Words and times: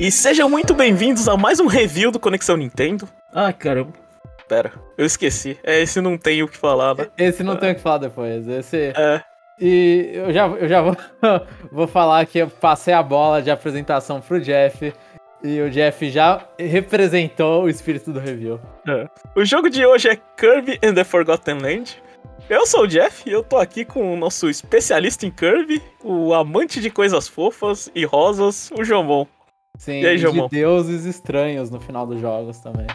E 0.00 0.12
sejam 0.12 0.48
muito 0.48 0.74
bem-vindos 0.74 1.28
a 1.28 1.36
mais 1.36 1.58
um 1.58 1.66
review 1.66 2.12
do 2.12 2.20
Conexão 2.20 2.56
Nintendo. 2.56 3.08
Ai, 3.34 3.52
caramba. 3.52 3.92
Pera, 4.48 4.72
eu 4.96 5.04
esqueci. 5.04 5.58
É, 5.64 5.80
esse 5.80 6.00
não 6.00 6.16
tem 6.16 6.40
o 6.40 6.46
que 6.46 6.56
falar, 6.56 6.94
né? 6.94 7.08
Esse 7.18 7.42
não 7.42 7.56
tem 7.56 7.72
o 7.72 7.74
que 7.74 7.80
falar 7.80 7.98
depois. 7.98 8.46
Esse. 8.46 8.92
É. 8.96 9.20
E 9.60 10.10
eu 10.14 10.32
já, 10.32 10.46
eu 10.46 10.68
já 10.68 10.82
vou, 10.82 10.96
vou 11.72 11.86
falar 11.88 12.24
que 12.26 12.38
eu 12.38 12.48
passei 12.48 12.94
a 12.94 13.02
bola 13.02 13.42
de 13.42 13.50
apresentação 13.50 14.20
pro 14.20 14.40
Jeff. 14.40 14.94
E 15.42 15.60
o 15.60 15.68
Jeff 15.68 16.08
já 16.10 16.46
representou 16.56 17.64
o 17.64 17.68
espírito 17.68 18.12
do 18.12 18.20
review. 18.20 18.60
É. 18.86 19.08
O 19.34 19.44
jogo 19.44 19.68
de 19.68 19.84
hoje 19.84 20.08
é 20.08 20.16
Kirby 20.36 20.78
and 20.80 20.94
the 20.94 21.02
Forgotten 21.02 21.58
Land. 21.58 22.00
Eu 22.48 22.64
sou 22.66 22.82
o 22.82 22.86
Jeff 22.86 23.28
e 23.28 23.32
eu 23.32 23.42
tô 23.42 23.56
aqui 23.56 23.84
com 23.84 24.14
o 24.14 24.16
nosso 24.16 24.48
especialista 24.48 25.26
em 25.26 25.30
Kirby, 25.30 25.82
o 26.04 26.32
amante 26.32 26.80
de 26.80 26.88
coisas 26.88 27.26
fofas 27.26 27.90
e 27.94 28.04
rosas, 28.04 28.70
o 28.78 28.84
Jomon. 28.84 29.26
Sim, 29.78 30.00
E 30.00 30.06
aí, 30.06 30.16
de 30.18 30.48
deuses 30.48 31.04
estranhos 31.04 31.70
no 31.70 31.80
final 31.80 32.04
dos 32.04 32.20
jogos 32.20 32.58
também. 32.58 32.86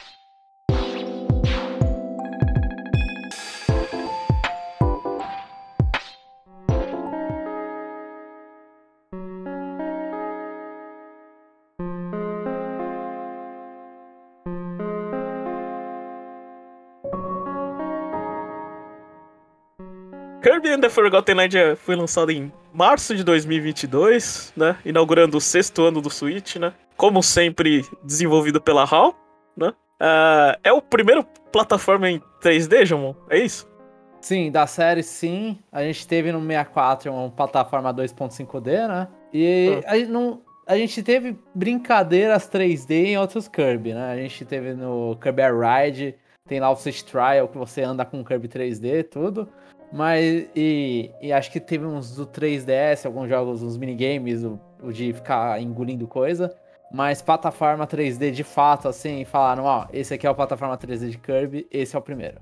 Kirby 20.42 20.73
and 20.73 20.81
the 20.81 20.90
Forgotten 20.90 21.36
Land 21.36 21.78
foi 21.78 21.95
lançado 21.95 22.30
em 22.30 22.52
março 22.73 23.16
de 23.16 23.23
2022, 23.23 24.53
né? 24.57 24.75
Inaugurando 24.83 25.38
o 25.38 25.41
sexto 25.41 25.83
ano 25.83 26.02
do 26.02 26.09
Switch, 26.09 26.55
né? 26.55 26.73
Como 26.97 27.21
sempre, 27.21 27.85
desenvolvido 28.03 28.59
pela 28.59 28.83
HAL, 28.83 29.16
né? 29.55 29.73
Ah, 29.99 30.57
é 30.63 30.73
o 30.73 30.81
primeiro 30.81 31.23
plataforma 31.51 32.09
em 32.09 32.21
3D, 32.41 32.85
Jomon? 32.85 33.16
É 33.29 33.38
isso? 33.38 33.71
Sim, 34.19 34.51
da 34.51 34.66
série 34.66 35.03
sim. 35.03 35.59
A 35.71 35.83
gente 35.83 36.07
teve 36.07 36.31
no 36.31 36.39
64 36.39 37.11
uma 37.11 37.29
plataforma 37.29 37.94
2.5D, 37.94 38.88
né? 38.88 39.07
E 39.33 39.81
a, 39.85 39.97
gente 39.97 40.09
não, 40.09 40.41
a 40.66 40.77
gente 40.77 41.03
teve 41.03 41.38
brincadeiras 41.53 42.49
3D 42.49 42.91
em 43.07 43.17
outros 43.17 43.47
Kirby, 43.47 43.94
né? 43.94 44.11
A 44.11 44.16
gente 44.16 44.45
teve 44.45 44.73
no 44.73 45.17
Kirby 45.21 45.41
Ride, 45.44 46.16
tem 46.47 46.59
lá 46.59 46.69
o 46.69 46.75
Switch 46.75 47.01
Trial 47.03 47.47
que 47.47 47.57
você 47.57 47.81
anda 47.81 48.05
com 48.05 48.23
Kirby 48.23 48.47
3D 48.47 48.99
e 48.99 49.03
tudo. 49.03 49.49
Mas, 49.94 50.47
e, 50.55 51.11
e 51.22 51.31
acho 51.31 51.52
que 51.52 51.59
teve 51.59 51.86
uns 51.86 52.16
do 52.16 52.25
3DS, 52.25 53.05
alguns 53.05 53.30
jogos, 53.30 53.61
uns 53.61 53.77
minigames, 53.77 54.44
o, 54.44 54.59
o 54.81 54.91
de 54.91 55.13
ficar 55.13 55.61
engolindo 55.61 56.08
coisa. 56.08 56.52
Mas 56.91 57.22
plataforma 57.22 57.85
3D 57.85 58.31
de 58.31 58.44
fato, 58.44 58.88
assim, 58.88 59.23
falaram, 59.23 59.66
ó, 59.66 59.85
esse 59.94 60.16
aqui 60.16 60.25
é 60.25 60.30
o 60.30 60.35
plataforma 60.35 60.75
3D 60.75 61.11
de 61.11 61.17
Kirby, 61.19 61.67
esse 61.72 61.95
é 61.95 62.00
o 62.00 62.02
primeiro. 62.02 62.39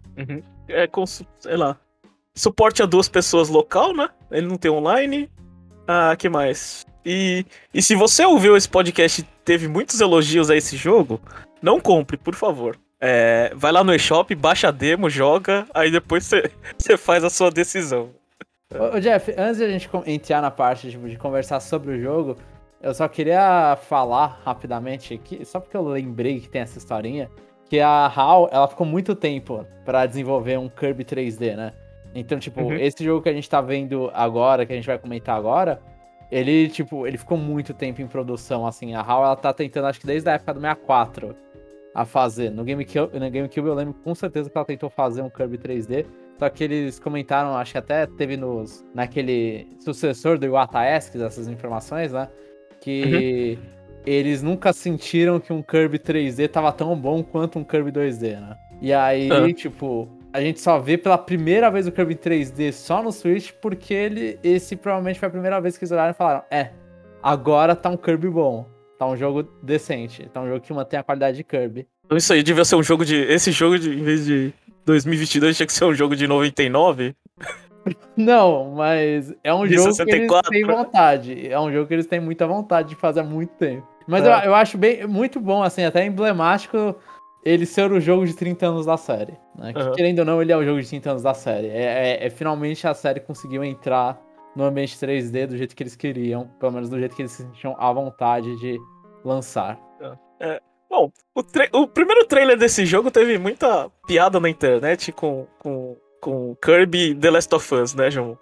É 0.69 0.87
com, 0.87 1.05
sei 1.05 1.57
lá, 1.57 1.77
suporte 2.33 2.81
a 2.81 2.85
duas 2.85 3.09
pessoas 3.09 3.49
local, 3.49 3.93
né? 3.93 4.09
Ele 4.31 4.47
não 4.47 4.55
tem 4.55 4.71
online. 4.71 5.29
Ah, 5.85 6.15
que 6.17 6.29
mais? 6.29 6.85
E, 7.05 7.45
e 7.73 7.81
se 7.81 7.95
você 7.95 8.25
ouviu 8.25 8.55
esse 8.55 8.69
podcast 8.69 9.21
e 9.21 9.25
teve 9.43 9.67
muitos 9.67 9.99
elogios 9.99 10.49
a 10.49 10.55
esse 10.55 10.77
jogo, 10.77 11.19
não 11.61 11.81
compre, 11.81 12.15
por 12.15 12.33
favor. 12.33 12.77
É, 13.01 13.51
vai 13.55 13.71
lá 13.71 13.83
no 13.83 13.93
eShop, 13.93 14.33
baixa 14.35 14.67
a 14.67 14.71
demo, 14.71 15.09
joga, 15.09 15.65
aí 15.73 15.89
depois 15.91 16.23
você 16.25 16.51
você 16.77 16.95
faz 16.97 17.23
a 17.23 17.29
sua 17.29 17.49
decisão. 17.49 18.11
Ô, 18.73 18.99
Jeff, 18.99 19.33
antes 19.37 19.57
de 19.57 19.63
a 19.65 19.69
gente 19.69 19.89
entrar 20.05 20.41
na 20.41 20.51
parte 20.51 20.91
tipo, 20.91 21.09
de 21.09 21.17
conversar 21.17 21.59
sobre 21.59 21.93
o 21.95 22.01
jogo, 22.01 22.37
eu 22.81 22.93
só 22.93 23.07
queria 23.07 23.77
falar 23.89 24.39
rapidamente 24.45 25.13
aqui, 25.13 25.43
só 25.43 25.59
porque 25.59 25.75
eu 25.75 25.83
lembrei 25.83 26.39
que 26.39 26.47
tem 26.47 26.61
essa 26.61 26.77
historinha, 26.77 27.29
que 27.69 27.79
a 27.79 28.05
HAL, 28.07 28.49
ela 28.51 28.67
ficou 28.67 28.85
muito 28.85 29.15
tempo 29.15 29.65
pra 29.83 30.05
desenvolver 30.05 30.57
um 30.57 30.69
Kirby 30.69 31.03
3D, 31.03 31.55
né? 31.55 31.73
Então, 32.13 32.37
tipo, 32.37 32.61
Uhum. 32.61 32.73
esse 32.73 33.03
jogo 33.03 33.21
que 33.21 33.29
a 33.29 33.33
gente 33.33 33.49
tá 33.49 33.61
vendo 33.61 34.11
agora, 34.13 34.65
que 34.65 34.73
a 34.73 34.75
gente 34.75 34.85
vai 34.87 34.97
comentar 34.99 35.37
agora, 35.37 35.81
ele, 36.31 36.69
tipo, 36.69 37.05
ele 37.07 37.17
ficou 37.17 37.37
muito 37.37 37.73
tempo 37.73 38.01
em 38.01 38.07
produção, 38.07 38.65
assim. 38.65 38.93
A 38.93 39.01
HAL, 39.01 39.23
ela 39.23 39.35
tá 39.35 39.53
tentando, 39.53 39.87
acho 39.87 39.99
que 39.99 40.07
desde 40.07 40.29
a 40.29 40.33
época 40.33 40.53
do 40.53 40.61
64, 40.61 41.35
a 41.93 42.05
fazer. 42.05 42.49
No 42.49 42.63
GameCube, 42.63 43.19
no 43.19 43.29
GameCube 43.29 43.67
eu 43.67 43.73
lembro 43.73 43.93
com 44.03 44.15
certeza 44.15 44.49
que 44.49 44.57
ela 44.57 44.65
tentou 44.65 44.89
fazer 44.89 45.21
um 45.21 45.29
Kirby 45.29 45.57
3D, 45.57 46.05
só 46.39 46.49
que 46.49 46.63
eles 46.63 46.99
comentaram, 46.99 47.55
acho 47.55 47.73
que 47.73 47.77
até 47.77 48.05
teve 48.05 48.37
nos, 48.37 48.85
naquele 48.93 49.67
sucessor 49.79 50.37
do 50.37 50.45
Iwata 50.45 50.83
Esques, 50.83 51.21
essas 51.21 51.47
informações, 51.47 52.11
né? 52.11 52.27
Que 52.79 53.59
eles 54.05 54.41
nunca 54.41 54.73
sentiram 54.73 55.39
que 55.39 55.53
um 55.53 55.61
Kirby 55.61 55.99
3D 55.99 56.49
tava 56.49 56.71
tão 56.71 56.95
bom 56.95 57.23
quanto 57.23 57.59
um 57.59 57.63
Kirby 57.63 57.91
2D, 57.91 58.39
né? 58.39 58.57
E 58.81 58.91
aí, 58.91 59.53
tipo, 59.53 60.09
a 60.33 60.41
gente 60.41 60.59
só 60.59 60.79
vê 60.79 60.97
pela 60.97 61.17
primeira 61.17 61.69
vez 61.69 61.87
o 61.87 61.91
Kirby 61.91 62.15
3D 62.15 62.71
só 62.71 63.03
no 63.03 63.11
Switch, 63.11 63.51
porque 63.61 63.93
ele, 63.93 64.39
esse 64.43 64.75
provavelmente 64.75 65.19
foi 65.19 65.27
a 65.27 65.31
primeira 65.31 65.61
vez 65.61 65.77
que 65.77 65.83
eles 65.83 65.91
olharam 65.91 66.11
e 66.11 66.15
falaram: 66.15 66.43
é, 66.49 66.71
agora 67.21 67.75
tá 67.75 67.89
um 67.89 67.97
Kirby 67.97 68.29
bom. 68.29 68.65
Tá 69.01 69.07
um 69.07 69.17
jogo 69.17 69.41
decente. 69.63 70.29
Tá 70.31 70.41
um 70.41 70.47
jogo 70.47 70.59
que 70.61 70.71
mantém 70.71 70.99
a 70.99 71.01
qualidade 71.01 71.35
de 71.37 71.43
Kirby. 71.43 71.87
Então 72.05 72.15
isso 72.15 72.31
aí 72.31 72.43
devia 72.43 72.63
ser 72.63 72.75
um 72.75 72.83
jogo 72.83 73.03
de. 73.03 73.15
Esse 73.15 73.51
jogo, 73.51 73.79
de, 73.79 73.89
em 73.99 74.03
vez 74.03 74.27
de 74.27 74.53
2022, 74.85 75.57
tinha 75.57 75.65
que 75.65 75.73
ser 75.73 75.85
um 75.85 75.93
jogo 75.95 76.15
de 76.15 76.27
99. 76.27 77.15
Não, 78.15 78.75
mas 78.75 79.33
é 79.43 79.51
um 79.51 79.65
De 79.65 79.73
jogo 79.73 79.91
64. 79.91 80.51
que 80.51 80.55
eles 80.55 80.67
têm 80.67 80.75
vontade. 80.75 81.47
É 81.51 81.59
um 81.59 81.71
jogo 81.73 81.87
que 81.87 81.95
eles 81.95 82.05
têm 82.05 82.19
muita 82.19 82.45
vontade 82.45 82.89
de 82.89 82.95
fazer 82.95 83.21
há 83.21 83.23
muito 83.23 83.49
tempo. 83.55 83.87
Mas 84.07 84.23
É. 84.23 84.27
eu, 84.27 84.49
eu 84.51 84.53
acho 84.53 84.77
bem 84.77 85.07
muito 85.07 85.39
bom, 85.39 85.63
assim, 85.63 85.83
até 85.83 86.05
emblemático 86.05 86.95
ele 87.43 87.65
ser 87.65 87.91
o 87.91 87.99
jogo 87.99 88.23
de 88.27 88.35
30 88.35 88.67
anos 88.67 88.85
da 88.85 88.97
série. 88.97 89.33
Né? 89.57 89.73
Que, 89.73 89.79
Aham. 89.79 89.91
Querendo 89.93 90.19
ou 90.19 90.25
não, 90.25 90.39
ele 90.43 90.51
é 90.51 90.57
o 90.57 90.63
jogo 90.63 90.79
de 90.79 90.87
30 90.87 91.09
anos 91.09 91.23
da 91.23 91.33
série. 91.33 91.69
É, 91.69 92.19
é- 92.21 92.27
é 92.27 92.29
finalmente 92.29 92.85
a 92.87 92.93
série 92.93 93.19
conseguiu 93.19 93.63
entrar 93.63 94.21
no 94.55 94.63
ambiente 94.65 94.97
3D 94.97 95.47
do 95.47 95.57
jeito 95.57 95.75
que 95.75 95.83
eles 95.83 95.95
queriam, 95.95 96.47
pelo 96.59 96.71
menos 96.73 96.89
do 96.89 96.99
jeito 96.99 97.15
que 97.15 97.21
eles 97.21 97.31
se 97.31 97.43
sentiam 97.43 97.75
à 97.79 97.91
vontade 97.91 98.55
de 98.59 98.79
lançar. 99.23 99.79
Bom, 100.89 101.09
o, 101.33 101.79
o 101.79 101.87
primeiro 101.87 102.25
trailer 102.25 102.57
desse 102.57 102.85
jogo 102.85 103.09
teve 103.09 103.37
muita 103.37 103.89
piada 104.05 104.39
na 104.41 104.49
internet 104.49 105.11
com, 105.13 105.47
com, 105.59 105.95
com 106.19 106.53
Kirby 106.61 107.15
The 107.15 107.31
Last 107.31 107.55
of 107.55 107.73
Us, 107.75 107.93
né, 107.95 108.11
João? 108.11 108.37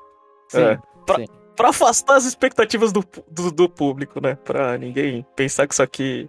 Sim, 0.48 0.62
É, 0.62 0.80
pra- 1.06 1.16
sim. 1.18 1.26
Pra 1.56 1.70
afastar 1.70 2.16
as 2.16 2.26
expectativas 2.26 2.92
do, 2.94 3.04
do, 3.30 3.52
do 3.52 3.70
público, 3.70 4.20
né? 4.22 4.36
Pra 4.46 4.78
ninguém 4.78 5.26
pensar 5.36 5.68
que 5.68 5.74
isso 5.74 5.84
aqui 5.84 6.26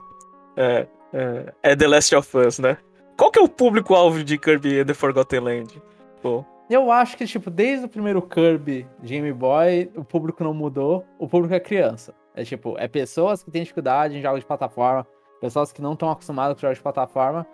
é, 0.57 0.87
é, 1.13 1.53
é 1.63 1.77
The 1.77 1.87
Last 1.87 2.15
of 2.17 2.37
Us, 2.37 2.59
né? 2.59 2.77
Qual 3.17 3.31
que 3.31 3.39
é 3.39 3.43
o 3.43 3.49
público-alvo 3.49 4.25
de 4.25 4.37
Kirby 4.37 4.85
the 4.85 4.93
Forgotten 4.93 5.41
Land? 5.41 5.83
Pô, 6.21 6.45
Eu 6.71 6.93
acho 6.93 7.17
que, 7.17 7.27
tipo, 7.27 7.51
desde 7.51 7.87
o 7.87 7.89
primeiro 7.89 8.23
Kirby 8.23 8.87
Game 9.03 9.33
Boy, 9.33 9.91
o 9.97 10.05
público 10.05 10.45
não 10.45 10.55
mudou, 10.55 11.05
o 11.19 11.27
público 11.27 11.53
é 11.53 11.59
criança. 11.59 12.15
É 12.33 12.45
tipo, 12.45 12.77
é 12.79 12.87
pessoas 12.87 13.43
que 13.43 13.51
têm 13.51 13.63
dificuldade 13.63 14.17
em 14.17 14.23
jogos 14.23 14.39
de 14.39 14.47
plataforma, 14.47 15.05
pessoas 15.41 15.73
que 15.73 15.83
não 15.83 15.95
estão 15.95 16.09
acostumadas 16.09 16.55
com 16.55 16.61
jogos 16.61 16.79
de 16.79 16.83
plataforma, 16.83 17.45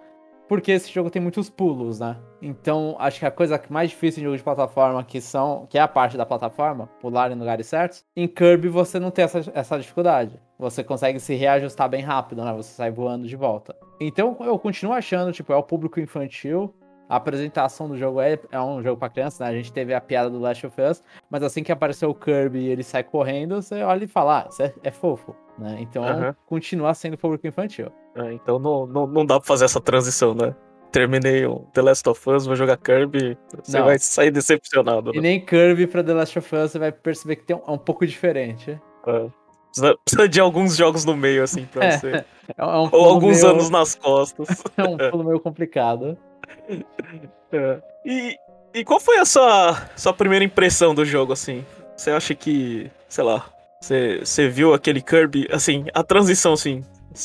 porque 0.46 0.70
esse 0.70 0.92
jogo 0.92 1.08
tem 1.08 1.22
muitos 1.22 1.48
pulos, 1.48 1.98
né? 1.98 2.18
Então, 2.42 2.94
acho 2.98 3.18
que 3.18 3.24
a 3.24 3.30
coisa 3.30 3.58
mais 3.70 3.88
difícil 3.88 4.20
em 4.20 4.24
jogo 4.24 4.36
de 4.36 4.42
plataforma, 4.42 5.02
que 5.02 5.18
são, 5.18 5.66
que 5.70 5.78
é 5.78 5.80
a 5.80 5.88
parte 5.88 6.18
da 6.18 6.26
plataforma, 6.26 6.86
pular 7.00 7.32
em 7.32 7.36
lugares 7.36 7.66
certos, 7.66 8.04
em 8.14 8.28
Kirby 8.28 8.68
você 8.68 9.00
não 9.00 9.10
tem 9.10 9.24
essa, 9.24 9.50
essa 9.54 9.78
dificuldade. 9.78 10.38
Você 10.58 10.84
consegue 10.84 11.18
se 11.18 11.34
reajustar 11.34 11.88
bem 11.88 12.02
rápido, 12.02 12.44
né? 12.44 12.52
Você 12.52 12.74
sai 12.74 12.90
voando 12.90 13.26
de 13.26 13.34
volta. 13.34 13.74
Então, 13.98 14.36
eu 14.40 14.58
continuo 14.58 14.94
achando, 14.94 15.32
tipo, 15.32 15.54
é 15.54 15.56
o 15.56 15.62
público 15.62 15.98
infantil, 15.98 16.74
a 17.08 17.16
apresentação 17.16 17.88
do 17.88 17.96
jogo 17.96 18.20
é, 18.20 18.38
é 18.50 18.60
um 18.60 18.82
jogo 18.82 18.98
pra 18.98 19.08
criança, 19.08 19.44
né? 19.44 19.50
A 19.50 19.54
gente 19.54 19.72
teve 19.72 19.94
a 19.94 20.00
piada 20.00 20.28
do 20.30 20.38
Last 20.40 20.66
of 20.66 20.80
Us, 20.80 21.02
mas 21.30 21.42
assim 21.42 21.62
que 21.62 21.70
apareceu 21.72 22.10
o 22.10 22.14
Kirby 22.14 22.58
e 22.60 22.68
ele 22.68 22.82
sai 22.82 23.04
correndo, 23.04 23.62
você 23.62 23.82
olha 23.82 24.04
e 24.04 24.08
fala, 24.08 24.40
ah, 24.44 24.48
isso 24.50 24.62
é, 24.62 24.72
é 24.82 24.90
fofo, 24.90 25.34
né? 25.58 25.76
Então, 25.80 26.02
Aham. 26.04 26.34
continua 26.46 26.92
sendo 26.94 27.16
público 27.16 27.46
infantil. 27.46 27.92
é, 28.16 28.32
então 28.32 28.58
não, 28.58 28.86
não, 28.86 29.06
não 29.06 29.24
dá 29.26 29.38
pra 29.38 29.46
fazer 29.46 29.64
essa 29.66 29.80
transição, 29.80 30.34
né? 30.34 30.54
Terminei 30.92 31.44
o 31.44 31.60
The 31.74 31.82
Last 31.82 32.08
of 32.08 32.30
Us, 32.30 32.46
vou 32.46 32.56
jogar 32.56 32.76
Kirby, 32.78 33.36
você 33.62 33.78
Não. 33.78 33.84
vai 33.86 33.98
sair 33.98 34.30
decepcionado, 34.30 35.10
E 35.12 35.16
né? 35.16 35.20
nem 35.22 35.44
Kirby 35.44 35.86
pra 35.86 36.02
The 36.02 36.14
Last 36.14 36.38
of 36.38 36.56
Us, 36.56 36.70
você 36.72 36.78
vai 36.78 36.90
perceber 36.90 37.36
que 37.36 37.44
tem 37.44 37.54
um, 37.56 37.62
é 37.66 37.70
um 37.70 37.78
pouco 37.78 38.06
diferente. 38.06 38.80
É. 39.06 39.26
Precisa, 39.68 39.98
precisa 40.04 40.28
de 40.28 40.40
alguns 40.40 40.74
jogos 40.74 41.04
no 41.04 41.14
meio, 41.14 41.42
assim, 41.42 41.66
pra 41.66 41.84
É, 41.84 41.98
você. 41.98 42.10
É, 42.12 42.24
é 42.56 42.64
um 42.64 42.68
Ou 42.84 42.90
pulo 42.90 43.04
alguns 43.10 43.42
meio- 43.42 43.48
anos 43.50 43.68
nas 43.68 43.94
costas. 43.94 44.48
É 44.78 44.82
um 44.84 44.96
pulo 45.10 45.24
meio 45.24 45.38
complicado. 45.40 46.16
É. 47.52 47.80
E, 48.04 48.36
e 48.74 48.84
qual 48.84 48.98
foi 48.98 49.18
a 49.18 49.24
sua, 49.24 49.88
sua 49.96 50.12
primeira 50.12 50.44
impressão 50.44 50.94
do 50.94 51.04
jogo, 51.04 51.32
assim? 51.32 51.64
Você 51.96 52.10
acha 52.10 52.34
que, 52.34 52.90
sei 53.08 53.22
lá, 53.22 53.46
você, 53.80 54.18
você 54.18 54.48
viu 54.48 54.74
aquele 54.74 55.00
Kirby, 55.00 55.48
assim, 55.52 55.86
a 55.94 56.02
transição, 56.02 56.54
assim, 56.54 56.84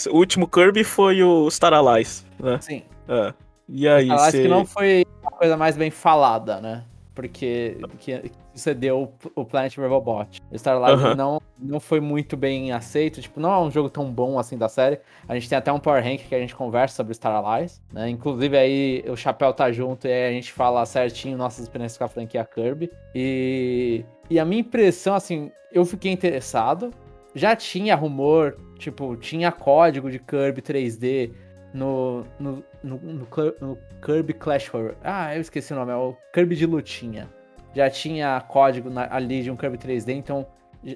o 0.10 0.18
último 0.18 0.48
Kirby 0.48 0.84
foi 0.84 1.24
o 1.24 1.50
Star 1.50 1.74
Allies, 1.74 2.26
né? 2.40 2.60
Sim. 2.62 2.84
É. 3.10 3.34
E 3.68 3.88
aí, 3.88 4.10
Eu 4.10 4.16
acho 4.16 4.32
você... 4.32 4.42
que 4.44 4.48
não 4.48 4.66
foi 4.66 5.06
a 5.26 5.32
coisa 5.32 5.58
mais 5.58 5.76
bem 5.76 5.90
falada, 5.90 6.62
né? 6.62 6.84
Porque 7.30 7.78
que, 8.00 8.32
sucedeu 8.54 9.12
o, 9.36 9.46
Planet 9.46 9.76
Robobot. 9.78 10.42
O 10.52 10.56
Starlight 10.56 10.94
Aham. 10.94 11.16
não, 11.16 11.42
não 11.58 11.80
foi 11.80 12.00
muito 12.00 12.36
bem 12.36 12.72
aceito. 12.72 13.22
Tipo, 13.22 13.40
não 13.40 13.52
é 13.52 13.60
um 13.60 13.72
jogo 13.72 13.90
tão 13.90 14.12
bom 14.12 14.38
assim 14.38 14.58
da 14.58 14.68
série. 14.68 15.00
A 15.28 15.34
gente 15.36 15.50
tem 15.50 15.58
até 15.58 15.72
um 15.72 15.80
Power 15.80 16.04
Rank 16.04 16.22
que 16.28 16.36
a 16.36 16.40
gente 16.40 16.56
conversa 16.56 16.96
sobre 16.96 17.14
Star 17.14 17.34
Allies, 17.34 17.82
né? 17.92 18.10
Inclusive 18.10 18.58
aí 18.58 19.04
o 19.08 19.16
Chapéu 19.16 19.54
tá 19.54 19.72
junto 19.72 20.08
e 20.08 20.12
aí 20.12 20.30
a 20.30 20.32
gente 20.32 20.52
fala 20.52 20.86
certinho 20.86 21.38
nossas 21.38 21.64
experiências 21.64 21.98
com 21.98 22.04
a 22.04 22.10
franquia 22.10 22.44
Kirby. 22.44 22.92
E, 23.16 24.06
e 24.30 24.40
a 24.40 24.46
minha 24.46 24.62
impressão, 24.62 25.16
assim, 25.16 25.52
eu 25.72 25.86
fiquei 25.86 26.12
interessado. 26.12 26.92
Já 27.34 27.56
tinha 27.56 27.96
rumor, 27.96 28.58
tipo, 28.78 29.16
tinha 29.16 29.52
código 29.52 30.12
de 30.12 30.20
Kirby 30.20 30.62
3D 30.62 31.32
no, 31.74 32.26
no, 32.40 32.64
no, 32.84 33.00
no, 33.00 33.28
no 33.60 33.78
Kirby 34.04 34.34
Clash 34.34 34.68
Royale. 34.68 34.98
Ah, 35.04 35.36
eu 35.36 35.42
esqueci 35.42 35.74
o 35.74 35.76
nome, 35.76 35.92
é 35.92 35.96
o 35.96 36.16
Kirby 36.34 36.56
de 36.56 36.66
lutinha. 36.66 37.30
Já 37.74 37.90
tinha 37.90 38.42
código 38.42 38.90
na, 38.90 39.14
ali 39.14 39.42
de 39.44 39.52
um 39.52 39.56
Kirby 39.56 39.78
3D, 39.78 40.14
então 40.14 40.46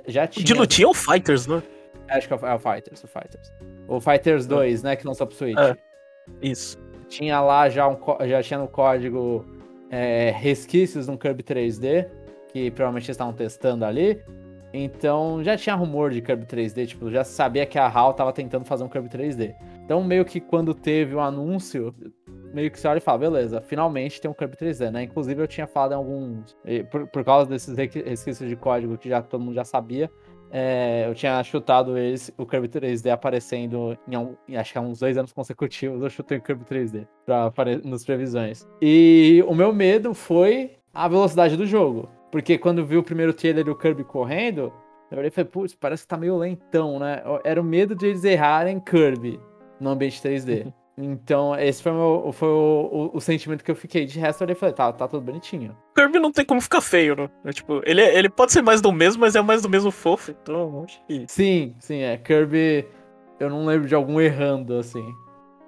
já 0.07 0.27
tinha. 0.27 0.45
De 0.45 0.53
lutinha 0.53 0.87
ou 0.87 0.93
Fighters, 0.93 1.47
né? 1.47 1.61
Acho 2.09 2.27
que 2.27 2.33
é 2.33 2.37
o, 2.37 2.45
é 2.45 2.53
o 2.53 2.59
Fighters, 2.59 3.03
o 3.03 3.07
Fighters. 3.07 3.53
O 3.87 3.99
Fighters 3.99 4.45
2, 4.45 4.83
né, 4.83 4.95
que 4.95 5.07
lançou 5.07 5.25
pro 5.25 5.35
Switch. 5.35 5.57
É, 5.57 5.75
isso. 6.41 6.77
Tinha 7.07 7.39
lá 7.39 7.69
já, 7.69 7.87
um, 7.87 7.97
já 8.27 8.41
tinha 8.43 8.59
no 8.59 8.67
código 8.67 9.45
é, 9.89 10.31
resquícios 10.31 11.05
de 11.05 11.11
um 11.11 11.17
Kirby 11.17 11.43
3D, 11.43 12.07
que 12.51 12.71
provavelmente 12.71 13.05
eles 13.05 13.15
estavam 13.15 13.33
testando 13.33 13.85
ali. 13.85 14.21
Então 14.73 15.41
já 15.43 15.55
tinha 15.55 15.73
rumor 15.75 16.11
de 16.11 16.21
Kirby 16.21 16.45
3D, 16.45 16.87
tipo, 16.87 17.09
já 17.09 17.23
sabia 17.23 17.65
que 17.65 17.79
a 17.79 17.87
HAL 17.87 18.13
tava 18.13 18.33
tentando 18.33 18.65
fazer 18.65 18.83
um 18.83 18.89
Kirby 18.89 19.07
3D. 19.07 19.55
Então 19.85 20.03
meio 20.03 20.25
que 20.25 20.41
quando 20.41 20.73
teve 20.73 21.13
o 21.13 21.19
um 21.19 21.21
anúncio, 21.21 21.93
meio 22.53 22.71
que 22.71 22.79
você 22.79 22.87
olha 22.87 22.97
e 22.97 23.01
fala, 23.01 23.19
beleza, 23.19 23.61
finalmente 23.61 24.19
tem 24.19 24.29
um 24.29 24.33
Kirby 24.33 24.57
3D, 24.57 24.91
né? 24.91 25.03
Inclusive 25.03 25.41
eu 25.41 25.47
tinha 25.47 25.67
falado 25.67 25.91
em 25.91 25.95
alguns, 25.95 26.57
por, 26.89 27.07
por 27.07 27.23
causa 27.23 27.49
desses 27.49 27.77
resquícios 27.77 28.49
de 28.49 28.55
código 28.55 28.97
que 28.97 29.07
já 29.07 29.21
todo 29.21 29.41
mundo 29.41 29.53
já 29.53 29.63
sabia, 29.63 30.09
é, 30.51 31.05
eu 31.07 31.13
tinha 31.13 31.43
chutado 31.43 31.97
esse, 31.97 32.33
o 32.37 32.45
Kirby 32.45 32.67
3D 32.67 33.11
aparecendo 33.11 33.97
em, 34.07 34.17
um, 34.17 34.35
em, 34.47 34.55
acho 34.55 34.71
que 34.71 34.77
há 34.77 34.81
uns 34.81 34.99
dois 34.99 35.17
anos 35.17 35.33
consecutivos, 35.33 36.01
eu 36.01 36.09
chutei 36.09 36.37
o 36.37 36.41
Kirby 36.41 36.63
3D 36.63 37.07
pra, 37.25 37.51
nos 37.83 38.05
previsões. 38.05 38.67
E 38.81 39.43
o 39.47 39.53
meu 39.53 39.73
medo 39.73 40.13
foi 40.13 40.77
a 40.93 41.07
velocidade 41.07 41.57
do 41.57 41.65
jogo. 41.65 42.09
Porque 42.31 42.57
quando 42.57 42.85
vi 42.85 42.97
o 42.97 43.03
primeiro 43.03 43.33
trailer 43.33 43.65
do 43.65 43.77
Kirby 43.77 44.03
correndo, 44.03 44.73
eu 45.11 45.17
olhei 45.17 45.27
e 45.27 45.31
falei, 45.31 45.49
putz, 45.49 45.75
parece 45.75 46.03
que 46.03 46.07
tá 46.07 46.17
meio 46.17 46.37
lentão, 46.37 46.99
né? 46.99 47.21
Era 47.43 47.61
o 47.61 47.63
medo 47.63 47.95
de 47.95 48.07
eles 48.07 48.23
errarem 48.23 48.79
Kirby 48.79 49.39
no 49.79 49.89
ambiente 49.91 50.21
3D. 50.21 50.71
Então, 50.97 51.53
esse 51.59 51.83
foi, 51.83 51.91
meu, 51.91 52.31
foi 52.31 52.47
o, 52.47 53.11
o, 53.13 53.17
o, 53.17 53.19
sentimento 53.19 53.65
que 53.65 53.69
eu 53.69 53.75
fiquei. 53.75 54.05
De 54.05 54.17
resto, 54.17 54.41
eu 54.41 54.45
olhei 54.45 54.55
e 54.55 54.57
falei, 54.57 54.73
tá, 54.73 54.93
tá 54.93 55.07
tudo 55.07 55.21
bonitinho. 55.21 55.75
Kirby 55.93 56.19
não 56.19 56.31
tem 56.31 56.45
como 56.45 56.61
ficar 56.61 56.79
feio, 56.79 57.17
né? 57.17 57.29
É, 57.43 57.51
tipo, 57.51 57.81
ele, 57.85 58.01
é, 58.01 58.17
ele 58.17 58.29
pode 58.29 58.53
ser 58.53 58.61
mais 58.61 58.79
do 58.79 58.93
mesmo, 58.93 59.19
mas 59.19 59.35
é 59.35 59.41
mais 59.41 59.61
do 59.61 59.69
mesmo 59.69 59.91
fofo, 59.91 60.31
então 60.31 60.85
acho 60.85 61.05
que... 61.05 61.25
Sim, 61.27 61.75
sim, 61.79 61.99
é. 61.99 62.15
Kirby, 62.17 62.87
eu 63.41 63.49
não 63.49 63.65
lembro 63.65 63.89
de 63.89 63.93
algum 63.93 64.21
errando, 64.21 64.77
assim. 64.77 65.05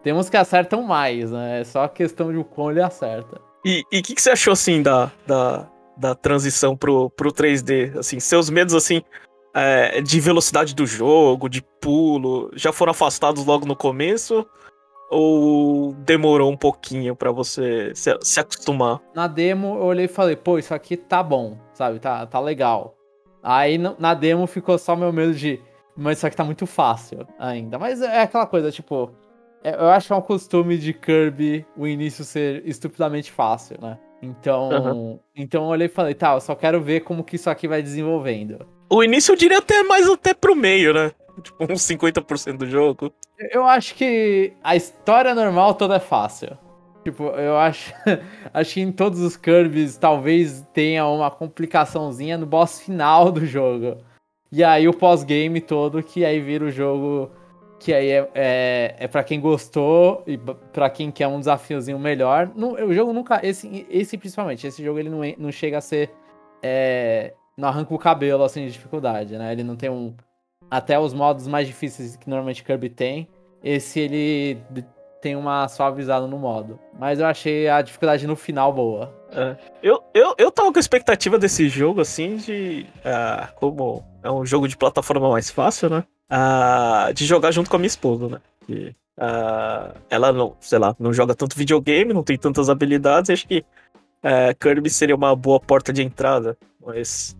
Tem 0.02 0.14
uns 0.14 0.30
que 0.30 0.38
acertam 0.38 0.82
mais, 0.82 1.32
né? 1.32 1.60
É 1.60 1.64
só 1.66 1.86
questão 1.90 2.32
de 2.32 2.38
o 2.38 2.46
quão 2.46 2.72
ele 2.72 2.82
acerta. 2.82 3.42
E 3.66 3.82
o 3.82 4.02
que, 4.02 4.16
que 4.16 4.22
você 4.22 4.30
achou, 4.30 4.54
assim, 4.54 4.82
da, 4.82 5.12
da, 5.26 5.70
da 5.98 6.16
transição 6.16 6.78
pro, 6.78 7.10
pro 7.10 7.34
3D? 7.34 7.98
Assim, 7.98 8.18
seus 8.18 8.50
medos, 8.50 8.74
assim, 8.74 9.02
é, 9.54 10.02
de 10.02 10.20
velocidade 10.20 10.76
do 10.76 10.86
jogo, 10.86 11.50
de 11.50 11.62
pulo, 11.82 12.52
já 12.56 12.72
foram 12.72 12.92
afastados 12.92 13.46
logo 13.46 13.66
no 13.66 13.76
começo? 13.76 14.46
Ou 15.10 15.94
demorou 15.94 16.52
um 16.52 16.58
pouquinho 16.58 17.16
para 17.16 17.32
você 17.32 17.94
se, 17.96 18.16
se, 18.22 18.40
acostumar? 18.40 19.00
Na 19.16 19.26
demo 19.28 19.76
eu 19.76 19.84
olhei 19.84 20.06
e 20.06 20.10
falei, 20.10 20.36
pô, 20.36 20.60
isso 20.60 20.74
aqui 20.74 20.98
tá 20.98 21.24
bom, 21.24 21.58
sabe? 21.74 22.00
Tá, 22.00 22.26
tá 22.26 22.40
legal. 22.40 22.96
Aí 23.42 23.78
na 23.78 24.14
demo 24.14 24.46
ficou 24.46 24.78
só 24.78 24.96
meu 24.96 25.14
medo 25.14 25.34
de, 25.34 25.62
mas 25.96 26.18
isso 26.18 26.28
aqui 26.28 26.36
tá 26.36 26.44
muito 26.44 26.68
fácil 26.68 27.26
ainda. 27.40 27.80
Mas 27.80 28.02
é 28.02 28.22
aquela 28.22 28.46
coisa, 28.46 28.70
tipo, 28.70 29.10
é, 29.64 29.74
eu 29.74 29.90
acho 29.90 30.08
que 30.08 30.14
é 30.14 30.16
um 30.16 30.22
costume 30.22 30.78
de 30.78 30.94
Kirby 30.94 31.66
o 31.76 31.88
início 31.88 32.24
ser 32.24 32.62
estupidamente 32.68 33.32
fácil, 33.32 33.78
né? 33.82 33.98
Então, 34.22 34.70
uhum. 34.70 35.20
então 35.36 35.64
eu 35.64 35.70
olhei 35.70 35.88
e 35.88 35.90
falei, 35.90 36.14
tá, 36.14 36.34
eu 36.34 36.42
só 36.42 36.56
quero 36.56 36.82
ver 36.82 37.02
como 37.02 37.24
que 37.24 37.36
isso 37.36 37.50
aqui 37.50 37.68
vai 37.68 37.82
desenvolvendo. 37.82 38.66
O 38.90 39.04
início 39.04 39.34
eu 39.34 39.36
diria 39.36 39.60
até 39.60 39.84
mais 39.84 40.08
até 40.08 40.34
pro 40.34 40.56
meio, 40.56 40.94
né? 40.94 41.12
Tipo, 41.44 41.72
uns 41.72 41.88
50% 41.88 42.58
do 42.58 42.68
jogo. 42.68 43.14
Eu 43.52 43.64
acho 43.66 43.94
que 43.94 44.54
a 44.64 44.76
história 44.76 45.36
normal 45.36 45.76
toda 45.76 45.98
é 45.98 46.00
fácil. 46.00 46.58
Tipo, 47.04 47.26
eu 47.26 47.58
acho, 47.58 47.94
acho 48.52 48.74
que 48.74 48.82
em 48.82 48.92
todos 48.92 49.20
os 49.22 49.38
Kirby's 49.38 49.98
talvez 49.98 50.68
tenha 50.74 51.06
uma 51.06 51.30
complicaçãozinha 51.30 52.38
no 52.38 52.48
boss 52.48 52.82
final 52.82 53.32
do 53.32 53.46
jogo. 53.46 53.98
E 54.52 54.64
aí 54.64 54.88
o 54.88 54.94
pós-game 54.94 55.62
todo, 55.62 56.02
que 56.02 56.26
aí 56.26 56.40
vira 56.40 56.66
o 56.66 56.72
jogo 56.72 57.30
que 57.80 57.94
aí 57.94 58.10
é, 58.10 58.30
é, 58.34 58.96
é 59.00 59.08
para 59.08 59.24
quem 59.24 59.40
gostou 59.40 60.24
e 60.26 60.38
para 60.38 60.90
quem 60.90 61.12
quer 61.12 61.28
um 61.28 61.40
desafiozinho 61.40 62.00
melhor. 62.00 62.52
Não, 62.56 62.74
o 62.74 62.94
jogo 62.94 63.14
nunca. 63.14 63.40
Esse, 63.44 63.86
esse 63.90 64.18
principalmente, 64.18 64.66
esse 64.66 64.84
jogo 64.84 65.00
ele 65.00 65.10
não, 65.10 65.22
não 65.38 65.52
chega 65.52 65.78
a 65.78 65.82
ser. 65.82 66.12
É, 66.62 67.34
não 67.58 67.68
arranca 67.68 67.94
o 67.94 68.00
cabelo 68.00 68.44
assim 68.44 68.66
de 68.66 68.74
dificuldade, 68.74 69.38
né? 69.38 69.52
Ele 69.52 69.64
não 69.64 69.76
tem 69.76 69.90
um. 69.90 70.14
Até 70.70 71.00
os 71.00 71.14
modos 71.14 71.48
mais 71.48 71.68
difíceis 71.68 72.16
que 72.16 72.30
normalmente 72.30 72.64
Kirby 72.64 72.90
tem. 72.90 73.28
Esse 73.64 74.00
ele 74.00 74.58
tem 75.22 75.36
uma 75.36 75.68
suavizada 75.68 76.28
no 76.28 76.38
modo. 76.38 76.80
Mas 76.98 77.20
eu 77.20 77.26
achei 77.26 77.68
a 77.68 77.82
dificuldade 77.82 78.28
no 78.28 78.36
final 78.36 78.72
boa. 78.72 79.14
É. 79.32 79.56
Eu, 79.82 80.04
eu, 80.14 80.36
eu 80.38 80.52
tava 80.52 80.72
com 80.72 80.80
expectativa 80.80 81.40
desse 81.40 81.68
jogo, 81.70 82.02
assim, 82.02 82.38
de. 82.38 82.86
Uh, 83.00 83.54
como 83.56 84.04
é 84.22 84.32
um 84.32 84.46
jogo 84.46 84.68
de 84.68 84.78
plataforma 84.78 85.30
mais 85.30 85.50
fácil, 85.50 85.90
né? 85.90 86.04
uh, 86.32 87.14
de 87.14 87.26
jogar 87.26 87.52
junto 87.52 87.70
com 87.70 87.76
a 87.76 87.80
minha 87.80 87.88
esposa, 87.88 88.28
né? 88.28 88.42
Que, 88.66 88.96
uh, 89.18 89.96
ela 90.10 90.32
não, 90.32 90.56
sei 90.60 90.80
lá, 90.80 90.96
não 91.00 91.14
joga 91.14 91.36
tanto 91.36 91.58
videogame, 91.58 92.14
não 92.14 92.24
tem 92.24 92.38
tantas 92.38 92.70
habilidades, 92.70 93.30
acho 93.30 93.48
que 93.48 93.60
uh, 94.24 94.56
Kirby 94.60 94.90
seria 94.90 95.16
uma 95.16 95.36
boa 95.36 95.60
porta 95.60 95.92
de 95.92 96.04
entrada, 96.04 96.58
mas 96.86 97.36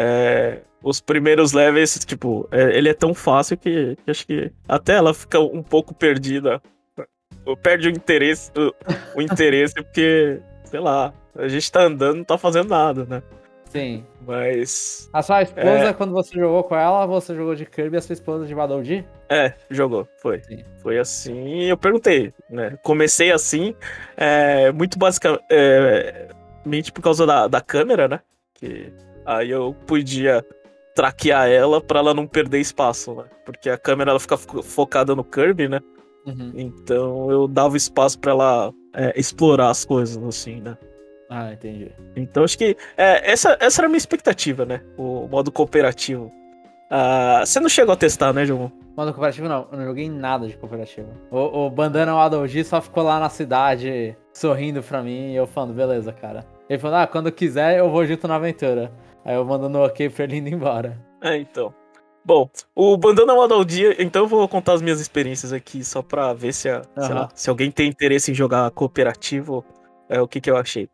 é, 0.00 0.62
os 0.82 0.98
primeiros 0.98 1.52
levels, 1.52 1.98
tipo, 2.06 2.48
é, 2.50 2.74
ele 2.76 2.88
é 2.88 2.94
tão 2.94 3.12
fácil 3.12 3.58
que, 3.58 3.96
que, 3.96 4.10
acho 4.10 4.26
que 4.26 4.50
até 4.66 4.94
ela 4.94 5.12
fica 5.12 5.38
um 5.38 5.62
pouco 5.62 5.94
perdida, 5.94 6.62
perde 7.62 7.88
o 7.88 7.90
interesse, 7.90 8.50
o, 8.56 8.74
o 9.18 9.20
interesse 9.20 9.74
porque, 9.74 10.40
sei 10.64 10.80
lá, 10.80 11.12
a 11.36 11.48
gente 11.48 11.70
tá 11.70 11.82
andando, 11.82 12.16
não 12.16 12.24
tá 12.24 12.38
fazendo 12.38 12.70
nada, 12.70 13.04
né? 13.04 13.22
Sim. 13.66 14.04
Mas. 14.26 15.08
A 15.12 15.22
sua 15.22 15.42
esposa, 15.42 15.68
é... 15.68 15.92
quando 15.92 16.12
você 16.12 16.34
jogou 16.34 16.64
com 16.64 16.74
ela, 16.74 17.06
você 17.06 17.34
jogou 17.34 17.54
de 17.54 17.66
Kirby 17.66 17.96
e 17.96 17.98
a 17.98 18.02
sua 18.02 18.14
esposa 18.14 18.46
de 18.46 18.54
Badaldi? 18.54 19.04
É, 19.28 19.52
jogou, 19.70 20.08
foi. 20.20 20.42
Sim. 20.42 20.64
Foi 20.82 20.98
assim. 20.98 21.64
Eu 21.64 21.76
perguntei, 21.76 22.32
né? 22.48 22.76
Comecei 22.82 23.30
assim, 23.30 23.74
é, 24.16 24.72
muito 24.72 24.98
basicamente 24.98 25.46
é, 25.50 26.92
por 26.92 27.02
causa 27.02 27.26
da, 27.26 27.46
da 27.46 27.60
câmera, 27.60 28.08
né? 28.08 28.20
Que 28.54 28.92
aí 29.24 29.50
eu 29.50 29.74
podia 29.86 30.44
traquear 30.94 31.48
ela 31.48 31.80
para 31.80 32.00
ela 32.00 32.14
não 32.14 32.26
perder 32.26 32.60
espaço, 32.60 33.14
né? 33.14 33.24
Porque 33.44 33.70
a 33.70 33.78
câmera 33.78 34.10
ela 34.10 34.20
fica 34.20 34.36
focada 34.36 35.14
no 35.14 35.24
Kirby, 35.24 35.68
né? 35.68 35.80
Uhum. 36.26 36.52
Então 36.54 37.30
eu 37.30 37.48
dava 37.48 37.76
espaço 37.76 38.18
para 38.18 38.32
ela 38.32 38.72
é, 38.94 39.18
explorar 39.18 39.70
as 39.70 39.84
coisas, 39.84 40.22
assim, 40.22 40.60
né? 40.60 40.76
Ah, 41.30 41.52
entendi. 41.52 41.92
Então 42.16 42.42
acho 42.42 42.58
que 42.58 42.76
é, 42.96 43.30
essa, 43.30 43.56
essa 43.60 43.80
era 43.80 43.86
a 43.86 43.88
minha 43.88 43.98
expectativa, 43.98 44.64
né? 44.64 44.82
O 44.98 45.28
modo 45.28 45.52
cooperativo. 45.52 46.30
Ah, 46.90 47.42
você 47.44 47.60
não 47.60 47.68
chegou 47.68 47.92
a 47.92 47.96
testar, 47.96 48.32
né, 48.32 48.44
João? 48.44 48.72
Modo 48.96 49.12
cooperativo 49.12 49.48
não, 49.48 49.68
eu 49.70 49.78
não 49.78 49.84
joguei 49.86 50.10
nada 50.10 50.48
de 50.48 50.56
cooperativo. 50.56 51.08
O, 51.30 51.66
o 51.66 51.70
Bandana 51.70 52.12
Waddle 52.14 52.64
só 52.64 52.80
ficou 52.80 53.04
lá 53.04 53.20
na 53.20 53.28
cidade 53.28 54.16
sorrindo 54.34 54.82
pra 54.82 55.02
mim 55.02 55.30
e 55.30 55.36
eu 55.36 55.46
falando, 55.46 55.72
beleza, 55.72 56.12
cara. 56.12 56.44
Ele 56.68 56.78
falou, 56.78 56.98
ah, 56.98 57.06
quando 57.06 57.30
quiser 57.30 57.78
eu 57.78 57.88
vou 57.88 58.04
junto 58.04 58.26
na 58.26 58.34
aventura. 58.34 58.92
Aí 59.24 59.34
eu 59.34 59.44
mandando 59.44 59.78
um 59.78 59.82
ok 59.82 60.08
pra 60.08 60.24
ele 60.24 60.36
indo 60.36 60.48
embora. 60.48 60.98
É, 61.22 61.36
então. 61.36 61.74
Bom, 62.24 62.48
o 62.74 62.96
Bandana 62.96 63.34
Waddle 63.34 63.64
então 63.98 64.22
eu 64.22 64.28
vou 64.28 64.46
contar 64.46 64.74
as 64.74 64.82
minhas 64.82 65.00
experiências 65.00 65.52
aqui 65.52 65.82
só 65.82 66.02
pra 66.02 66.32
ver 66.34 66.52
se, 66.52 66.68
a, 66.68 66.82
uhum. 66.96 67.14
lá, 67.14 67.28
se 67.34 67.48
alguém 67.48 67.70
tem 67.70 67.88
interesse 67.88 68.30
em 68.30 68.34
jogar 68.34 68.70
cooperativo, 68.72 69.64
é 70.08 70.20
o 70.20 70.28
que 70.28 70.40
que 70.40 70.50
eu 70.50 70.56
achei. 70.56 70.88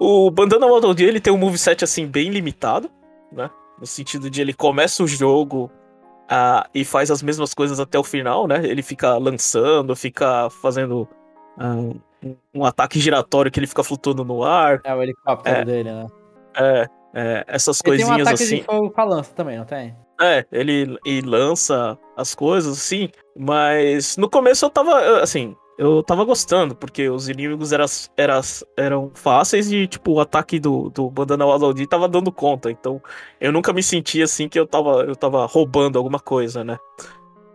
O 0.00 0.30
Bandana 0.30 0.66
Waddle 0.66 0.94
Dee, 0.94 1.06
ele 1.06 1.20
tem 1.20 1.32
um 1.32 1.38
moveset, 1.38 1.84
assim, 1.84 2.06
bem 2.06 2.30
limitado, 2.30 2.90
né? 3.32 3.50
No 3.78 3.86
sentido 3.86 4.28
de 4.28 4.40
ele 4.40 4.52
começa 4.52 5.02
o 5.02 5.06
jogo 5.06 5.70
uh, 6.24 6.68
e 6.74 6.84
faz 6.84 7.10
as 7.10 7.22
mesmas 7.22 7.54
coisas 7.54 7.78
até 7.78 7.98
o 7.98 8.04
final, 8.04 8.46
né? 8.46 8.64
Ele 8.64 8.82
fica 8.82 9.16
lançando, 9.16 9.94
fica 9.94 10.50
fazendo 10.50 11.08
uh, 11.58 12.00
um 12.54 12.64
ataque 12.64 12.98
giratório 12.98 13.50
que 13.50 13.58
ele 13.58 13.66
fica 13.66 13.84
flutuando 13.84 14.24
no 14.24 14.42
ar. 14.42 14.80
É 14.84 14.94
o 14.94 15.02
helicóptero 15.02 15.56
é, 15.56 15.64
dele, 15.64 15.92
né? 15.92 16.06
É, 16.56 16.86
é 17.14 17.44
essas 17.46 17.80
ele 17.84 17.90
coisinhas 17.90 18.16
tem 18.16 18.18
um 18.18 18.28
ataque 18.28 18.42
assim. 18.42 18.56
De 18.56 18.62
fogo 18.62 18.90
com 18.90 19.00
a 19.00 19.04
lança 19.04 19.32
também, 19.34 19.58
não 19.58 19.64
tem? 19.64 19.96
É, 20.20 20.44
ele, 20.50 20.98
ele 21.06 21.26
lança 21.26 21.96
as 22.16 22.34
coisas, 22.34 22.76
assim, 22.76 23.08
mas 23.36 24.16
no 24.16 24.28
começo 24.28 24.64
eu 24.64 24.70
tava, 24.70 25.20
assim, 25.20 25.54
eu 25.78 26.02
tava 26.02 26.24
gostando, 26.24 26.74
porque 26.74 27.08
os 27.08 27.28
inimigos 27.28 27.72
eram, 27.72 27.86
eram, 28.16 28.40
eram 28.76 29.10
fáceis 29.14 29.70
e, 29.70 29.86
tipo, 29.86 30.10
o 30.10 30.20
ataque 30.20 30.58
do, 30.58 30.90
do 30.90 31.08
Bandana 31.08 31.46
Wadaldi 31.46 31.86
tava 31.86 32.08
dando 32.08 32.32
conta. 32.32 32.68
Então, 32.68 33.00
eu 33.40 33.52
nunca 33.52 33.72
me 33.72 33.80
senti 33.80 34.20
assim 34.20 34.48
que 34.48 34.58
eu 34.58 34.66
tava, 34.66 35.04
eu 35.04 35.14
tava 35.14 35.46
roubando 35.46 35.96
alguma 35.96 36.18
coisa, 36.18 36.64
né? 36.64 36.76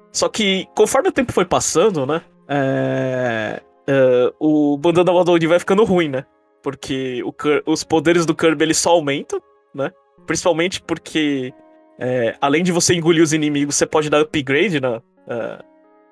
Só 0.10 0.30
que, 0.30 0.66
conforme 0.74 1.10
o 1.10 1.12
tempo 1.12 1.34
foi 1.34 1.44
passando, 1.44 2.06
né? 2.06 2.22
É, 2.48 3.62
é, 3.88 4.34
o 4.40 4.78
Bandana 4.78 5.12
Wadaldi 5.12 5.46
vai 5.46 5.60
ficando 5.60 5.84
ruim, 5.84 6.08
né? 6.08 6.26
Porque 6.64 7.22
o, 7.24 7.34
os 7.72 7.84
poderes 7.84 8.26
do 8.26 8.34
Kirby 8.34 8.64
eles 8.64 8.78
só 8.78 8.92
aumentam, 8.92 9.42
né? 9.76 9.92
Principalmente 10.26 10.82
porque, 10.82 11.54
é, 12.00 12.36
além 12.40 12.64
de 12.64 12.72
você 12.72 12.96
engolir 12.96 13.22
os 13.22 13.34
inimigos, 13.34 13.76
você 13.76 13.86
pode 13.86 14.10
dar 14.10 14.22
upgrade 14.22 14.80
na, 14.80 15.02
é, 15.28 15.64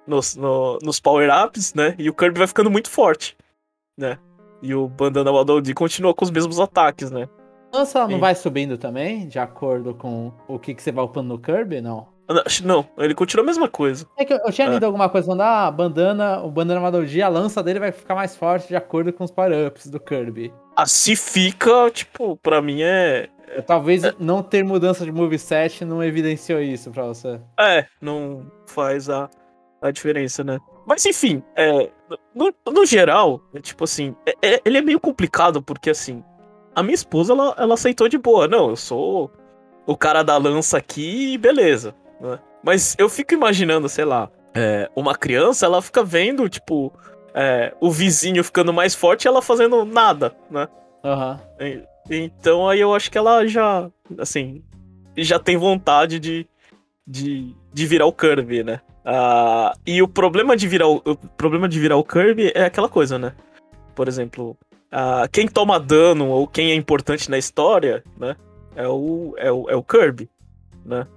nos, 0.05 0.35
no, 0.35 0.77
nos 0.83 0.99
power-ups, 0.99 1.73
né? 1.73 1.95
E 1.97 2.09
o 2.09 2.13
Kirby 2.13 2.39
vai 2.39 2.47
ficando 2.47 2.69
muito 2.69 2.89
forte, 2.89 3.37
né? 3.97 4.19
E 4.61 4.75
o 4.75 4.87
Bandana 4.87 5.31
Wadaldi 5.31 5.73
continua 5.73 6.13
com 6.13 6.25
os 6.25 6.29
mesmos 6.29 6.59
ataques, 6.59 7.09
né? 7.09 7.27
Nossa, 7.71 8.05
não 8.05 8.17
e... 8.17 8.19
vai 8.19 8.35
subindo 8.35 8.77
também, 8.77 9.27
de 9.27 9.39
acordo 9.39 9.95
com 9.95 10.33
o 10.47 10.59
que, 10.59 10.75
que 10.75 10.83
você 10.83 10.91
vai 10.91 11.05
upando 11.05 11.29
no 11.29 11.39
Kirby, 11.39 11.79
não? 11.79 12.10
Não, 12.63 12.87
ele 12.97 13.15
continua 13.15 13.43
a 13.43 13.45
mesma 13.45 13.67
coisa. 13.67 14.07
É 14.17 14.25
que 14.25 14.33
eu 14.33 14.51
tinha 14.51 14.67
lido 14.67 14.83
é. 14.83 14.85
alguma 14.85 15.09
coisa 15.09 15.25
falando, 15.25 15.41
ah, 15.41 15.67
a 15.67 15.71
bandana, 15.71 16.41
o 16.41 16.51
bandana 16.51 16.79
Madolgi, 16.79 17.21
a 17.21 17.27
lança 17.27 17.61
dele 17.63 17.79
vai 17.79 17.91
ficar 17.91 18.15
mais 18.15 18.35
forte 18.35 18.67
de 18.67 18.75
acordo 18.75 19.11
com 19.11 19.23
os 19.23 19.31
power-ups 19.31 19.87
do 19.87 19.99
Kirby. 19.99 20.53
Assim 20.75 21.15
fica, 21.15 21.89
tipo, 21.91 22.37
pra 22.37 22.61
mim 22.61 22.81
é. 22.81 23.29
é 23.47 23.61
Talvez 23.61 24.03
é... 24.03 24.13
não 24.19 24.41
ter 24.41 24.63
mudança 24.63 25.03
de 25.03 25.11
moveset 25.11 25.83
não 25.83 26.03
evidenciou 26.03 26.61
isso 26.61 26.91
pra 26.91 27.03
você. 27.03 27.39
É, 27.59 27.85
não 28.01 28.51
faz 28.65 29.09
a, 29.09 29.29
a 29.81 29.91
diferença, 29.91 30.43
né? 30.43 30.59
Mas 30.85 31.05
enfim, 31.05 31.43
é, 31.55 31.89
no, 32.33 32.53
no 32.67 32.85
geral, 32.85 33.41
é, 33.53 33.59
tipo 33.59 33.83
assim, 33.83 34.15
é, 34.25 34.55
é, 34.55 34.61
ele 34.65 34.77
é 34.77 34.81
meio 34.81 34.99
complicado 34.99 35.61
porque 35.61 35.89
assim, 35.89 36.23
a 36.75 36.81
minha 36.81 36.95
esposa 36.95 37.33
ela, 37.33 37.55
ela 37.57 37.73
aceitou 37.73 38.07
de 38.07 38.17
boa. 38.17 38.47
Não, 38.47 38.69
eu 38.69 38.75
sou 38.75 39.31
o 39.85 39.95
cara 39.95 40.23
da 40.23 40.37
lança 40.37 40.77
aqui, 40.77 41.37
beleza. 41.37 41.95
Né? 42.21 42.39
Mas 42.63 42.95
eu 42.97 43.09
fico 43.09 43.33
imaginando, 43.33 43.89
sei 43.89 44.05
lá, 44.05 44.29
é, 44.53 44.89
uma 44.95 45.15
criança, 45.15 45.65
ela 45.65 45.81
fica 45.81 46.03
vendo, 46.03 46.47
tipo, 46.47 46.93
é, 47.33 47.73
o 47.79 47.89
vizinho 47.89 48.43
ficando 48.43 48.71
mais 48.71 48.93
forte 48.93 49.25
e 49.25 49.27
ela 49.27 49.41
fazendo 49.41 49.83
nada, 49.83 50.35
né? 50.49 50.67
Uhum. 51.03 51.39
E, 51.59 51.83
então 52.09 52.69
aí 52.69 52.79
eu 52.79 52.93
acho 52.93 53.09
que 53.09 53.17
ela 53.17 53.45
já, 53.47 53.89
assim, 54.17 54.63
já 55.17 55.39
tem 55.39 55.57
vontade 55.57 56.19
de, 56.19 56.47
de, 57.07 57.55
de 57.73 57.87
virar 57.87 58.05
o 58.05 58.13
Kirby, 58.13 58.63
né? 58.63 58.81
Uh, 59.03 59.75
e 59.85 60.01
o 60.01 60.07
problema 60.07 60.55
de 60.55 60.67
virar 60.67 60.87
o, 60.87 60.97
o, 60.97 61.15
problema 61.15 61.67
de 61.67 61.79
virar 61.79 61.97
o 61.97 62.03
Kirby 62.03 62.51
é 62.53 62.65
aquela 62.65 62.87
coisa, 62.87 63.17
né? 63.17 63.33
Por 63.95 64.07
exemplo, 64.07 64.55
uh, 64.91 65.27
quem 65.31 65.47
toma 65.47 65.79
dano 65.79 66.27
ou 66.27 66.47
quem 66.47 66.71
é 66.71 66.75
importante 66.75 67.31
na 67.31 67.37
história, 67.37 68.03
né? 68.17 68.35
É 68.75 68.87
o, 68.87 69.33
é 69.37 69.51
o, 69.51 69.69
é 69.69 69.75
o 69.75 69.83
Kirby, 69.83 70.29
né? 70.85 71.07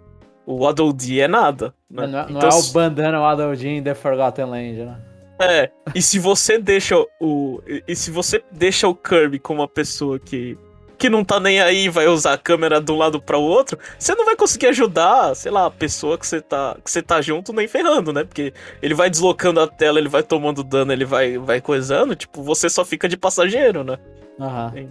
O 0.46 0.64
Waddle 0.64 0.92
Dee 0.92 1.20
é 1.20 1.28
nada. 1.28 1.74
Né? 1.90 2.06
Não, 2.06 2.28
não 2.28 2.36
então, 2.36 2.48
é 2.48 2.54
o 2.54 2.72
bandana 2.72 3.20
Waddle 3.20 3.56
Dee 3.56 3.68
em 3.68 3.82
The 3.82 3.94
Forgotten 3.94 4.44
Land, 4.44 4.84
né? 4.84 4.96
É, 5.38 5.70
e 5.94 6.00
se 6.00 6.18
você 6.18 6.58
deixa 6.58 6.96
o. 7.20 7.60
E 7.88 7.96
se 7.96 8.10
você 8.10 8.42
deixa 8.52 8.86
o 8.86 8.94
Kirby 8.94 9.38
como 9.38 9.60
uma 9.60 9.68
pessoa 9.68 10.18
que. 10.18 10.56
Que 10.96 11.10
não 11.10 11.24
tá 11.24 11.40
nem 11.40 11.60
aí, 11.60 11.88
vai 11.88 12.06
usar 12.06 12.34
a 12.34 12.38
câmera 12.38 12.80
de 12.80 12.90
um 12.92 12.96
lado 12.96 13.20
para 13.20 13.36
o 13.36 13.42
outro, 13.42 13.76
você 13.98 14.14
não 14.14 14.24
vai 14.24 14.36
conseguir 14.36 14.68
ajudar, 14.68 15.34
sei 15.34 15.50
lá, 15.50 15.66
a 15.66 15.70
pessoa 15.70 16.16
que 16.16 16.24
você 16.24 16.40
tá, 16.40 16.76
que 16.82 16.88
você 16.88 17.02
tá 17.02 17.20
junto 17.20 17.52
nem 17.52 17.66
ferrando, 17.66 18.12
né? 18.12 18.22
Porque 18.22 18.54
ele 18.80 18.94
vai 18.94 19.10
deslocando 19.10 19.60
a 19.60 19.66
tela, 19.66 19.98
ele 19.98 20.08
vai 20.08 20.22
tomando 20.22 20.62
dano, 20.62 20.92
ele 20.92 21.04
vai, 21.04 21.36
vai 21.36 21.60
coisando, 21.60 22.14
tipo, 22.14 22.44
você 22.44 22.70
só 22.70 22.84
fica 22.84 23.08
de 23.08 23.16
passageiro, 23.16 23.82
né? 23.82 23.98
Uhum. 24.38 24.88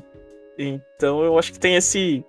Então 0.57 1.24
eu 1.24 1.39
acho 1.39 1.53
que 1.53 1.60
tem 1.60 1.75
esse. 1.75 2.24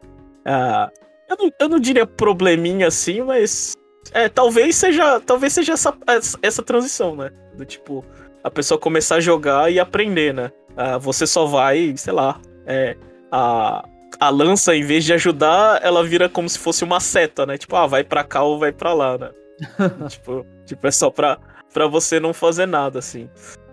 Uh, 0.46 1.03
eu 1.34 1.44
não, 1.44 1.52
eu 1.60 1.68
não 1.68 1.80
diria 1.80 2.06
probleminha 2.06 2.88
assim, 2.88 3.22
mas. 3.22 3.74
É, 4.12 4.28
talvez 4.28 4.76
seja. 4.76 5.20
Talvez 5.20 5.52
seja 5.52 5.72
essa, 5.72 5.94
essa 6.42 6.62
transição, 6.62 7.16
né? 7.16 7.30
Do 7.56 7.64
tipo, 7.64 8.04
a 8.42 8.50
pessoa 8.50 8.78
começar 8.78 9.16
a 9.16 9.20
jogar 9.20 9.70
e 9.72 9.78
aprender, 9.80 10.32
né? 10.32 10.50
Ah, 10.76 10.98
você 10.98 11.26
só 11.26 11.46
vai, 11.46 11.94
sei 11.96 12.12
lá. 12.12 12.40
É, 12.66 12.96
a, 13.30 13.84
a 14.20 14.30
lança, 14.30 14.74
em 14.74 14.84
vez 14.84 15.04
de 15.04 15.12
ajudar, 15.12 15.80
ela 15.82 16.04
vira 16.04 16.28
como 16.28 16.48
se 16.48 16.58
fosse 16.58 16.84
uma 16.84 17.00
seta, 17.00 17.46
né? 17.46 17.58
Tipo, 17.58 17.76
ah, 17.76 17.86
vai 17.86 18.04
pra 18.04 18.24
cá 18.24 18.42
ou 18.42 18.58
vai 18.58 18.72
pra 18.72 18.92
lá, 18.92 19.18
né? 19.18 19.30
tipo, 20.08 20.46
tipo, 20.66 20.86
é 20.86 20.90
só 20.90 21.10
pra, 21.10 21.38
pra 21.72 21.86
você 21.86 22.18
não 22.20 22.32
fazer 22.32 22.66
nada, 22.66 22.98
assim. 22.98 23.28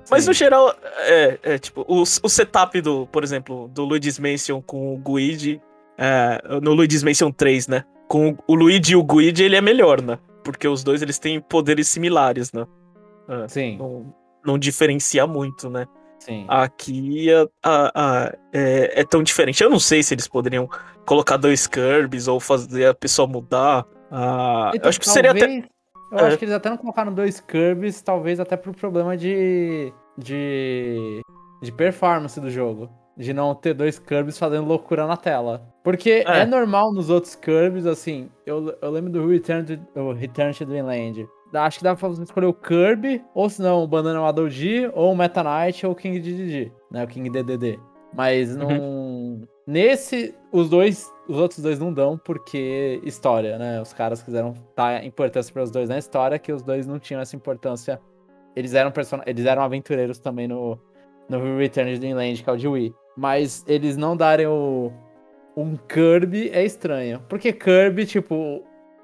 Mas 0.10 0.28
no 0.28 0.34
geral, 0.34 0.76
é, 1.00 1.40
é 1.42 1.58
tipo, 1.58 1.86
o, 1.88 2.02
o 2.02 2.30
setup 2.30 2.82
do, 2.82 3.08
por 3.08 3.24
exemplo, 3.24 3.70
do 3.70 3.86
Luigi's 3.86 4.20
Mansion 4.20 4.62
com 4.62 4.94
o 4.94 4.98
Guide 4.98 5.62
é, 5.98 6.42
no 6.62 6.74
Luigi's 6.74 7.04
Mansion 7.04 7.32
3, 7.32 7.68
né? 7.68 7.84
Com 8.08 8.38
o 8.48 8.56
Luigi 8.56 8.94
e 8.94 8.96
o 8.96 9.04
Guigi, 9.04 9.44
ele 9.44 9.56
é 9.56 9.62
melhor, 9.62 10.02
né? 10.02 10.18
Porque 10.44 10.68
os 10.68 10.84
dois, 10.84 11.02
eles 11.02 11.20
têm 11.20 11.40
poderes 11.40 11.88
similares, 11.88 12.52
né? 12.52 12.66
É, 13.30 13.48
Sim. 13.48 13.78
Não, 13.78 14.14
não, 14.46 14.58
diferencia 14.58 15.26
muito, 15.28 15.70
né? 15.70 15.86
Sim. 16.20 16.46
Aqui 16.48 17.34
a, 17.34 17.48
a, 17.64 17.92
a, 17.96 18.34
é, 18.54 19.02
é, 19.02 19.04
tão 19.04 19.24
diferente. 19.24 19.64
Eu 19.64 19.70
não 19.70 19.80
sei 19.80 20.04
se 20.04 20.14
eles 20.14 20.28
poderiam 20.28 20.70
colocar 21.06 21.38
dois 21.38 21.66
Kirby's 21.68 22.28
ou 22.28 22.40
fazer 22.40 22.88
a 22.88 22.94
pessoa 22.94 23.28
mudar. 23.28 23.86
Ah, 24.12 24.72
então, 24.74 24.90
acho 24.90 25.00
que 25.00 25.06
talvez, 25.06 25.30
seria 25.30 25.32
até. 25.32 25.70
Eu 26.12 26.20
é. 26.20 26.28
acho 26.28 26.38
que 26.38 26.46
eles 26.46 26.54
até 26.54 26.70
não 26.70 26.78
colocaram 26.78 27.14
dois 27.14 27.40
Kirby's, 27.40 28.02
talvez 28.02 28.40
até 28.40 28.58
por 28.58 28.76
problema 28.76 29.16
de. 29.16 29.92
de. 30.18 31.22
de 31.62 31.72
performance 31.72 32.40
do 32.40 32.52
jogo 32.52 32.90
de 33.18 33.34
não 33.34 33.54
ter 33.54 33.74
dois 33.74 34.00
Kirby's 34.00 34.38
fazendo 34.38 34.68
loucura 34.68 35.06
na 35.06 35.18
tela. 35.18 35.62
Porque 35.84 36.24
é, 36.26 36.40
é 36.42 36.46
normal 36.46 36.94
nos 36.94 37.10
outros 37.10 37.36
Kirby's, 37.36 37.86
assim, 37.86 38.30
eu, 38.46 38.76
eu 38.82 38.92
lembro 38.92 39.12
do 39.12 39.28
Return 39.28 39.66
to, 39.66 40.12
Return 40.14 40.54
to 40.54 40.66
Dreamland. 40.66 41.28
Acho 41.54 41.80
que 41.80 41.84
dá 41.84 41.96
pra 41.96 42.08
você 42.08 42.24
escolher 42.24 42.48
o 42.48 42.54
Kirby, 42.54 43.24
ou 43.34 43.50
se 43.50 43.62
não, 43.62 43.84
o 43.84 43.88
Banana 43.88 44.22
Waddle 44.22 44.50
G, 44.50 44.90
ou 44.94 45.12
o 45.12 45.16
Meta 45.16 45.44
Knight, 45.44 45.86
ou 45.86 45.92
o 45.92 45.96
King 45.96 46.20
DDD, 46.20 46.72
né? 46.90 47.04
O 47.04 47.08
King 47.08 47.30
DDD. 47.30 47.78
Mas 48.14 48.56
não... 48.56 48.68
Uhum. 48.68 49.48
Nesse, 49.68 50.36
os 50.52 50.70
dois, 50.70 51.12
os 51.28 51.38
outros 51.38 51.62
dois 51.62 51.80
não 51.80 51.94
dão, 51.94 52.18
porque 52.18 53.00
história, 53.04 53.58
né? 53.58 53.82
Os 53.82 53.94
caras 53.94 54.24
quiseram 54.24 54.54
dar 54.76 55.04
importância 55.06 55.54
para 55.54 55.64
os 55.64 55.72
dois 55.72 55.90
na 55.90 55.98
história, 55.98 56.40
que 56.40 56.52
os 56.52 56.64
dois 56.64 56.88
não 56.88 57.00
tinham 57.00 57.22
essa 57.22 57.36
importância. 57.36 58.00
Eles 58.56 58.74
eram, 58.74 58.92
person... 58.92 59.20
Eles 59.26 59.46
eram 59.46 59.62
aventureiros 59.62 60.20
também 60.20 60.48
no, 60.48 60.80
no 61.30 61.58
Return 61.58 61.94
to 61.94 62.00
Dreamland, 62.00 62.44
que 62.44 62.50
é 62.50 62.54
o 62.54 62.58
de 62.58 62.68
Wii. 62.68 62.94
Mas 63.16 63.64
eles 63.68 63.98
não 63.98 64.16
darem 64.16 64.48
o, 64.48 64.92
um 65.56 65.76
Kirby 65.76 66.50
é 66.54 66.64
estranho. 66.64 67.22
Porque 67.28 67.52
Kirby, 67.52 68.06
tipo, 68.06 68.64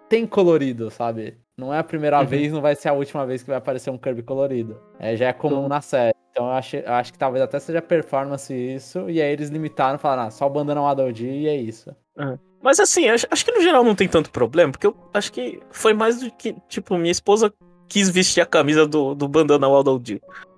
tem 0.10 0.26
colorido, 0.26 0.90
sabe? 0.90 1.38
Não 1.58 1.74
é 1.74 1.80
a 1.80 1.84
primeira 1.84 2.20
uhum. 2.20 2.26
vez, 2.26 2.52
não 2.52 2.62
vai 2.62 2.76
ser 2.76 2.90
a 2.90 2.94
última 2.94 3.26
vez 3.26 3.42
que 3.42 3.50
vai 3.50 3.58
aparecer 3.58 3.90
um 3.90 3.98
Kirby 3.98 4.24
colorido. 4.24 4.80
É, 5.00 5.16
já 5.16 5.28
é 5.28 5.34
comum 5.34 5.64
uhum. 5.64 5.68
na 5.68 5.82
série. 5.82 6.16
Então 6.32 6.46
eu 6.46 6.52
acho, 6.52 6.76
eu 6.76 6.94
acho 6.94 7.12
que 7.12 7.18
talvez 7.18 7.44
até 7.44 7.60
seja 7.60 7.82
performance 7.82 8.54
isso. 8.54 9.10
E 9.10 9.22
aí 9.22 9.32
eles 9.32 9.50
limitaram, 9.50 9.98
falaram, 9.98 10.28
ah, 10.28 10.32
só 10.32 10.46
o 10.46 10.50
bandana 10.50 10.82
Waddle 10.82 11.12
e 11.12 11.48
é 11.48 11.56
isso. 11.56 11.96
Uhum. 12.18 12.38
Mas 12.62 12.80
assim, 12.80 13.08
acho, 13.08 13.26
acho, 13.30 13.46
que 13.46 13.52
no 13.52 13.62
geral 13.62 13.84
não 13.84 13.96
tem 13.96 14.08
tanto 14.08 14.30
problema, 14.30 14.72
porque 14.72 14.88
eu 14.88 14.96
acho 15.14 15.32
que 15.32 15.60
foi 15.72 15.94
mais 15.94 16.20
do 16.20 16.32
que, 16.32 16.56
tipo, 16.68 16.98
minha 16.98 17.12
esposa 17.12 17.54
quis 17.88 18.10
vestir 18.10 18.42
a 18.42 18.46
camisa 18.46 18.86
do, 18.86 19.16
do 19.16 19.28
bandana 19.28 19.68
Waddle 19.68 20.02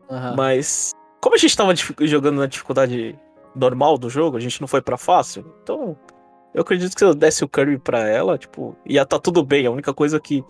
Uhum. 0.09 0.35
Mas, 0.35 0.91
como 1.21 1.35
a 1.35 1.37
gente 1.37 1.55
tava 1.55 1.71
jogando 1.75 2.39
na 2.39 2.47
dificuldade 2.47 3.15
normal 3.55 3.97
do 3.97 4.09
jogo, 4.09 4.37
a 4.37 4.39
gente 4.39 4.59
não 4.61 4.67
foi 4.67 4.81
para 4.81 4.97
fácil. 4.97 5.53
Então, 5.63 5.97
eu 6.53 6.61
acredito 6.61 6.93
que 6.93 6.99
se 6.99 7.05
eu 7.05 7.13
desse 7.13 7.43
o 7.43 7.49
Kirby 7.49 7.77
pra 7.77 8.07
ela, 8.07 8.37
tipo, 8.37 8.75
ia 8.85 9.05
tá 9.05 9.19
tudo 9.19 9.43
bem. 9.43 9.65
A 9.65 9.71
única 9.71 9.93
coisa 9.93 10.19
que, 10.19 10.43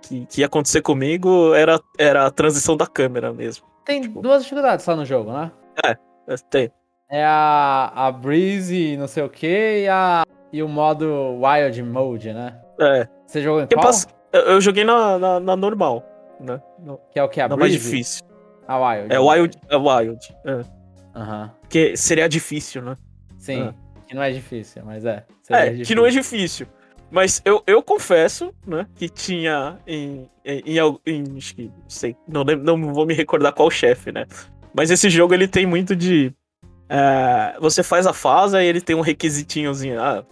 que, 0.00 0.26
que 0.26 0.40
ia 0.40 0.46
acontecer 0.46 0.82
comigo 0.82 1.54
era, 1.54 1.80
era 1.98 2.26
a 2.26 2.30
transição 2.30 2.76
da 2.76 2.86
câmera 2.86 3.32
mesmo. 3.32 3.66
Tem 3.84 4.00
tipo... 4.00 4.20
duas 4.20 4.42
dificuldades 4.42 4.84
só 4.84 4.94
no 4.94 5.04
jogo, 5.04 5.32
né? 5.32 5.50
É, 5.84 5.96
é 6.28 6.34
tem. 6.50 6.70
É 7.10 7.24
a, 7.24 7.92
a 7.94 8.12
Breeze, 8.12 8.96
não 8.96 9.06
sei 9.06 9.22
o 9.22 9.28
que, 9.28 9.82
e, 9.82 9.88
a, 9.88 10.24
e 10.52 10.62
o 10.62 10.68
modo 10.68 11.38
Wild 11.40 11.82
Mode, 11.82 12.32
né? 12.32 12.58
É. 12.80 13.08
Você 13.26 13.42
jogou 13.42 13.62
em 13.62 13.66
qual? 13.66 13.92
Eu, 14.32 14.40
eu, 14.40 14.60
joguei 14.60 14.82
na, 14.82 15.18
na, 15.18 15.40
na, 15.40 15.56
normal, 15.56 16.02
né? 16.40 16.62
No, 16.78 16.98
que 17.10 17.18
é 17.18 17.22
o 17.22 17.28
que? 17.28 17.40
A 17.40 17.48
Breeze? 17.48 17.60
mais 17.60 17.72
difícil. 17.72 18.24
A 18.66 18.78
Wild. 18.78 19.14
É 19.14 19.18
Wild, 19.18 19.58
é 19.68 19.76
Wild. 19.76 20.36
É. 20.46 20.64
Aham. 21.14 21.42
Uhum. 21.42 21.61
Que 21.72 21.96
seria 21.96 22.28
difícil, 22.28 22.82
né? 22.82 22.98
Sim, 23.38 23.62
ah. 23.62 23.74
que 24.06 24.14
não 24.14 24.22
é 24.22 24.30
difícil, 24.30 24.82
mas 24.84 25.06
é. 25.06 25.24
É, 25.48 25.70
difícil. 25.70 25.86
que 25.86 25.94
não 25.94 26.06
é 26.06 26.10
difícil. 26.10 26.66
Mas 27.10 27.40
eu, 27.46 27.62
eu 27.66 27.82
confesso, 27.82 28.52
né, 28.66 28.86
que 28.94 29.08
tinha 29.08 29.78
em, 29.86 30.28
em, 30.44 30.62
em, 30.66 30.78
em 31.06 31.36
acho 31.38 31.54
que, 31.54 31.64
não 31.64 31.88
sei, 31.88 32.14
não, 32.28 32.44
não 32.44 32.92
vou 32.92 33.06
me 33.06 33.14
recordar 33.14 33.52
qual 33.54 33.70
chefe, 33.70 34.12
né? 34.12 34.26
Mas 34.74 34.90
esse 34.90 35.08
jogo 35.08 35.32
ele 35.32 35.48
tem 35.48 35.64
muito 35.64 35.96
de 35.96 36.30
é, 36.90 37.56
você 37.58 37.82
faz 37.82 38.06
a 38.06 38.12
fase 38.12 38.58
e 38.58 38.66
ele 38.66 38.82
tem 38.82 38.94
um 38.94 39.00
requisitinhozinho, 39.00 39.98
ah, 39.98 40.22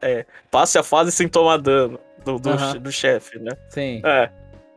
é, 0.00 0.24
passe 0.50 0.78
a 0.78 0.82
fase 0.82 1.12
sem 1.12 1.28
tomar 1.28 1.58
dano 1.58 2.00
do, 2.24 2.38
do, 2.38 2.80
do 2.80 2.90
chefe, 2.90 3.38
né? 3.38 3.52
Sim. 3.68 4.00
É. 4.02 4.30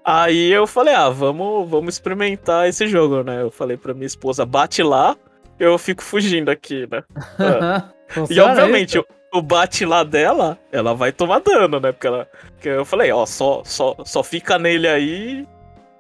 Aí 0.04 0.52
eu 0.52 0.68
falei, 0.68 0.94
ah, 0.94 1.10
vamos, 1.10 1.70
vamos 1.70 1.94
experimentar 1.94 2.68
esse 2.68 2.88
jogo, 2.88 3.24
né? 3.24 3.42
Eu 3.42 3.52
falei 3.52 3.78
pra 3.78 3.94
minha 3.94 4.06
esposa, 4.06 4.46
bate 4.46 4.84
lá, 4.84 5.16
eu 5.60 5.78
fico 5.78 6.04
fugindo 6.04 6.50
aqui, 6.50 6.88
né? 6.90 7.04
É. 8.10 8.34
e 8.34 8.40
obviamente, 8.40 8.98
o, 8.98 9.06
o 9.32 9.42
bate 9.42 9.86
lá 9.86 10.04
dela, 10.04 10.58
ela 10.72 10.96
vai 10.96 11.12
tomar 11.12 11.40
dano, 11.40 11.80
né? 11.80 11.92
Porque 11.92 12.08
ela. 12.08 12.28
Porque 12.54 12.70
eu 12.70 12.86
falei, 12.86 13.12
ó, 13.12 13.26
só, 13.26 13.62
só, 13.64 13.96
só 14.04 14.24
fica 14.24 14.58
nele 14.58 14.88
aí. 14.88 15.48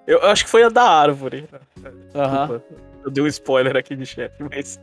Eu, 0.07 0.19
eu 0.19 0.27
acho 0.29 0.43
que 0.43 0.49
foi 0.49 0.63
a 0.63 0.69
da 0.69 0.83
árvore. 0.83 1.47
Né? 1.79 1.91
Aham. 2.15 2.61
Eu 3.05 3.11
dei 3.11 3.23
um 3.23 3.27
spoiler 3.27 3.77
aqui 3.77 3.95
de 3.95 4.05
chefe, 4.05 4.43
mas. 4.43 4.79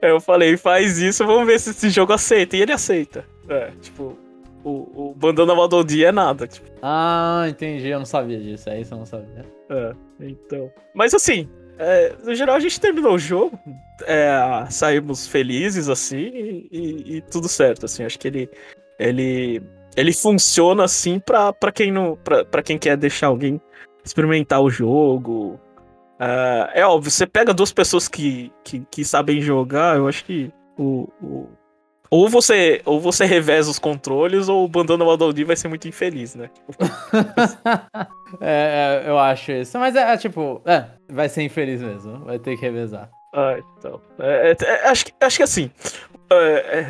É. 0.00 0.08
eu 0.10 0.20
falei, 0.20 0.56
faz 0.56 0.98
isso, 0.98 1.26
vamos 1.26 1.46
ver 1.46 1.60
se 1.60 1.70
esse 1.70 1.90
jogo 1.90 2.12
aceita. 2.12 2.56
E 2.56 2.62
ele 2.62 2.72
aceita. 2.72 3.24
É, 3.48 3.70
tipo, 3.80 4.18
o, 4.64 5.10
o 5.10 5.14
Bandana 5.14 5.54
Madoldi 5.54 6.04
é 6.04 6.10
nada. 6.10 6.46
Tipo. 6.46 6.68
Ah, 6.82 7.44
entendi. 7.48 7.88
Eu 7.88 7.98
não 7.98 8.06
sabia 8.06 8.38
disso. 8.38 8.68
É 8.68 8.80
isso 8.80 8.94
eu 8.94 8.98
não 8.98 9.06
sabia. 9.06 9.44
É, 9.68 9.92
então. 10.20 10.70
Mas 10.94 11.14
assim, 11.14 11.48
é, 11.78 12.14
no 12.22 12.34
geral 12.34 12.56
a 12.56 12.60
gente 12.60 12.80
terminou 12.80 13.14
o 13.14 13.18
jogo. 13.18 13.58
É, 14.02 14.66
saímos 14.70 15.26
felizes, 15.26 15.88
assim, 15.88 16.66
e, 16.70 17.16
e, 17.16 17.20
tudo 17.22 17.48
certo. 17.48 17.86
Assim, 17.86 18.04
acho 18.04 18.18
que 18.18 18.28
ele. 18.28 18.50
Ele. 18.98 19.62
Ele 19.96 20.12
funciona 20.12 20.84
assim 20.84 21.18
pra, 21.18 21.52
pra 21.52 21.72
quem 21.72 21.90
não. 21.90 22.16
Pra, 22.16 22.44
pra 22.44 22.62
quem 22.62 22.78
quer 22.78 22.96
deixar 22.96 23.28
alguém 23.28 23.60
experimentar 24.04 24.60
o 24.60 24.70
jogo. 24.70 25.60
É, 26.18 26.80
é 26.80 26.86
óbvio, 26.86 27.10
você 27.10 27.26
pega 27.26 27.52
duas 27.52 27.72
pessoas 27.72 28.08
que, 28.08 28.52
que, 28.64 28.80
que 28.90 29.04
sabem 29.04 29.40
jogar, 29.40 29.96
eu 29.96 30.08
acho 30.08 30.24
que 30.24 30.50
o, 30.78 31.08
o 31.22 31.48
ou 32.10 32.28
você, 32.28 32.80
ou 32.84 33.00
você 33.00 33.24
reveza 33.24 33.70
os 33.70 33.78
controles, 33.78 34.48
ou 34.48 34.64
o 34.64 34.68
Bandana 34.68 35.04
Wadoldi 35.04 35.44
vai 35.44 35.56
ser 35.56 35.68
muito 35.68 35.88
infeliz, 35.88 36.34
né? 36.34 36.50
é, 38.40 39.02
é, 39.04 39.10
eu 39.10 39.18
acho 39.18 39.52
isso. 39.52 39.78
Mas 39.78 39.94
é, 39.96 40.12
é, 40.12 40.16
tipo, 40.16 40.60
é, 40.64 40.86
vai 41.08 41.28
ser 41.28 41.42
infeliz 41.42 41.82
mesmo. 41.82 42.24
Vai 42.24 42.38
ter 42.38 42.56
que 42.56 42.62
revezar. 42.62 43.10
Ah, 43.34 43.56
então. 43.78 44.00
É, 44.18 44.52
é, 44.52 44.64
é 44.64 44.88
acho, 44.88 45.04
acho 45.20 45.36
que 45.36 45.42
assim, 45.42 45.70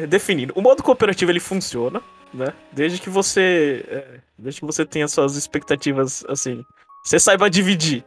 definindo. 0.09 0.53
O 0.57 0.63
modo 0.63 0.83
cooperativo 0.83 1.31
ele 1.31 1.41
funciona, 1.41 2.01
né? 2.33 2.53
Desde 2.73 3.01
que 3.01 3.11
você. 3.11 4.21
desde 4.39 4.61
que 4.61 4.67
você 4.67 4.85
tenha 4.85 5.09
suas 5.09 5.37
expectativas, 5.37 6.25
assim. 6.29 6.63
Você 7.05 7.19
saiba 7.19 7.49
dividir 7.49 8.05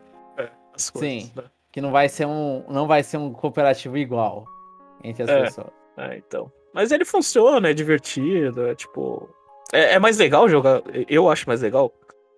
as 0.73 0.89
coisas. 0.89 1.23
Sim. 1.23 1.31
Né? 1.35 1.43
Que 1.71 1.81
não 1.81 1.91
vai 1.91 2.09
ser 2.09 2.25
um. 2.25 2.63
Não 2.69 2.87
vai 2.87 3.03
ser 3.03 3.17
um 3.17 3.31
cooperativo 3.31 3.97
igual 3.97 4.45
entre 5.03 5.23
as 5.23 5.29
pessoas. 5.29 5.71
É, 5.97 6.17
então. 6.17 6.51
Mas 6.73 6.91
ele 6.91 7.05
funciona, 7.05 7.69
é 7.69 7.73
divertido, 7.73 8.67
é 8.67 8.75
tipo. 8.75 9.29
É, 9.71 9.95
é 9.95 9.99
mais 9.99 10.17
legal 10.17 10.47
jogar. 10.47 10.81
Eu 11.07 11.29
acho 11.29 11.47
mais 11.47 11.61
legal 11.61 11.93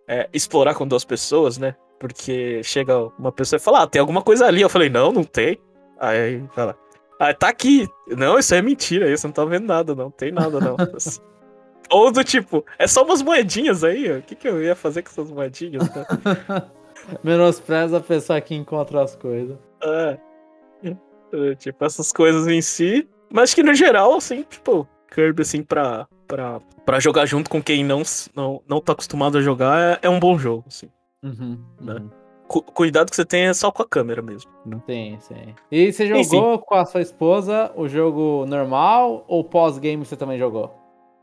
é, 0.07 0.29
explorar 0.33 0.75
com 0.75 0.87
duas 0.87 1.05
pessoas, 1.05 1.57
né? 1.57 1.75
Porque 1.99 2.61
chega 2.63 2.97
uma 3.17 3.31
pessoa 3.31 3.57
e 3.57 3.61
fala, 3.61 3.83
ah, 3.83 3.87
tem 3.87 3.99
alguma 3.99 4.21
coisa 4.21 4.45
ali. 4.45 4.61
Eu 4.61 4.69
falei, 4.69 4.89
não, 4.89 5.11
não 5.11 5.23
tem. 5.23 5.59
Aí 5.99 6.43
fala, 6.53 6.75
ah, 7.19 7.33
tá 7.33 7.49
aqui. 7.49 7.87
Não, 8.07 8.39
isso 8.39 8.53
é 8.55 8.61
mentira, 8.61 9.11
isso 9.11 9.27
não 9.27 9.33
tá 9.33 9.45
vendo 9.45 9.67
nada, 9.67 9.93
não. 9.93 10.09
Tem 10.09 10.31
nada, 10.31 10.59
não. 10.59 10.75
Ou 11.91 12.11
do 12.11 12.23
tipo, 12.23 12.65
é 12.79 12.87
só 12.87 13.03
umas 13.03 13.21
moedinhas 13.21 13.83
aí, 13.83 14.11
o 14.11 14.21
que, 14.21 14.33
que 14.33 14.47
eu 14.47 14.63
ia 14.63 14.75
fazer 14.75 15.03
com 15.03 15.09
essas 15.09 15.29
moedinhas? 15.29 15.83
Né? 15.93 16.05
Menospreza 17.23 17.97
a 17.97 18.01
pessoa 18.01 18.39
que 18.39 18.55
encontra 18.55 19.03
as 19.03 19.15
coisas. 19.15 19.57
É. 19.83 20.17
é. 20.83 21.55
Tipo, 21.55 21.85
essas 21.85 22.11
coisas 22.11 22.47
em 22.47 22.61
si 22.61 23.07
mas 23.31 23.53
que 23.53 23.63
no 23.63 23.73
geral, 23.73 24.15
assim, 24.15 24.43
tipo, 24.43 24.87
Kirby, 25.13 25.41
assim, 25.41 25.63
pra, 25.63 26.07
pra, 26.27 26.59
pra 26.85 26.99
jogar 26.99 27.25
junto 27.25 27.49
com 27.49 27.61
quem 27.61 27.83
não, 27.83 28.01
não, 28.35 28.61
não 28.67 28.81
tá 28.81 28.93
acostumado 28.93 29.37
a 29.37 29.41
jogar, 29.41 29.79
é, 29.79 30.07
é 30.07 30.09
um 30.09 30.19
bom 30.19 30.37
jogo, 30.37 30.65
assim. 30.67 30.89
Uhum, 31.23 31.59
né? 31.79 31.93
Uhum. 31.93 32.61
cuidado 32.73 33.09
que 33.09 33.15
você 33.15 33.25
tem 33.25 33.43
é 33.43 33.53
só 33.53 33.71
com 33.71 33.83
a 33.83 33.87
câmera 33.87 34.21
mesmo. 34.21 34.49
Não 34.65 34.79
tem, 34.79 35.19
sim. 35.19 35.53
E 35.71 35.91
você 35.91 36.07
jogou 36.07 36.23
sim, 36.23 36.29
sim. 36.29 36.61
com 36.65 36.75
a 36.75 36.85
sua 36.85 37.01
esposa 37.01 37.71
o 37.75 37.87
jogo 37.87 38.45
normal 38.47 39.23
ou 39.27 39.43
pós-game 39.43 40.03
você 40.03 40.15
também 40.15 40.39
jogou? 40.39 40.75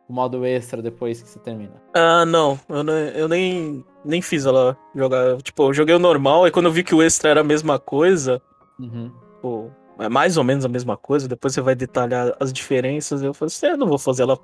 O 0.09 0.13
modo 0.13 0.47
extra 0.47 0.81
depois 0.81 1.21
que 1.21 1.29
você 1.29 1.39
termina? 1.39 1.75
Ah, 1.93 2.25
não. 2.25 2.59
Eu, 2.67 2.83
não, 2.83 2.95
eu 2.95 3.29
nem, 3.29 3.85
nem 4.03 4.23
fiz 4.23 4.47
ela 4.47 4.75
jogar. 4.95 5.37
Tipo, 5.43 5.65
eu 5.65 5.75
joguei 5.75 5.95
o 5.95 5.99
normal 5.99 6.47
e 6.47 6.51
quando 6.51 6.67
eu 6.67 6.73
vi 6.73 6.83
que 6.83 6.95
o 6.95 7.03
extra 7.03 7.29
era 7.29 7.41
a 7.43 7.45
mesma 7.45 7.79
coisa, 7.79 8.41
uhum. 8.81 9.11
pô, 9.43 9.69
é 9.99 10.09
mais 10.09 10.37
ou 10.37 10.45
menos 10.45 10.65
a 10.65 10.69
mesma 10.69 10.97
coisa, 10.97 11.29
depois 11.29 11.55
você 11.55 11.61
vai 11.61 11.75
detalhar 11.75 12.35
as 12.39 12.53
diferenças. 12.53 13.23
Eu 13.23 13.35
falei 13.35 13.49
assim, 13.49 13.67
eu 13.67 13.77
não 13.77 13.87
vou 13.87 13.99
fazer 13.99 14.23
ela 14.23 14.39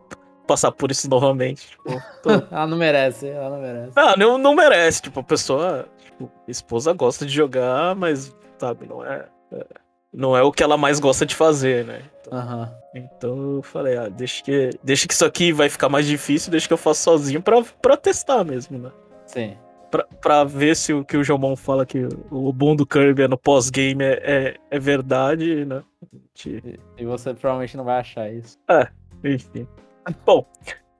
passar 0.46 0.72
por 0.72 0.90
isso 0.90 1.08
novamente. 1.10 1.68
Tipo, 1.68 2.02
tô... 2.22 2.30
ela 2.50 2.66
não 2.66 2.76
merece, 2.76 3.28
ela 3.28 3.50
não 3.50 3.60
merece. 3.60 3.92
Ah, 3.96 4.14
não, 4.16 4.38
não 4.38 4.54
merece. 4.54 5.02
Tipo, 5.02 5.20
a 5.20 5.24
pessoa, 5.24 5.88
tipo, 6.04 6.30
esposa 6.48 6.92
gosta 6.92 7.24
de 7.24 7.32
jogar, 7.32 7.94
mas, 7.94 8.34
sabe, 8.58 8.86
não 8.86 9.04
é, 9.04 9.26
é, 9.52 9.66
não 10.12 10.36
é 10.36 10.42
o 10.42 10.52
que 10.52 10.62
ela 10.62 10.76
mais 10.76 10.98
gosta 10.98 11.24
de 11.24 11.34
fazer, 11.34 11.84
né? 11.84 12.02
Então, 12.20 12.38
uhum. 12.38 12.68
então 12.94 13.54
eu 13.56 13.62
falei, 13.62 13.96
ah, 13.96 14.08
deixa 14.08 14.42
que, 14.42 14.70
deixa 14.82 15.06
que 15.06 15.14
isso 15.14 15.24
aqui 15.24 15.52
vai 15.52 15.68
ficar 15.68 15.88
mais 15.88 16.06
difícil, 16.06 16.50
deixa 16.50 16.66
que 16.66 16.72
eu 16.72 16.78
faça 16.78 17.02
sozinho 17.02 17.42
pra, 17.42 17.62
pra 17.82 17.96
testar 17.96 18.44
mesmo, 18.44 18.78
né? 18.78 18.90
Sim 19.26 19.56
pra, 19.94 20.04
pra 20.20 20.44
ver 20.44 20.74
se 20.74 20.92
o 20.92 21.04
que 21.04 21.16
o 21.16 21.22
Jomon 21.22 21.54
fala 21.54 21.86
que 21.86 22.08
o 22.28 22.52
bom 22.52 22.74
do 22.74 22.84
Kirby 22.84 23.22
é 23.22 23.28
no 23.28 23.38
pós-game 23.38 24.02
é, 24.02 24.20
é, 24.24 24.54
é, 24.68 24.78
verdade, 24.80 25.64
né? 25.64 25.82
E, 26.44 26.80
e 26.98 27.04
você 27.04 27.32
provavelmente 27.32 27.76
não 27.76 27.84
vai 27.84 28.00
achar 28.00 28.28
isso. 28.32 28.58
É, 28.68 28.88
enfim. 29.22 29.68
Bom, 30.26 30.44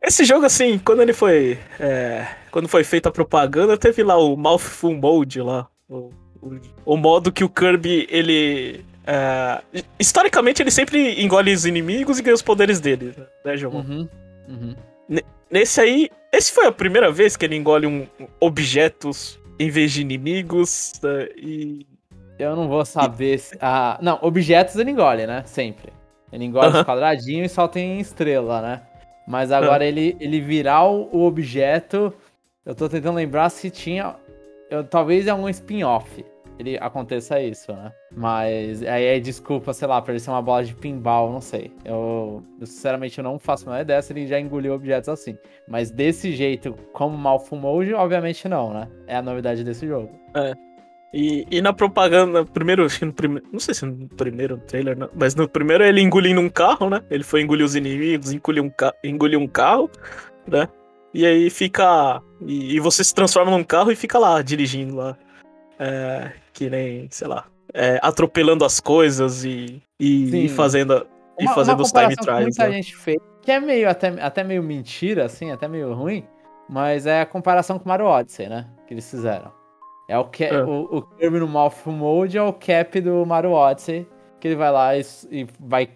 esse 0.01 0.25
jogo, 0.25 0.47
assim, 0.47 0.79
quando 0.79 1.03
ele 1.03 1.13
foi. 1.13 1.59
É, 1.81 2.25
quando 2.53 2.69
foi 2.69 2.85
feita 2.85 3.09
a 3.09 3.13
propaganda, 3.13 3.77
teve 3.77 4.05
lá 4.05 4.17
o 4.17 4.37
Mouthful 4.37 4.95
Mode 4.95 5.41
lá. 5.41 5.67
O, 5.89 6.11
o, 6.41 6.61
o 6.87 6.97
modo 6.97 7.33
que 7.33 7.43
o 7.43 7.49
Kirby, 7.49 8.07
ele. 8.09 8.85
É, 9.05 9.61
historicamente, 9.99 10.63
ele 10.63 10.71
sempre 10.71 11.21
engole 11.21 11.53
os 11.53 11.67
inimigos 11.67 12.21
e 12.21 12.23
ganha 12.23 12.35
os 12.35 12.43
poderes 12.43 12.79
dele, 12.79 13.13
né, 13.45 13.57
Jomon? 13.57 13.81
Uhum, 13.81 14.09
uhum. 14.49 14.77
Nesse 15.51 15.81
aí, 15.81 16.11
esse 16.37 16.53
foi 16.53 16.67
a 16.67 16.73
primeira 16.73 17.11
vez 17.11 17.37
que 17.37 17.45
ele 17.45 17.57
engole 17.57 17.87
um, 17.87 18.07
objetos 18.41 19.39
em 19.59 19.71
vez 19.71 19.93
de 19.93 20.03
inimigos 20.03 21.01
né, 21.03 21.29
e. 21.37 21.87
Eu 22.39 22.57
não 22.57 22.69
vou 22.69 22.85
saber 22.85 23.39
se. 23.39 23.57
Ah, 23.61 23.99
não, 24.03 24.19
objetos 24.21 24.75
ele 24.77 24.91
engole, 24.91 25.27
né? 25.27 25.45
Sempre. 25.47 25.93
Ele 26.33 26.45
engole 26.45 26.69
uh 26.69 26.73
-huh. 26.73 26.81
os 26.81 26.85
quadradinhos 26.85 27.53
e 27.53 27.55
só 27.55 27.69
tem 27.69 28.01
estrela, 28.01 28.61
né? 28.61 28.83
Mas 29.27 29.53
agora 29.53 29.85
uh 29.85 29.87
-huh. 29.87 29.89
ele, 29.89 30.17
ele 30.19 30.41
virar 30.41 30.85
o 30.85 31.25
objeto. 31.25 32.13
Eu 32.67 32.75
tô 32.75 32.89
tentando 32.89 33.17
lembrar 33.17 33.51
se 33.51 33.71
tinha. 33.71 34.17
Eu, 34.69 34.83
talvez 34.83 35.29
é 35.29 35.31
algum 35.31 35.49
spin-off 35.49 36.25
ele 36.59 36.79
aconteça 36.79 37.41
isso, 37.41 37.73
né? 37.73 37.93
Mas 38.11 38.83
aí 38.83 39.05
é 39.05 39.21
desculpa, 39.21 39.73
sei 39.73 39.89
lá, 39.89 40.01
pra 40.01 40.13
ele 40.13 40.21
ser 40.21 40.31
uma 40.31 40.43
bola 40.43 40.65
de 40.65 40.75
pinball, 40.75 41.33
não 41.33 41.41
sei. 41.41 41.73
Eu, 41.85 42.43
eu 42.61 42.67
sinceramente 42.67 43.19
eu 43.19 43.25
não 43.25 43.39
faço 43.39 43.69
a 43.71 43.83
ideia 43.83 44.01
se 44.01 44.13
ele 44.13 44.27
já 44.27 44.39
engoliu 44.39 44.75
objetos 44.75 45.09
assim. 45.09 45.37
Mas 45.69 45.91
desse 45.91 46.33
jeito, 46.33 46.75
como 46.93 47.17
Malfum 47.17 47.57
Mode, 47.57 47.93
obviamente 47.95 48.49
não, 48.49 48.73
né? 48.73 48.89
É 49.07 49.17
a 49.17 49.23
novidade 49.23 49.65
desse 49.65 49.87
jogo. 49.87 50.11
É. 50.35 50.55
E, 51.17 51.47
e 51.49 51.63
na 51.63 51.73
propaganda, 51.73 52.45
primeiro, 52.45 52.85
acho 52.85 52.99
que 52.99 53.05
no 53.05 53.13
primeiro. 53.13 53.47
Não 53.53 53.61
sei 53.61 53.73
se 53.73 53.87
no 53.87 54.09
primeiro 54.09 54.59
trailer, 54.59 54.99
não, 54.99 55.09
mas 55.15 55.37
no 55.37 55.49
primeiro 55.49 55.85
ele 55.85 56.01
engolindo 56.01 56.41
um 56.41 56.49
carro, 56.49 56.91
né? 56.91 57.03
Ele 57.09 57.23
foi 57.23 57.41
engolir 57.41 57.65
os 57.65 57.77
inimigos, 57.77 58.33
engolir 58.33 58.63
um, 58.63 58.69
ca... 58.69 58.93
engolir 59.05 59.39
um 59.39 59.47
carro, 59.47 59.89
né? 60.47 60.69
E 61.15 61.25
aí 61.25 61.49
fica. 61.51 62.21
E, 62.45 62.75
e, 62.75 62.81
você 62.81 63.05
se 63.05 63.15
transforma 63.15 63.53
num 63.53 63.63
carro 63.63 63.93
e 63.93 63.97
fica 63.97 64.19
lá, 64.19 64.43
dirigindo 64.43 64.97
lá. 64.97 65.17
É, 65.79 66.33
que 66.53 66.71
nem, 66.71 67.09
sei 67.11 67.27
lá, 67.27 67.47
é, 67.73 67.99
atropelando 68.03 68.65
as 68.65 68.79
coisas 68.81 69.45
e, 69.45 69.83
e, 69.99 70.45
e 70.45 70.49
fazendo, 70.49 71.07
e 71.39 71.45
uma, 71.45 71.55
fazendo 71.55 71.79
uma 71.79 71.83
os 71.83 71.93
time 71.93 72.17
trials. 72.17 72.39
Que 72.39 72.43
muita 72.43 72.69
né? 72.69 72.73
gente 72.73 72.97
fez, 72.97 73.19
que 73.43 73.51
é 73.51 73.61
meio 73.61 73.89
até, 73.89 74.09
até 74.21 74.45
meio 74.45 74.63
mentira, 74.63 75.25
assim, 75.25 75.51
até 75.51 75.67
meio 75.67 75.93
ruim, 75.93 76.25
mas 76.69 77.07
é 77.07 77.21
a 77.21 77.27
comparação 77.27 77.79
com 77.79 77.89
Mario 77.89 78.07
Odyssey, 78.07 78.49
né? 78.49 78.67
Que 78.87 78.95
eles 78.95 79.09
fizeram. 79.11 79.53
É 80.09 80.19
o, 80.19 80.25
que, 80.25 80.45
é. 80.45 80.63
o, 80.63 80.83
o 80.99 81.03
Kirby 81.03 81.39
no 81.39 81.49
Mouth 81.49 81.87
Mode 81.87 82.37
é 82.37 82.43
o 82.43 82.53
cap 82.53 83.01
do 83.01 83.25
Mario 83.25 83.53
Odyssey, 83.53 84.07
que 84.39 84.49
ele 84.49 84.57
vai 84.57 84.71
lá 84.71 84.97
e, 84.97 85.03
e 85.31 85.47
vai 85.59 85.89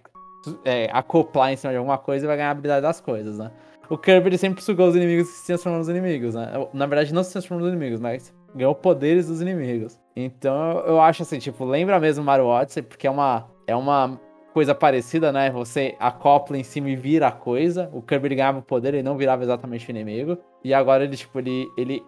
é, 0.64 0.88
acoplar 0.92 1.52
em 1.52 1.56
cima 1.56 1.72
de 1.72 1.76
alguma 1.76 1.98
coisa 1.98 2.24
e 2.24 2.26
vai 2.26 2.36
ganhar 2.36 2.48
a 2.48 2.52
habilidade 2.52 2.82
das 2.82 3.00
coisas, 3.00 3.38
né? 3.38 3.50
O 3.88 3.96
Kirby 3.96 4.28
ele 4.28 4.38
sempre 4.38 4.62
sugou 4.62 4.88
os 4.88 4.96
inimigos 4.96 5.28
e 5.28 5.32
se 5.32 5.46
transformou 5.46 5.78
nos 5.78 5.88
inimigos, 5.88 6.34
né? 6.34 6.50
Na 6.74 6.86
verdade, 6.86 7.14
não 7.14 7.22
se 7.22 7.32
transformou 7.32 7.64
nos 7.64 7.74
inimigos, 7.74 8.00
mas 8.00 8.34
ganhou 8.54 8.74
poderes 8.74 9.28
dos 9.28 9.40
inimigos. 9.40 9.98
Então 10.16 10.80
eu 10.80 11.00
acho 11.00 11.22
assim, 11.22 11.38
tipo, 11.38 11.64
lembra 11.64 12.00
mesmo 12.00 12.24
Mario 12.24 12.46
Odyssey, 12.46 12.82
porque 12.82 13.06
é 13.06 13.11
uma, 13.11 13.48
é 13.66 13.76
uma 13.76 14.20
coisa 14.52 14.74
parecida, 14.74 15.30
né? 15.30 15.50
Você 15.50 15.94
acopla 16.00 16.58
em 16.58 16.64
cima 16.64 16.90
e 16.90 16.96
vira 16.96 17.28
a 17.28 17.32
coisa. 17.32 17.88
O 17.92 18.02
Kirby 18.02 18.34
ganhava 18.34 18.61
poder, 18.61 18.94
ele 18.94 19.02
não 19.02 19.16
virava 19.16 19.42
exatamente 19.42 19.88
o 19.88 19.90
inimigo. 19.90 20.37
E 20.64 20.74
agora 20.74 21.04
ele, 21.04 21.16
tipo, 21.16 21.38
ele, 21.38 21.68
ele, 21.76 22.02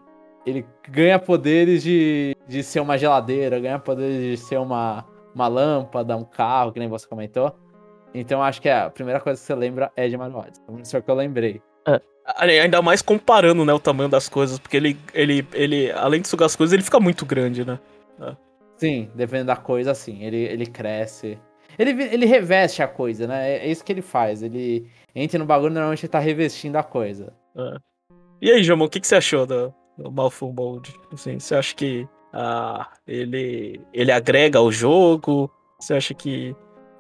ele 0.45 0.67
ganha 0.89 1.19
poderes 1.19 1.83
de, 1.83 2.37
de 2.49 2.63
ser 2.63 2.81
uma 2.81 2.99
geladeira, 2.99 3.61
ganha 3.61 3.79
poderes 3.79 4.21
de 4.21 4.37
ser 4.37 4.59
uma, 4.59 5.05
uma 5.35 5.47
lâmpada, 5.47 6.17
um 6.17 6.25
carro, 6.25 6.73
que 6.73 6.81
nem 6.81 6.89
você 6.89 7.07
comentou. 7.07 7.55
Então 8.13 8.43
acho 8.43 8.61
que 8.61 8.69
a 8.69 8.91
primeira 8.91 9.21
coisa 9.21 9.41
que 9.41 9.47
você 9.47 9.55
lembra 9.55 9.93
é 9.95 10.09
de 10.09 10.17
Mario 10.17 10.39
Odyssey. 10.39 10.91
Foi 10.91 11.01
o 11.01 11.03
que 11.03 11.11
eu 11.11 11.15
lembrei. 11.15 11.63
Ainda 12.37 12.81
mais 12.83 13.03
comparando, 13.03 13.65
né, 13.65 13.73
o 13.73 13.79
tamanho 13.79 14.09
das 14.09 14.29
coisas, 14.29 14.59
porque 14.59 14.77
ele, 14.77 14.97
ele, 15.13 15.47
ele, 15.53 15.91
além 15.93 16.21
de 16.21 16.29
sugar 16.29 16.47
as 16.47 16.55
coisas, 16.55 16.73
ele 16.73 16.83
fica 16.83 17.01
muito 17.01 17.27
grande, 17.27 17.65
né? 17.65 17.79
É. 18.21 18.37
Sim, 18.77 19.11
dependendo 19.15 19.49
da 19.49 19.57
coisa, 19.57 19.91
assim, 19.91 20.23
ele, 20.23 20.37
ele 20.37 20.67
cresce. 20.67 21.39
Ele, 21.79 21.91
ele 22.03 22.27
reveste 22.27 22.83
a 22.83 22.89
coisa, 22.89 23.27
né? 23.27 23.51
É, 23.51 23.67
é 23.67 23.71
isso 23.71 23.85
que 23.85 23.93
ele 23.93 24.03
faz. 24.03 24.43
Ele 24.43 24.87
entra 25.15 25.39
no 25.39 25.47
bagulho, 25.47 25.73
normalmente 25.73 26.05
ele 26.05 26.13
tá 26.13 26.19
revestindo 26.19 26.77
a 26.77 26.83
coisa. 26.83 27.33
É. 27.57 27.77
E 28.41 28.51
aí, 28.51 28.63
Jamon, 28.63 28.85
o 28.85 28.89
que, 28.89 29.01
que 29.01 29.07
você 29.07 29.17
achou 29.17 29.47
do, 29.47 29.75
do 29.99 30.11
Malful 30.11 30.53
Mode? 30.53 30.95
Assim, 31.13 31.39
você 31.39 31.55
acha 31.55 31.75
que 31.75 32.09
ah, 32.33 32.91
ele, 33.07 33.81
ele 33.93 34.13
agrega 34.13 34.59
ao 34.59 34.71
jogo? 34.71 35.51
Você 35.79 35.95
acha 35.95 36.15
que 36.15 36.55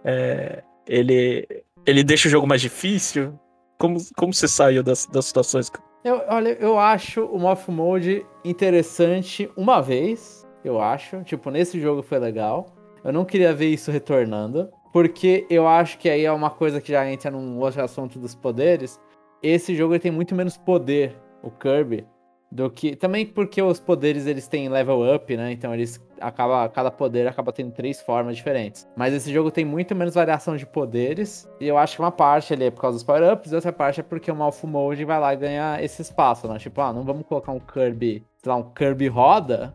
é, 0.04 0.62
ele, 0.86 1.46
ele 1.86 2.02
deixa 2.02 2.28
o 2.28 2.30
jogo 2.30 2.46
mais 2.46 2.60
difícil? 2.60 3.38
Como, 3.80 3.98
como 4.14 4.34
você 4.34 4.46
saiu 4.46 4.82
das, 4.82 5.06
das 5.06 5.24
situações? 5.24 5.72
Eu, 6.04 6.22
olha, 6.28 6.50
eu 6.60 6.78
acho 6.78 7.24
o 7.24 7.38
Morph 7.38 7.66
Mode 7.68 8.26
interessante 8.44 9.50
uma 9.56 9.80
vez, 9.80 10.46
eu 10.62 10.78
acho. 10.78 11.24
Tipo, 11.24 11.50
nesse 11.50 11.80
jogo 11.80 12.02
foi 12.02 12.18
legal. 12.18 12.66
Eu 13.02 13.10
não 13.10 13.24
queria 13.24 13.54
ver 13.54 13.68
isso 13.68 13.90
retornando. 13.90 14.68
Porque 14.92 15.46
eu 15.48 15.66
acho 15.66 15.96
que 15.98 16.10
aí 16.10 16.26
é 16.26 16.32
uma 16.32 16.50
coisa 16.50 16.78
que 16.78 16.92
já 16.92 17.10
entra 17.10 17.30
num 17.30 17.58
outro 17.58 17.82
assunto 17.82 18.18
dos 18.18 18.34
poderes. 18.34 19.00
Esse 19.42 19.74
jogo 19.74 19.98
tem 19.98 20.10
muito 20.10 20.34
menos 20.34 20.58
poder, 20.58 21.16
o 21.42 21.50
Kirby, 21.50 22.06
do 22.50 22.68
que 22.68 22.96
também 22.96 23.24
porque 23.24 23.62
os 23.62 23.78
poderes 23.78 24.26
eles 24.26 24.48
têm 24.48 24.68
level 24.68 25.14
up, 25.14 25.36
né? 25.36 25.52
Então 25.52 25.72
eles 25.72 26.00
acaba 26.20 26.68
cada 26.68 26.90
poder 26.90 27.28
acaba 27.28 27.52
tendo 27.52 27.70
três 27.70 28.00
formas 28.00 28.36
diferentes. 28.36 28.88
Mas 28.96 29.14
esse 29.14 29.32
jogo 29.32 29.50
tem 29.50 29.64
muito 29.64 29.94
menos 29.94 30.14
variação 30.14 30.56
de 30.56 30.66
poderes 30.66 31.48
e 31.60 31.68
eu 31.68 31.78
acho 31.78 31.96
que 31.96 32.02
uma 32.02 32.10
parte 32.10 32.52
ali 32.52 32.64
é 32.64 32.70
por 32.70 32.80
causa 32.80 32.96
dos 32.96 33.04
power 33.04 33.32
ups 33.32 33.52
e 33.52 33.54
outra 33.54 33.72
parte 33.72 34.00
é 34.00 34.02
porque 34.02 34.30
o 34.30 34.36
Malfu 34.36 34.66
Mode 34.66 35.04
vai 35.04 35.20
lá 35.20 35.34
ganhar 35.34 35.82
esse 35.82 36.02
espaço, 36.02 36.48
né? 36.48 36.58
Tipo, 36.58 36.80
ah, 36.80 36.92
não 36.92 37.04
vamos 37.04 37.24
colocar 37.24 37.52
um 37.52 37.60
Kirby, 37.60 38.24
sei 38.42 38.50
lá, 38.50 38.56
um 38.56 38.70
Kirby 38.72 39.06
roda, 39.06 39.72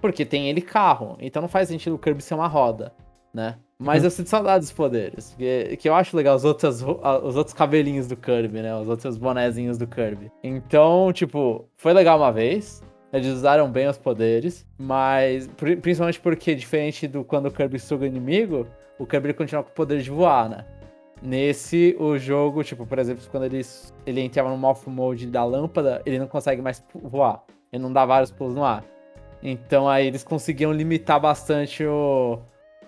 porque 0.00 0.24
tem 0.24 0.48
ele 0.48 0.60
carro. 0.60 1.16
Então 1.18 1.42
não 1.42 1.48
faz 1.48 1.68
sentido 1.68 1.96
o 1.96 1.98
Kirby 1.98 2.22
ser 2.22 2.34
uma 2.34 2.46
roda, 2.46 2.94
né? 3.34 3.56
Mas 3.84 4.04
eu 4.04 4.10
sinto 4.10 4.28
saudades 4.28 4.68
dos 4.68 4.76
poderes. 4.76 5.34
Que, 5.36 5.76
que 5.76 5.88
eu 5.88 5.94
acho 5.94 6.16
legal 6.16 6.36
os 6.36 6.44
outros, 6.44 6.82
os 6.82 7.36
outros 7.36 7.52
cabelinhos 7.52 8.06
do 8.06 8.16
Kirby, 8.16 8.62
né? 8.62 8.74
Os 8.76 8.88
outros 8.88 9.16
bonezinhos 9.18 9.76
do 9.76 9.86
Kirby. 9.86 10.30
Então, 10.42 11.12
tipo, 11.12 11.68
foi 11.76 11.92
legal 11.92 12.18
uma 12.18 12.32
vez. 12.32 12.82
Eles 13.12 13.28
usaram 13.28 13.70
bem 13.70 13.88
os 13.88 13.98
poderes. 13.98 14.66
Mas, 14.78 15.48
principalmente 15.80 16.20
porque, 16.20 16.54
diferente 16.54 17.06
do 17.06 17.24
quando 17.24 17.46
o 17.46 17.50
Kirby 17.50 17.78
suga 17.78 18.04
o 18.04 18.06
inimigo, 18.06 18.66
o 18.98 19.06
Kirby 19.06 19.34
continua 19.34 19.62
com 19.62 19.70
o 19.70 19.74
poder 19.74 20.00
de 20.00 20.10
voar, 20.10 20.48
né? 20.48 20.64
Nesse, 21.20 21.96
o 22.00 22.18
jogo, 22.18 22.64
tipo, 22.64 22.84
por 22.84 22.98
exemplo, 22.98 23.22
quando 23.30 23.44
ele, 23.44 23.60
ele 24.04 24.20
entrava 24.20 24.48
no 24.48 24.56
Morph 24.56 24.86
Mode 24.86 25.26
da 25.26 25.44
lâmpada, 25.44 26.02
ele 26.04 26.18
não 26.18 26.26
consegue 26.26 26.60
mais 26.60 26.82
voar. 26.94 27.44
Ele 27.72 27.82
não 27.82 27.92
dá 27.92 28.04
vários 28.04 28.30
pulos 28.30 28.54
no 28.54 28.64
ar. 28.64 28.84
Então 29.42 29.88
aí 29.88 30.06
eles 30.06 30.22
conseguiam 30.22 30.72
limitar 30.72 31.20
bastante 31.20 31.84
o, 31.84 32.38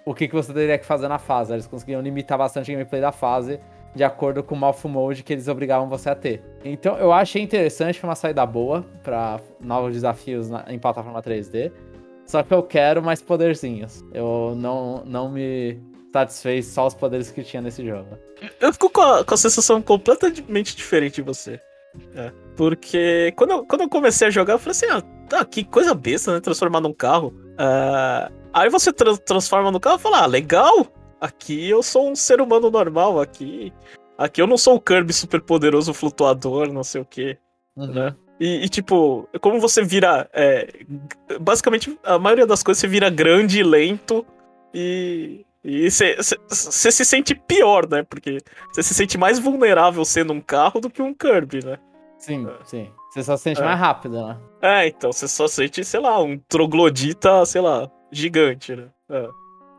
o 0.05 0.15
que, 0.15 0.29
que 0.29 0.35
você 0.35 0.53
teria 0.53 0.79
que 0.79 0.85
fazer 0.85 1.09
na 1.09 1.19
fase. 1.19 1.53
Eles 1.53 1.67
conseguiam 1.67 2.01
limitar 2.01 2.39
bastante 2.39 2.71
o 2.71 2.75
gameplay 2.75 3.01
da 3.01 3.13
fase 3.13 3.61
de 3.95 4.03
acordo 4.03 4.43
com 4.43 4.55
o 4.55 4.59
Malfu 4.59 4.89
Mode 4.89 5.23
que 5.23 5.33
eles 5.33 5.47
obrigavam 5.47 5.89
você 5.89 6.11
a 6.11 6.15
ter. 6.15 6.43
Então 6.65 6.97
eu 6.97 7.13
achei 7.13 7.41
interessante, 7.41 8.01
foi 8.01 8.09
uma 8.09 8.17
saída 8.17 8.45
boa 8.45 8.85
para 9.03 9.41
novos 9.61 9.93
desafios 9.93 10.51
na, 10.51 10.65
em 10.69 10.79
plataforma 10.79 11.23
3D. 11.23 11.71
Só 12.27 12.43
que 12.43 12.53
eu 12.53 12.63
quero 12.63 13.03
mais 13.03 13.23
poderzinhos. 13.23 14.03
Eu 14.13 14.55
não, 14.57 15.05
não 15.05 15.31
me 15.31 15.79
satisfez 16.13 16.67
só 16.67 16.87
os 16.87 16.95
poderes 16.95 17.31
que 17.31 17.43
tinha 17.43 17.61
nesse 17.61 17.87
jogo. 17.87 18.19
Eu 18.61 18.73
fico 18.73 18.91
com 18.91 19.01
a, 19.01 19.25
com 19.25 19.35
a 19.35 19.37
sensação 19.37 19.81
completamente 19.83 20.75
diferente 20.75 21.17
de 21.17 21.23
você. 21.23 21.61
É, 22.17 22.33
porque 22.57 23.33
quando 23.37 23.51
eu, 23.53 23.67
quando 23.67 23.83
eu 23.83 23.89
comecei 23.89 24.27
a 24.27 24.31
jogar, 24.31 24.55
eu 24.55 24.59
falei 24.59 24.73
assim: 24.73 24.87
ah, 24.87 25.03
tá, 25.29 25.45
que 25.45 25.65
coisa 25.65 25.95
besta, 25.95 26.33
né? 26.33 26.41
Transformar 26.41 26.81
num 26.81 26.93
carro. 26.93 27.35
Uh, 27.55 28.45
Aí 28.55 28.71
você 28.71 28.93
tra 28.93 29.17
transforma 29.17 29.73
no 29.73 29.81
carro 29.81 29.97
e 29.97 30.01
fala: 30.01 30.23
ah, 30.23 30.27
legal! 30.27 30.87
Aqui 31.21 31.69
eu 31.69 31.83
sou 31.83 32.09
um 32.09 32.15
ser 32.15 32.41
humano 32.41 32.71
normal, 32.71 33.21
aqui. 33.21 33.73
Aqui 34.17 34.41
eu 34.41 34.47
não 34.47 34.57
sou 34.57 34.77
o 34.77 34.81
Kirby 34.81 35.13
super 35.13 35.41
poderoso 35.41 35.93
flutuador, 35.93 36.73
não 36.73 36.85
sei 36.85 37.01
o 37.01 37.05
quê. 37.05 37.37
Uhum. 37.77 37.93
Né? 37.93 38.15
E, 38.39 38.65
e, 38.65 38.69
tipo, 38.69 39.29
como 39.41 39.61
você 39.61 39.83
vira. 39.83 40.31
É, 40.33 40.69
basicamente, 41.41 41.99
a 42.05 42.17
maioria 42.17 42.47
das 42.47 42.63
coisas 42.63 42.81
você 42.81 42.87
vira 42.87 43.11
grande 43.11 43.59
e 43.59 43.65
lento 43.65 44.25
e. 44.73 45.45
E 45.67 45.91
você 45.91 46.93
se 46.93 47.05
sente 47.07 47.35
pior, 47.35 47.89
né? 47.89 48.03
Porque 48.03 48.37
você 48.71 48.83
se 48.83 48.93
sente 48.93 49.17
mais 49.17 49.39
vulnerável 49.39 50.05
sendo 50.05 50.35
um 50.35 50.41
carro 50.41 50.79
do 50.79 50.91
que 50.91 51.01
um 51.01 51.15
Kirby, 51.15 51.65
né? 51.65 51.79
Sim, 52.19 52.47
é. 52.47 52.65
sim. 52.67 52.93
Você 53.15 53.23
só 53.23 53.37
se 53.37 53.45
sente 53.45 53.61
é. 53.61 53.65
mais 53.65 53.79
rápido, 53.79 54.27
né? 54.27 54.37
É, 54.61 54.89
então, 54.89 55.13
você 55.13 55.29
só 55.29 55.47
sente, 55.47 55.85
sei 55.85 56.01
lá, 56.01 56.21
um 56.21 56.37
troglodita, 56.49 57.47
sei 57.47 57.61
lá, 57.61 57.89
gigante, 58.11 58.75
né? 58.75 58.89
É. 59.09 59.29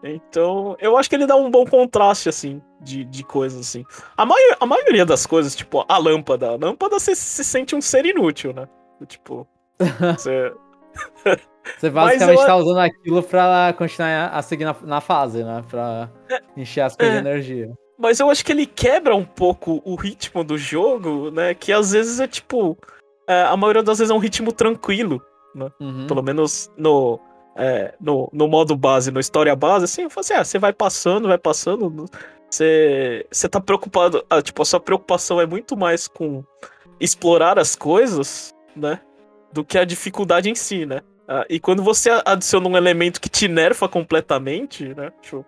Então, 0.05 0.77
eu 0.79 0.95
acho 0.95 1.09
que 1.09 1.15
ele 1.17 1.25
dá 1.25 1.35
um 1.35 1.51
bom 1.51 1.65
contraste, 1.65 2.29
assim, 2.29 2.61
de, 2.79 3.03
de 3.03 3.25
coisas, 3.25 3.59
assim. 3.59 3.83
A, 4.15 4.25
mai 4.25 4.39
a 4.57 4.65
maioria 4.65 5.05
das 5.05 5.25
coisas, 5.25 5.53
tipo, 5.53 5.83
a 5.85 5.97
lâmpada. 5.97 6.51
A 6.51 6.55
lâmpada 6.55 6.97
você 6.97 7.13
se 7.13 7.43
sente 7.43 7.75
um 7.75 7.81
ser 7.81 8.05
inútil, 8.05 8.53
né? 8.53 8.69
Tipo, 9.05 9.45
você... 10.17 10.53
Você 11.79 11.89
basicamente 11.89 12.39
eu... 12.39 12.45
tá 12.45 12.55
usando 12.55 12.79
aquilo 12.79 13.23
pra 13.23 13.73
continuar 13.75 14.27
a 14.27 14.41
seguir 14.43 14.65
na, 14.65 14.75
na 14.83 15.01
fase, 15.01 15.43
né? 15.43 15.63
Pra 15.67 16.07
é, 16.29 16.39
encher 16.55 16.81
as 16.81 16.95
coisas 16.95 17.15
é, 17.15 17.21
de 17.21 17.27
energia. 17.27 17.73
Mas 17.97 18.19
eu 18.19 18.29
acho 18.29 18.45
que 18.45 18.51
ele 18.51 18.67
quebra 18.67 19.15
um 19.15 19.25
pouco 19.25 19.81
o 19.83 19.95
ritmo 19.95 20.43
do 20.43 20.59
jogo, 20.59 21.31
né? 21.31 21.55
Que 21.55 21.73
às 21.73 21.91
vezes 21.91 22.19
é 22.19 22.27
tipo. 22.27 22.77
É, 23.27 23.43
a 23.43 23.57
maioria 23.57 23.83
das 23.83 23.97
vezes 23.97 24.11
é 24.11 24.13
um 24.13 24.19
ritmo 24.19 24.51
tranquilo, 24.51 25.21
né? 25.53 25.69
Uhum. 25.79 26.07
Pelo 26.07 26.21
menos 26.21 26.71
no 26.77 27.19
é, 27.55 27.95
no, 27.99 28.29
no 28.33 28.47
modo 28.47 28.75
base, 28.75 29.11
no 29.11 29.19
história 29.19 29.55
base, 29.55 29.85
assim, 29.85 30.09
falo 30.09 30.19
assim, 30.19 30.33
ah, 30.33 30.43
você 30.43 30.59
vai 30.59 30.73
passando, 30.73 31.27
vai 31.27 31.37
passando, 31.37 32.05
você, 32.49 33.25
você 33.31 33.47
tá 33.47 33.61
preocupado, 33.61 34.25
ah, 34.29 34.41
tipo, 34.41 34.61
a 34.61 34.65
sua 34.65 34.79
preocupação 34.79 35.39
é 35.39 35.45
muito 35.45 35.77
mais 35.77 36.07
com 36.07 36.43
explorar 36.99 37.57
as 37.57 37.75
coisas, 37.75 38.53
né, 38.75 38.99
do 39.53 39.63
que 39.63 39.77
a 39.77 39.85
dificuldade 39.85 40.49
em 40.49 40.55
si, 40.55 40.85
né. 40.85 41.01
Ah, 41.27 41.45
e 41.49 41.59
quando 41.59 41.81
você 41.81 42.09
adiciona 42.25 42.67
um 42.67 42.77
elemento 42.77 43.21
que 43.21 43.29
te 43.29 43.47
nerfa 43.47 43.87
completamente, 43.87 44.93
né, 44.93 45.11
eu, 45.31 45.45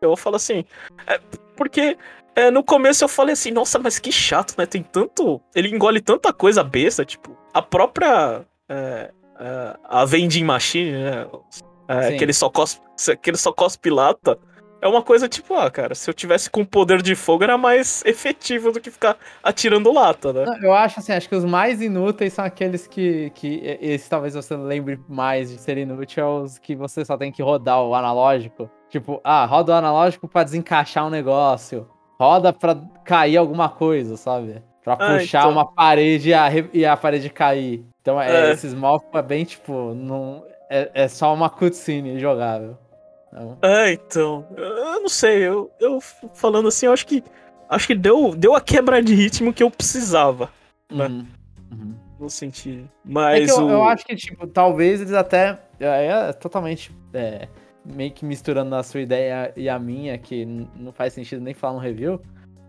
eu 0.00 0.16
falo 0.16 0.36
assim, 0.36 0.64
é, 1.06 1.20
porque 1.56 1.96
é, 2.40 2.50
no 2.50 2.62
começo 2.62 3.04
eu 3.04 3.08
falei 3.08 3.32
assim, 3.32 3.50
nossa, 3.50 3.78
mas 3.78 3.98
que 3.98 4.10
chato, 4.12 4.54
né, 4.58 4.66
tem 4.66 4.82
tanto, 4.82 5.40
ele 5.54 5.68
engole 5.68 6.00
tanta 6.00 6.32
coisa 6.32 6.62
besta, 6.62 7.04
tipo, 7.04 7.36
a 7.52 7.62
própria... 7.62 8.44
É, 8.68 9.10
uh, 9.40 9.78
a 9.84 10.04
vending 10.04 10.44
machine, 10.44 10.92
né? 10.92 11.24
Uh, 11.24 12.16
que, 12.16 12.22
ele 12.22 12.32
só 12.32 12.48
cospe, 12.50 12.80
que 13.20 13.30
ele 13.30 13.36
só 13.36 13.52
cospe 13.52 13.90
lata. 13.90 14.38
É 14.82 14.88
uma 14.88 15.02
coisa 15.02 15.28
tipo, 15.28 15.54
ah, 15.54 15.70
cara, 15.70 15.94
se 15.94 16.08
eu 16.08 16.14
tivesse 16.14 16.48
com 16.48 16.64
poder 16.64 17.02
de 17.02 17.14
fogo 17.14 17.44
era 17.44 17.58
mais 17.58 18.02
efetivo 18.06 18.72
do 18.72 18.80
que 18.80 18.90
ficar 18.90 19.14
atirando 19.42 19.92
lata, 19.92 20.32
né? 20.32 20.58
Eu 20.62 20.72
acho 20.72 21.00
assim, 21.00 21.12
acho 21.12 21.28
que 21.28 21.34
os 21.34 21.44
mais 21.44 21.82
inúteis 21.82 22.32
são 22.32 22.44
aqueles 22.44 22.86
que, 22.86 23.28
que 23.34 23.60
esse 23.78 24.08
talvez 24.08 24.34
você 24.34 24.56
lembre 24.56 24.98
mais 25.06 25.50
de 25.50 25.58
ser 25.58 25.76
inútil, 25.76 26.22
é 26.22 26.26
os 26.26 26.58
que 26.58 26.74
você 26.74 27.04
só 27.04 27.18
tem 27.18 27.30
que 27.30 27.42
rodar 27.42 27.82
o 27.82 27.94
analógico. 27.94 28.70
Tipo, 28.88 29.20
ah, 29.22 29.44
roda 29.44 29.72
o 29.72 29.74
analógico 29.74 30.26
para 30.26 30.44
desencaixar 30.44 31.06
um 31.06 31.10
negócio. 31.10 31.86
Roda 32.20 32.52
para 32.52 32.76
cair 33.02 33.38
alguma 33.38 33.70
coisa, 33.70 34.14
sabe? 34.14 34.62
Pra 34.84 34.92
ah, 34.92 35.18
puxar 35.18 35.40
então... 35.40 35.52
uma 35.52 35.64
parede 35.64 36.28
e 36.28 36.34
a, 36.34 36.48
e 36.70 36.84
a 36.84 36.94
parede 36.94 37.30
cair. 37.30 37.82
Então 38.02 38.20
é, 38.20 38.50
é. 38.50 38.52
esses 38.52 38.74
Malfoy 38.74 39.20
é 39.20 39.22
bem 39.22 39.42
tipo. 39.42 39.94
Não, 39.94 40.44
é, 40.68 40.90
é 40.92 41.08
só 41.08 41.32
uma 41.32 41.48
cutscene 41.48 42.20
jogável. 42.20 42.76
Então... 43.28 43.56
É, 43.62 43.92
então. 43.92 44.46
Eu 44.54 45.00
não 45.00 45.08
sei, 45.08 45.38
eu, 45.38 45.70
eu 45.80 45.98
falando 46.34 46.68
assim, 46.68 46.84
eu 46.84 46.92
acho 46.92 47.06
que. 47.06 47.24
Acho 47.66 47.86
que 47.86 47.94
deu, 47.94 48.34
deu 48.34 48.54
a 48.54 48.60
quebra 48.60 49.02
de 49.02 49.14
ritmo 49.14 49.50
que 49.50 49.62
eu 49.62 49.70
precisava. 49.70 50.50
Né? 50.92 51.06
Uhum. 51.06 51.26
Uhum. 51.72 51.94
No 52.18 52.28
sentido. 52.28 52.86
Mas. 53.02 53.48
É 53.48 53.52
eu, 53.52 53.64
o... 53.64 53.70
eu, 53.70 53.84
acho 53.84 54.04
que, 54.04 54.14
tipo, 54.14 54.46
talvez 54.46 55.00
eles 55.00 55.14
até. 55.14 55.58
É, 55.80 56.06
é 56.06 56.32
totalmente. 56.34 56.94
É, 57.14 57.48
meio 57.84 58.10
que 58.10 58.24
misturando 58.24 58.74
a 58.74 58.82
sua 58.82 59.00
ideia 59.00 59.52
e 59.56 59.68
a 59.68 59.78
minha, 59.78 60.16
que 60.18 60.44
não 60.44 60.92
faz 60.92 61.12
sentido 61.12 61.42
nem 61.42 61.54
falar 61.54 61.74
no 61.74 61.80
review. 61.80 62.20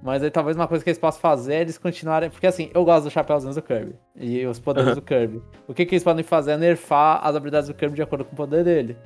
Mas 0.02 0.24
aí 0.24 0.32
talvez 0.32 0.58
uma 0.58 0.67
coisa 0.67 0.84
que 0.84 0.89
eles 0.89 0.97
possam 0.97 1.21
fazer 1.21 1.54
é 1.54 1.62
eles 1.62 1.78
continuarem. 1.78 2.30
Porque 2.30 2.47
assim, 2.47 2.71
eu 2.74 2.84
gosto 2.84 3.04
do 3.04 3.12
chapéuzinho 3.12 3.54
do 3.54 3.62
Kirby. 3.62 3.95
E 4.15 4.45
os 4.45 4.60
poderes 4.60 4.89
uhum. 4.89 4.95
do 4.95 5.02
Kirby. 5.02 5.41
O 5.67 5.74
que, 5.74 5.86
que 5.86 5.93
eles 5.93 6.04
podem 6.04 6.24
fazer 6.24 6.52
é 6.54 6.58
nerfar 6.58 7.19
as 7.24 7.36
habilidades 7.36 7.67
do 7.67 7.76
Kirby 7.76 7.95
de 7.95 8.02
acordo 8.02 8.26
com 8.26 8.34
o 8.34 8.36
poder 8.36 8.63
dele. 8.63 8.97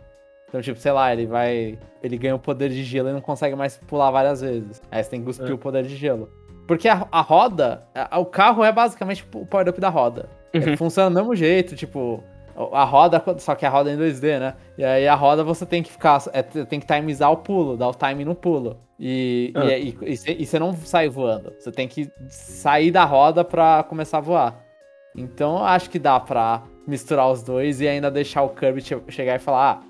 Então, 0.48 0.62
tipo, 0.62 0.80
sei 0.80 0.94
lá, 0.94 1.12
ele 1.12 1.26
vai. 1.26 1.78
Ele 2.02 2.18
ganha 2.18 2.36
o 2.36 2.40
poder 2.40 2.70
de 2.70 2.82
gelo 2.84 3.10
e 3.10 3.14
não 3.14 3.20
consegue 3.20 3.56
mais 3.56 3.78
pular 3.78 4.10
várias 4.10 4.40
vezes. 4.40 4.82
Aí 4.90 5.04
você 5.04 5.10
tem 5.10 5.20
que 5.20 5.26
cuspir 5.26 5.50
uhum. 5.50 5.56
o 5.56 5.58
poder 5.58 5.84
de 5.84 5.96
gelo. 5.98 6.30
Porque 6.66 6.88
a, 6.88 7.06
a 7.12 7.22
roda, 7.22 7.84
a, 7.94 8.18
o 8.18 8.26
carro 8.26 8.64
é 8.64 8.72
basicamente 8.72 9.26
o 9.34 9.46
power-up 9.46 9.80
da 9.82 9.90
roda. 9.90 10.30
Uhum. 10.54 10.78
Funciona 10.78 11.10
do 11.10 11.16
mesmo 11.16 11.36
jeito, 11.36 11.76
tipo. 11.76 12.24
A 12.72 12.86
roda, 12.86 13.22
só 13.38 13.54
que 13.54 13.66
a 13.66 13.70
roda 13.70 13.92
é 13.92 13.94
em 13.94 13.98
2D, 13.98 14.40
né? 14.40 14.54
E 14.78 14.84
aí 14.84 15.08
a 15.08 15.16
roda 15.16 15.44
você 15.44 15.66
tem 15.66 15.84
que 15.84 15.92
ficar. 15.92 16.24
É, 16.32 16.42
tem 16.42 16.80
que 16.80 16.88
timizar 16.88 17.32
o 17.32 17.38
pulo, 17.38 17.76
dar 17.76 17.90
o 17.90 17.94
time 17.94 18.24
no 18.24 18.34
pulo. 18.34 18.80
E, 18.98 19.52
ah. 19.56 20.46
você 20.46 20.58
não 20.58 20.74
sai 20.74 21.10
voando. 21.10 21.54
Você 21.60 21.70
tem 21.72 21.88
que 21.88 22.10
sair 22.30 22.92
da 22.92 23.04
roda 23.04 23.44
pra 23.44 23.84
começar 23.84 24.20
a 24.20 24.22
voar. 24.22 24.66
Então 25.16 25.64
acho 25.64 25.90
que 25.90 26.00
dá 26.00 26.20
pra 26.20 26.64
misturar 26.88 27.30
os 27.30 27.44
dois 27.44 27.82
e 27.82 27.88
ainda 27.88 28.10
deixar 28.10 28.44
o 28.44 28.50
Kirby 28.50 28.82
chegar 29.10 29.36
e 29.36 29.40
falar: 29.40 29.82
ah, 29.82 29.88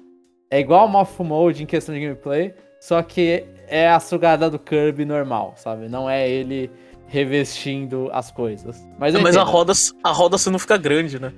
é 0.49 0.59
igual 0.59 0.85
o 0.85 0.89
Morph 0.89 1.19
Mode 1.19 1.63
em 1.63 1.65
questão 1.65 1.93
de 1.93 2.01
gameplay, 2.01 2.53
só 2.79 3.01
que 3.01 3.45
é 3.67 3.89
a 3.89 3.99
sugada 3.99 4.49
do 4.49 4.59
Kirby 4.59 5.05
normal, 5.05 5.53
sabe? 5.55 5.87
Não 5.87 6.09
é 6.09 6.27
ele 6.29 6.71
revestindo 7.07 8.09
as 8.11 8.31
coisas. 8.31 8.85
Mas, 8.97 9.13
Mas 9.21 9.37
a 9.37 9.43
roda, 9.43 9.73
a 10.03 10.11
roda 10.11 10.37
você 10.37 10.49
não 10.49 10.59
fica 10.59 10.77
grande, 10.77 11.19
né? 11.19 11.31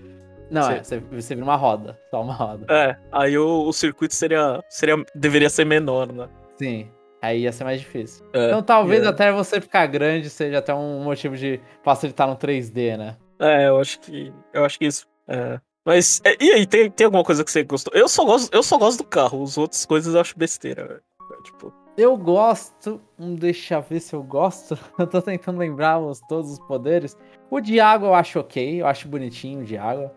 Não, 0.50 0.64
você... 0.64 0.74
é, 0.74 0.84
você, 0.84 1.00
você 1.00 1.36
vira 1.36 1.46
uma 1.46 1.56
roda, 1.56 2.00
só 2.10 2.22
uma 2.22 2.34
roda. 2.34 2.66
É, 2.70 2.96
aí 3.12 3.38
o, 3.38 3.68
o 3.68 3.74
circuito 3.74 4.14
seria, 4.14 4.64
seria, 4.70 4.96
deveria 5.16 5.50
ser 5.50 5.66
menor, 5.66 6.12
né? 6.12 6.28
Sim, 6.56 6.90
aí 7.22 7.42
ia 7.42 7.52
ser 7.52 7.64
mais 7.64 7.80
difícil. 7.80 8.26
É, 8.34 8.48
então 8.48 8.64
talvez 8.64 9.04
é. 9.04 9.08
até 9.08 9.32
você 9.32 9.60
ficar 9.60 9.86
grande 9.88 10.30
seja 10.30 10.60
até 10.60 10.74
um 10.74 11.04
motivo 11.04 11.36
de 11.36 11.60
facilitar 11.84 12.28
no 12.28 12.36
3D, 12.36 12.98
né? 12.98 13.18
É, 13.40 13.68
eu 13.68 13.80
acho 13.80 14.00
que, 14.00 14.34
eu 14.54 14.66
acho 14.66 14.80
que 14.80 14.86
isso, 14.86 15.08
é. 15.28 15.60
Mas, 15.86 16.20
é, 16.26 16.36
e 16.44 16.52
aí, 16.52 16.66
tem, 16.66 16.92
tem 16.92 17.06
alguma 17.06 17.24
coisa 17.24 17.46
que 17.46 17.52
você 17.52 17.64
gostou? 17.64 17.94
Eu 17.96 18.10
só 18.10 18.26
gosto, 18.26 18.54
eu 18.54 18.62
só 18.62 18.78
gosto 18.78 18.98
do 18.98 19.04
carro, 19.06 19.42
as 19.42 19.58
outras 19.58 19.86
coisas 19.86 20.14
eu 20.14 20.20
acho 20.20 20.38
besteira, 20.38 20.86
velho. 20.86 21.02
É, 21.32 21.44
tipo... 21.44 21.74
Eu 21.98 22.16
gosto. 22.16 23.02
Hum, 23.18 23.34
deixa 23.34 23.76
eu 23.76 23.82
ver 23.82 24.00
se 24.00 24.14
eu 24.14 24.22
gosto. 24.22 24.78
eu 25.00 25.08
tô 25.08 25.20
tentando 25.20 25.58
lembrar 25.58 25.98
os, 25.98 26.20
todos 26.28 26.52
os 26.52 26.60
poderes. 26.60 27.18
O 27.50 27.60
de 27.60 27.80
água 27.80 28.10
eu 28.10 28.14
acho 28.14 28.40
ok, 28.40 28.82
eu 28.82 28.86
acho 28.86 29.08
bonitinho 29.08 29.62
o 29.62 29.64
de 29.64 29.78
água. 29.78 30.14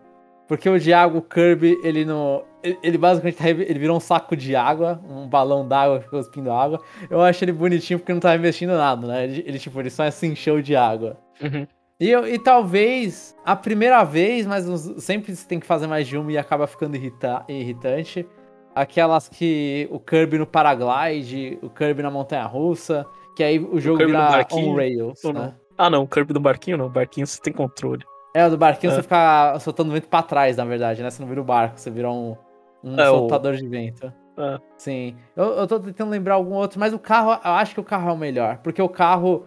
Porque 0.51 0.69
o 0.69 0.77
Diago 0.77 1.21
Kirby, 1.21 1.79
ele 1.81 2.03
não. 2.03 2.43
Ele, 2.61 2.77
ele 2.83 2.97
basicamente 2.97 3.37
tá, 3.37 3.49
ele 3.49 3.79
virou 3.79 3.95
um 3.95 4.01
saco 4.01 4.35
de 4.35 4.53
água, 4.53 5.01
um 5.09 5.25
balão 5.25 5.65
d'água 5.65 5.99
que 5.99 6.03
ficou 6.03 6.19
cuspindo 6.19 6.51
água. 6.51 6.81
Eu 7.09 7.21
acho 7.21 7.41
ele 7.45 7.53
bonitinho 7.53 7.97
porque 7.97 8.11
não 8.11 8.19
tá 8.19 8.35
investindo 8.35 8.75
nada, 8.75 9.07
né? 9.07 9.23
Ele, 9.23 9.43
ele 9.47 9.57
tipo, 9.57 9.79
ele 9.79 9.89
só 9.89 10.11
se 10.11 10.27
encheu 10.27 10.61
de 10.61 10.75
água. 10.75 11.17
Uhum. 11.41 11.65
E, 11.97 12.09
eu, 12.09 12.27
e 12.27 12.37
talvez 12.37 13.33
a 13.45 13.55
primeira 13.55 14.03
vez, 14.03 14.45
mas 14.45 14.65
sempre 15.01 15.33
você 15.33 15.47
tem 15.47 15.57
que 15.57 15.65
fazer 15.65 15.87
mais 15.87 16.05
de 16.05 16.17
uma 16.17 16.29
e 16.29 16.37
acaba 16.37 16.67
ficando 16.67 16.97
irrita, 16.97 17.45
irritante. 17.47 18.27
Aquelas 18.75 19.29
que 19.29 19.87
o 19.89 20.01
Kirby 20.01 20.37
no 20.37 20.45
paraglide, 20.45 21.59
o 21.61 21.69
Kirby 21.69 22.03
na 22.03 22.11
montanha 22.11 22.43
russa, 22.43 23.05
que 23.37 23.43
aí 23.43 23.57
o 23.57 23.79
jogo 23.79 24.03
o 24.03 24.05
vira 24.05 24.45
on 24.51 24.75
rails. 24.75 25.23
Né? 25.23 25.53
Ah, 25.77 25.89
não, 25.89 26.03
o 26.03 26.07
Kirby 26.09 26.33
do 26.33 26.41
barquinho 26.41 26.75
não. 26.75 26.87
O 26.87 26.89
barquinho 26.89 27.25
você 27.25 27.41
tem 27.41 27.53
controle. 27.53 28.03
É, 28.33 28.45
o 28.45 28.49
do 28.49 28.57
barquinho 28.57 28.91
é. 28.91 28.95
você 28.95 29.03
fica 29.03 29.59
soltando 29.59 29.91
vento 29.91 30.07
pra 30.07 30.23
trás, 30.23 30.57
na 30.57 30.65
verdade, 30.65 31.03
né? 31.03 31.09
Você 31.09 31.21
não 31.21 31.27
vira 31.27 31.41
o 31.41 31.43
barco, 31.43 31.79
você 31.79 31.89
vira 31.89 32.09
um, 32.09 32.35
um 32.83 32.99
é, 32.99 33.05
soltador 33.05 33.53
o... 33.53 33.57
de 33.57 33.67
vento. 33.67 34.11
É. 34.37 34.59
Sim. 34.77 35.15
Eu, 35.35 35.45
eu 35.51 35.67
tô 35.67 35.79
tentando 35.79 36.09
lembrar 36.09 36.35
algum 36.35 36.53
outro, 36.53 36.79
mas 36.79 36.93
o 36.93 36.99
carro, 36.99 37.31
eu 37.31 37.51
acho 37.51 37.73
que 37.73 37.79
o 37.79 37.83
carro 37.83 38.09
é 38.09 38.13
o 38.13 38.17
melhor. 38.17 38.57
Porque 38.57 38.81
o 38.81 38.89
carro, 38.89 39.45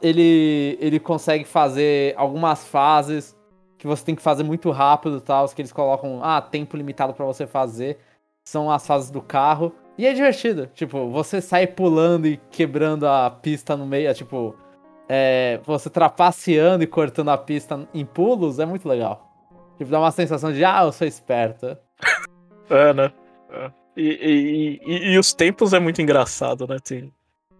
ele, 0.00 0.78
ele 0.80 0.98
consegue 0.98 1.44
fazer 1.44 2.14
algumas 2.16 2.66
fases 2.66 3.36
que 3.76 3.86
você 3.86 4.04
tem 4.04 4.14
que 4.14 4.22
fazer 4.22 4.42
muito 4.42 4.70
rápido 4.70 5.18
e 5.18 5.20
tal, 5.20 5.46
que 5.48 5.60
eles 5.60 5.72
colocam, 5.72 6.20
ah, 6.22 6.40
tempo 6.40 6.76
limitado 6.76 7.12
para 7.12 7.24
você 7.24 7.46
fazer. 7.46 7.98
São 8.44 8.70
as 8.70 8.86
fases 8.86 9.10
do 9.10 9.20
carro. 9.20 9.72
E 9.96 10.06
é 10.06 10.12
divertido. 10.12 10.68
Tipo, 10.74 11.10
você 11.10 11.40
sai 11.40 11.66
pulando 11.66 12.26
e 12.26 12.38
quebrando 12.50 13.06
a 13.06 13.30
pista 13.30 13.76
no 13.76 13.86
meio, 13.86 14.08
é, 14.08 14.14
tipo 14.14 14.54
é, 15.08 15.60
você 15.64 15.88
trapaceando 15.88 16.84
e 16.84 16.86
cortando 16.86 17.30
a 17.30 17.38
pista 17.38 17.88
em 17.94 18.04
pulos 18.04 18.58
é 18.58 18.66
muito 18.66 18.88
legal. 18.88 19.26
Tipo, 19.78 19.90
dá 19.90 19.98
uma 19.98 20.10
sensação 20.10 20.52
de, 20.52 20.64
ah, 20.64 20.82
eu 20.82 20.92
sou 20.92 21.06
esperto. 21.06 21.76
é, 22.68 22.92
né? 22.92 23.12
É. 23.50 23.70
E, 23.96 24.02
e, 24.06 24.80
e, 24.86 25.12
e, 25.12 25.18
os 25.18 25.32
tempos 25.32 25.72
é 25.72 25.80
muito 25.80 26.02
engraçado, 26.02 26.66
né? 26.68 26.76
Tem, 26.84 27.12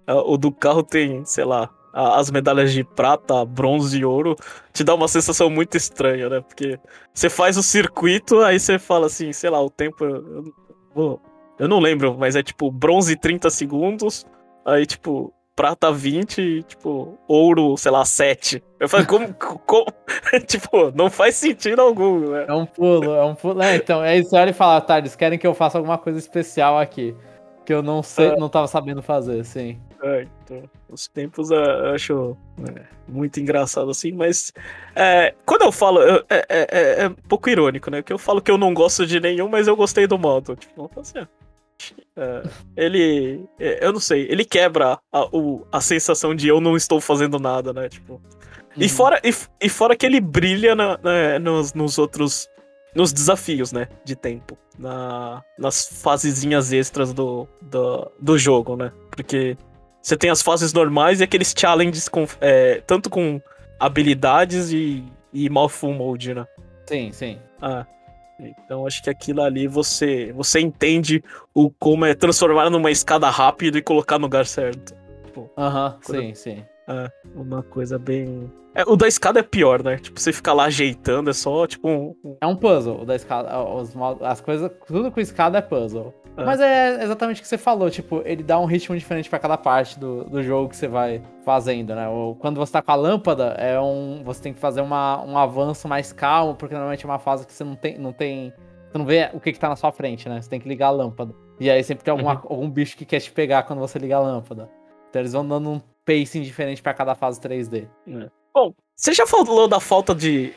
é, 0.06 0.12
o 0.12 0.36
do 0.36 0.52
carro 0.52 0.82
tem, 0.82 1.24
sei 1.24 1.44
lá, 1.44 1.70
as 1.92 2.30
medalhas 2.30 2.72
de 2.72 2.84
prata, 2.84 3.44
bronze 3.44 3.98
e 3.98 4.04
ouro, 4.04 4.36
te 4.72 4.84
dá 4.84 4.94
uma 4.94 5.08
sensação 5.08 5.48
muito 5.50 5.76
estranha, 5.76 6.28
né? 6.28 6.40
Porque 6.40 6.78
você 7.12 7.28
faz 7.28 7.56
o 7.56 7.62
circuito, 7.62 8.40
aí 8.40 8.60
você 8.60 8.78
fala 8.78 9.06
assim, 9.06 9.32
sei 9.32 9.50
lá, 9.50 9.60
o 9.60 9.70
tempo. 9.70 10.04
Eu, 10.04 11.20
eu 11.58 11.68
não 11.68 11.80
lembro, 11.80 12.16
mas 12.16 12.36
é 12.36 12.42
tipo 12.42 12.70
bronze 12.70 13.16
30 13.16 13.50
segundos, 13.50 14.24
aí 14.64 14.86
tipo 14.86 15.32
prata 15.58 15.90
20 15.90 16.62
tipo, 16.62 17.18
ouro, 17.26 17.76
sei 17.76 17.90
lá, 17.90 18.04
7. 18.04 18.62
Eu 18.78 18.88
falei, 18.88 19.04
como, 19.04 19.34
como? 19.34 19.86
tipo, 20.46 20.92
não 20.94 21.10
faz 21.10 21.34
sentido 21.34 21.82
algum, 21.82 22.30
né? 22.30 22.44
É 22.46 22.54
um 22.54 22.64
pulo, 22.64 23.12
é 23.12 23.24
um 23.24 23.34
pulo. 23.34 23.60
É, 23.60 23.74
então, 23.74 24.04
é 24.04 24.16
isso, 24.16 24.36
olha 24.36 24.50
e 24.50 24.52
fala, 24.52 24.80
tá, 24.80 24.98
eles 24.98 25.16
querem 25.16 25.36
que 25.36 25.44
eu 25.44 25.54
faça 25.54 25.76
alguma 25.76 25.98
coisa 25.98 26.16
especial 26.16 26.78
aqui. 26.78 27.12
Que 27.66 27.74
eu 27.74 27.82
não 27.82 28.04
sei, 28.04 28.28
é. 28.28 28.36
não 28.36 28.48
tava 28.48 28.68
sabendo 28.68 29.02
fazer, 29.02 29.44
sim. 29.44 29.80
É, 30.00 30.28
então, 30.44 30.62
os 30.88 31.08
tempos 31.08 31.50
eu 31.50 31.92
acho 31.92 32.36
é, 32.64 32.82
muito 33.08 33.40
engraçado 33.40 33.90
assim, 33.90 34.12
mas 34.12 34.52
é, 34.94 35.34
quando 35.44 35.62
eu 35.62 35.72
falo, 35.72 36.00
eu, 36.00 36.24
é, 36.30 36.46
é, 36.48 37.02
é, 37.02 37.08
um 37.08 37.14
pouco 37.14 37.50
irônico, 37.50 37.90
né? 37.90 38.00
Que 38.00 38.12
eu 38.12 38.18
falo 38.18 38.40
que 38.40 38.50
eu 38.50 38.56
não 38.56 38.72
gosto 38.72 39.04
de 39.04 39.18
nenhum, 39.18 39.48
mas 39.48 39.66
eu 39.66 39.74
gostei 39.74 40.06
do 40.06 40.16
modo. 40.16 40.54
Tipo, 40.54 40.88
assim, 40.96 41.26
é, 42.18 42.42
ele. 42.76 43.44
É, 43.60 43.86
eu 43.86 43.92
não 43.92 44.00
sei, 44.00 44.26
ele 44.28 44.44
quebra 44.44 44.98
a, 45.12 45.24
o, 45.26 45.64
a 45.70 45.80
sensação 45.80 46.34
de 46.34 46.48
eu 46.48 46.60
não 46.60 46.76
estou 46.76 47.00
fazendo 47.00 47.38
nada, 47.38 47.72
né? 47.72 47.88
Tipo. 47.88 48.14
Uhum. 48.14 48.20
E, 48.76 48.88
fora, 48.88 49.20
e, 49.24 49.32
e, 49.60 49.68
fora 49.68 49.96
que 49.96 50.04
ele 50.04 50.20
brilha 50.20 50.74
na, 50.74 50.98
na, 50.98 51.38
nos, 51.38 51.72
nos 51.72 51.96
outros. 51.96 52.48
Nos 52.94 53.12
desafios, 53.12 53.70
né? 53.70 53.86
De 54.04 54.16
tempo. 54.16 54.58
Na, 54.76 55.42
nas 55.56 55.86
fasezinhas 56.02 56.72
extras 56.72 57.12
do, 57.12 57.46
do, 57.62 58.10
do 58.18 58.38
jogo, 58.38 58.76
né? 58.76 58.90
Porque 59.10 59.56
você 60.02 60.16
tem 60.16 60.30
as 60.30 60.42
fases 60.42 60.72
normais 60.72 61.20
e 61.20 61.24
aqueles 61.24 61.54
challenges 61.56 62.08
com, 62.08 62.26
é, 62.40 62.82
tanto 62.86 63.10
com 63.10 63.40
habilidades 63.78 64.72
e, 64.72 65.04
e 65.32 65.48
Mouthful 65.50 65.92
Mode, 65.92 66.34
né? 66.34 66.46
Sim, 66.86 67.12
sim. 67.12 67.38
Ah. 67.60 67.86
Então 68.40 68.86
acho 68.86 69.02
que 69.02 69.10
aquilo 69.10 69.42
ali 69.42 69.66
você 69.66 70.32
você 70.32 70.60
entende 70.60 71.22
o 71.52 71.70
como 71.70 72.04
é 72.04 72.14
transformar 72.14 72.70
numa 72.70 72.90
escada 72.90 73.28
rápido 73.28 73.78
e 73.78 73.82
colocar 73.82 74.18
no 74.18 74.26
lugar 74.26 74.46
certo. 74.46 74.94
Aham, 75.56 75.88
uh 75.88 76.00
-huh, 76.00 76.20
sim, 76.20 76.34
sim. 76.34 76.64
É, 76.88 77.10
uma 77.34 77.62
coisa 77.62 77.98
bem. 77.98 78.50
É, 78.74 78.82
o 78.84 78.96
da 78.96 79.06
escada 79.06 79.40
é 79.40 79.42
pior, 79.42 79.82
né? 79.82 79.98
Tipo, 79.98 80.18
você 80.18 80.32
fica 80.32 80.54
lá 80.54 80.64
ajeitando, 80.64 81.28
é 81.28 81.32
só 81.34 81.66
tipo 81.66 81.86
um. 81.86 82.14
É 82.40 82.46
um 82.46 82.56
puzzle, 82.56 83.02
o 83.02 83.04
da 83.04 83.14
escada. 83.14 83.58
Os, 83.62 83.94
as 84.22 84.40
coisas. 84.40 84.70
Tudo 84.86 85.12
com 85.12 85.20
escada 85.20 85.58
é 85.58 85.60
puzzle. 85.60 86.14
É. 86.38 86.44
Mas 86.44 86.60
é 86.60 87.02
exatamente 87.02 87.40
o 87.40 87.42
que 87.42 87.48
você 87.48 87.58
falou, 87.58 87.90
tipo, 87.90 88.22
ele 88.24 88.42
dá 88.42 88.58
um 88.58 88.64
ritmo 88.64 88.96
diferente 88.96 89.28
para 89.28 89.38
cada 89.38 89.58
parte 89.58 89.98
do, 89.98 90.24
do 90.24 90.42
jogo 90.42 90.68
que 90.68 90.76
você 90.76 90.86
vai 90.86 91.20
fazendo, 91.44 91.94
né? 91.94 92.08
Ou 92.08 92.36
quando 92.36 92.58
você 92.58 92.72
tá 92.72 92.80
com 92.80 92.92
a 92.92 92.94
lâmpada, 92.94 93.56
é 93.58 93.78
um. 93.80 94.22
Você 94.24 94.42
tem 94.42 94.52
que 94.52 94.60
fazer 94.60 94.80
uma, 94.80 95.20
um 95.24 95.36
avanço 95.36 95.88
mais 95.88 96.12
calmo, 96.12 96.54
porque 96.54 96.74
normalmente 96.74 97.04
é 97.04 97.08
uma 97.08 97.18
fase 97.18 97.46
que 97.46 97.52
você 97.52 97.64
não 97.64 97.74
tem. 97.74 97.98
Não 97.98 98.12
tem 98.12 98.52
você 98.90 98.98
não 98.98 99.04
vê 99.04 99.30
o 99.34 99.40
que, 99.40 99.52
que 99.52 99.58
tá 99.58 99.68
na 99.68 99.76
sua 99.76 99.92
frente, 99.92 100.28
né? 100.28 100.40
Você 100.40 100.48
tem 100.48 100.60
que 100.60 100.68
ligar 100.68 100.86
a 100.86 100.90
lâmpada. 100.90 101.34
E 101.60 101.68
aí 101.70 101.82
sempre 101.82 102.04
tem 102.04 102.12
alguma, 102.12 102.34
uhum. 102.34 102.46
algum 102.48 102.70
bicho 102.70 102.96
que 102.96 103.04
quer 103.04 103.20
te 103.20 103.30
pegar 103.30 103.64
quando 103.64 103.80
você 103.80 103.98
liga 103.98 104.16
a 104.16 104.20
lâmpada. 104.20 104.70
Então 105.10 105.20
eles 105.20 105.32
vão 105.32 105.46
dando 105.46 105.68
um 105.68 105.80
pacing 106.04 106.42
diferente 106.42 106.80
para 106.80 106.94
cada 106.94 107.14
fase 107.14 107.40
3D. 107.40 107.88
É. 108.06 108.30
Bom, 108.54 108.72
você 108.96 109.12
já 109.12 109.26
falou 109.26 109.68
da 109.68 109.80
falta 109.80 110.14
de. 110.14 110.54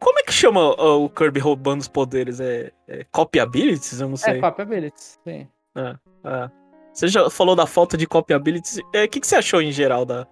É, 0.00 0.04
é, 0.04 0.04
como 0.04 0.18
é 0.18 0.22
que 0.22 0.32
chama 0.32 0.60
o 0.70 1.08
Kirby 1.08 1.40
roubando 1.40 1.80
os 1.80 1.88
poderes? 1.88 2.40
É, 2.40 2.72
é 2.88 3.04
copy 3.10 3.38
abilities? 3.38 4.00
Eu 4.00 4.08
não 4.08 4.16
sei. 4.16 4.38
É, 4.38 4.40
copy 4.40 4.62
abilities, 4.62 5.18
sim. 5.24 5.48
É, 5.76 5.96
é. 6.24 6.50
Você 6.92 7.08
já 7.08 7.30
falou 7.30 7.54
da 7.54 7.66
falta 7.66 7.96
de 7.96 8.06
copy 8.06 8.34
abilities. 8.34 8.78
O 8.78 8.96
é, 8.96 9.06
que, 9.06 9.20
que 9.20 9.26
você 9.26 9.36
achou 9.36 9.62
em 9.62 9.70
geral 9.70 10.04
da, 10.04 10.26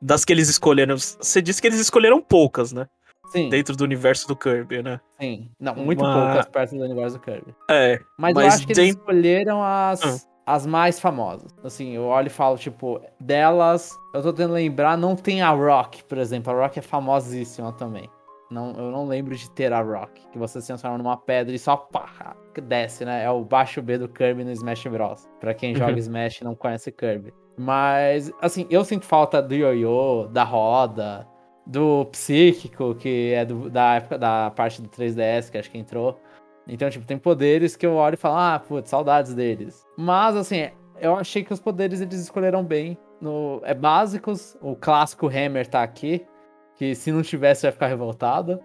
das 0.00 0.24
que 0.24 0.32
eles 0.32 0.48
escolheram? 0.48 0.96
Você 0.96 1.42
disse 1.42 1.60
que 1.60 1.66
eles 1.66 1.80
escolheram 1.80 2.22
poucas, 2.22 2.72
né? 2.72 2.86
Sim. 3.30 3.50
Dentro 3.50 3.76
do 3.76 3.84
universo 3.84 4.26
do 4.26 4.34
Kirby, 4.34 4.82
né? 4.82 5.00
Sim. 5.20 5.50
Não, 5.60 5.74
muito 5.74 6.02
Uma... 6.02 6.14
poucas 6.14 6.46
perto 6.46 6.76
do 6.76 6.82
universo 6.82 7.18
do 7.18 7.22
Kirby. 7.22 7.54
É. 7.70 8.00
Mas, 8.16 8.32
mas 8.34 8.44
eu 8.44 8.52
acho 8.52 8.66
que 8.66 8.72
eles 8.72 8.96
escolheram 8.96 9.62
as. 9.62 10.02
Ah 10.02 10.28
as 10.48 10.66
mais 10.66 10.98
famosas. 10.98 11.50
Assim, 11.62 11.90
eu 11.90 12.04
olho 12.04 12.28
e 12.28 12.30
falo, 12.30 12.56
tipo, 12.56 13.02
delas, 13.20 13.94
eu 14.14 14.22
tô 14.22 14.32
tentando 14.32 14.54
lembrar, 14.54 14.96
não 14.96 15.14
tem 15.14 15.42
a 15.42 15.50
Rock, 15.50 16.02
por 16.04 16.16
exemplo. 16.16 16.50
A 16.50 16.62
Rock 16.62 16.78
é 16.78 16.82
famosíssima 16.82 17.70
também. 17.72 18.08
Não, 18.50 18.72
eu 18.72 18.90
não 18.90 19.06
lembro 19.06 19.36
de 19.36 19.50
ter 19.50 19.72
a 19.72 19.80
Rock, 19.82 20.26
que 20.28 20.38
você 20.38 20.60
se 20.60 20.68
transforma 20.68 20.96
numa 20.96 21.16
pedra 21.16 21.54
e 21.54 21.58
só 21.58 21.76
pá, 21.76 22.34
desce, 22.62 23.04
né? 23.04 23.24
É 23.24 23.30
o 23.30 23.44
baixo 23.44 23.82
B 23.82 23.98
do 23.98 24.08
Kirby 24.08 24.44
no 24.44 24.50
Smash 24.52 24.86
Bros. 24.86 25.28
Pra 25.38 25.52
quem 25.52 25.74
joga 25.74 25.92
uhum. 25.92 25.98
Smash 25.98 26.40
e 26.40 26.44
não 26.44 26.54
conhece 26.54 26.90
Kirby. 26.90 27.32
Mas, 27.56 28.32
assim, 28.40 28.66
eu 28.70 28.84
sinto 28.84 29.04
falta 29.04 29.42
do 29.42 29.54
Yo-Yo, 29.54 30.28
da 30.28 30.44
roda, 30.44 31.26
do 31.66 32.06
Psíquico, 32.06 32.94
que 32.94 33.32
é 33.34 33.44
do, 33.44 33.68
da 33.68 33.96
época 33.96 34.16
da 34.16 34.50
parte 34.50 34.80
do 34.80 34.88
3DS, 34.88 35.50
que 35.50 35.58
acho 35.58 35.70
que 35.70 35.76
entrou. 35.78 36.18
Então, 36.66 36.88
tipo, 36.88 37.04
tem 37.04 37.18
poderes 37.18 37.76
que 37.76 37.84
eu 37.84 37.94
olho 37.94 38.14
e 38.14 38.16
falo, 38.16 38.36
ah, 38.36 38.62
putz, 38.66 38.90
saudades 38.90 39.34
deles. 39.34 39.84
Mas, 39.96 40.36
assim, 40.36 40.70
eu 41.00 41.16
achei 41.16 41.42
que 41.42 41.52
os 41.52 41.60
poderes 41.60 42.00
eles 42.00 42.20
escolheram 42.20 42.64
bem. 42.64 42.96
No, 43.20 43.60
é 43.64 43.74
básicos, 43.74 44.56
o 44.60 44.76
clássico 44.76 45.26
Hammer 45.26 45.66
tá 45.66 45.82
aqui, 45.82 46.24
que 46.78 46.94
se 46.94 47.10
não 47.10 47.22
tivesse 47.22 47.62
vai 47.64 47.72
ficar 47.72 47.88
revoltado. 47.88 48.60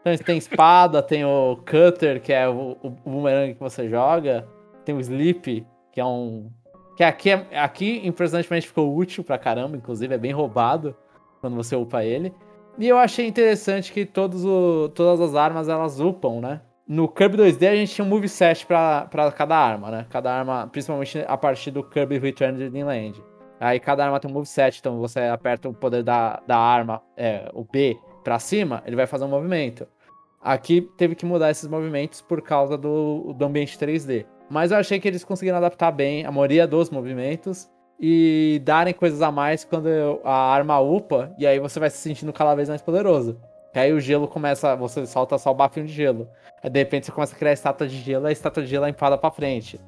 Então 0.00 0.16
tem 0.24 0.38
espada, 0.38 1.02
tem 1.02 1.24
o 1.24 1.56
Cutter, 1.56 2.22
que 2.22 2.32
é 2.32 2.48
o, 2.48 2.76
o, 2.82 2.90
boomerang 2.90 3.52
que 3.52 3.60
você 3.60 3.88
joga. 3.88 4.48
Tem 4.84 4.94
o 4.94 5.00
Sleep, 5.00 5.66
que 5.92 6.00
é 6.00 6.04
um 6.04 6.50
Que 6.96 7.02
aqui, 7.02 7.30
é, 7.30 7.58
aqui 7.58 8.00
impressionantemente, 8.06 8.68
ficou 8.68 8.96
útil 8.96 9.24
pra 9.24 9.36
caramba, 9.36 9.76
inclusive 9.76 10.14
é 10.14 10.18
bem 10.18 10.32
roubado 10.32 10.96
quando 11.40 11.56
você 11.56 11.74
upa 11.74 12.04
ele. 12.04 12.32
E 12.78 12.86
eu 12.86 12.96
achei 12.96 13.26
interessante 13.26 13.92
que 13.92 14.06
todos 14.06 14.44
o, 14.44 14.88
todas 14.94 15.20
as 15.20 15.34
armas 15.34 15.68
elas 15.68 15.98
upam, 15.98 16.40
né? 16.40 16.60
No 16.86 17.08
Kirby 17.08 17.36
2D 17.36 17.68
a 17.68 17.76
gente 17.76 17.92
tinha 17.92 18.04
um 18.04 18.08
moveset 18.08 18.64
pra, 18.64 19.06
pra 19.10 19.30
cada 19.32 19.56
arma, 19.56 19.90
né? 19.90 20.06
Cada 20.08 20.32
arma, 20.32 20.68
principalmente 20.70 21.22
a 21.26 21.36
partir 21.36 21.72
do 21.72 21.82
Kirby 21.82 22.18
Return 22.18 22.56
to 22.56 22.70
Dreamland. 22.70 23.20
Aí 23.60 23.80
cada 23.80 24.04
arma 24.04 24.20
tem 24.20 24.30
um 24.30 24.34
moveset, 24.34 24.78
então 24.78 24.98
você 24.98 25.20
aperta 25.20 25.68
o 25.68 25.74
poder 25.74 26.02
da, 26.02 26.40
da 26.46 26.56
arma, 26.56 27.02
é, 27.16 27.50
o 27.52 27.64
B, 27.64 27.98
pra 28.22 28.38
cima, 28.38 28.82
ele 28.86 28.96
vai 28.96 29.06
fazer 29.06 29.24
um 29.24 29.28
movimento. 29.28 29.86
Aqui 30.40 30.82
teve 30.96 31.14
que 31.14 31.26
mudar 31.26 31.50
esses 31.50 31.68
movimentos 31.68 32.20
por 32.20 32.40
causa 32.40 32.78
do, 32.78 33.32
do 33.32 33.44
ambiente 33.44 33.76
3D. 33.76 34.24
Mas 34.48 34.70
eu 34.70 34.78
achei 34.78 35.00
que 35.00 35.08
eles 35.08 35.24
conseguiram 35.24 35.58
adaptar 35.58 35.90
bem 35.90 36.24
a 36.24 36.30
maioria 36.30 36.66
dos 36.66 36.90
movimentos 36.90 37.68
e 38.00 38.62
darem 38.64 38.94
coisas 38.94 39.20
a 39.20 39.32
mais 39.32 39.64
quando 39.64 39.88
a 40.24 40.32
arma 40.32 40.78
upa, 40.78 41.34
e 41.36 41.46
aí 41.46 41.58
você 41.58 41.80
vai 41.80 41.90
se 41.90 41.98
sentindo 41.98 42.32
cada 42.32 42.54
vez 42.54 42.68
mais 42.68 42.80
poderoso. 42.80 43.38
Que 43.72 43.78
aí 43.78 43.92
o 43.92 44.00
gelo 44.00 44.28
começa, 44.28 44.74
você 44.76 45.04
solta 45.06 45.36
só 45.36 45.50
o 45.50 45.54
bafinho 45.54 45.86
de 45.86 45.92
gelo. 45.92 46.28
Aí 46.62 46.70
de 46.70 46.78
repente 46.78 47.06
você 47.06 47.12
começa 47.12 47.34
a 47.34 47.38
criar 47.38 47.52
estátua 47.52 47.86
de 47.86 47.96
gelo, 47.96 48.26
e 48.26 48.28
a 48.28 48.32
estátua 48.32 48.62
de 48.62 48.68
gelo 48.68 48.86
é 48.86 48.90
empada 48.90 49.18
pra 49.18 49.30
frente. 49.30 49.78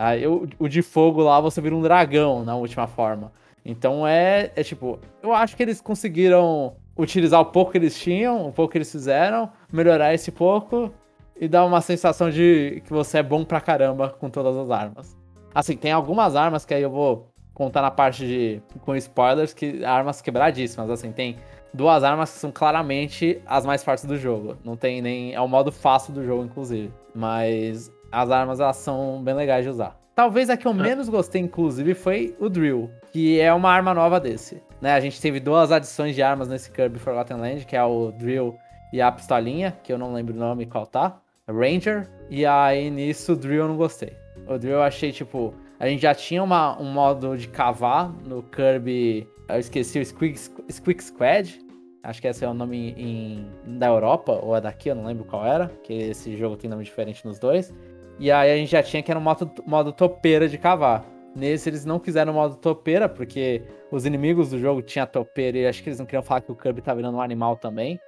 Aí 0.00 0.26
o, 0.26 0.48
o 0.58 0.66
de 0.66 0.80
fogo 0.80 1.20
lá 1.20 1.38
você 1.42 1.60
vira 1.60 1.76
um 1.76 1.82
dragão 1.82 2.42
na 2.42 2.56
última 2.56 2.86
forma. 2.86 3.30
Então 3.62 4.06
é, 4.06 4.50
é 4.56 4.62
tipo, 4.62 4.98
eu 5.22 5.34
acho 5.34 5.54
que 5.54 5.62
eles 5.62 5.78
conseguiram 5.78 6.74
utilizar 6.96 7.38
o 7.38 7.44
pouco 7.44 7.72
que 7.72 7.76
eles 7.76 7.98
tinham, 8.00 8.48
o 8.48 8.50
pouco 8.50 8.72
que 8.72 8.78
eles 8.78 8.90
fizeram, 8.90 9.50
melhorar 9.70 10.14
esse 10.14 10.32
pouco 10.32 10.90
e 11.38 11.46
dar 11.46 11.66
uma 11.66 11.82
sensação 11.82 12.30
de 12.30 12.82
que 12.86 12.90
você 12.90 13.18
é 13.18 13.22
bom 13.22 13.44
pra 13.44 13.60
caramba 13.60 14.08
com 14.08 14.30
todas 14.30 14.56
as 14.56 14.70
armas. 14.70 15.14
Assim, 15.54 15.76
tem 15.76 15.92
algumas 15.92 16.34
armas 16.34 16.64
que 16.64 16.72
aí 16.72 16.82
eu 16.82 16.90
vou 16.90 17.28
contar 17.52 17.82
na 17.82 17.90
parte 17.90 18.26
de 18.26 18.62
com 18.80 18.96
spoilers 18.96 19.52
que 19.52 19.84
armas 19.84 20.22
quebradíssimas, 20.22 20.88
assim, 20.88 21.12
tem 21.12 21.36
duas 21.74 22.02
armas 22.02 22.32
que 22.32 22.38
são 22.38 22.50
claramente 22.50 23.38
as 23.44 23.66
mais 23.66 23.84
fortes 23.84 24.06
do 24.06 24.16
jogo. 24.16 24.56
Não 24.64 24.76
tem 24.76 25.02
nem 25.02 25.34
é 25.34 25.40
o 25.42 25.46
modo 25.46 25.70
fácil 25.70 26.14
do 26.14 26.24
jogo 26.24 26.42
inclusive, 26.42 26.90
mas 27.14 27.92
as 28.10 28.30
armas 28.30 28.60
elas 28.60 28.76
são 28.76 29.22
bem 29.22 29.34
legais 29.34 29.64
de 29.64 29.70
usar. 29.70 29.98
Talvez 30.14 30.50
a 30.50 30.56
que 30.56 30.66
eu 30.66 30.74
menos 30.74 31.08
gostei 31.08 31.40
inclusive 31.40 31.94
foi 31.94 32.36
o 32.38 32.48
drill, 32.48 32.90
que 33.12 33.40
é 33.40 33.52
uma 33.52 33.70
arma 33.70 33.94
nova 33.94 34.20
desse. 34.20 34.62
Né, 34.80 34.92
a 34.92 35.00
gente 35.00 35.20
teve 35.20 35.40
duas 35.40 35.70
adições 35.70 36.14
de 36.14 36.22
armas 36.22 36.48
nesse 36.48 36.70
Kirby 36.70 36.98
Forgotten 36.98 37.36
Land, 37.36 37.66
que 37.66 37.76
é 37.76 37.84
o 37.84 38.12
drill 38.12 38.56
e 38.92 39.00
a 39.00 39.10
pistolinha, 39.12 39.76
que 39.82 39.92
eu 39.92 39.98
não 39.98 40.12
lembro 40.12 40.34
o 40.34 40.38
nome 40.38 40.66
qual 40.66 40.86
tá. 40.86 41.20
Ranger. 41.48 42.08
E 42.28 42.46
aí 42.46 42.90
nisso 42.90 43.32
o 43.32 43.36
drill 43.36 43.62
eu 43.62 43.68
não 43.68 43.76
gostei. 43.76 44.16
O 44.46 44.58
drill 44.58 44.74
eu 44.74 44.82
achei 44.82 45.12
tipo 45.12 45.54
a 45.80 45.88
gente 45.88 46.02
já 46.02 46.14
tinha 46.14 46.42
uma, 46.42 46.78
um 46.78 46.92
modo 46.92 47.38
de 47.38 47.48
cavar 47.48 48.12
no 48.26 48.42
Kirby. 48.42 49.26
Eu 49.48 49.58
esqueci 49.58 49.98
o 49.98 50.04
Squeak, 50.04 50.38
Squeak 50.70 51.02
Squad. 51.02 51.58
Acho 52.02 52.20
que 52.20 52.28
esse 52.28 52.44
é 52.44 52.48
o 52.48 52.52
nome 52.52 52.94
em, 52.98 53.46
da 53.78 53.86
Europa, 53.86 54.38
ou 54.42 54.54
é 54.54 54.60
daqui, 54.60 54.90
eu 54.90 54.94
não 54.94 55.06
lembro 55.06 55.24
qual 55.24 55.46
era. 55.46 55.68
Que 55.82 55.94
esse 55.94 56.36
jogo 56.36 56.58
tem 56.58 56.68
nome 56.68 56.84
diferente 56.84 57.24
nos 57.24 57.38
dois. 57.38 57.72
E 58.20 58.30
aí 58.30 58.52
a 58.52 58.56
gente 58.56 58.70
já 58.70 58.82
tinha 58.82 59.02
que 59.02 59.10
era 59.10 59.18
o 59.18 59.22
modo, 59.22 59.50
modo 59.66 59.92
topeira 59.92 60.48
de 60.48 60.58
cavar. 60.58 61.04
Nesse 61.34 61.68
eles 61.70 61.84
não 61.84 61.98
quiseram 61.98 62.32
o 62.32 62.34
modo 62.34 62.54
topeira, 62.56 63.08
porque 63.08 63.62
os 63.90 64.04
inimigos 64.04 64.50
do 64.50 64.58
jogo 64.58 64.82
tinham 64.82 65.06
topeira 65.06 65.58
e 65.58 65.66
acho 65.66 65.82
que 65.82 65.88
eles 65.88 65.98
não 65.98 66.06
queriam 66.06 66.22
falar 66.22 66.42
que 66.42 66.52
o 66.52 66.54
Kirby 66.54 66.82
tá 66.82 66.94
virando 66.94 67.16
um 67.16 67.20
animal 67.20 67.56
também, 67.56 67.98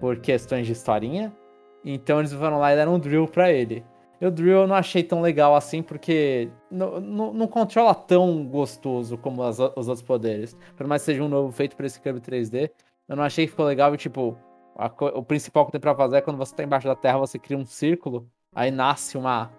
por 0.00 0.18
questões 0.18 0.66
de 0.66 0.72
historinha. 0.72 1.32
Então 1.84 2.18
eles 2.18 2.32
foram 2.32 2.58
lá 2.58 2.72
e 2.72 2.76
deram 2.76 2.96
um 2.96 2.98
drill 2.98 3.28
pra 3.28 3.52
ele. 3.52 3.84
O 4.20 4.30
Drill 4.30 4.60
eu 4.60 4.66
não 4.66 4.76
achei 4.76 5.02
tão 5.02 5.22
legal 5.22 5.54
assim, 5.56 5.82
porque 5.82 6.50
não, 6.70 7.00
não, 7.00 7.46
controla 7.46 7.94
tão 7.94 8.44
gostoso 8.44 9.16
como 9.16 9.42
as, 9.42 9.58
os 9.58 9.88
outros 9.88 10.02
poderes. 10.02 10.54
Por 10.76 10.86
mais 10.86 11.00
que 11.00 11.06
seja 11.06 11.22
um 11.22 11.28
novo 11.28 11.50
feito 11.50 11.74
para 11.74 11.86
esse 11.86 11.98
Kirby 11.98 12.20
3D, 12.20 12.70
eu 13.08 13.16
não 13.16 13.24
achei 13.24 13.46
que 13.46 13.50
ficou 13.50 13.64
legal 13.64 13.94
e, 13.94 13.96
tipo, 13.96 14.36
a, 14.76 14.92
o 15.14 15.22
principal 15.22 15.64
que 15.64 15.72
tem 15.72 15.80
pra 15.80 15.94
fazer 15.94 16.18
é 16.18 16.20
quando 16.20 16.36
você 16.36 16.54
tá 16.54 16.62
embaixo 16.62 16.86
da 16.86 16.94
terra, 16.94 17.16
você 17.16 17.38
cria 17.38 17.56
um 17.56 17.64
círculo, 17.64 18.28
aí 18.54 18.70
nasce 18.70 19.16
uma. 19.16 19.50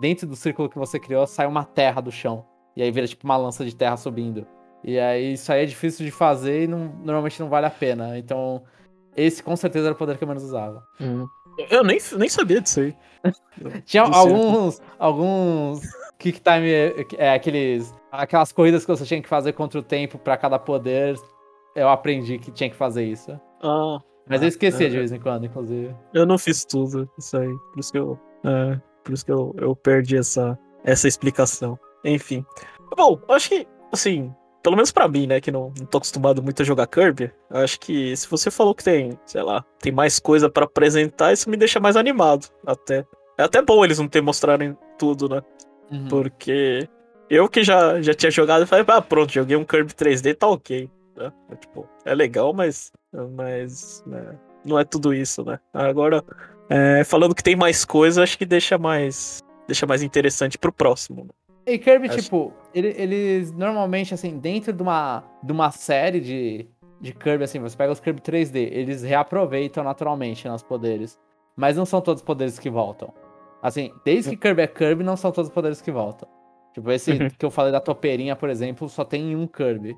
Dentro 0.00 0.26
do 0.26 0.36
círculo 0.36 0.68
que 0.68 0.78
você 0.78 0.98
criou, 0.98 1.26
sai 1.26 1.46
uma 1.46 1.64
terra 1.64 2.00
do 2.00 2.10
chão. 2.10 2.44
E 2.76 2.82
aí 2.82 2.90
vira 2.90 3.06
tipo 3.06 3.24
uma 3.24 3.36
lança 3.36 3.64
de 3.64 3.74
terra 3.74 3.96
subindo. 3.96 4.46
E 4.82 4.98
aí 4.98 5.34
isso 5.34 5.52
aí 5.52 5.62
é 5.62 5.66
difícil 5.66 6.04
de 6.04 6.12
fazer 6.12 6.64
e 6.64 6.66
não, 6.66 6.94
normalmente 7.02 7.40
não 7.40 7.48
vale 7.48 7.66
a 7.66 7.70
pena. 7.70 8.18
Então, 8.18 8.62
esse 9.16 9.42
com 9.42 9.56
certeza 9.56 9.86
era 9.86 9.94
o 9.94 9.98
poder 9.98 10.16
que 10.16 10.24
eu 10.24 10.28
menos 10.28 10.44
usava. 10.44 10.82
Uhum. 11.00 11.26
Eu 11.70 11.84
nem, 11.84 11.98
nem 12.16 12.28
sabia 12.28 12.60
disso 12.60 12.80
aí. 12.80 12.96
Tinha 13.84 14.04
alguns, 14.04 14.80
alguns 14.98 15.82
kick 16.18 16.40
time, 16.40 16.70
é, 17.18 17.34
aqueles, 17.34 17.92
aquelas 18.10 18.52
corridas 18.52 18.84
que 18.84 18.90
você 18.90 19.04
tinha 19.04 19.20
que 19.20 19.28
fazer 19.28 19.52
contra 19.52 19.78
o 19.80 19.82
tempo 19.82 20.18
para 20.18 20.36
cada 20.36 20.58
poder. 20.58 21.18
Eu 21.74 21.88
aprendi 21.88 22.38
que 22.38 22.50
tinha 22.50 22.68
que 22.68 22.76
fazer 22.76 23.04
isso. 23.04 23.38
Ah. 23.62 23.98
Mas 24.28 24.42
eu 24.42 24.48
esquecia 24.48 24.86
é, 24.86 24.90
de 24.90 24.96
vez 24.96 25.12
em 25.12 25.20
quando, 25.20 25.46
inclusive. 25.46 25.94
Eu 26.14 26.24
não 26.24 26.38
fiz 26.38 26.64
tudo 26.64 27.08
isso 27.18 27.36
aí. 27.36 27.52
Por 27.72 27.80
isso 27.80 27.92
que 27.92 27.98
eu, 27.98 28.18
é, 28.44 28.80
por 29.04 29.12
isso 29.12 29.24
que 29.24 29.32
eu, 29.32 29.54
eu 29.58 29.74
perdi 29.74 30.16
essa, 30.16 30.58
essa 30.84 31.08
explicação. 31.08 31.78
Enfim. 32.04 32.44
Bom, 32.96 33.20
acho 33.28 33.48
que, 33.50 33.66
assim, 33.92 34.32
pelo 34.62 34.76
menos 34.76 34.90
para 34.90 35.08
mim, 35.08 35.26
né, 35.26 35.40
que 35.40 35.50
não, 35.50 35.72
não 35.78 35.86
tô 35.86 35.98
acostumado 35.98 36.42
muito 36.42 36.62
a 36.62 36.64
jogar 36.64 36.86
Kirby, 36.86 37.32
acho 37.50 37.78
que 37.80 38.16
se 38.16 38.28
você 38.28 38.50
falou 38.50 38.74
que 38.74 38.84
tem, 38.84 39.18
sei 39.24 39.42
lá, 39.42 39.64
tem 39.80 39.92
mais 39.92 40.18
coisa 40.18 40.50
para 40.50 40.64
apresentar, 40.64 41.32
isso 41.32 41.48
me 41.48 41.56
deixa 41.56 41.80
mais 41.80 41.96
animado, 41.96 42.46
até. 42.66 43.06
É 43.38 43.42
até 43.42 43.62
bom 43.62 43.84
eles 43.84 43.98
não 43.98 44.08
ter 44.08 44.20
mostrarem 44.20 44.76
tudo, 44.98 45.28
né? 45.28 45.42
Uhum. 45.90 46.08
Porque 46.08 46.88
eu 47.28 47.48
que 47.48 47.64
já, 47.64 48.02
já 48.02 48.12
tinha 48.12 48.30
jogado, 48.30 48.66
falei, 48.66 48.84
ah, 48.88 49.00
pronto, 49.00 49.32
joguei 49.32 49.56
um 49.56 49.64
Kirby 49.64 49.92
3D, 49.92 50.36
tá 50.36 50.46
ok. 50.48 50.90
Né? 51.16 51.32
É, 51.50 51.56
tipo, 51.56 51.88
é 52.04 52.14
legal, 52.14 52.52
mas, 52.52 52.92
mas 53.34 54.04
né, 54.06 54.38
não 54.64 54.78
é 54.78 54.84
tudo 54.84 55.14
isso, 55.14 55.42
né? 55.44 55.58
Agora, 55.72 56.22
é, 56.70 57.02
falando 57.04 57.34
que 57.34 57.42
tem 57.42 57.56
mais 57.56 57.84
coisa, 57.84 58.22
acho 58.22 58.38
que 58.38 58.46
deixa 58.46 58.78
mais, 58.78 59.42
deixa 59.66 59.86
mais 59.86 60.02
interessante 60.02 60.56
pro 60.56 60.72
próximo. 60.72 61.24
Né? 61.24 61.30
E 61.66 61.78
Kirby, 61.78 62.08
Acho... 62.08 62.22
tipo, 62.22 62.52
ele, 62.74 62.94
eles 62.96 63.52
normalmente, 63.52 64.14
assim, 64.14 64.38
dentro 64.38 64.72
de 64.72 64.82
uma, 64.82 65.24
de 65.42 65.52
uma 65.52 65.70
série 65.70 66.20
de, 66.20 66.66
de 67.00 67.12
Kirby, 67.12 67.44
assim, 67.44 67.58
você 67.58 67.76
pega 67.76 67.92
os 67.92 68.00
Kirby 68.00 68.20
3D, 68.20 68.70
eles 68.72 69.02
reaproveitam 69.02 69.84
naturalmente 69.84 70.48
nos 70.48 70.62
poderes. 70.62 71.18
Mas 71.56 71.76
não 71.76 71.84
são 71.84 72.00
todos 72.00 72.22
os 72.22 72.26
poderes 72.26 72.58
que 72.58 72.70
voltam. 72.70 73.12
Assim, 73.62 73.92
desde 74.04 74.30
que 74.30 74.36
Kirby 74.36 74.62
é 74.62 74.66
Kirby, 74.66 75.04
não 75.04 75.16
são 75.16 75.30
todos 75.30 75.48
os 75.48 75.54
poderes 75.54 75.82
que 75.82 75.90
voltam. 75.90 76.28
Tipo, 76.72 76.90
esse 76.90 77.12
uhum. 77.12 77.28
que 77.30 77.44
eu 77.44 77.50
falei 77.50 77.72
da 77.72 77.80
topeirinha, 77.80 78.36
por 78.36 78.48
exemplo, 78.48 78.88
só 78.88 79.04
tem 79.04 79.36
um 79.36 79.46
Kirby. 79.46 79.96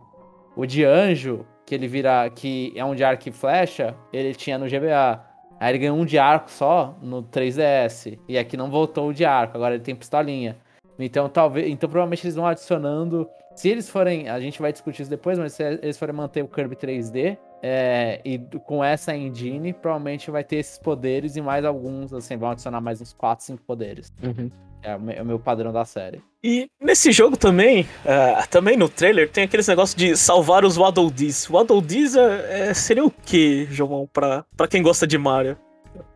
O 0.57 0.67
de 0.67 0.85
anjo, 0.85 1.47
que 1.65 1.75
ele 1.75 1.87
vira. 1.87 2.29
que 2.31 2.73
é 2.75 2.85
um 2.85 2.95
de 2.95 3.05
arco 3.05 3.29
e 3.29 3.33
flecha, 3.33 3.97
ele 4.13 4.35
tinha 4.35 4.59
no 4.59 4.67
GBA. 4.67 5.32
Aí 5.63 5.71
ele 5.71 5.79
ganhou 5.79 5.97
um 5.97 6.05
de 6.05 6.19
arco 6.19 6.51
só 6.51 6.99
no 7.01 7.23
3DS. 7.23 8.19
E 8.27 8.37
aqui 8.37 8.57
não 8.57 8.69
voltou 8.69 9.11
o 9.11 9.15
de 9.15 9.25
arco, 9.25 9.57
agora 9.57 9.77
ele 9.77 9.85
tem 9.85 9.95
pistolinha. 9.95 10.57
Então, 10.99 11.29
talvez. 11.29 11.71
Então, 11.71 11.89
provavelmente 11.89 12.27
eles 12.27 12.35
vão 12.35 12.45
adicionando. 12.45 13.31
Se 13.55 13.69
eles 13.69 13.89
forem. 13.89 14.29
A 14.29 14.41
gente 14.41 14.61
vai 14.61 14.73
discutir 14.73 15.03
isso 15.03 15.11
depois, 15.11 15.39
mas 15.39 15.53
se 15.53 15.63
eles 15.63 15.97
forem 15.97 16.17
manter 16.17 16.43
o 16.43 16.49
Kirby 16.49 16.75
3D. 16.75 17.39
É, 17.63 18.21
e 18.25 18.41
com 18.67 18.83
essa 18.83 19.15
engine, 19.15 19.73
provavelmente 19.73 20.33
vai 20.33 20.43
ter 20.43 20.57
esses 20.57 20.81
poderes 20.81 21.37
e 21.37 21.41
mais 21.41 21.65
alguns, 21.65 22.13
assim, 22.13 22.37
vão 22.37 22.51
adicionar 22.51 22.81
mais 22.81 23.01
uns 23.01 23.13
4, 23.13 23.45
5 23.45 23.63
poderes. 23.63 24.13
Uhum. 24.21 24.51
É 24.83 24.97
o 24.97 25.25
meu 25.25 25.39
padrão 25.39 25.73
da 25.73 25.85
série. 25.85 26.21
E 26.43 26.69
nesse 26.81 27.13
jogo 27.13 27.37
também, 27.37 27.83
uh, 28.05 28.49
também 28.51 28.77
no 28.77 28.89
trailer, 28.89 29.31
tem 29.31 29.45
aqueles 29.45 29.69
negócios 29.69 29.95
de 29.95 30.17
salvar 30.17 30.65
os 30.65 30.77
Waddle 30.77 31.09
Dees. 31.09 31.47
Waddle 31.47 31.81
Dees 31.81 32.17
é, 32.17 32.71
é, 32.71 32.75
seria 32.75 33.05
o 33.05 33.11
que, 33.11 33.67
João, 33.71 34.09
pra, 34.13 34.45
pra 34.57 34.67
quem 34.67 34.83
gosta 34.83 35.07
de 35.07 35.17
Mario? 35.17 35.57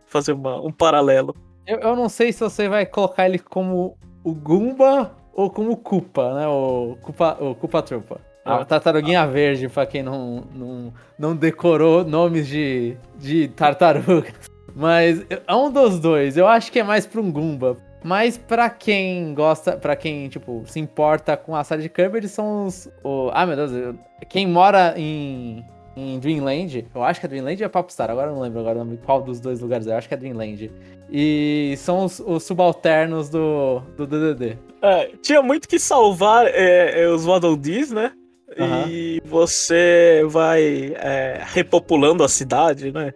Fazer 0.07 0.33
uma, 0.33 0.61
um 0.61 0.73
paralelo. 0.73 1.35
Eu, 1.65 1.79
eu 1.79 1.97
não 1.97 2.09
sei 2.09 2.33
se 2.33 2.41
você 2.41 2.69
vai 2.69 2.85
colocar 2.87 3.27
ele 3.27 3.39
como 3.39 3.97
o 4.25 4.35
Goomba 4.35 5.15
ou 5.33 5.49
como 5.49 5.77
Koopa, 5.77 6.35
né? 6.35 6.49
O 6.49 6.97
Koopa, 7.03 7.37
o 7.41 7.55
Koopa 7.55 7.83
Trupa. 7.83 8.21
A 8.45 8.57
ah. 8.57 8.65
tartaruguinha 8.65 9.23
ah. 9.23 9.27
verde, 9.27 9.69
pra 9.69 9.87
quem 9.87 10.03
não, 10.03 10.45
não, 10.55 10.93
não 11.19 11.37
decorou 11.37 12.05
nomes 12.05 12.49
de, 12.49 12.97
de 13.19 13.49
tartarugas. 13.49 14.33
Mas 14.75 15.25
é 15.29 15.55
um 15.55 15.71
dos 15.71 15.99
dois. 15.99 16.37
Eu 16.37 16.47
acho 16.47 16.71
que 16.71 16.79
é 16.79 16.83
mais 16.83 17.07
pra 17.07 17.21
um 17.21 17.31
Goomba. 17.31 17.77
Mas 18.07 18.39
pra 18.39 18.71
quem 18.71 19.35
gosta, 19.35 19.77
pra 19.77 19.97
quem, 19.97 20.29
tipo, 20.29 20.63
se 20.65 20.79
importa 20.79 21.37
com 21.37 21.57
a 21.57 21.65
série 21.65 21.83
de 21.83 21.89
Kirby, 21.89 22.19
eles 22.19 22.31
são 22.31 22.67
os. 22.67 22.89
O, 23.03 23.31
ah, 23.33 23.45
meu 23.45 23.57
Deus, 23.57 23.97
quem 24.29 24.47
mora 24.47 24.95
em, 24.97 25.65
em 25.97 26.17
Dreamland, 26.21 26.87
eu 26.95 27.03
acho 27.03 27.19
que 27.19 27.27
é 27.27 27.29
Dreamland 27.29 27.61
ou 27.61 27.67
é 27.67 27.69
Popstar, 27.69 28.09
agora 28.09 28.31
eu 28.31 28.35
não 28.37 28.43
lembro 28.43 28.61
agora 28.61 28.87
qual 29.05 29.21
dos 29.21 29.41
dois 29.41 29.59
lugares 29.59 29.89
é, 29.89 29.93
eu 29.93 29.97
acho 29.97 30.07
que 30.07 30.15
é 30.15 30.17
Dreamland. 30.17 30.71
E 31.11 31.75
são 31.79 32.05
os, 32.05 32.21
os 32.21 32.45
subalternos 32.45 33.29
do, 33.29 33.81
do 33.97 34.07
DDD. 34.07 34.57
É, 34.81 35.11
tinha 35.21 35.43
muito 35.43 35.67
que 35.67 35.81
salvar 35.81 36.47
é, 36.47 37.03
é, 37.03 37.09
os 37.09 37.25
Waddle 37.25 37.57
Dees, 37.57 37.91
né? 37.91 38.13
Uhum. 38.57 38.89
E 38.89 39.21
você 39.25 40.23
vai 40.29 40.95
é, 40.95 41.43
repopulando 41.45 42.23
a 42.23 42.29
cidade, 42.29 42.93
né? 42.93 43.13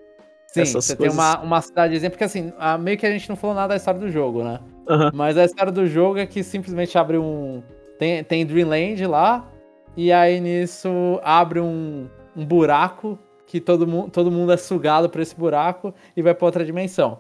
Sim, 0.48 0.62
Essas 0.62 0.84
você 0.84 0.96
coisas. 0.96 1.16
tem 1.16 1.24
uma, 1.24 1.40
uma 1.40 1.62
cidadezinha, 1.62 2.10
porque 2.10 2.24
assim, 2.24 2.52
meio 2.80 2.98
que 2.98 3.06
a 3.06 3.10
gente 3.12 3.28
não 3.28 3.36
falou 3.36 3.54
nada 3.54 3.68
da 3.68 3.76
história 3.76 4.00
do 4.00 4.10
jogo, 4.10 4.42
né? 4.42 4.58
Uhum. 4.88 5.10
Mas 5.14 5.38
a 5.38 5.44
história 5.44 5.70
do 5.72 5.86
jogo 5.86 6.18
é 6.18 6.26
que 6.26 6.42
simplesmente 6.42 6.96
abre 6.98 7.16
um, 7.18 7.62
Tem, 7.98 8.24
tem 8.24 8.46
Dreamland 8.46 9.06
lá, 9.06 9.46
e 9.96 10.10
aí 10.10 10.40
nisso 10.40 10.88
abre 11.22 11.60
um, 11.60 12.08
um 12.34 12.44
buraco 12.44 13.18
que 13.46 13.60
todo, 13.60 13.86
mu 13.86 14.08
todo 14.08 14.30
mundo 14.30 14.52
é 14.52 14.56
sugado 14.56 15.10
para 15.10 15.20
esse 15.20 15.36
buraco 15.36 15.92
e 16.16 16.22
vai 16.22 16.34
para 16.34 16.46
outra 16.46 16.64
dimensão. 16.64 17.18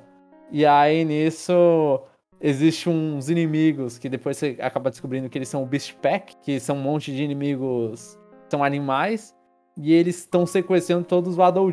E 0.50 0.64
aí 0.64 1.04
nisso 1.04 2.00
existe 2.40 2.88
uns 2.88 3.28
inimigos 3.28 3.98
que 3.98 4.08
depois 4.08 4.36
você 4.38 4.56
acaba 4.60 4.88
descobrindo 4.90 5.28
que 5.28 5.36
eles 5.36 5.48
são 5.48 5.62
o 5.62 5.66
Beast 5.66 5.94
Pack, 6.00 6.36
que 6.42 6.58
são 6.58 6.76
um 6.76 6.80
monte 6.80 7.12
de 7.12 7.22
inimigos, 7.22 8.18
são 8.48 8.64
animais, 8.64 9.36
e 9.76 9.92
eles 9.92 10.18
estão 10.20 10.46
sequestrando 10.46 11.04
todos 11.04 11.32
os 11.32 11.36
Waddle 11.36 11.70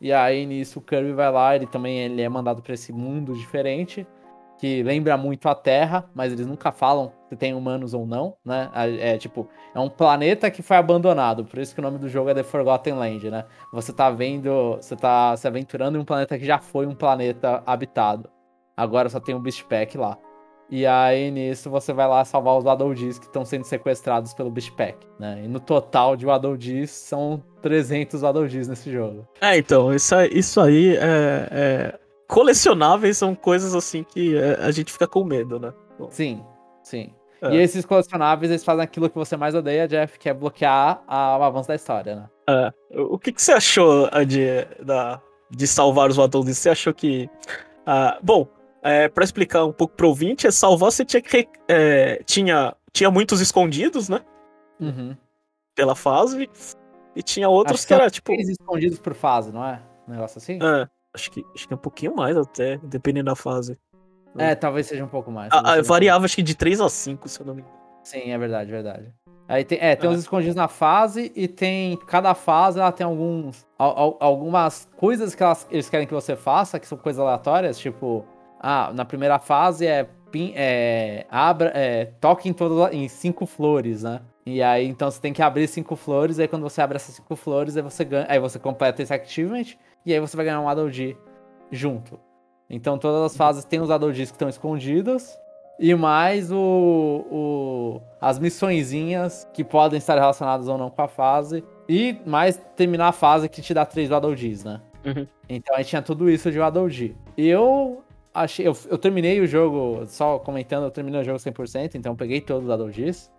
E 0.00 0.12
aí 0.12 0.46
nisso 0.46 0.78
o 0.78 0.82
Kirby 0.82 1.12
vai 1.12 1.32
lá, 1.32 1.56
ele 1.56 1.66
também 1.66 1.98
ele 1.98 2.22
é 2.22 2.28
mandado 2.28 2.62
para 2.62 2.74
esse 2.74 2.92
mundo 2.92 3.34
diferente 3.34 4.06
que 4.58 4.82
lembra 4.82 5.16
muito 5.16 5.48
a 5.48 5.54
Terra, 5.54 6.04
mas 6.14 6.32
eles 6.32 6.46
nunca 6.46 6.72
falam 6.72 7.12
se 7.28 7.36
tem 7.36 7.54
humanos 7.54 7.94
ou 7.94 8.04
não, 8.04 8.34
né? 8.44 8.70
É, 8.74 9.14
é, 9.14 9.18
tipo, 9.18 9.48
é 9.74 9.78
um 9.78 9.88
planeta 9.88 10.50
que 10.50 10.62
foi 10.62 10.76
abandonado, 10.76 11.44
por 11.44 11.58
isso 11.58 11.74
que 11.74 11.80
o 11.80 11.82
nome 11.82 11.98
do 11.98 12.08
jogo 12.08 12.30
é 12.30 12.34
The 12.34 12.42
Forgotten 12.42 12.94
Land, 12.94 13.30
né? 13.30 13.44
Você 13.72 13.92
tá 13.92 14.10
vendo, 14.10 14.76
você 14.76 14.96
tá 14.96 15.36
se 15.36 15.46
aventurando 15.46 15.96
em 15.96 16.00
um 16.00 16.04
planeta 16.04 16.38
que 16.38 16.44
já 16.44 16.58
foi 16.58 16.86
um 16.86 16.94
planeta 16.94 17.62
habitado. 17.64 18.28
Agora 18.76 19.08
só 19.08 19.20
tem 19.20 19.34
um 19.34 19.40
Beast 19.40 19.64
Pack 19.64 19.96
lá. 19.96 20.18
E 20.70 20.84
aí, 20.84 21.30
nisso, 21.30 21.70
você 21.70 21.94
vai 21.94 22.06
lá 22.06 22.22
salvar 22.26 22.58
os 22.58 22.64
Waddle 22.64 22.94
que 22.94 23.02
estão 23.02 23.42
sendo 23.42 23.64
sequestrados 23.64 24.34
pelo 24.34 24.50
Beast 24.50 24.72
Pack, 24.72 24.98
né? 25.18 25.40
E 25.42 25.48
no 25.48 25.60
total 25.60 26.14
de 26.14 26.26
Waddle 26.26 26.58
são 26.86 27.42
300 27.62 28.20
Waddle 28.20 28.44
nesse 28.44 28.92
jogo. 28.92 29.26
É, 29.40 29.56
então, 29.56 29.94
isso, 29.94 30.14
isso 30.30 30.60
aí 30.60 30.94
é, 30.96 31.48
é 31.50 31.98
colecionáveis 32.28 33.16
são 33.16 33.34
coisas 33.34 33.74
assim 33.74 34.04
que 34.04 34.36
é, 34.36 34.54
a 34.60 34.70
gente 34.70 34.92
fica 34.92 35.08
com 35.08 35.24
medo, 35.24 35.58
né? 35.58 35.72
Bom. 35.98 36.10
Sim, 36.10 36.44
sim. 36.82 37.12
É. 37.40 37.54
E 37.54 37.56
esses 37.56 37.86
colecionáveis, 37.86 38.50
eles 38.50 38.64
fazem 38.64 38.84
aquilo 38.84 39.08
que 39.08 39.16
você 39.16 39.36
mais 39.36 39.54
odeia, 39.54 39.88
Jeff, 39.88 40.18
que 40.18 40.28
é 40.28 40.34
bloquear 40.34 41.02
a, 41.06 41.38
o 41.38 41.42
avanço 41.42 41.68
da 41.68 41.74
história, 41.74 42.16
né? 42.16 42.28
É. 42.48 42.72
O 43.00 43.18
que, 43.18 43.32
que 43.32 43.40
você 43.40 43.52
achou 43.52 44.08
de, 44.26 44.64
da, 44.84 45.20
de 45.50 45.66
salvar 45.66 46.10
os 46.10 46.16
Waddles? 46.16 46.58
Você 46.58 46.68
achou 46.68 46.92
que... 46.92 47.30
Uh, 47.86 48.18
bom, 48.22 48.48
é, 48.82 49.08
para 49.08 49.24
explicar 49.24 49.64
um 49.64 49.72
pouco 49.72 49.94
pro 49.94 50.08
ouvinte, 50.08 50.46
é 50.46 50.50
salvar 50.50 50.90
você 50.90 51.04
tinha 51.04 51.22
que... 51.22 51.48
É, 51.68 52.20
tinha, 52.24 52.74
tinha 52.92 53.10
muitos 53.10 53.40
escondidos, 53.40 54.08
né? 54.08 54.20
Uhum. 54.80 55.16
Pela 55.76 55.94
fase. 55.94 56.50
E 57.14 57.22
tinha 57.22 57.48
outros 57.48 57.82
que, 57.82 57.88
que 57.88 57.94
era, 57.94 58.10
tipo... 58.10 58.32
escondidos 58.32 58.98
por 58.98 59.14
fase, 59.14 59.52
não 59.52 59.64
é? 59.64 59.80
Um 60.08 60.12
negócio 60.12 60.38
assim? 60.38 60.58
É. 60.60 60.88
Acho 61.14 61.30
que, 61.30 61.44
acho 61.54 61.66
que 61.66 61.72
é 61.72 61.76
um 61.76 61.80
pouquinho 61.80 62.14
mais 62.14 62.36
até, 62.36 62.78
dependendo 62.78 63.26
da 63.26 63.36
fase. 63.36 63.78
É, 64.36 64.54
talvez 64.54 64.86
seja 64.86 65.04
um 65.04 65.08
pouco 65.08 65.30
mais. 65.30 65.50
Ah, 65.52 65.80
variava, 65.82 66.24
acho 66.24 66.36
que 66.36 66.42
de 66.42 66.54
3 66.54 66.80
a 66.80 66.88
5, 66.88 67.28
se 67.28 67.40
eu 67.40 67.46
não 67.46 67.54
me 67.54 67.62
engano. 67.62 67.76
Sim, 68.04 68.30
é 68.30 68.38
verdade, 68.38 68.70
verdade. 68.70 69.12
Aí 69.48 69.64
tem, 69.64 69.78
é, 69.80 69.96
tem 69.96 70.08
é. 70.08 70.12
uns 70.12 70.20
escondidos 70.20 70.54
na 70.54 70.68
fase 70.68 71.32
e 71.34 71.48
tem. 71.48 71.96
Cada 72.06 72.34
fase 72.34 72.78
ela 72.78 72.92
tem 72.92 73.06
alguns. 73.06 73.66
Al, 73.78 74.16
algumas 74.20 74.86
coisas 74.96 75.34
que 75.34 75.42
elas, 75.42 75.66
eles 75.70 75.88
querem 75.88 76.06
que 76.06 76.12
você 76.12 76.36
faça, 76.36 76.78
que 76.78 76.86
são 76.86 76.98
coisas 76.98 77.18
aleatórias, 77.20 77.78
tipo. 77.78 78.24
Ah, 78.60 78.92
na 78.94 79.04
primeira 79.04 79.38
fase 79.38 79.86
é. 79.86 80.08
É 80.54 81.24
abra, 81.30 81.72
é, 81.74 82.04
toque 82.20 82.50
em, 82.50 82.52
todo, 82.52 82.86
em 82.92 83.08
cinco 83.08 83.46
flores, 83.46 84.02
né? 84.02 84.20
E 84.44 84.62
aí, 84.62 84.86
então 84.86 85.10
você 85.10 85.18
tem 85.18 85.32
que 85.32 85.40
abrir 85.40 85.66
cinco 85.66 85.96
flores, 85.96 86.38
aí 86.38 86.46
quando 86.46 86.64
você 86.64 86.82
abre 86.82 86.96
essas 86.96 87.14
cinco 87.14 87.34
flores, 87.34 87.78
aí 87.78 87.82
você 87.82 88.04
ganha, 88.04 88.26
aí 88.28 88.38
você 88.38 88.58
completa 88.58 89.02
esse 89.02 89.14
achievement, 89.14 89.64
e 90.04 90.12
aí 90.12 90.20
você 90.20 90.36
vai 90.36 90.46
ganhar 90.46 90.60
um 90.60 90.68
Adolgi 90.68 91.16
junto. 91.70 92.18
Então 92.68 92.98
todas 92.98 93.32
as 93.32 93.36
fases 93.36 93.64
têm 93.64 93.80
os 93.80 93.90
Adolgis 93.90 94.30
que 94.30 94.34
estão 94.34 94.48
escondidos. 94.48 95.38
E 95.80 95.94
mais 95.94 96.50
o, 96.50 96.58
o, 97.30 98.02
as 98.20 98.38
missõezinhas 98.38 99.48
que 99.54 99.62
podem 99.62 99.98
estar 99.98 100.16
relacionadas 100.16 100.66
ou 100.66 100.76
não 100.76 100.90
com 100.90 101.02
a 101.02 101.08
fase. 101.08 101.62
E 101.88 102.16
mais 102.26 102.60
terminar 102.74 103.08
a 103.08 103.12
fase 103.12 103.48
que 103.48 103.62
te 103.62 103.72
dá 103.72 103.86
três 103.86 104.10
Waddle 104.10 104.34
né? 104.64 104.80
Uhum. 105.06 105.26
Então 105.48 105.76
aí 105.76 105.84
tinha 105.84 106.02
tudo 106.02 106.28
isso 106.28 106.50
de 106.50 106.58
Waddle 106.58 106.88
Eu 107.36 108.02
achei. 108.34 108.66
Eu, 108.66 108.76
eu, 108.90 108.98
terminei 108.98 109.40
o 109.40 109.46
jogo, 109.46 110.04
só 110.06 110.40
comentando, 110.40 110.82
eu 110.84 110.90
terminei 110.90 111.20
o 111.20 111.24
jogo 111.24 111.38
100%, 111.38 111.94
então 111.94 112.12
eu 112.12 112.16
peguei 112.16 112.40
todos 112.40 112.64
os 112.64 112.68
Waddle 112.68 112.90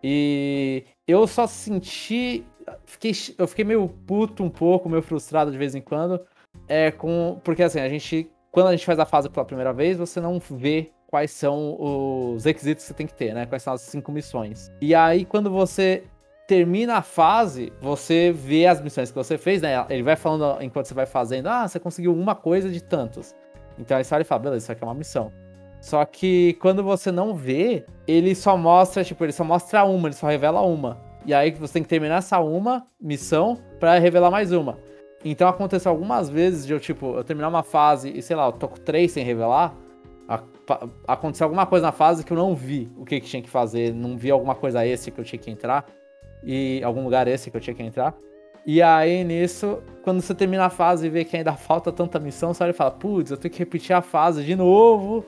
E 0.02 0.86
eu 1.06 1.28
só 1.28 1.46
senti. 1.46 2.46
Fiquei, 2.86 3.12
eu 3.38 3.48
fiquei 3.48 3.66
meio 3.66 3.90
puto 4.08 4.44
um 4.44 4.50
pouco, 4.50 4.88
meio 4.88 5.02
frustrado 5.02 5.52
de 5.52 5.58
vez 5.58 5.76
em 5.76 5.82
quando 5.82 6.22
é 6.70 6.92
com. 6.92 7.42
Porque 7.44 7.64
assim, 7.64 7.80
a 7.80 7.90
gente. 7.90 8.32
Quando 8.52 8.68
a 8.68 8.72
gente 8.72 8.86
faz 8.86 8.98
a 8.98 9.06
fase 9.06 9.30
pela 9.30 9.46
primeira 9.46 9.74
vez, 9.74 9.98
você 9.98 10.20
não 10.20 10.40
vê 10.40 10.92
quais 11.06 11.32
são 11.32 11.76
os 11.80 12.46
requisitos 12.46 12.84
que 12.84 12.88
você 12.88 12.94
tem 12.94 13.06
que 13.06 13.14
ter, 13.14 13.34
né? 13.34 13.46
Quais 13.46 13.62
são 13.62 13.74
as 13.74 13.82
cinco 13.82 14.12
missões. 14.12 14.72
E 14.82 14.96
aí, 14.96 15.26
quando 15.26 15.52
você 15.52 16.04
termina 16.48 16.96
a 16.96 17.02
fase, 17.04 17.72
você 17.80 18.32
vê 18.32 18.66
as 18.66 18.82
missões 18.82 19.12
que 19.12 19.16
você 19.16 19.38
fez, 19.38 19.62
né? 19.62 19.86
Ele 19.88 20.02
vai 20.02 20.16
falando 20.16 20.60
enquanto 20.64 20.88
você 20.88 20.96
vai 20.96 21.06
fazendo, 21.06 21.48
ah, 21.48 21.68
você 21.68 21.80
conseguiu 21.80 22.12
uma 22.12 22.34
coisa 22.34 22.70
de 22.70 22.82
tantos. 22.82 23.36
Então 23.78 23.96
aí 23.96 24.04
você 24.04 24.16
olha 24.16 24.24
e 24.24 24.26
fala, 24.26 24.42
beleza, 24.42 24.64
isso 24.64 24.72
aqui 24.72 24.84
é 24.84 24.88
uma 24.88 24.96
missão. 24.96 25.32
Só 25.80 26.04
que 26.06 26.58
quando 26.60 26.84
você 26.84 27.12
não 27.12 27.36
vê, 27.36 27.86
ele 28.08 28.34
só 28.34 28.58
mostra, 28.58 29.04
tipo, 29.04 29.24
ele 29.24 29.32
só 29.32 29.44
mostra 29.44 29.86
uma, 29.86 30.08
ele 30.08 30.16
só 30.16 30.26
revela 30.28 30.62
uma. 30.62 30.98
E 31.24 31.36
aí 31.36 31.52
você 31.52 31.74
tem 31.74 31.84
que 31.84 31.90
terminar 31.90 32.18
essa 32.18 32.40
uma 32.40 32.88
missão 33.00 33.58
para 33.80 34.00
revelar 34.00 34.32
mais 34.32 34.52
uma. 34.52 34.80
Então 35.24 35.48
aconteceu 35.48 35.92
algumas 35.92 36.30
vezes 36.30 36.66
de 36.66 36.74
eu, 36.74 36.80
tipo, 36.80 37.18
eu 37.18 37.24
terminar 37.24 37.50
uma 37.50 37.64
fase 37.64 38.12
e, 38.16 38.22
sei 38.22 38.36
lá, 38.36 38.46
eu 38.48 38.54
tô 38.54 38.68
com 38.68 38.78
três 38.78 39.12
sem 39.12 39.24
revelar. 39.24 39.76
Aconteceu 41.08 41.46
alguma 41.46 41.66
coisa 41.66 41.88
na 41.88 41.92
fase 41.92 42.24
que 42.24 42.32
eu 42.32 42.38
não 42.38 42.56
vi 42.56 42.90
o 42.96 43.04
que, 43.04 43.20
que 43.20 43.28
tinha 43.28 43.42
que 43.42 43.50
fazer, 43.50 43.94
não 43.94 44.16
vi 44.16 44.30
alguma 44.30 44.56
coisa 44.56 44.86
esse 44.86 45.12
que 45.12 45.20
eu 45.20 45.26
tinha 45.26 45.40
que 45.40 45.50
entrar. 45.50 45.86
E 46.44 46.82
algum 46.84 47.04
lugar 47.04 47.28
esse 47.28 47.52
que 47.52 47.58
eu 47.58 47.62
tinha 47.62 47.76
que 47.76 47.84
entrar. 47.84 48.16
E 48.66 48.82
aí, 48.82 49.24
nisso, 49.24 49.82
quando 50.04 50.22
você 50.22 50.36
termina 50.36 50.66
a 50.66 50.70
fase 50.70 51.08
e 51.08 51.10
vê 51.10 51.26
que 51.26 51.36
ainda 51.36 51.54
falta 51.58 51.92
tanta 51.92 52.20
missão, 52.20 52.54
você 52.54 52.64
olha 52.64 52.70
e 52.70 52.74
fala, 52.74 52.92
putz, 52.92 53.32
eu 53.32 53.38
tenho 53.38 53.52
que 53.52 53.60
repetir 53.60 53.96
a 53.96 54.02
fase 54.02 54.44
de 54.44 54.56
novo 54.56 55.26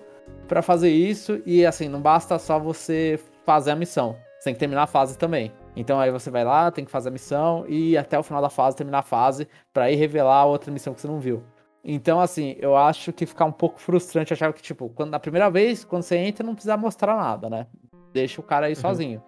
para 0.47 0.61
fazer 0.61 0.91
isso. 0.91 1.41
E 1.45 1.65
assim, 1.65 1.89
não 1.89 2.01
basta 2.01 2.37
só 2.37 2.59
você 2.59 3.19
fazer 3.45 3.71
a 3.71 3.75
missão. 3.75 4.15
Você 4.37 4.45
tem 4.45 4.53
que 4.53 4.59
terminar 4.59 4.83
a 4.83 4.87
fase 4.87 5.17
também. 5.17 5.51
Então 5.81 5.99
aí 5.99 6.11
você 6.11 6.29
vai 6.29 6.45
lá, 6.45 6.71
tem 6.71 6.85
que 6.85 6.91
fazer 6.91 7.09
a 7.09 7.11
missão 7.11 7.65
e 7.67 7.97
até 7.97 8.17
o 8.17 8.23
final 8.23 8.41
da 8.41 8.49
fase 8.49 8.77
terminar 8.77 8.99
a 8.99 9.03
fase 9.03 9.47
para 9.73 9.91
ir 9.91 9.95
revelar 9.95 10.41
a 10.41 10.45
outra 10.45 10.71
missão 10.71 10.93
que 10.93 11.01
você 11.01 11.07
não 11.07 11.19
viu. 11.19 11.43
Então, 11.83 12.21
assim, 12.21 12.55
eu 12.59 12.77
acho 12.77 13.11
que 13.11 13.25
fica 13.25 13.43
um 13.43 13.51
pouco 13.51 13.79
frustrante 13.79 14.31
achar 14.31 14.53
que, 14.53 14.61
tipo, 14.61 14.89
quando 14.89 15.09
na 15.09 15.19
primeira 15.19 15.49
vez, 15.49 15.83
quando 15.83 16.03
você 16.03 16.15
entra, 16.15 16.45
não 16.45 16.53
precisa 16.53 16.77
mostrar 16.77 17.15
nada, 17.17 17.49
né? 17.49 17.65
Deixa 18.13 18.39
o 18.39 18.43
cara 18.43 18.67
aí 18.67 18.73
uhum. 18.73 18.79
sozinho. 18.79 19.23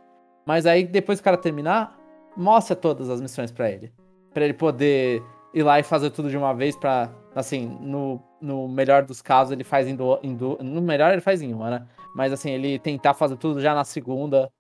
Mas 0.46 0.68
aí, 0.68 0.84
depois 0.84 1.20
que 1.20 1.24
o 1.24 1.26
cara 1.26 1.38
terminar, 1.38 1.98
mostra 2.38 2.76
todas 2.76 3.10
as 3.10 3.20
missões 3.20 3.52
para 3.52 3.72
ele. 3.72 3.92
para 4.32 4.44
ele 4.44 4.54
poder 4.54 5.24
ir 5.52 5.64
lá 5.64 5.80
e 5.80 5.84
fazer 5.84 6.12
tudo 6.12 6.30
de 6.30 6.38
uma 6.38 6.54
vez 6.54 6.76
pra, 6.76 7.10
assim, 7.34 7.76
no, 7.82 8.22
no 8.40 8.68
melhor 8.68 9.04
dos 9.04 9.20
casos, 9.20 9.52
ele 9.52 9.64
faz 9.64 9.88
em, 9.88 9.96
do, 9.96 10.20
em 10.22 10.36
do, 10.36 10.60
No 10.62 10.82
melhor, 10.82 11.12
ele 11.12 11.22
faz 11.22 11.42
em 11.42 11.52
uma, 11.52 11.72
né? 11.72 11.88
Mas, 12.16 12.32
assim, 12.32 12.52
ele 12.52 12.78
tentar 12.78 13.16
fazer 13.16 13.38
tudo 13.38 13.60
já 13.60 13.74
na 13.74 13.84
segunda, 13.84 14.52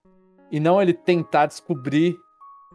e 0.53 0.59
não 0.59 0.79
ele 0.79 0.93
tentar 0.93 1.47
descobrir 1.47 2.15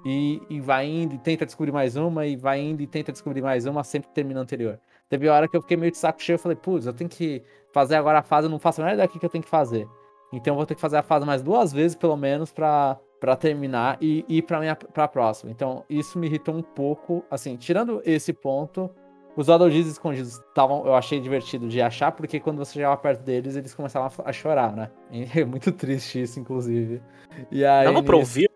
e, 0.04 0.42
e 0.50 0.60
vai 0.60 0.84
indo 0.84 1.14
e 1.14 1.18
tenta 1.18 1.46
descobrir 1.46 1.70
mais 1.70 1.94
uma, 1.94 2.26
e 2.26 2.34
vai 2.34 2.60
indo 2.60 2.82
e 2.82 2.88
tenta 2.88 3.12
descobrir 3.12 3.40
mais 3.40 3.66
uma, 3.66 3.84
sempre 3.84 4.10
termina 4.10 4.40
a 4.40 4.42
anterior. 4.42 4.80
Teve 5.08 5.28
hora 5.28 5.46
que 5.46 5.56
eu 5.56 5.62
fiquei 5.62 5.76
meio 5.76 5.92
de 5.92 5.96
saco 5.96 6.20
cheio, 6.20 6.34
eu 6.34 6.40
falei, 6.40 6.56
putz, 6.56 6.86
eu 6.86 6.92
tenho 6.92 7.08
que 7.08 7.40
fazer 7.72 7.94
agora 7.94 8.18
a 8.18 8.22
fase, 8.22 8.48
eu 8.48 8.50
não 8.50 8.58
faço 8.58 8.80
a 8.80 8.84
menor 8.84 8.94
ideia 8.94 9.06
do 9.06 9.16
que 9.16 9.24
eu 9.24 9.30
tenho 9.30 9.44
que 9.44 9.48
fazer. 9.48 9.86
Então 10.32 10.54
eu 10.54 10.56
vou 10.56 10.66
ter 10.66 10.74
que 10.74 10.80
fazer 10.80 10.96
a 10.96 11.04
fase 11.04 11.24
mais 11.24 11.40
duas 11.40 11.72
vezes, 11.72 11.96
pelo 11.96 12.16
menos, 12.16 12.50
pra, 12.50 12.98
pra 13.20 13.36
terminar 13.36 13.96
e 14.00 14.24
ir 14.28 14.42
pra, 14.42 14.58
minha, 14.58 14.74
pra 14.74 15.06
próxima. 15.06 15.52
Então 15.52 15.84
isso 15.88 16.18
me 16.18 16.26
irritou 16.26 16.56
um 16.56 16.62
pouco, 16.62 17.24
assim, 17.30 17.56
tirando 17.56 18.02
esse 18.04 18.32
ponto, 18.32 18.90
os 19.38 19.48
Adolgis 19.48 19.86
escondidos 19.86 20.32
estavam, 20.32 20.84
eu 20.84 20.96
achei 20.96 21.20
divertido 21.20 21.68
de 21.68 21.80
achar, 21.80 22.10
porque 22.10 22.40
quando 22.40 22.58
você 22.58 22.72
chegava 22.72 22.96
perto 22.96 23.22
deles, 23.22 23.54
eles 23.54 23.72
começavam 23.72 24.10
a, 24.24 24.32
chorar, 24.32 24.74
né? 24.74 24.90
é 25.32 25.44
muito 25.44 25.70
triste 25.70 26.20
isso, 26.20 26.40
inclusive. 26.40 27.00
E 27.48 27.64
aí, 27.64 27.84
Dava 27.84 28.02
pra 28.02 28.16
ouvir? 28.16 28.50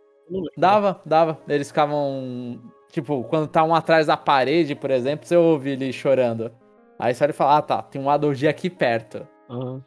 Dava, 0.56 1.00
dava. 1.06 1.38
Eles 1.46 1.68
ficavam. 1.68 2.60
Tipo, 2.90 3.22
quando 3.24 3.46
tá 3.46 3.62
um 3.62 3.72
atrás 3.72 4.08
da 4.08 4.16
parede, 4.16 4.74
por 4.74 4.90
exemplo, 4.90 5.24
você 5.24 5.36
ouve 5.36 5.70
ele 5.70 5.92
chorando. 5.92 6.50
Aí 6.98 7.14
você 7.14 7.22
olha 7.22 7.30
e 7.30 7.34
fala, 7.34 7.58
ah 7.58 7.62
tá, 7.62 7.82
tem 7.82 8.02
um 8.02 8.10
Adolgi 8.10 8.48
aqui 8.48 8.68
perto. 8.68 9.24
Uhum. 9.48 9.80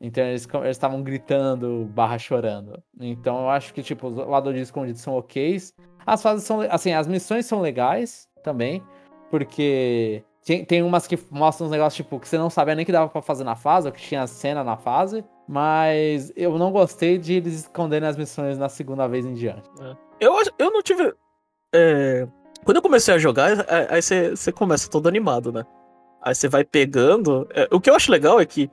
Então 0.00 0.24
eles 0.24 0.48
estavam 0.68 1.00
gritando 1.00 1.88
barra 1.94 2.18
chorando. 2.18 2.82
Então 2.98 3.42
eu 3.42 3.50
acho 3.50 3.72
que, 3.72 3.84
tipo, 3.84 4.08
os 4.08 4.18
Adolgi 4.18 4.62
escondidos 4.62 5.00
são 5.00 5.14
ok. 5.14 5.58
As 6.04 6.20
fases 6.20 6.42
são. 6.44 6.60
Assim, 6.62 6.92
as 6.92 7.06
missões 7.06 7.46
são 7.46 7.60
legais 7.60 8.28
também. 8.42 8.82
Porque 9.30 10.24
tem, 10.44 10.64
tem 10.64 10.82
umas 10.82 11.06
que 11.06 11.18
mostram 11.30 11.66
uns 11.66 11.70
negócios, 11.70 11.96
tipo, 11.96 12.18
que 12.18 12.28
você 12.28 12.38
não 12.38 12.48
sabia 12.48 12.74
nem 12.74 12.84
que 12.84 12.92
dava 12.92 13.08
para 13.08 13.20
fazer 13.20 13.44
na 13.44 13.54
fase, 13.54 13.86
ou 13.88 13.92
que 13.92 14.00
tinha 14.00 14.26
cena 14.26 14.64
na 14.64 14.76
fase. 14.76 15.24
Mas 15.46 16.32
eu 16.36 16.56
não 16.56 16.70
gostei 16.70 17.18
de 17.18 17.34
eles 17.34 17.60
esconderem 17.60 18.08
as 18.08 18.16
missões 18.16 18.56
na 18.56 18.68
segunda 18.68 19.06
vez 19.08 19.26
em 19.26 19.34
diante. 19.34 19.68
É. 19.80 19.96
Eu, 20.20 20.34
eu 20.58 20.70
não 20.70 20.82
tive. 20.82 21.12
É... 21.74 22.26
Quando 22.64 22.76
eu 22.76 22.82
comecei 22.82 23.12
a 23.14 23.18
jogar, 23.18 23.58
é, 23.68 23.88
aí 23.90 24.02
você, 24.02 24.52
começa 24.52 24.88
todo 24.90 25.08
animado, 25.08 25.50
né? 25.50 25.64
Aí 26.22 26.34
você 26.34 26.48
vai 26.48 26.62
pegando. 26.62 27.48
É, 27.54 27.68
o 27.70 27.80
que 27.80 27.88
eu 27.88 27.94
acho 27.94 28.12
legal 28.12 28.38
é 28.38 28.44
que, 28.44 28.70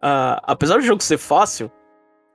apesar 0.00 0.76
do 0.76 0.82
jogo 0.82 1.02
ser 1.02 1.16
fácil, 1.18 1.70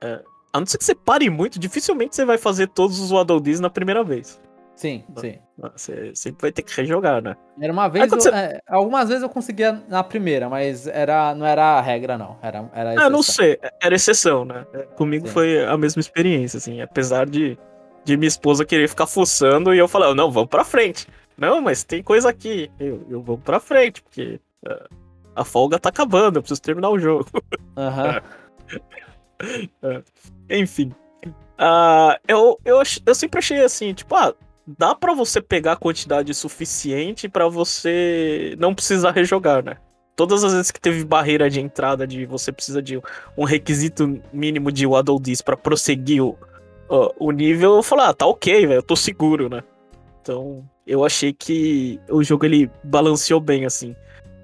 é, 0.02 0.22
A 0.52 0.58
não 0.58 0.66
ser 0.66 0.78
que 0.78 0.84
você 0.84 0.94
pare 0.94 1.28
muito, 1.28 1.58
dificilmente 1.58 2.16
você 2.16 2.24
vai 2.24 2.38
fazer 2.38 2.68
todos 2.68 2.98
os 2.98 3.10
Waddle 3.10 3.40
Dees 3.40 3.60
na 3.60 3.70
primeira 3.70 4.02
vez. 4.02 4.40
Sim, 4.76 5.02
sim. 5.16 5.38
Você 5.72 6.12
sempre 6.14 6.42
vai 6.42 6.52
ter 6.52 6.60
que 6.60 6.76
rejogar, 6.76 7.22
né? 7.22 7.34
Era 7.58 7.72
uma 7.72 7.88
vez. 7.88 8.12
Eu, 8.12 8.20
você... 8.20 8.28
é, 8.28 8.60
algumas 8.68 9.08
vezes 9.08 9.22
eu 9.22 9.28
conseguia 9.28 9.72
na 9.88 10.04
primeira, 10.04 10.50
mas 10.50 10.86
era, 10.86 11.34
não 11.34 11.46
era 11.46 11.78
a 11.78 11.80
regra, 11.80 12.18
não. 12.18 12.36
Era, 12.42 12.70
era 12.74 12.90
exceção. 12.90 13.06
Ah, 13.06 13.10
não 13.10 13.22
sei. 13.22 13.58
Era 13.82 13.94
exceção, 13.94 14.44
né? 14.44 14.66
Comigo 14.94 15.26
Sim. 15.26 15.32
foi 15.32 15.64
a 15.64 15.78
mesma 15.78 16.00
experiência, 16.00 16.58
assim. 16.58 16.82
Apesar 16.82 17.24
de, 17.24 17.58
de 18.04 18.16
minha 18.18 18.28
esposa 18.28 18.66
querer 18.66 18.86
ficar 18.86 19.06
fuçando 19.06 19.74
e 19.74 19.78
eu 19.78 19.88
falar, 19.88 20.14
não, 20.14 20.30
vamos 20.30 20.50
pra 20.50 20.62
frente. 20.62 21.08
Não, 21.38 21.62
mas 21.62 21.82
tem 21.82 22.02
coisa 22.02 22.28
aqui. 22.28 22.70
Eu, 22.78 23.06
eu 23.08 23.22
vou 23.22 23.38
pra 23.38 23.58
frente, 23.58 24.02
porque 24.02 24.38
uh, 24.68 24.94
a 25.34 25.42
folga 25.42 25.78
tá 25.78 25.88
acabando, 25.88 26.36
eu 26.36 26.42
preciso 26.42 26.60
terminar 26.60 26.90
o 26.90 26.98
jogo. 26.98 27.26
Aham. 27.78 28.20
uh, 29.82 30.04
enfim. 30.50 30.92
Uh, 31.58 32.12
eu, 32.28 32.60
eu, 32.62 32.82
eu 33.06 33.14
sempre 33.14 33.38
achei 33.38 33.64
assim, 33.64 33.94
tipo, 33.94 34.14
ah, 34.14 34.34
dá 34.66 34.94
para 34.94 35.14
você 35.14 35.40
pegar 35.40 35.72
a 35.72 35.76
quantidade 35.76 36.32
suficiente 36.34 37.28
para 37.28 37.48
você 37.48 38.56
não 38.58 38.74
precisar 38.74 39.12
rejogar, 39.12 39.64
né? 39.64 39.76
Todas 40.16 40.42
as 40.42 40.52
vezes 40.52 40.70
que 40.70 40.80
teve 40.80 41.04
barreira 41.04 41.48
de 41.48 41.60
entrada 41.60 42.06
de 42.06 42.24
você 42.24 42.50
precisa 42.50 42.82
de 42.82 43.00
um 43.36 43.44
requisito 43.44 44.20
mínimo 44.32 44.72
de 44.72 44.86
Waddle 44.86 45.20
Dees 45.20 45.42
pra 45.42 45.56
prosseguir 45.56 46.24
o, 46.24 46.36
o, 46.88 47.28
o 47.28 47.30
nível, 47.30 47.76
eu 47.76 47.82
falei, 47.82 48.06
ah, 48.06 48.14
tá 48.14 48.26
ok, 48.26 48.66
velho, 48.66 48.78
eu 48.78 48.82
tô 48.82 48.96
seguro, 48.96 49.48
né? 49.48 49.62
Então, 50.22 50.64
eu 50.86 51.04
achei 51.04 51.32
que 51.32 52.00
o 52.08 52.22
jogo 52.24 52.46
ele 52.46 52.70
balanceou 52.82 53.40
bem, 53.40 53.66
assim. 53.66 53.94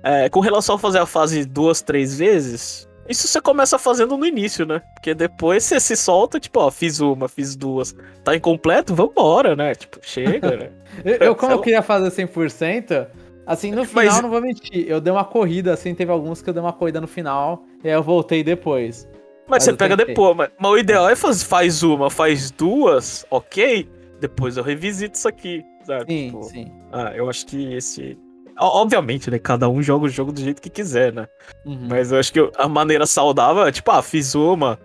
É, 0.02 0.28
com 0.28 0.40
relação 0.40 0.74
a 0.74 0.78
fazer 0.78 0.98
a 0.98 1.06
fase 1.06 1.44
duas, 1.44 1.80
três 1.80 2.18
vezes, 2.18 2.88
isso 3.08 3.26
você 3.26 3.40
começa 3.40 3.78
fazendo 3.78 4.16
no 4.16 4.24
início, 4.24 4.64
né? 4.64 4.80
Porque 4.94 5.14
depois 5.14 5.64
você 5.64 5.80
se 5.80 5.96
solta, 5.96 6.38
tipo, 6.38 6.60
ó, 6.60 6.70
fiz 6.70 7.00
uma, 7.00 7.28
fiz 7.28 7.56
duas. 7.56 7.94
Tá 8.22 8.34
incompleto? 8.36 8.94
Vambora, 8.94 9.56
né? 9.56 9.74
Tipo, 9.74 9.98
chega, 10.02 10.56
né? 10.56 10.70
eu, 11.04 11.16
eu, 11.16 11.34
como 11.34 11.52
eu 11.52 11.60
queria 11.60 11.82
fazer 11.82 12.26
100%, 12.26 13.08
assim, 13.46 13.72
no 13.72 13.84
final, 13.84 14.04
Mas... 14.04 14.22
não 14.22 14.30
vou 14.30 14.40
mentir, 14.40 14.86
eu 14.88 15.00
dei 15.00 15.12
uma 15.12 15.24
corrida, 15.24 15.72
assim, 15.72 15.94
teve 15.94 16.12
alguns 16.12 16.40
que 16.40 16.48
eu 16.48 16.54
dei 16.54 16.62
uma 16.62 16.72
corrida 16.72 17.00
no 17.00 17.08
final, 17.08 17.64
e 17.82 17.88
aí 17.88 17.94
eu 17.94 18.02
voltei 18.02 18.44
depois. 18.44 19.08
Mas, 19.48 19.48
mas 19.48 19.64
você 19.64 19.72
pega 19.72 19.96
tentei. 19.96 20.14
depois, 20.14 20.36
mas, 20.36 20.50
mas, 20.58 20.70
o 20.70 20.78
ideal 20.78 21.08
é 21.08 21.16
faz, 21.16 21.42
faz 21.42 21.82
uma, 21.82 22.08
faz 22.08 22.50
duas, 22.50 23.26
ok? 23.30 23.88
Depois 24.20 24.56
eu 24.56 24.62
revisito 24.62 25.16
isso 25.16 25.28
aqui, 25.28 25.64
sabe? 25.84 26.04
Sim, 26.06 26.26
tipo, 26.26 26.42
sim. 26.44 26.72
Ah, 26.92 27.12
eu 27.16 27.28
acho 27.28 27.44
que 27.46 27.74
esse 27.74 28.16
Obviamente, 28.58 29.30
né? 29.30 29.38
Cada 29.38 29.68
um 29.68 29.82
joga 29.82 30.06
o 30.06 30.08
jogo 30.08 30.32
do 30.32 30.40
jeito 30.40 30.60
que 30.60 30.70
quiser, 30.70 31.12
né? 31.12 31.26
Uhum. 31.64 31.88
Mas 31.88 32.12
eu 32.12 32.18
acho 32.18 32.32
que 32.32 32.50
a 32.56 32.68
maneira 32.68 33.06
saudável 33.06 33.66
é 33.66 33.72
tipo, 33.72 33.90
ah, 33.90 34.02
fiz 34.02 34.34
uma. 34.34 34.78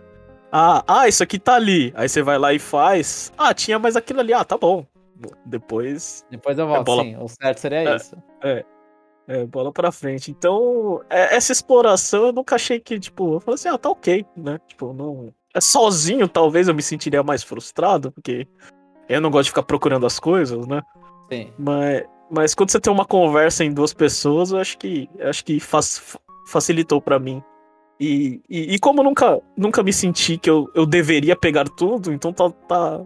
Ah, 0.51 0.84
ah, 0.88 1.07
isso 1.07 1.22
aqui 1.24 1.38
tá 1.38 1.55
ali. 1.55 1.93
Aí 1.95 2.07
você 2.07 2.22
vai 2.22 2.38
lá 2.38 2.53
e 2.53 2.59
faz. 2.59 3.32
Ah, 3.38 3.53
tinha 3.53 3.78
mais 3.78 3.95
aquilo 3.95 4.22
ali. 4.22 4.34
Ah, 4.34 4.45
tá 4.45 4.57
bom. 4.57 4.86
Depois. 5.45 6.26
Depois 6.30 6.57
eu 6.57 6.68
volto, 6.68 6.82
é 6.82 6.84
bola... 6.84 7.03
sim. 7.03 7.18
O 7.18 7.28
certo 7.28 7.57
seria 7.59 7.89
é, 7.89 7.95
isso. 7.95 8.15
É. 8.41 8.65
É, 9.28 9.45
bola 9.45 9.74
pra 9.74 9.91
frente. 9.91 10.32
Então, 10.32 11.01
é, 11.09 11.36
essa 11.36 11.51
exploração 11.51 12.28
eu 12.28 12.32
nunca 12.32 12.55
achei 12.55 12.80
que, 12.80 12.97
tipo, 12.97 13.34
eu 13.34 13.39
falei 13.41 13.55
assim, 13.55 13.68
ah, 13.68 13.78
tá 13.78 13.89
ok, 13.89 14.26
né? 14.38 14.59
Tipo, 14.68 14.93
não. 14.93 15.34
É 15.53 15.59
sozinho, 15.59 16.30
talvez 16.30 16.70
eu 16.70 16.74
me 16.74 16.82
sentiria 16.82 17.22
mais 17.24 17.43
frustrado, 17.43 18.11
porque 18.11 18.47
eu 19.09 19.20
não 19.20 19.30
gosto 19.30 19.45
de 19.45 19.49
ficar 19.49 19.63
procurando 19.63 20.05
as 20.05 20.18
coisas, 20.18 20.65
né? 20.65 20.82
Sim. 21.30 21.51
Mas, 21.57 22.05
mas 22.30 22.53
quando 22.53 22.71
você 22.71 22.80
tem 22.80 22.91
uma 22.91 23.05
conversa 23.05 23.63
em 23.63 23.73
duas 23.73 23.93
pessoas, 23.93 24.51
eu 24.51 24.59
acho 24.59 24.78
que 24.78 25.09
acho 25.21 25.43
que 25.45 25.59
faz, 25.59 26.17
facilitou 26.47 27.01
para 27.01 27.19
mim. 27.19 27.41
E, 27.99 28.41
e, 28.47 28.75
e, 28.75 28.80
como 28.80 29.01
nunca, 29.01 29.41
nunca 29.55 29.82
me 29.82 29.91
senti 29.91 30.38
que 30.38 30.49
eu, 30.49 30.69
eu 30.75 30.86
deveria 30.86 31.36
pegar 31.36 31.65
tudo, 31.65 32.13
então 32.13 32.32
tá, 32.32 32.49
tá, 32.67 33.01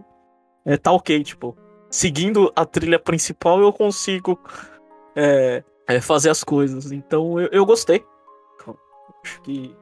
é, 0.66 0.76
tá 0.76 0.92
ok, 0.92 1.22
tipo. 1.24 1.56
Seguindo 1.90 2.52
a 2.56 2.64
trilha 2.64 2.98
principal, 2.98 3.60
eu 3.60 3.72
consigo 3.72 4.38
é, 5.14 5.62
é, 5.88 6.00
fazer 6.00 6.30
as 6.30 6.42
coisas. 6.42 6.90
Então 6.90 7.38
eu, 7.40 7.48
eu 7.52 7.66
gostei. 7.66 8.04
Acho 9.24 9.40
que 9.42 9.74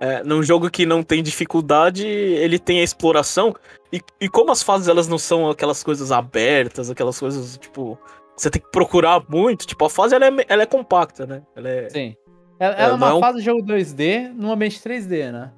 é, 0.00 0.22
num 0.24 0.42
jogo 0.42 0.68
que 0.68 0.84
não 0.84 1.02
tem 1.02 1.22
dificuldade, 1.22 2.06
ele 2.06 2.58
tem 2.58 2.80
a 2.80 2.84
exploração. 2.84 3.54
E, 3.92 4.00
e 4.20 4.28
como 4.28 4.50
as 4.50 4.62
fases 4.62 4.88
elas 4.88 5.06
não 5.06 5.18
são 5.18 5.48
aquelas 5.48 5.82
coisas 5.82 6.10
abertas, 6.10 6.90
aquelas 6.90 7.18
coisas 7.18 7.56
tipo 7.56 7.96
você 8.42 8.50
tem 8.50 8.60
que 8.60 8.70
procurar 8.70 9.22
muito. 9.28 9.66
Tipo, 9.66 9.84
a 9.84 9.90
fase 9.90 10.14
ela 10.14 10.26
é, 10.26 10.30
ela 10.48 10.62
é 10.62 10.66
compacta, 10.66 11.24
né? 11.24 11.42
Ela 11.54 11.68
é, 11.68 11.88
Sim. 11.90 12.16
Ela, 12.58 12.74
ela 12.74 12.92
é 12.92 12.96
uma 12.96 13.16
é 13.16 13.20
fase 13.20 13.38
de 13.38 13.44
jogo 13.44 13.62
2D 13.62 14.32
num 14.34 14.50
ambiente 14.50 14.80
3D, 14.80 15.30
né? 15.30 15.52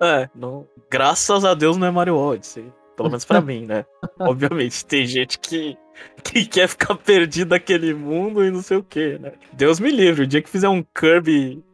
É, 0.00 0.28
não... 0.34 0.66
graças 0.90 1.44
a 1.44 1.54
Deus 1.54 1.76
não 1.76 1.86
é 1.86 1.90
Mario 1.90 2.16
Odyssey. 2.16 2.70
Pelo 2.96 3.08
menos 3.08 3.24
pra 3.24 3.40
mim, 3.42 3.64
né? 3.64 3.86
Obviamente, 4.18 4.84
tem 4.84 5.06
gente 5.06 5.38
que, 5.38 5.78
que 6.22 6.44
quer 6.44 6.68
ficar 6.68 6.96
perdido 6.96 7.50
naquele 7.50 7.94
mundo 7.94 8.44
e 8.44 8.50
não 8.50 8.60
sei 8.60 8.76
o 8.76 8.82
que, 8.82 9.18
né? 9.18 9.32
Deus 9.54 9.80
me 9.80 9.90
livre, 9.90 10.24
o 10.24 10.26
dia 10.26 10.42
que 10.42 10.50
fizer 10.50 10.68
um 10.68 10.82
Kirby. 10.82 11.64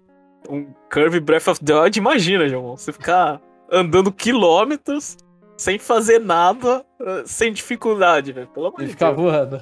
Um 0.48 0.72
Kirby 0.92 1.18
Breath 1.18 1.48
of 1.48 1.64
the 1.64 1.74
Wild, 1.74 1.98
imagina, 1.98 2.48
João. 2.48 2.76
Você 2.76 2.92
ficar 2.92 3.40
andando 3.72 4.12
quilômetros 4.12 5.16
sem 5.56 5.78
fazer 5.78 6.20
nada, 6.20 6.84
eh, 7.00 7.22
sem 7.24 7.52
dificuldade, 7.52 8.32
velho. 8.32 8.46
Pelo 8.48 8.66
amor 8.66 8.80
de 8.80 8.84
Deus. 8.84 8.92
Ficar 8.92 9.12
voando. 9.12 9.60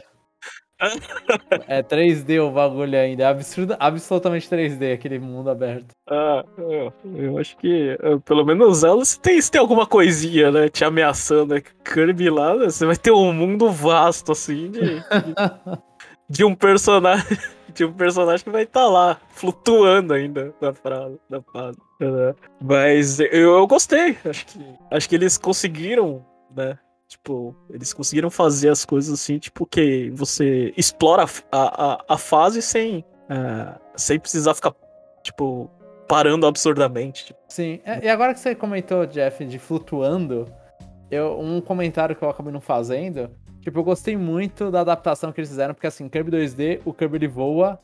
É 1.69 1.83
3D 1.83 2.41
o 2.41 2.51
bagulho 2.51 2.99
ainda. 2.99 3.23
É 3.23 3.27
absurdo, 3.27 3.77
absolutamente 3.79 4.49
3D 4.49 4.95
aquele 4.95 5.19
mundo 5.19 5.51
aberto. 5.51 5.89
Ah, 6.09 6.45
eu, 6.59 6.93
eu 7.15 7.39
acho 7.39 7.57
que 7.57 7.97
eh, 8.01 8.19
pelo 8.25 8.45
menos 8.45 8.83
ela 8.83 9.05
se 9.05 9.19
tem, 9.21 9.41
se 9.41 9.51
tem 9.51 9.61
alguma 9.61 9.87
coisinha, 9.87 10.51
né? 10.51 10.69
Te 10.69 10.85
ameaçando. 10.85 11.55
Né? 11.55 11.63
Kirby 11.85 12.31
lá, 12.31 12.57
né, 12.57 12.65
você 12.67 12.85
vai 12.85 12.97
ter 12.97 13.13
um 13.13 13.33
mundo 13.33 13.71
vasto, 13.71 14.33
assim, 14.33 14.71
de, 14.71 14.81
de, 14.81 15.03
de 16.29 16.45
um 16.45 16.55
personagem. 16.55 17.39
De 17.75 17.87
um 17.87 17.93
personagem 17.95 18.45
que 18.45 18.51
vai 18.51 18.65
estar 18.65 18.81
tá 18.81 18.87
lá, 18.87 19.17
flutuando 19.31 20.13
ainda 20.13 20.55
na 20.61 20.75
frase, 20.75 21.19
na 21.31 21.41
fase. 21.41 21.79
Né? 21.99 22.35
Mas 22.61 23.19
eu, 23.19 23.57
eu 23.57 23.67
gostei. 23.67 24.19
Acho 24.29 24.45
que, 24.45 24.59
acho 24.91 25.09
que 25.09 25.15
eles 25.15 25.39
conseguiram, 25.39 26.23
né? 26.55 26.77
Tipo, 27.13 27.55
eles 27.69 27.93
conseguiram 27.93 28.31
fazer 28.31 28.71
as 28.71 28.87
coisas 28.87 29.13
assim, 29.13 29.39
tipo, 29.39 29.67
que 29.67 30.09
você 30.15 30.73
explora 30.79 31.27
a, 31.51 31.93
a, 31.93 32.05
a 32.09 32.17
fase 32.17 32.63
sem, 32.63 33.01
uh, 33.01 33.79
sem 33.95 34.19
precisar 34.19 34.55
ficar, 34.55 34.75
tipo, 35.23 35.71
parando 36.09 36.47
absurdamente. 36.47 37.27
Tipo. 37.27 37.39
Sim, 37.49 37.81
é, 37.85 38.07
e 38.07 38.09
agora 38.09 38.33
que 38.33 38.41
você 38.41 38.55
comentou, 38.55 39.05
Jeff, 39.07 39.45
de 39.45 39.59
flutuando, 39.59 40.51
eu, 41.11 41.39
um 41.39 41.61
comentário 41.61 42.17
que 42.17 42.23
eu 42.23 42.31
acabei 42.31 42.51
não 42.51 42.63
fazendo, 42.63 43.31
tipo, 43.61 43.79
eu 43.79 43.85
gostei 43.85 44.17
muito 44.17 44.71
da 44.71 44.81
adaptação 44.81 45.31
que 45.33 45.41
eles 45.41 45.51
fizeram, 45.51 45.75
porque 45.75 45.89
assim, 45.89 46.09
Kirby 46.09 46.31
2D, 46.31 46.81
o 46.83 46.95
Kirby 46.95 47.19
ele 47.19 47.29
voa 47.29 47.79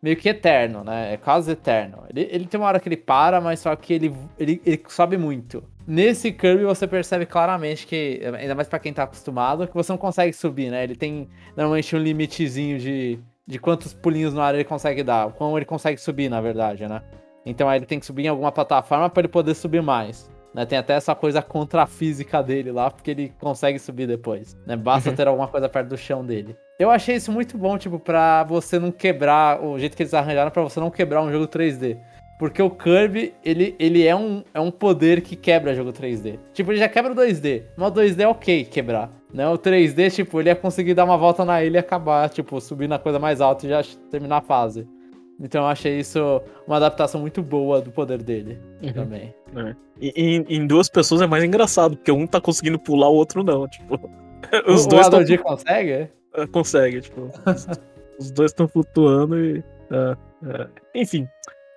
meio 0.00 0.16
que 0.16 0.28
eterno, 0.28 0.84
né? 0.84 1.14
É 1.14 1.16
quase 1.16 1.50
eterno. 1.50 2.04
Ele, 2.08 2.28
ele 2.30 2.46
tem 2.46 2.60
uma 2.60 2.68
hora 2.68 2.78
que 2.78 2.88
ele 2.88 2.96
para, 2.96 3.40
mas 3.40 3.58
só 3.58 3.74
que 3.74 3.92
ele, 3.92 4.14
ele, 4.38 4.62
ele 4.64 4.80
sobe 4.86 5.18
muito. 5.18 5.64
Nesse 5.88 6.30
Kirby 6.30 6.64
você 6.64 6.86
percebe 6.86 7.24
claramente 7.24 7.86
que, 7.86 8.20
ainda 8.38 8.54
mais 8.54 8.68
para 8.68 8.78
quem 8.78 8.92
tá 8.92 9.04
acostumado, 9.04 9.66
que 9.66 9.72
você 9.72 9.90
não 9.90 9.96
consegue 9.96 10.34
subir, 10.34 10.70
né? 10.70 10.84
Ele 10.84 10.94
tem 10.94 11.30
normalmente 11.56 11.96
um 11.96 11.98
limitezinho 11.98 12.78
de, 12.78 13.18
de 13.46 13.58
quantos 13.58 13.94
pulinhos 13.94 14.34
no 14.34 14.42
ar 14.42 14.54
ele 14.54 14.64
consegue 14.64 15.02
dar, 15.02 15.32
como 15.32 15.56
ele 15.56 15.64
consegue 15.64 15.98
subir, 15.98 16.28
na 16.28 16.42
verdade, 16.42 16.86
né? 16.86 17.00
Então 17.46 17.66
aí 17.70 17.78
ele 17.78 17.86
tem 17.86 17.98
que 17.98 18.04
subir 18.04 18.26
em 18.26 18.28
alguma 18.28 18.52
plataforma 18.52 19.08
para 19.08 19.22
ele 19.22 19.28
poder 19.28 19.54
subir 19.54 19.80
mais. 19.80 20.30
Né? 20.52 20.66
Tem 20.66 20.76
até 20.76 20.92
essa 20.92 21.14
coisa 21.14 21.40
contra 21.40 21.84
a 21.84 21.86
física 21.86 22.42
dele 22.42 22.70
lá, 22.70 22.90
porque 22.90 23.10
ele 23.10 23.32
consegue 23.40 23.78
subir 23.78 24.06
depois. 24.06 24.58
Né? 24.66 24.76
Basta 24.76 25.08
uhum. 25.08 25.16
ter 25.16 25.26
alguma 25.26 25.48
coisa 25.48 25.70
perto 25.70 25.88
do 25.88 25.96
chão 25.96 26.22
dele. 26.22 26.54
Eu 26.78 26.90
achei 26.90 27.16
isso 27.16 27.32
muito 27.32 27.56
bom, 27.56 27.78
tipo, 27.78 27.98
pra 27.98 28.44
você 28.44 28.78
não 28.78 28.92
quebrar, 28.92 29.64
o 29.64 29.78
jeito 29.78 29.96
que 29.96 30.02
eles 30.02 30.12
arranjaram 30.12 30.50
para 30.50 30.62
você 30.62 30.78
não 30.78 30.90
quebrar 30.90 31.22
um 31.22 31.32
jogo 31.32 31.48
3D. 31.48 31.98
Porque 32.38 32.62
o 32.62 32.70
Kirby, 32.70 33.34
ele, 33.44 33.74
ele 33.78 34.06
é, 34.06 34.14
um, 34.14 34.44
é 34.54 34.60
um 34.60 34.70
poder 34.70 35.22
que 35.22 35.34
quebra 35.34 35.74
jogo 35.74 35.92
3D. 35.92 36.38
Tipo, 36.52 36.70
ele 36.70 36.78
já 36.78 36.88
quebra 36.88 37.12
o 37.12 37.16
2D. 37.16 37.64
Mas 37.76 37.88
o 37.90 37.94
2D 37.94 38.20
é 38.20 38.28
ok 38.28 38.64
quebrar. 38.64 39.10
Né? 39.34 39.46
O 39.48 39.58
3D, 39.58 40.14
tipo, 40.14 40.38
ele 40.38 40.48
ia 40.48 40.54
conseguir 40.54 40.94
dar 40.94 41.04
uma 41.04 41.16
volta 41.16 41.44
na 41.44 41.62
ilha 41.64 41.78
e 41.78 41.80
acabar, 41.80 42.28
tipo, 42.30 42.60
subir 42.60 42.88
na 42.88 42.98
coisa 42.98 43.18
mais 43.18 43.40
alta 43.40 43.66
e 43.66 43.70
já 43.70 43.82
terminar 44.08 44.38
a 44.38 44.42
fase. 44.42 44.86
Então 45.40 45.62
eu 45.62 45.68
achei 45.68 45.98
isso 45.98 46.42
uma 46.66 46.76
adaptação 46.76 47.20
muito 47.20 47.42
boa 47.42 47.80
do 47.80 47.92
poder 47.92 48.22
dele 48.22 48.58
uhum. 48.82 48.92
também. 48.92 49.34
É. 49.54 49.76
em, 50.00 50.44
em, 50.48 50.66
duas 50.66 50.88
pessoas 50.88 51.22
é 51.22 51.26
mais 51.26 51.44
engraçado, 51.44 51.96
porque 51.96 52.10
um 52.10 52.26
tá 52.26 52.40
conseguindo 52.40 52.78
pular, 52.78 53.08
o 53.08 53.14
outro 53.14 53.44
não. 53.44 53.68
Tipo, 53.68 54.00
os 54.66 54.84
o, 54.84 54.88
dois 54.88 55.06
o 55.06 55.10
tão... 55.10 55.36
consegue? 55.38 56.08
É, 56.34 56.46
consegue, 56.50 57.00
tipo. 57.02 57.30
os 58.18 58.30
dois 58.32 58.50
estão 58.50 58.66
flutuando 58.66 59.38
e. 59.38 59.58
Uh, 59.90 60.12
uh, 60.42 60.68
enfim. 60.94 61.26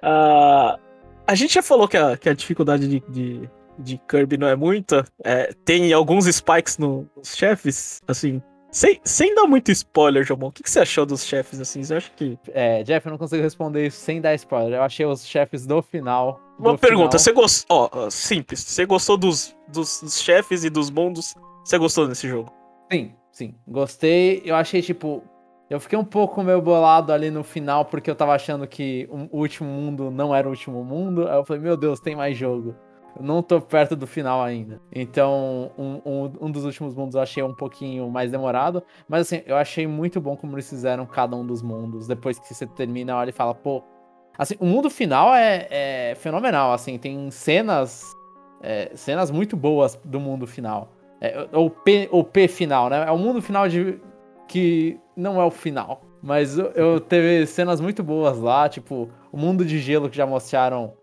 Uh, 0.03 0.79
a 1.27 1.35
gente 1.35 1.53
já 1.53 1.61
falou 1.61 1.87
que 1.87 1.97
a, 1.97 2.17
que 2.17 2.29
a 2.29 2.33
dificuldade 2.33 2.87
de, 2.87 2.99
de, 3.09 3.49
de 3.79 4.01
Kirby 4.09 4.37
não 4.37 4.47
é 4.47 4.55
muita. 4.55 5.05
É, 5.23 5.53
tem 5.65 5.93
alguns 5.93 6.25
spikes 6.25 6.77
no, 6.77 7.07
nos 7.15 7.35
chefes, 7.35 8.01
assim. 8.07 8.41
Sem, 8.71 9.01
sem 9.03 9.35
dar 9.35 9.45
muito 9.47 9.69
spoiler, 9.69 10.23
Jomon, 10.23 10.47
o 10.47 10.51
que, 10.51 10.63
que 10.63 10.71
você 10.71 10.79
achou 10.79 11.05
dos 11.05 11.25
chefes, 11.25 11.59
assim? 11.59 11.83
Você 11.83 11.95
acha 11.95 12.09
que. 12.15 12.39
É, 12.53 12.83
Jeff, 12.83 13.05
eu 13.05 13.11
não 13.11 13.17
consigo 13.17 13.43
responder 13.43 13.87
isso 13.87 13.99
sem 13.99 14.21
dar 14.21 14.33
spoiler. 14.35 14.79
Eu 14.79 14.83
achei 14.83 15.05
os 15.05 15.25
chefes 15.27 15.65
do 15.67 15.81
final 15.81 16.39
Uma 16.57 16.77
pergunta, 16.77 17.17
final. 17.17 17.19
você 17.19 17.31
gostou. 17.33 17.89
Ó, 17.93 18.09
simples. 18.09 18.61
Você 18.61 18.85
gostou 18.85 19.17
dos, 19.17 19.55
dos, 19.67 20.01
dos 20.01 20.21
chefes 20.21 20.63
e 20.63 20.69
dos 20.69 20.89
mundos? 20.89 21.35
Você 21.65 21.77
gostou 21.77 22.07
desse 22.07 22.29
jogo? 22.29 22.51
Sim, 22.89 23.13
sim. 23.31 23.55
Gostei. 23.67 24.41
Eu 24.45 24.55
achei, 24.55 24.81
tipo. 24.81 25.21
Eu 25.71 25.79
fiquei 25.79 25.97
um 25.97 26.03
pouco 26.03 26.43
meio 26.43 26.61
bolado 26.61 27.13
ali 27.13 27.31
no 27.31 27.45
final, 27.45 27.85
porque 27.85 28.11
eu 28.11 28.15
tava 28.15 28.33
achando 28.33 28.67
que 28.67 29.07
o 29.09 29.39
último 29.39 29.69
mundo 29.69 30.11
não 30.11 30.35
era 30.35 30.45
o 30.45 30.51
último 30.51 30.83
mundo. 30.83 31.29
Aí 31.29 31.37
eu 31.37 31.45
falei, 31.45 31.61
meu 31.61 31.77
Deus, 31.77 31.97
tem 31.97 32.13
mais 32.13 32.37
jogo. 32.37 32.75
Eu 33.15 33.23
não 33.23 33.41
tô 33.41 33.61
perto 33.61 33.95
do 33.95 34.05
final 34.05 34.41
ainda. 34.41 34.81
Então, 34.91 35.71
um, 35.77 36.01
um, 36.05 36.31
um, 36.41 36.51
dos 36.51 36.65
últimos 36.65 36.93
mundos 36.93 37.15
eu 37.15 37.21
achei 37.21 37.41
um 37.41 37.53
pouquinho 37.53 38.09
mais 38.09 38.29
demorado. 38.29 38.83
Mas 39.07 39.21
assim, 39.21 39.43
eu 39.45 39.55
achei 39.55 39.87
muito 39.87 40.19
bom 40.19 40.35
como 40.35 40.55
eles 40.55 40.69
fizeram 40.69 41.05
cada 41.05 41.37
um 41.37 41.45
dos 41.45 41.61
mundos. 41.61 42.05
Depois 42.05 42.37
que 42.37 42.53
você 42.53 42.67
termina, 42.67 43.15
olha 43.15 43.29
e 43.29 43.33
fala, 43.33 43.55
pô, 43.55 43.81
Assim, 44.37 44.55
o 44.59 44.65
mundo 44.65 44.89
final 44.89 45.33
é, 45.35 45.67
é 45.69 46.15
fenomenal, 46.15 46.73
assim, 46.73 46.97
tem 46.97 47.29
cenas 47.29 48.15
é, 48.61 48.91
cenas 48.95 49.29
muito 49.29 49.55
boas 49.55 49.95
do 50.03 50.19
mundo 50.19 50.47
final. 50.47 50.89
É, 51.19 51.47
P, 51.83 52.09
o 52.11 52.23
P 52.23 52.47
final, 52.47 52.89
né? 52.89 53.05
É 53.07 53.11
o 53.11 53.17
mundo 53.17 53.41
final 53.41 53.67
de 53.67 53.99
que 54.47 54.99
não 55.21 55.39
é 55.39 55.45
o 55.45 55.51
final. 55.51 56.01
Mas 56.21 56.57
eu, 56.57 56.67
eu 56.71 56.99
teve 56.99 57.45
cenas 57.45 57.79
muito 57.79 58.03
boas 58.03 58.39
lá, 58.39 58.67
tipo, 58.67 59.09
o 59.31 59.37
mundo 59.37 59.63
de 59.63 59.79
gelo 59.79 60.09
que 60.09 60.17
já 60.17 60.25
mostraram, 60.25 60.93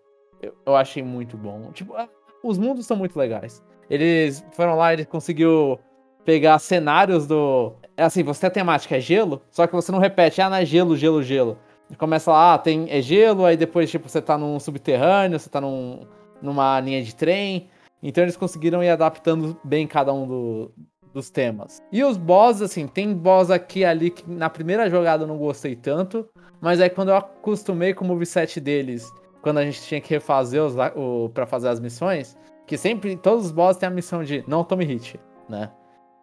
eu, 0.43 0.55
eu 0.67 0.77
achei 0.77 1.03
muito 1.03 1.37
bom. 1.37 1.71
Tipo, 1.73 1.95
os 2.43 2.59
mundos 2.59 2.87
são 2.87 2.97
muito 2.97 3.19
legais. 3.19 3.63
Eles 3.89 4.45
foram 4.53 4.77
lá, 4.77 4.93
eles 4.93 5.07
conseguiu 5.07 5.79
pegar 6.25 6.59
cenários 6.59 7.27
do. 7.27 7.73
É 7.97 8.05
assim, 8.05 8.23
você 8.23 8.43
tem 8.43 8.49
a 8.49 8.51
temática 8.51 8.97
é 8.97 9.01
gelo, 9.01 9.43
só 9.51 9.67
que 9.67 9.73
você 9.73 9.91
não 9.91 9.99
repete, 9.99 10.41
ah, 10.41 10.51
não 10.51 10.57
é 10.57 10.65
gelo, 10.65 10.97
gelo, 10.97 11.23
gelo. 11.23 11.59
Começa 11.97 12.31
lá, 12.31 12.55
ah, 12.55 12.59
tem 12.59 12.87
é 12.91 13.01
gelo, 13.01 13.47
aí 13.47 13.57
depois, 13.57 13.91
tipo, 13.91 14.09
você 14.09 14.21
tá 14.21 14.37
num 14.37 14.61
subterrâneo, 14.61 15.39
você 15.39 15.49
tá 15.49 15.61
num, 15.61 16.07
numa 16.43 16.79
linha 16.81 17.03
de 17.03 17.15
trem. 17.15 17.71
Então 18.03 18.23
eles 18.23 18.37
conseguiram 18.37 18.85
ir 18.85 18.91
adaptando 18.91 19.59
bem 19.65 19.87
cada 19.87 20.13
um 20.13 20.27
do, 20.27 20.73
dos 21.19 21.31
temas. 21.31 21.83
E 21.91 22.05
os 22.05 22.17
boss, 22.17 22.63
assim, 22.63 22.87
tem 22.87 23.13
boss 23.13 23.51
aqui 23.51 23.85
ali 23.85 24.11
que 24.11 24.29
na 24.31 24.49
primeira 24.49 24.89
jogada 24.89 25.25
eu 25.25 25.27
não 25.27 25.37
gostei 25.37 25.75
tanto, 25.75 26.29
mas 26.61 26.81
aí 26.81 26.89
quando 26.89 27.09
eu 27.09 27.17
acostumei 27.17 27.93
com 27.93 28.05
o 28.05 28.09
moveset 28.09 28.61
deles, 28.61 29.13
quando 29.43 29.59
a 29.59 29.65
gente 29.65 29.83
tinha 29.83 30.01
que 30.01 30.11
refazer 30.11 30.63
os, 30.63 30.75
o, 30.95 31.29
pra 31.31 31.45
fazer 31.45 31.69
as 31.69 31.81
missões, 31.81 32.39
que 32.67 32.77
sempre, 32.77 33.17
todos 33.17 33.47
os 33.47 33.53
boss 33.53 33.77
têm 33.77 33.89
a 33.89 33.91
missão 33.91 34.23
de 34.23 34.45
não 34.47 34.63
tome 34.63 34.85
hit, 34.85 35.19
né? 35.49 35.71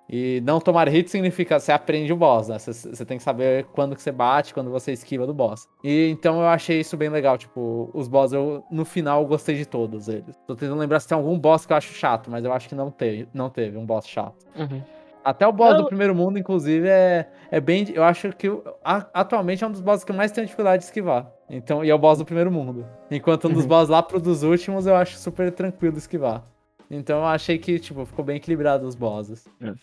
E 0.10 0.41
não 0.41 0.60
tomar 0.60 0.88
hit 0.88 1.10
significa 1.10 1.60
você 1.60 1.72
aprende 1.72 2.14
o 2.14 2.16
boss, 2.16 2.47
né? 2.47 2.60
Você, 2.60 2.74
você, 2.74 3.06
tem 3.06 3.18
que 3.18 3.24
saber 3.24 3.66
quando 3.74 3.95
que 3.95 4.01
você 4.01 4.12
bate, 4.12 4.53
quando 4.53 4.70
você 4.70 4.91
esquiva 4.91 5.26
do 5.26 5.34
boss. 5.34 5.68
E 5.84 6.10
então 6.10 6.41
eu 6.41 6.47
achei 6.47 6.80
isso 6.80 6.95
bem 6.95 7.10
legal, 7.10 7.38
tipo, 7.38 7.89
os 7.93 8.08
boss 8.08 8.32
eu 8.32 8.64
no 8.70 8.86
final 8.86 9.22
eu 9.22 9.28
gostei 9.28 9.56
de 9.56 9.66
todos 9.66 10.08
eles. 10.08 10.36
Tô 10.45 10.56
tentando 10.56 10.80
lembrar 10.80 10.99
se 10.99 11.08
tem 11.08 11.18
algum 11.18 11.38
boss 11.38 11.66
que 11.66 11.74
eu 11.74 11.78
acho 11.78 11.93
chato, 11.93 12.30
mas 12.30 12.45
eu 12.45 12.53
acho 12.53 12.70
que 12.70 12.76
não 12.76 12.91
teve, 12.91 13.28
não 13.34 13.49
teve 13.49 13.78
um 13.78 13.86
boss 13.86 14.08
chato. 14.08 14.45
Uhum. 14.56 14.82
Até 15.24 15.47
o 15.47 15.51
boss 15.51 15.72
eu... 15.72 15.82
do 15.82 15.88
primeiro 15.88 16.14
mundo, 16.14 16.38
inclusive, 16.38 16.88
é, 16.88 17.28
é 17.49 17.60
bem. 17.60 17.88
Eu 17.91 18.03
acho 18.03 18.32
que 18.34 18.47
a, 18.84 19.08
atualmente 19.12 19.64
é 19.64 19.68
um 19.68 19.72
dos 19.72 19.82
bosses 19.82 20.03
que 20.03 20.12
eu 20.12 20.16
mais 20.16 20.32
tenho 20.32 20.45
dificuldade 20.45 20.82
de 20.82 20.86
esquivar. 20.86 21.32
Então, 21.49 21.84
e 21.84 21.89
é 21.89 21.95
o 21.95 21.97
boss 21.97 22.20
do 22.20 22.26
primeiro 22.26 22.51
mundo. 22.51 22.86
Enquanto 23.10 23.47
um 23.47 23.51
dos 23.51 23.64
uhum. 23.64 23.70
boss 23.70 23.89
lá 23.89 24.03
pro 24.03 24.20
dos 24.20 24.43
últimos 24.43 24.86
eu 24.86 24.95
acho 24.95 25.18
super 25.18 25.51
tranquilo 25.51 25.97
esquivar. 25.97 26.43
Então 26.91 27.20
eu 27.20 27.26
achei 27.26 27.58
que, 27.58 27.80
tipo, 27.80 28.06
ficou 28.06 28.24
bem 28.24 28.38
equilibrado 28.38 28.86
os 28.86 28.93
bosses. 28.93 29.47
É. 29.60 29.74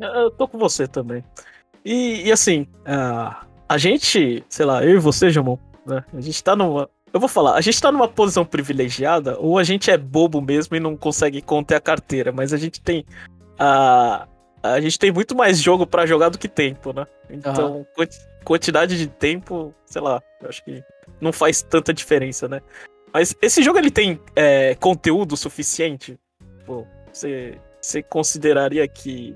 Eu 0.00 0.30
tô 0.30 0.46
com 0.46 0.58
você 0.58 0.86
também. 0.86 1.24
E, 1.84 2.26
e 2.26 2.32
assim, 2.32 2.66
a, 2.84 3.44
a 3.68 3.78
gente, 3.78 4.44
sei 4.48 4.66
lá, 4.66 4.84
eu 4.84 4.96
e 4.96 4.98
você, 4.98 5.30
Jamon, 5.30 5.56
né? 5.86 6.04
A 6.12 6.20
gente 6.20 6.42
tá 6.42 6.56
numa. 6.56 6.88
Eu 7.12 7.20
vou 7.20 7.28
falar, 7.28 7.54
a 7.54 7.60
gente 7.60 7.80
tá 7.80 7.90
numa 7.90 8.08
posição 8.08 8.44
privilegiada, 8.44 9.38
ou 9.38 9.58
a 9.58 9.64
gente 9.64 9.90
é 9.90 9.96
bobo 9.96 10.40
mesmo 10.42 10.76
e 10.76 10.80
não 10.80 10.96
consegue 10.96 11.40
conter 11.40 11.76
a 11.76 11.80
carteira, 11.80 12.32
mas 12.32 12.52
a 12.52 12.56
gente 12.56 12.80
tem. 12.80 13.04
A, 13.58 14.26
a 14.62 14.80
gente 14.80 14.98
tem 14.98 15.12
muito 15.12 15.34
mais 15.34 15.60
jogo 15.60 15.86
para 15.86 16.06
jogar 16.06 16.28
do 16.28 16.38
que 16.38 16.48
tempo, 16.48 16.92
né? 16.92 17.06
Então, 17.30 17.86
uhum. 17.96 18.06
quantidade 18.44 18.98
de 18.98 19.06
tempo, 19.06 19.72
sei 19.84 20.02
lá, 20.02 20.20
eu 20.42 20.48
acho 20.48 20.64
que 20.64 20.82
não 21.20 21.32
faz 21.32 21.62
tanta 21.62 21.94
diferença, 21.94 22.48
né? 22.48 22.60
Mas 23.12 23.34
esse 23.40 23.62
jogo 23.62 23.78
ele 23.78 23.90
tem 23.90 24.20
é, 24.34 24.74
conteúdo 24.74 25.36
suficiente? 25.36 26.18
Pô, 26.66 26.84
você, 27.12 27.58
você 27.80 28.02
consideraria 28.02 28.86
que 28.86 29.34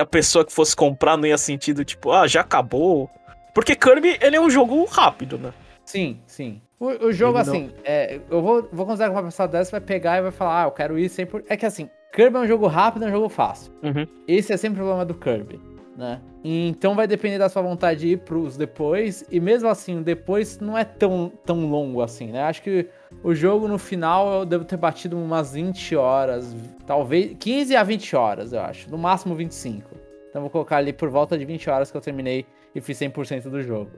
que 0.00 0.02
a 0.02 0.06
pessoa 0.06 0.44
que 0.44 0.52
fosse 0.52 0.74
comprar 0.74 1.16
não 1.16 1.26
ia 1.26 1.36
sentido 1.36 1.84
tipo, 1.84 2.10
ah, 2.10 2.26
já 2.26 2.40
acabou. 2.40 3.10
Porque 3.54 3.76
Kirby, 3.76 4.18
ele 4.20 4.36
é 4.36 4.40
um 4.40 4.48
jogo 4.48 4.84
rápido, 4.84 5.38
né? 5.38 5.52
Sim, 5.84 6.20
sim. 6.26 6.60
O, 6.78 7.08
o 7.08 7.12
jogo, 7.12 7.38
ele 7.38 7.48
assim, 7.48 7.64
não... 7.66 7.74
é, 7.84 8.20
eu 8.30 8.40
vou, 8.40 8.68
vou 8.72 8.86
considerar 8.86 9.10
que 9.10 9.16
uma 9.16 9.24
pessoa 9.24 9.46
dessa 9.46 9.72
vai 9.72 9.80
pegar 9.80 10.18
e 10.18 10.22
vai 10.22 10.30
falar, 10.30 10.62
ah, 10.62 10.66
eu 10.66 10.70
quero 10.70 10.98
ir 10.98 11.08
sempre. 11.08 11.44
É 11.48 11.56
que 11.56 11.66
assim, 11.66 11.90
Kirby 12.12 12.36
é 12.36 12.40
um 12.40 12.46
jogo 12.46 12.66
rápido, 12.66 13.04
é 13.04 13.08
um 13.08 13.10
jogo 13.10 13.28
fácil. 13.28 13.72
Uhum. 13.82 14.06
Esse 14.26 14.52
é 14.52 14.56
sempre 14.56 14.80
o 14.80 14.84
problema 14.84 15.04
do 15.04 15.14
Kirby, 15.14 15.60
né? 16.00 16.22
Então 16.42 16.94
vai 16.94 17.06
depender 17.06 17.36
da 17.36 17.50
sua 17.50 17.60
vontade 17.60 18.00
de 18.00 18.08
ir 18.08 18.16
pros 18.20 18.56
depois. 18.56 19.22
E 19.30 19.38
mesmo 19.38 19.68
assim, 19.68 19.98
o 19.98 20.02
depois 20.02 20.58
não 20.58 20.76
é 20.76 20.82
tão, 20.82 21.30
tão 21.44 21.68
longo 21.68 22.00
assim, 22.00 22.32
né? 22.32 22.42
Acho 22.42 22.62
que 22.62 22.88
o 23.22 23.34
jogo 23.34 23.68
no 23.68 23.78
final 23.78 24.40
eu 24.40 24.46
devo 24.46 24.64
ter 24.64 24.78
batido 24.78 25.18
umas 25.18 25.52
20 25.52 25.94
horas, 25.96 26.56
talvez 26.86 27.36
15 27.38 27.76
a 27.76 27.82
20 27.82 28.16
horas, 28.16 28.52
eu 28.54 28.60
acho. 28.60 28.90
No 28.90 28.96
máximo 28.96 29.34
25. 29.34 29.90
Então 30.30 30.40
vou 30.40 30.50
colocar 30.50 30.78
ali 30.78 30.92
por 30.92 31.10
volta 31.10 31.36
de 31.36 31.44
20 31.44 31.68
horas 31.68 31.90
que 31.90 31.96
eu 31.96 32.00
terminei 32.00 32.46
e 32.74 32.80
fiz 32.80 32.98
100% 32.98 33.50
do 33.50 33.62
jogo, 33.62 33.90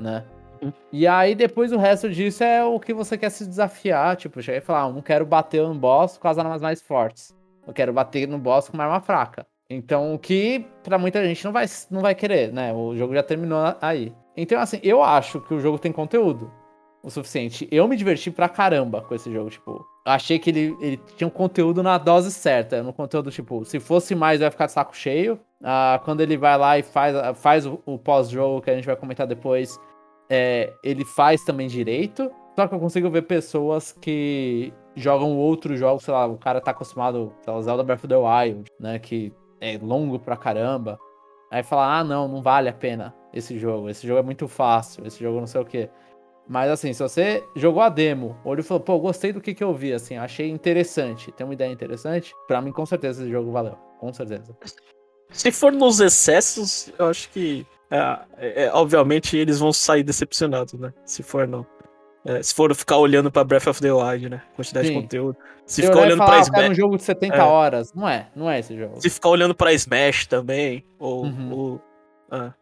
né? 0.00 0.24
E 0.90 1.06
aí 1.06 1.34
depois 1.34 1.72
o 1.72 1.76
resto 1.76 2.08
disso 2.08 2.42
é 2.44 2.64
o 2.64 2.80
que 2.80 2.94
você 2.94 3.18
quer 3.18 3.30
se 3.30 3.44
desafiar, 3.44 4.16
tipo, 4.16 4.40
chegar 4.40 4.58
e 4.58 4.60
falar, 4.62 4.84
ah, 4.84 4.88
eu 4.88 4.94
não 4.94 5.02
quero 5.02 5.26
bater 5.26 5.60
no 5.62 5.74
boss 5.74 6.16
com 6.16 6.28
as 6.28 6.38
armas 6.38 6.62
mais 6.62 6.80
fortes. 6.80 7.36
Eu 7.66 7.74
quero 7.74 7.92
bater 7.92 8.26
no 8.26 8.38
boss 8.38 8.68
com 8.68 8.74
uma 8.74 8.84
arma 8.84 9.00
fraca. 9.00 9.44
Então, 9.72 10.14
o 10.14 10.18
que 10.18 10.66
para 10.82 10.98
muita 10.98 11.24
gente 11.24 11.44
não 11.44 11.52
vai, 11.52 11.66
não 11.90 12.00
vai 12.00 12.14
querer, 12.14 12.52
né? 12.52 12.72
O 12.72 12.96
jogo 12.96 13.14
já 13.14 13.22
terminou 13.22 13.58
aí. 13.80 14.12
Então, 14.36 14.60
assim, 14.60 14.78
eu 14.82 15.02
acho 15.02 15.40
que 15.40 15.54
o 15.54 15.60
jogo 15.60 15.78
tem 15.78 15.92
conteúdo 15.92 16.50
o 17.02 17.10
suficiente. 17.10 17.66
Eu 17.70 17.88
me 17.88 17.96
diverti 17.96 18.30
pra 18.30 18.48
caramba 18.48 19.02
com 19.02 19.14
esse 19.14 19.30
jogo, 19.32 19.50
tipo. 19.50 19.84
Achei 20.04 20.38
que 20.38 20.50
ele, 20.50 20.76
ele 20.80 21.00
tinha 21.16 21.26
um 21.26 21.30
conteúdo 21.30 21.82
na 21.82 21.98
dose 21.98 22.30
certa. 22.30 22.82
No 22.82 22.92
conteúdo, 22.92 23.30
tipo, 23.30 23.64
se 23.64 23.80
fosse 23.80 24.14
mais, 24.14 24.40
vai 24.40 24.50
ficar 24.50 24.66
de 24.66 24.72
saco 24.72 24.96
cheio. 24.96 25.38
Ah, 25.62 26.00
quando 26.04 26.20
ele 26.20 26.36
vai 26.36 26.56
lá 26.56 26.78
e 26.78 26.82
faz, 26.82 27.16
faz 27.38 27.66
o, 27.66 27.80
o 27.86 27.98
pós-jogo, 27.98 28.60
que 28.60 28.70
a 28.70 28.74
gente 28.74 28.86
vai 28.86 28.96
comentar 28.96 29.26
depois, 29.26 29.78
é, 30.28 30.72
ele 30.82 31.04
faz 31.04 31.44
também 31.44 31.68
direito. 31.68 32.30
Só 32.56 32.66
que 32.66 32.74
eu 32.74 32.80
consigo 32.80 33.10
ver 33.10 33.22
pessoas 33.22 33.92
que 33.92 34.72
jogam 34.94 35.36
outros 35.36 35.78
jogos, 35.78 36.04
sei 36.04 36.12
lá, 36.12 36.26
o 36.26 36.36
cara 36.36 36.60
tá 36.60 36.70
acostumado, 36.70 37.32
sei 37.42 37.52
lá, 37.52 37.62
Zelda 37.62 37.82
Breath 37.82 38.04
of 38.04 38.08
the 38.08 38.16
Wild, 38.16 38.70
né, 38.78 38.98
que 38.98 39.32
é 39.62 39.78
longo 39.80 40.18
pra 40.18 40.36
caramba. 40.36 40.98
Aí 41.50 41.62
fala, 41.62 41.98
ah, 41.98 42.04
não, 42.04 42.26
não 42.26 42.42
vale 42.42 42.68
a 42.68 42.72
pena 42.72 43.14
esse 43.32 43.58
jogo, 43.58 43.88
esse 43.88 44.06
jogo 44.06 44.18
é 44.18 44.22
muito 44.22 44.48
fácil, 44.48 45.06
esse 45.06 45.22
jogo 45.22 45.38
não 45.38 45.46
sei 45.46 45.60
o 45.60 45.64
que. 45.64 45.88
Mas 46.48 46.70
assim, 46.70 46.92
se 46.92 47.02
você 47.02 47.44
jogou 47.54 47.82
a 47.82 47.88
demo, 47.88 48.36
ou 48.44 48.52
ele 48.52 48.62
falou, 48.62 48.82
pô, 48.82 48.98
gostei 48.98 49.32
do 49.32 49.40
que, 49.40 49.54
que 49.54 49.62
eu 49.62 49.72
vi, 49.72 49.92
assim, 49.92 50.16
achei 50.16 50.50
interessante, 50.50 51.30
tem 51.32 51.46
uma 51.46 51.54
ideia 51.54 51.70
interessante, 51.70 52.34
pra 52.48 52.60
mim 52.60 52.72
com 52.72 52.84
certeza 52.84 53.22
esse 53.22 53.30
jogo 53.30 53.52
valeu, 53.52 53.76
com 54.00 54.12
certeza. 54.12 54.56
Se 55.30 55.52
for 55.52 55.72
nos 55.72 56.00
excessos, 56.00 56.92
eu 56.98 57.06
acho 57.06 57.30
que, 57.30 57.66
é, 57.90 58.64
é 58.64 58.72
obviamente, 58.72 59.36
eles 59.36 59.60
vão 59.60 59.72
sair 59.72 60.02
decepcionados, 60.02 60.74
né? 60.74 60.92
Se 61.06 61.22
for 61.22 61.46
não. 61.46 61.64
É, 62.24 62.42
se 62.42 62.54
for 62.54 62.72
ficar 62.74 62.98
olhando 62.98 63.30
pra 63.32 63.42
Breath 63.42 63.66
of 63.66 63.80
the 63.80 63.92
Wild, 63.92 64.28
né? 64.28 64.42
Quantidade 64.54 64.88
Sim. 64.88 64.94
de 64.94 65.00
conteúdo. 65.00 65.36
Se, 65.66 65.82
ficar 65.82 66.00
olhando 66.00 66.18
falar, 66.18 66.30
pra 66.30 66.40
Smash. 66.40 66.70
um 66.70 66.74
jogo 66.74 66.96
de 66.96 67.02
70 67.02 67.36
é. 67.36 67.40
horas. 67.42 67.92
Não 67.92 68.08
é, 68.08 68.28
não 68.34 68.50
é 68.50 68.60
esse 68.60 68.76
jogo. 68.76 69.00
Se 69.00 69.10
ficar 69.10 69.28
olhando 69.28 69.54
pra 69.54 69.72
Smash 69.72 70.26
também. 70.26 70.84
Ou. 70.98 71.24
Uhum. 71.24 71.52
ou 71.52 71.82
ah. 72.30 72.52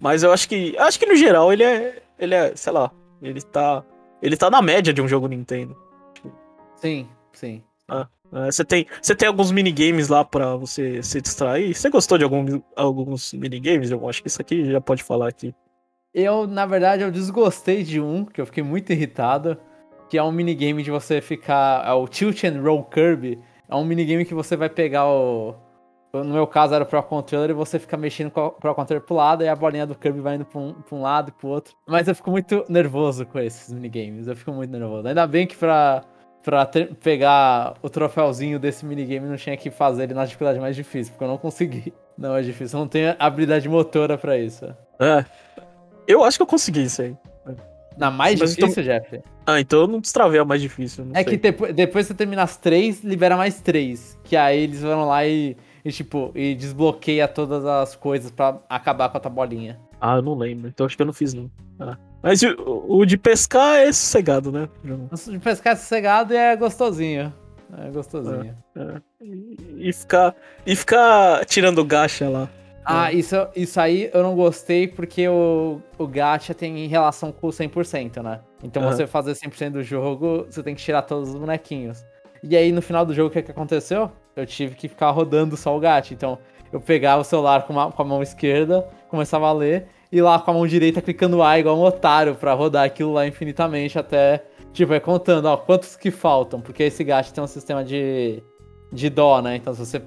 Mas 0.00 0.22
eu 0.22 0.32
acho 0.32 0.48
que. 0.48 0.76
Acho 0.78 0.98
que 0.98 1.06
no 1.06 1.16
geral 1.16 1.52
ele 1.52 1.62
é. 1.62 2.02
Ele 2.18 2.34
é, 2.34 2.56
sei 2.56 2.72
lá. 2.72 2.90
Ele 3.22 3.40
tá. 3.40 3.84
Ele 4.20 4.36
tá 4.36 4.50
na 4.50 4.60
média 4.60 4.92
de 4.92 5.00
um 5.00 5.08
jogo 5.08 5.28
Nintendo. 5.28 5.76
Sim, 6.76 7.08
sim. 7.32 7.62
Ah, 7.88 8.06
é, 8.32 8.50
você 8.50 8.64
tem, 8.64 8.86
você 9.00 9.14
tem 9.14 9.28
alguns 9.28 9.52
minigames 9.52 10.08
lá 10.08 10.24
pra 10.24 10.56
você 10.56 11.02
se 11.02 11.20
distrair? 11.20 11.74
Você 11.74 11.88
gostou 11.88 12.18
de 12.18 12.24
algum, 12.24 12.60
alguns 12.74 13.32
minigames? 13.32 13.90
Eu 13.90 14.08
acho 14.08 14.22
que 14.22 14.28
isso 14.28 14.40
aqui 14.40 14.70
já 14.70 14.80
pode 14.80 15.02
falar 15.02 15.28
aqui. 15.28 15.54
Eu, 16.14 16.46
na 16.46 16.64
verdade, 16.64 17.02
eu 17.02 17.10
desgostei 17.10 17.82
de 17.82 18.00
um, 18.00 18.24
que 18.24 18.40
eu 18.40 18.46
fiquei 18.46 18.62
muito 18.62 18.92
irritado, 18.92 19.58
que 20.08 20.16
é 20.16 20.22
um 20.22 20.30
minigame 20.30 20.82
de 20.82 20.90
você 20.90 21.20
ficar. 21.20 21.84
É 21.84 21.92
o 21.92 22.06
Tilt 22.06 22.44
and 22.44 22.62
Roll 22.62 22.84
Kirby. 22.84 23.40
É 23.68 23.74
um 23.74 23.84
minigame 23.84 24.24
que 24.24 24.32
você 24.32 24.56
vai 24.56 24.68
pegar 24.68 25.06
o. 25.08 25.56
No 26.12 26.26
meu 26.26 26.46
caso 26.46 26.72
era 26.72 26.84
o 26.84 26.86
Pro 26.86 27.02
Controller 27.02 27.50
e 27.50 27.54
você 27.54 27.76
fica 27.76 27.96
mexendo 27.96 28.30
com 28.30 28.46
o 28.46 28.50
Pro 28.52 28.72
Controller 28.72 29.04
pro 29.04 29.16
lado 29.16 29.42
e 29.42 29.48
a 29.48 29.56
bolinha 29.56 29.84
do 29.84 29.96
Kirby 29.96 30.20
vai 30.20 30.36
indo 30.36 30.44
pra 30.44 30.60
um, 30.60 30.72
pra 30.72 30.96
um 30.96 31.02
lado 31.02 31.30
e 31.30 31.32
pro 31.32 31.48
outro. 31.48 31.74
Mas 31.88 32.06
eu 32.06 32.14
fico 32.14 32.30
muito 32.30 32.64
nervoso 32.68 33.26
com 33.26 33.40
esses 33.40 33.72
minigames. 33.72 34.28
Eu 34.28 34.36
fico 34.36 34.52
muito 34.52 34.70
nervoso. 34.70 35.08
Ainda 35.08 35.26
bem 35.26 35.44
que 35.44 35.56
pra, 35.56 36.04
pra 36.44 36.64
ter, 36.66 36.94
pegar 36.94 37.74
o 37.82 37.90
troféuzinho 37.90 38.60
desse 38.60 38.86
minigame 38.86 39.26
não 39.26 39.36
tinha 39.36 39.56
que 39.56 39.72
fazer 39.72 40.04
ele 40.04 40.14
na 40.14 40.24
dificuldade 40.24 40.60
mais 40.60 40.76
difícil, 40.76 41.12
porque 41.12 41.24
eu 41.24 41.28
não 41.28 41.38
consegui. 41.38 41.92
Não 42.16 42.36
é 42.36 42.42
difícil, 42.42 42.78
eu 42.78 42.82
não 42.82 42.88
tenho 42.88 43.16
habilidade 43.18 43.68
motora 43.68 44.16
pra 44.16 44.38
isso. 44.38 44.66
É, 45.00 45.24
eu 46.06 46.24
acho 46.24 46.38
que 46.38 46.42
eu 46.42 46.46
consegui 46.46 46.84
isso 46.84 47.02
aí. 47.02 47.16
Na 47.96 48.10
mais 48.10 48.40
Mas 48.40 48.56
difícil, 48.56 48.82
então- 48.82 48.94
Jeff? 49.00 49.22
Ah, 49.46 49.60
então 49.60 49.82
eu 49.82 49.86
não 49.86 50.00
destravei 50.00 50.40
a 50.40 50.44
mais 50.44 50.60
difícil. 50.60 51.06
É 51.12 51.22
sei. 51.22 51.24
que 51.24 51.36
depois, 51.36 51.74
depois 51.74 52.06
você 52.06 52.14
termina 52.14 52.42
as 52.42 52.56
três, 52.56 53.04
libera 53.04 53.36
mais 53.36 53.60
três. 53.60 54.18
Que 54.24 54.36
aí 54.36 54.60
eles 54.62 54.80
vão 54.80 55.04
lá 55.06 55.24
e, 55.26 55.56
e, 55.84 55.92
tipo, 55.92 56.32
e 56.34 56.54
desbloqueia 56.56 57.28
todas 57.28 57.64
as 57.64 57.94
coisas 57.94 58.30
pra 58.32 58.58
acabar 58.68 59.08
com 59.10 59.16
a 59.18 59.20
tua 59.20 59.30
bolinha. 59.30 59.78
Ah, 60.00 60.16
eu 60.16 60.22
não 60.22 60.34
lembro. 60.34 60.68
Então 60.68 60.86
acho 60.86 60.96
que 60.96 61.02
eu 61.02 61.06
não 61.06 61.12
fiz, 61.12 61.34
não. 61.34 61.48
Ah. 61.78 61.96
Mas 62.22 62.42
o, 62.42 62.84
o 62.88 63.04
de 63.04 63.16
pescar 63.16 63.76
é 63.76 63.92
sossegado, 63.92 64.50
né? 64.50 64.68
Nossa, 64.82 65.30
De 65.30 65.38
pescar 65.38 65.76
sossegado 65.76 66.34
é 66.34 66.56
gostosinho. 66.56 67.32
É 67.78 67.90
gostosinho. 67.90 68.56
É. 68.76 69.00
E, 69.22 69.88
e 69.88 69.92
ficar, 69.92 70.34
e 70.66 70.74
ficar 70.74 71.44
tirando 71.44 71.84
gacha 71.84 72.28
lá. 72.28 72.48
Ah, 72.84 73.12
isso, 73.12 73.34
isso 73.56 73.80
aí 73.80 74.10
eu 74.12 74.22
não 74.22 74.34
gostei 74.34 74.86
porque 74.86 75.26
o, 75.28 75.80
o 75.98 76.06
gacha 76.06 76.52
tem 76.52 76.86
relação 76.86 77.32
com 77.32 77.46
o 77.46 77.50
100%, 77.50 78.22
né? 78.22 78.40
Então 78.62 78.82
Ah. 78.86 78.92
você 78.92 79.06
fazer 79.06 79.32
100% 79.32 79.70
do 79.72 79.82
jogo, 79.82 80.46
você 80.50 80.62
tem 80.62 80.74
que 80.74 80.82
tirar 80.82 81.02
todos 81.02 81.30
os 81.30 81.36
bonequinhos. 81.36 82.04
E 82.42 82.56
aí 82.56 82.70
no 82.72 82.82
final 82.82 83.06
do 83.06 83.14
jogo, 83.14 83.28
o 83.28 83.32
que, 83.32 83.42
que 83.42 83.50
aconteceu? 83.50 84.10
Eu 84.36 84.44
tive 84.44 84.74
que 84.74 84.88
ficar 84.88 85.10
rodando 85.10 85.56
só 85.56 85.74
o 85.76 85.80
gacha. 85.80 86.12
Então 86.12 86.38
eu 86.72 86.80
pegava 86.80 87.22
o 87.22 87.24
celular 87.24 87.66
com, 87.66 87.72
uma- 87.72 87.90
com 87.90 88.02
a 88.02 88.04
mão 88.04 88.22
esquerda, 88.22 88.86
começava 89.08 89.46
a 89.48 89.52
ler, 89.52 89.86
e 90.12 90.20
lá 90.20 90.38
com 90.38 90.50
a 90.50 90.54
mão 90.54 90.66
direita 90.66 91.00
clicando 91.00 91.42
A 91.42 91.58
igual 91.58 91.78
um 91.78 91.82
otário 91.82 92.34
pra 92.34 92.52
rodar 92.52 92.84
aquilo 92.84 93.12
lá 93.12 93.26
infinitamente 93.26 93.98
até. 93.98 94.44
Tipo, 94.72 94.92
é 94.92 95.00
contando, 95.00 95.46
ó, 95.46 95.56
quantos 95.56 95.96
que 95.96 96.10
faltam, 96.10 96.60
porque 96.60 96.82
esse 96.82 97.02
gacha 97.04 97.32
tem 97.32 97.42
um 97.42 97.46
sistema 97.46 97.84
de, 97.84 98.42
de 98.92 99.08
dó, 99.08 99.40
né? 99.40 99.54
Então 99.56 99.72
se 99.72 99.80
você 99.86 100.02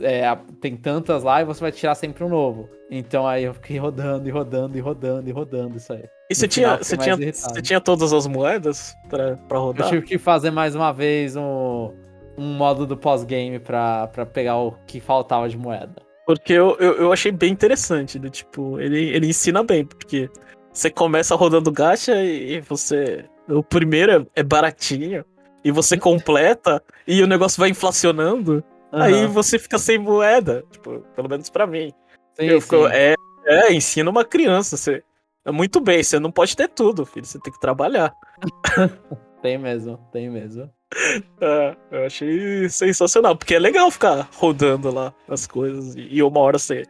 é, 0.00 0.36
tem 0.60 0.76
tantas 0.76 1.22
lá 1.22 1.40
e 1.40 1.44
você 1.44 1.60
vai 1.60 1.72
tirar 1.72 1.94
sempre 1.94 2.22
um 2.22 2.28
novo. 2.28 2.68
Então 2.90 3.26
aí 3.26 3.44
eu 3.44 3.54
fiquei 3.54 3.78
rodando 3.78 4.28
e 4.28 4.30
rodando 4.30 4.76
e 4.76 4.80
rodando 4.80 5.28
e 5.28 5.32
rodando 5.32 5.76
isso 5.76 5.92
aí. 5.92 6.04
E 6.30 6.34
você 6.34 6.46
tinha, 6.46 6.76
você, 6.76 6.96
tinha, 6.96 7.14
irritado. 7.14 7.54
você 7.54 7.62
tinha 7.62 7.80
todas 7.80 8.12
as 8.12 8.26
moedas 8.26 8.94
pra, 9.08 9.36
pra 9.36 9.58
Eu 9.58 9.62
rodar? 9.62 9.88
tive 9.88 10.02
que 10.02 10.18
fazer 10.18 10.50
mais 10.50 10.74
uma 10.76 10.92
vez 10.92 11.34
um, 11.36 11.92
um 12.38 12.54
modo 12.54 12.86
do 12.86 12.96
pós-game 12.96 13.58
pra, 13.58 14.06
pra 14.08 14.24
pegar 14.24 14.56
o 14.56 14.72
que 14.86 15.00
faltava 15.00 15.48
de 15.48 15.58
moeda. 15.58 16.02
Porque 16.26 16.52
eu, 16.52 16.76
eu, 16.78 16.94
eu 16.94 17.12
achei 17.12 17.32
bem 17.32 17.52
interessante, 17.52 18.18
do 18.18 18.30
tipo, 18.30 18.78
ele, 18.78 19.08
ele 19.08 19.26
ensina 19.26 19.64
bem, 19.64 19.84
porque 19.84 20.30
você 20.72 20.88
começa 20.88 21.34
rodando 21.34 21.72
gacha 21.72 22.14
e, 22.22 22.54
e 22.54 22.60
você. 22.60 23.24
O 23.48 23.64
primeiro 23.64 24.12
é, 24.12 24.40
é 24.40 24.42
baratinho, 24.44 25.24
e 25.64 25.72
você 25.72 25.96
completa, 25.98 26.82
e 27.06 27.22
o 27.22 27.26
negócio 27.26 27.58
vai 27.58 27.70
inflacionando, 27.70 28.62
aí 28.92 29.24
Aham. 29.24 29.28
você 29.28 29.58
fica 29.58 29.78
sem 29.78 29.98
moeda. 29.98 30.64
Tipo, 30.70 31.00
pelo 31.14 31.28
menos 31.28 31.48
pra 31.50 31.66
mim. 31.66 31.92
Sim, 32.34 32.46
eu 32.46 32.60
fico, 32.60 32.86
é, 32.88 33.14
é, 33.44 33.72
ensina 33.72 34.10
uma 34.10 34.24
criança. 34.24 34.76
Você, 34.76 35.02
é 35.44 35.50
muito 35.50 35.80
bem, 35.80 36.02
você 36.02 36.18
não 36.18 36.30
pode 36.30 36.56
ter 36.56 36.68
tudo, 36.68 37.06
filho. 37.06 37.26
Você 37.26 37.38
tem 37.40 37.52
que 37.52 37.60
trabalhar. 37.60 38.14
Tem 39.42 39.56
mesmo, 39.56 39.96
tem 40.12 40.28
mesmo. 40.30 40.70
É, 41.40 41.76
eu 41.90 42.04
achei 42.04 42.68
sensacional, 42.68 43.36
porque 43.36 43.54
é 43.54 43.58
legal 43.58 43.90
ficar 43.90 44.28
rodando 44.34 44.92
lá 44.92 45.14
as 45.28 45.46
coisas 45.46 45.94
e, 45.96 46.20
uma 46.22 46.40
hora 46.40 46.58
você, 46.58 46.82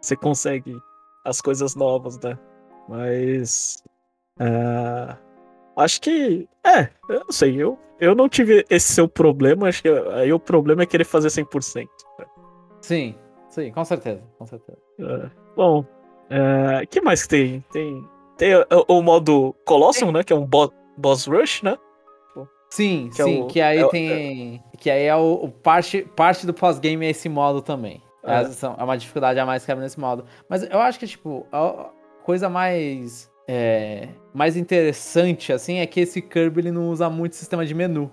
você 0.00 0.14
consegue 0.14 0.76
as 1.24 1.40
coisas 1.40 1.74
novas, 1.74 2.20
né? 2.20 2.38
Mas. 2.88 3.82
é, 4.38 5.16
acho 5.76 6.00
que. 6.00 6.48
É, 6.64 6.88
eu 7.08 7.20
não 7.20 7.30
sei, 7.32 7.56
eu, 7.62 7.78
eu 8.00 8.14
não 8.14 8.28
tive 8.28 8.64
esse 8.70 8.92
seu 8.92 9.08
problema, 9.08 9.68
acho 9.68 9.82
que 9.82 9.88
aí 9.88 10.32
o 10.32 10.38
problema 10.40 10.82
é 10.82 10.86
querer 10.86 11.04
fazer 11.04 11.28
100%. 11.28 11.86
Sim, 12.80 13.14
sim, 13.48 13.70
com 13.72 13.84
certeza, 13.84 14.22
com 14.38 14.46
certeza. 14.46 14.78
É, 15.00 15.30
bom, 15.56 15.80
o 15.80 16.86
que 16.88 17.00
mais 17.00 17.22
que 17.22 17.28
tem? 17.28 17.64
Tem, 17.72 18.04
tem 18.36 18.54
o, 18.54 18.64
o 18.88 19.02
modo 19.02 19.54
Colossium, 19.64 20.12
né? 20.12 20.22
Que 20.22 20.32
é 20.32 20.36
um 20.36 20.44
bo- 20.46 20.72
boss 20.96 21.26
rush, 21.26 21.62
né? 21.62 21.76
Sim, 22.68 23.10
Que 23.14 23.22
é 23.22 23.24
sim, 23.24 23.42
o- 23.42 23.46
que 23.46 23.60
aí 23.60 23.78
é 23.78 23.88
tem. 23.88 24.62
Que 24.78 24.90
aí 24.90 25.04
é 25.04 25.16
o, 25.16 25.34
o 25.44 25.48
parte, 25.50 26.02
parte 26.16 26.44
do 26.46 26.52
pós-game 26.52 27.06
é 27.06 27.10
esse 27.10 27.28
modo 27.28 27.62
também. 27.62 28.02
É. 28.24 28.40
É. 28.42 28.80
é 28.80 28.84
uma 28.84 28.98
dificuldade 28.98 29.38
a 29.38 29.46
mais 29.46 29.64
que 29.64 29.70
abre 29.70 29.84
nesse 29.84 29.98
modo. 30.00 30.24
Mas 30.48 30.64
eu 30.68 30.80
acho 30.80 30.98
que, 30.98 31.06
tipo, 31.06 31.46
a 31.52 31.90
coisa 32.24 32.48
mais. 32.48 33.30
é, 33.48 34.08
mais 34.36 34.54
interessante, 34.54 35.50
assim, 35.50 35.78
é 35.78 35.86
que 35.86 36.00
esse 36.00 36.20
Kirby 36.20 36.60
ele 36.60 36.70
não 36.70 36.90
usa 36.90 37.08
muito 37.08 37.34
sistema 37.34 37.64
de 37.64 37.74
menu 37.74 38.12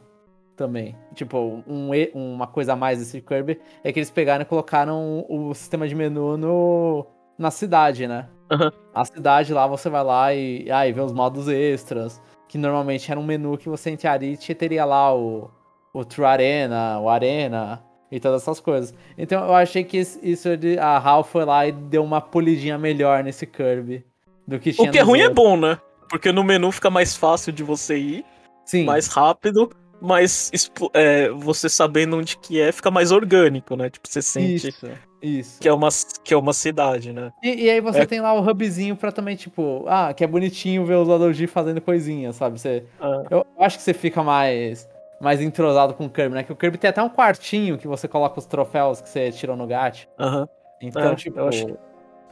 também. 0.56 0.96
Tipo, 1.14 1.62
um, 1.68 1.90
uma 2.14 2.48
coisa 2.48 2.74
a 2.74 2.76
mais 2.78 3.00
desse 3.00 3.20
Kirby 3.20 3.60
é 3.84 3.92
que 3.92 4.00
eles 4.00 4.10
pegaram 4.10 4.44
e 4.44 4.46
colocaram 4.46 5.26
o, 5.28 5.54
sistema 5.54 5.86
de 5.86 5.94
menu 5.94 6.38
no, 6.38 7.06
na 7.38 7.52
cidade, 7.52 8.08
né? 8.08 8.30
Aham. 8.50 8.72
A 8.96 9.04
cidade 9.04 9.54
lá 9.54 9.68
você 9.68 9.90
vai 9.90 10.02
lá 10.02 10.34
e 10.34 10.72
aí 10.72 10.94
vê 10.94 11.02
os 11.02 11.12
modos 11.12 11.50
extras, 11.50 12.22
que 12.48 12.58
normalmente 12.58 13.12
era 13.12 13.20
um 13.20 13.26
menu 13.26 13.58
que 13.58 13.68
você 13.68 13.90
entraria 13.90 14.32
e 14.32 14.38
te 14.38 14.56
teria 14.56 14.86
lá 14.86 15.14
o, 15.14 15.52
o 15.94 16.06
True 16.06 16.26
Arena, 16.26 17.00
o 17.02 17.10
Arena 17.10 17.84
e 18.10 18.18
todas 18.18 18.44
essas 18.44 18.62
coisas. 18.62 18.94
Então 19.18 19.44
eu 19.44 19.54
achei 19.54 19.84
que 19.84 19.98
isso, 19.98 20.48
a 20.80 20.98
HAL 21.00 21.26
foi 21.26 21.44
lá 21.44 21.68
e 21.68 21.74
deu 21.74 22.02
uma 22.02 22.22
polidinha 22.22 22.78
melhor 22.78 23.26
nesse 23.26 23.46
Kirby 23.46 24.06
do 24.48 24.58
que 24.58 24.72
tinha 24.72 24.88
O 24.88 24.92
que 24.92 25.00
é 25.00 25.02
ruim 25.02 25.20
é 25.20 25.28
outros. 25.28 25.44
bom, 25.44 25.58
né? 25.58 25.78
Porque 26.14 26.32
no 26.32 26.44
menu 26.44 26.72
fica 26.72 26.92
mais 26.92 27.16
fácil 27.18 27.52
de 27.52 27.64
você 27.64 27.98
ir, 27.98 28.26
Sim, 28.64 28.86
mais 28.86 29.08
rápido, 29.08 29.68
mas 30.00 30.52
é, 30.94 31.28
você 31.30 31.68
sabendo 31.68 32.18
onde 32.18 32.38
que 32.38 32.62
é, 32.62 32.72
fica 32.72 32.92
mais 32.92 33.12
orgânico, 33.12 33.76
né? 33.76 33.90
Tipo, 33.90 34.08
você 34.08 34.22
sente 34.22 34.68
isso, 34.68 34.88
isso. 35.24 35.60
que 35.60 35.68
é, 35.68 35.74
uma, 35.74 35.90
que 36.24 36.32
é 36.32 36.38
uma 36.38 36.54
cidade, 36.54 37.12
né? 37.12 37.32
E, 37.42 37.64
e 37.64 37.70
aí 37.72 37.82
você 37.82 38.02
É. 38.02 38.06
tem 38.06 38.22
lá 38.22 38.32
o 38.32 38.48
hubzinho 38.48 38.96
pra 38.96 39.12
também, 39.12 39.36
tipo, 39.36 39.86
ah, 39.88 40.14
que 40.14 40.24
é 40.24 40.28
bonitinho 40.28 40.86
ver 40.86 40.98
os 40.98 41.10
Adoji 41.10 41.48
fazendo 41.48 41.82
coisinha, 41.82 42.32
sabe? 42.32 42.60
Você, 42.60 42.86
Ah, 43.02 43.24
Eu 43.32 43.44
acho 43.60 43.78
que 43.78 43.84
você 43.84 43.92
fica 43.96 44.22
mais, 44.22 44.88
mais 45.20 45.42
entrosado 45.42 45.96
com 45.96 46.06
o 46.06 46.10
Kirby, 46.12 46.36
né? 46.36 46.44
Que 46.44 46.54
o 46.54 46.56
Kirby 46.56 46.78
tem 46.78 46.92
até 46.92 47.02
um 47.02 47.10
quartinho 47.10 47.76
que 47.76 47.88
você 47.88 48.08
coloca 48.08 48.38
os 48.38 48.46
troféus 48.46 49.02
que 49.02 49.10
você 49.10 49.32
tirou 49.32 49.58
no 49.58 49.66
gacha. 49.66 50.08
Aham. 50.20 50.48
Então, 50.80 51.14
É, 51.14 51.16
tipo, 51.16 51.40
eu 51.40 51.48
acho- 51.48 51.76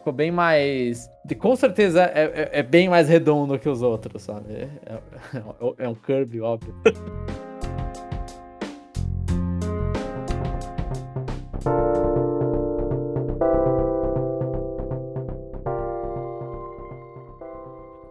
ficou 0.01 0.11
bem 0.11 0.31
mais. 0.31 1.09
Com 1.39 1.55
certeza 1.55 2.03
é, 2.03 2.23
é- 2.23 2.59
é 2.59 2.63
bem 2.63 2.89
mais 2.89 3.07
redondo 3.07 3.57
que 3.57 3.69
os 3.69 3.81
outros, 3.81 4.23
sabe? 4.23 4.51
É, 4.53 4.67
é- 5.37 5.85
é 5.85 5.87
um 5.87 5.95
Kirby, 5.95 6.41
óbvio. 6.41 6.73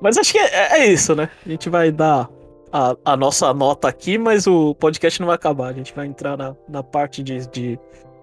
Mas 0.01 0.17
acho 0.17 0.33
que 0.33 0.39
é, 0.39 0.81
é 0.81 0.87
isso, 0.87 1.15
né? 1.15 1.29
A 1.45 1.49
gente 1.49 1.69
vai 1.69 1.93
dar 1.93 2.29
a, 2.73 2.97
a 3.05 3.17
nossa 3.17 3.53
nota 3.53 3.89
aqui, 3.89 4.17
mas 4.17 4.47
o 4.47 4.75
podcast 4.75 5.21
não 5.21 5.27
vai 5.27 5.37
acabar. 5.37 5.69
A 5.69 5.73
gente 5.73 5.95
vai 5.95 6.07
entrar 6.07 6.37
na, 6.37 6.57
na 6.69 6.83
parte 6.83 7.23
de, 7.23 7.47
de, 7.49 7.79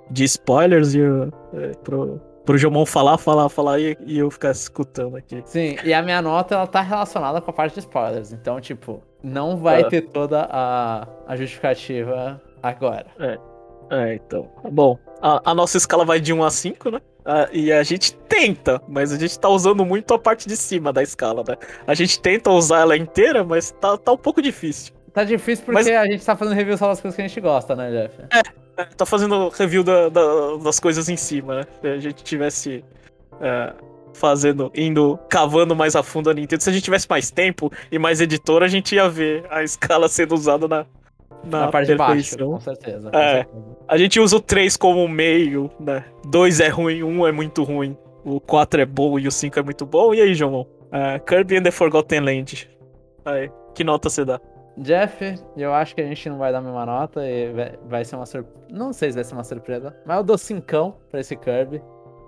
de 0.09 0.23
spoilers 0.23 0.95
e 0.95 1.01
é, 1.01 1.71
pro, 1.83 2.19
pro 2.47 2.57
Jomon 2.57 2.85
falar, 2.85 3.17
falar, 3.17 3.49
falar 3.49 3.77
e, 3.77 3.97
e 4.05 4.17
eu 4.17 4.31
ficar 4.31 4.51
escutando 4.51 5.17
aqui. 5.17 5.43
Sim, 5.45 5.75
e 5.83 5.93
a 5.93 6.01
minha 6.01 6.21
nota 6.21 6.55
ela 6.55 6.65
tá 6.65 6.79
relacionada 6.81 7.41
com 7.41 7.51
a 7.51 7.53
parte 7.53 7.73
de 7.73 7.81
spoilers. 7.81 8.31
Então, 8.31 8.59
tipo, 8.61 9.03
não 9.21 9.57
vai 9.57 9.81
Ah. 9.81 9.89
ter 9.89 10.01
toda 10.03 10.47
a, 10.49 11.05
a 11.27 11.35
justificativa 11.35 12.41
agora. 12.63 13.07
É, 13.91 14.15
então. 14.15 14.49
Bom, 14.71 14.97
a, 15.21 15.51
a 15.51 15.53
nossa 15.53 15.77
escala 15.77 16.05
vai 16.05 16.21
de 16.21 16.31
1 16.31 16.43
a 16.43 16.49
5, 16.49 16.89
né? 16.89 17.01
E 17.51 17.73
a 17.73 17.83
gente 17.83 18.13
tenta, 18.15 18.81
mas 18.87 19.11
a 19.11 19.17
gente 19.17 19.37
tá 19.37 19.49
usando 19.49 19.85
muito 19.85 20.13
a 20.13 20.19
parte 20.19 20.47
de 20.47 20.55
cima 20.55 20.93
da 20.93 21.03
escala, 21.03 21.43
né? 21.45 21.57
A 21.85 21.93
gente 21.93 22.17
tenta 22.21 22.49
usar 22.49 22.79
ela 22.79 22.95
inteira, 22.95 23.43
mas 23.43 23.71
tá, 23.81 23.97
tá 23.97 24.13
um 24.13 24.17
pouco 24.17 24.41
difícil. 24.41 24.93
Tá 25.17 25.23
difícil 25.23 25.65
porque 25.65 25.79
Mas- 25.83 25.87
a 25.87 26.05
gente 26.05 26.23
tá 26.23 26.35
fazendo 26.35 26.53
review 26.55 26.77
só 26.77 26.87
das 26.89 27.01
coisas 27.01 27.15
que 27.15 27.21
a 27.23 27.27
gente 27.27 27.41
gosta, 27.41 27.75
né, 27.75 27.89
Jeff? 27.89 28.21
É, 28.77 28.83
tá 28.95 29.03
fazendo 29.03 29.49
review 29.49 29.83
da- 29.83 30.09
da- 30.09 30.57
das 30.63 30.79
coisas 30.79 31.09
em 31.09 31.17
cima, 31.17 31.55
né? 31.55 31.63
Se 31.81 31.87
a 31.87 31.97
gente 31.97 32.23
tivesse 32.23 32.85
é, 33.41 33.73
fazendo, 34.13 34.71
indo, 34.75 35.17
cavando 35.27 35.75
mais 35.75 35.95
a 35.95 36.03
fundo 36.03 36.29
a 36.29 36.33
Nintendo, 36.35 36.61
se 36.61 36.69
a 36.69 36.73
gente 36.73 36.83
tivesse 36.83 37.07
mais 37.09 37.31
tempo 37.31 37.71
e 37.91 37.97
mais 37.97 38.21
editor, 38.21 38.61
a 38.61 38.67
gente 38.67 38.93
ia 38.93 39.09
ver 39.09 39.43
a 39.49 39.63
escala 39.63 40.07
sendo 40.07 40.35
usada 40.35 40.67
na, 40.67 40.85
na, 41.43 41.61
Na 41.61 41.67
parte 41.71 41.87
de 41.87 41.95
baixo, 41.95 42.13
perfeição. 42.37 42.51
com 42.51 42.59
certeza. 42.59 43.09
com 43.09 43.17
É. 43.17 43.33
certeza. 43.43 43.65
A 43.87 43.97
gente 43.97 44.19
usa 44.19 44.35
o 44.35 44.39
3 44.39 44.77
como 44.77 45.07
meio, 45.07 45.71
né? 45.79 46.03
2 46.27 46.59
é 46.59 46.67
ruim, 46.67 47.01
1 47.01 47.25
é 47.27 47.31
muito 47.31 47.63
ruim. 47.63 47.97
O 48.23 48.39
4 48.39 48.81
é 48.81 48.85
bom 48.85 49.17
e 49.17 49.27
o 49.27 49.31
5 49.31 49.57
é 49.57 49.63
muito 49.63 49.83
bom. 49.83 50.13
E 50.13 50.21
aí, 50.21 50.35
João? 50.35 50.67
É, 50.91 51.17
Kirby 51.17 51.57
and 51.57 51.63
the 51.63 51.71
Forgotten 51.71 52.19
Land. 52.19 52.69
Aí, 53.25 53.49
que 53.73 53.83
nota 53.83 54.09
você 54.11 54.23
dá? 54.23 54.39
Jeff, 54.77 55.35
eu 55.55 55.73
acho 55.73 55.95
que 55.95 56.01
a 56.01 56.05
gente 56.05 56.29
não 56.29 56.37
vai 56.37 56.51
dar 56.51 56.59
a 56.59 56.61
mesma 56.61 56.85
nota 56.85 57.21
e 57.27 57.51
vai- 57.87 58.05
ser 58.05 58.15
uma 58.15 58.25
surpresa. 58.25 58.57
Não 58.69 58.93
sei 58.93 59.09
se 59.09 59.15
vai 59.15 59.23
ser 59.23 59.33
uma 59.33 59.43
surpresa, 59.43 59.95
mas 60.05 60.17
eu 60.17 60.23
dou 60.23 60.37
cincão 60.37 60.95
pra 61.09 61.19
esse 61.19 61.35
Kirby. 61.35 61.81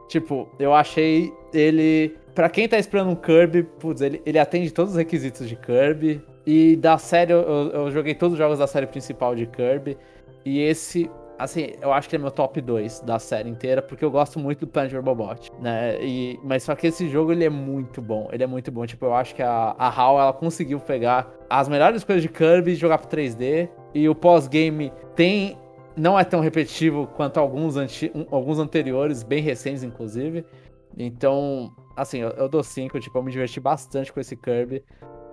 Tipo, 0.08 0.50
eu 0.60 0.74
achei 0.74 1.32
ele. 1.54 2.18
Pra 2.34 2.50
quem 2.50 2.68
tá 2.68 2.80
esperando 2.80 3.12
um 3.12 3.16
Kirby, 3.16 3.64
putz, 3.64 4.02
ele, 4.02 4.22
ele 4.26 4.40
atende 4.40 4.72
todos 4.72 4.94
os 4.94 4.98
requisitos 4.98 5.48
de 5.48 5.56
Kirby. 5.56 6.22
E 6.46 6.76
da 6.78 6.98
série, 6.98 7.32
eu, 7.34 7.42
eu 7.42 7.92
joguei 7.92 8.16
todos 8.16 8.34
os 8.34 8.40
jogos 8.40 8.58
da 8.58 8.66
série 8.66 8.88
principal 8.88 9.36
de 9.36 9.46
Kirby. 9.46 9.96
E 10.44 10.60
esse 10.62 11.10
assim, 11.40 11.72
eu 11.82 11.94
acho 11.94 12.10
que 12.10 12.18
é 12.18 12.20
meu 12.20 12.30
top 12.30 12.60
2 12.60 13.00
da 13.00 13.18
série 13.18 13.50
inteira, 13.50 13.82
porque 13.82 14.04
eu 14.04 14.12
gosto 14.12 14.38
muito 14.38 14.60
do 14.60 14.68
Planet 14.68 14.94
Robobot, 14.94 15.50
né? 15.60 15.98
E, 16.04 16.38
mas 16.44 16.64
só 16.64 16.76
que 16.76 16.88
esse 16.88 17.08
jogo, 17.08 17.32
ele 17.32 17.46
é 17.46 17.50
muito 17.50 18.02
bom. 18.02 18.28
Ele 18.32 18.44
é 18.44 18.48
muito 18.48 18.70
bom. 18.70 18.86
Tipo, 18.86 19.06
eu 19.06 19.14
acho 19.16 19.34
que 19.34 19.42
a, 19.42 19.74
a 19.78 19.88
HAL, 19.88 20.20
ela 20.20 20.34
conseguiu 20.34 20.80
pegar 20.82 21.32
as 21.50 21.70
melhores 21.70 22.04
coisas 22.04 22.22
de 22.22 22.28
Kirby 22.28 22.72
e 22.72 22.76
jogar 22.76 22.98
pro 22.98 23.08
3D. 23.08 23.70
E 23.94 24.10
o 24.10 24.14
pós-game 24.14 24.92
tem... 25.16 25.58
Não 25.96 26.20
é 26.20 26.24
tão 26.24 26.42
repetitivo 26.42 27.08
quanto 27.08 27.40
alguns, 27.40 27.76
anti, 27.76 28.12
alguns 28.30 28.60
anteriores, 28.60 29.24
bem 29.24 29.42
recentes, 29.42 29.82
inclusive. 29.82 30.46
Então, 30.98 31.74
assim, 31.96 32.20
eu, 32.20 32.30
eu 32.32 32.50
dou 32.50 32.64
5, 32.64 33.00
tipo, 33.00 33.18
eu 33.18 33.24
me 33.24 33.32
diverti 33.32 33.60
bastante 33.60 34.12
com 34.12 34.20
esse 34.20 34.36
Kirby. 34.36 34.84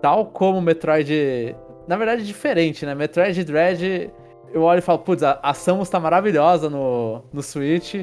Tal 0.00 0.26
como 0.26 0.59
o 0.59 0.62
Metroid... 0.62 1.57
Na 1.88 1.96
verdade, 1.96 2.24
diferente, 2.24 2.84
né? 2.86 2.94
Metroid 2.94 3.44
Dread 3.44 4.12
eu 4.57 4.62
olho 4.62 4.78
e 4.78 4.82
falo, 4.82 5.00
putz, 5.00 5.22
a, 5.22 5.38
a 5.42 5.52
Samus 5.52 5.90
tá 5.90 6.00
maravilhosa 6.00 6.70
no, 6.70 7.22
no 7.30 7.42
Switch. 7.42 7.96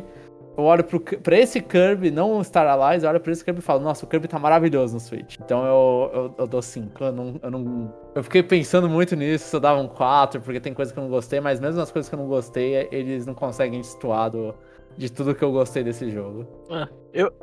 Eu 0.55 0.65
olho 0.65 0.83
pro, 0.83 0.99
pra 0.99 1.35
esse 1.35 1.59
Kirby, 1.59 2.11
não 2.11 2.37
o 2.37 2.43
Star 2.43 2.67
Allies, 2.67 3.03
eu 3.03 3.09
olho 3.09 3.19
pra 3.19 3.31
esse 3.31 3.43
Kirby 3.43 3.59
e 3.59 3.63
falo, 3.63 3.79
nossa, 3.79 4.05
o 4.05 4.07
Kirby 4.07 4.27
tá 4.27 4.37
maravilhoso 4.37 4.93
no 4.93 4.99
Switch. 4.99 5.37
Então 5.43 5.65
eu, 5.65 6.11
eu, 6.13 6.35
eu 6.37 6.47
dou 6.47 6.61
5. 6.61 7.03
Eu 7.03 7.11
não, 7.11 7.39
eu 7.41 7.49
não. 7.49 7.93
Eu 8.13 8.23
fiquei 8.23 8.43
pensando 8.43 8.87
muito 8.87 9.15
nisso, 9.15 9.47
se 9.47 9.55
eu 9.55 9.59
dava 9.59 9.81
um 9.81 9.87
4, 9.87 10.41
porque 10.41 10.59
tem 10.59 10.75
coisas 10.75 10.93
que 10.93 10.99
eu 10.99 11.03
não 11.03 11.09
gostei, 11.09 11.39
mas 11.39 11.59
mesmo 11.59 11.81
as 11.81 11.91
coisas 11.91 12.07
que 12.07 12.13
eu 12.13 12.19
não 12.19 12.27
gostei, 12.27 12.87
eles 12.91 13.25
não 13.25 13.33
conseguem 13.33 13.81
destoar 13.81 14.29
do, 14.29 14.53
de 14.95 15.11
tudo 15.11 15.33
que 15.33 15.43
eu 15.43 15.51
gostei 15.51 15.83
desse 15.83 16.11
jogo. 16.11 16.45
Ah, 16.69 16.87
eu, 17.11 17.33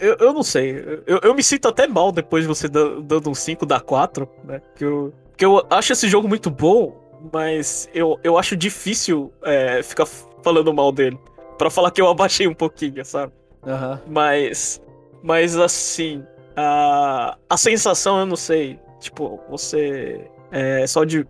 eu, 0.00 0.16
eu 0.18 0.32
não 0.32 0.42
sei. 0.42 1.02
Eu, 1.06 1.20
eu 1.22 1.34
me 1.34 1.42
sinto 1.44 1.68
até 1.68 1.86
mal 1.86 2.10
depois 2.10 2.42
de 2.42 2.48
você 2.48 2.68
dando 2.68 3.30
um 3.30 3.34
5 3.34 3.64
da 3.64 3.78
4, 3.78 4.28
né? 4.42 4.60
Que 4.74 4.84
eu, 4.84 5.14
que 5.36 5.44
eu 5.44 5.64
acho 5.70 5.92
esse 5.92 6.08
jogo 6.08 6.26
muito 6.26 6.50
bom, 6.50 7.09
mas 7.32 7.88
eu, 7.94 8.18
eu 8.22 8.38
acho 8.38 8.56
difícil 8.56 9.32
é, 9.42 9.82
ficar 9.82 10.06
falando 10.42 10.72
mal 10.72 10.90
dele. 10.90 11.18
para 11.58 11.70
falar 11.70 11.90
que 11.90 12.00
eu 12.00 12.08
abaixei 12.08 12.46
um 12.46 12.54
pouquinho, 12.54 13.04
sabe? 13.04 13.32
Uhum. 13.64 13.98
Mas. 14.08 14.80
Mas 15.22 15.56
assim. 15.56 16.24
A, 16.56 17.36
a 17.48 17.56
sensação, 17.56 18.20
eu 18.20 18.26
não 18.26 18.36
sei. 18.36 18.78
Tipo, 18.98 19.40
você. 19.48 20.30
É 20.50 20.86
só 20.86 21.04
de. 21.04 21.26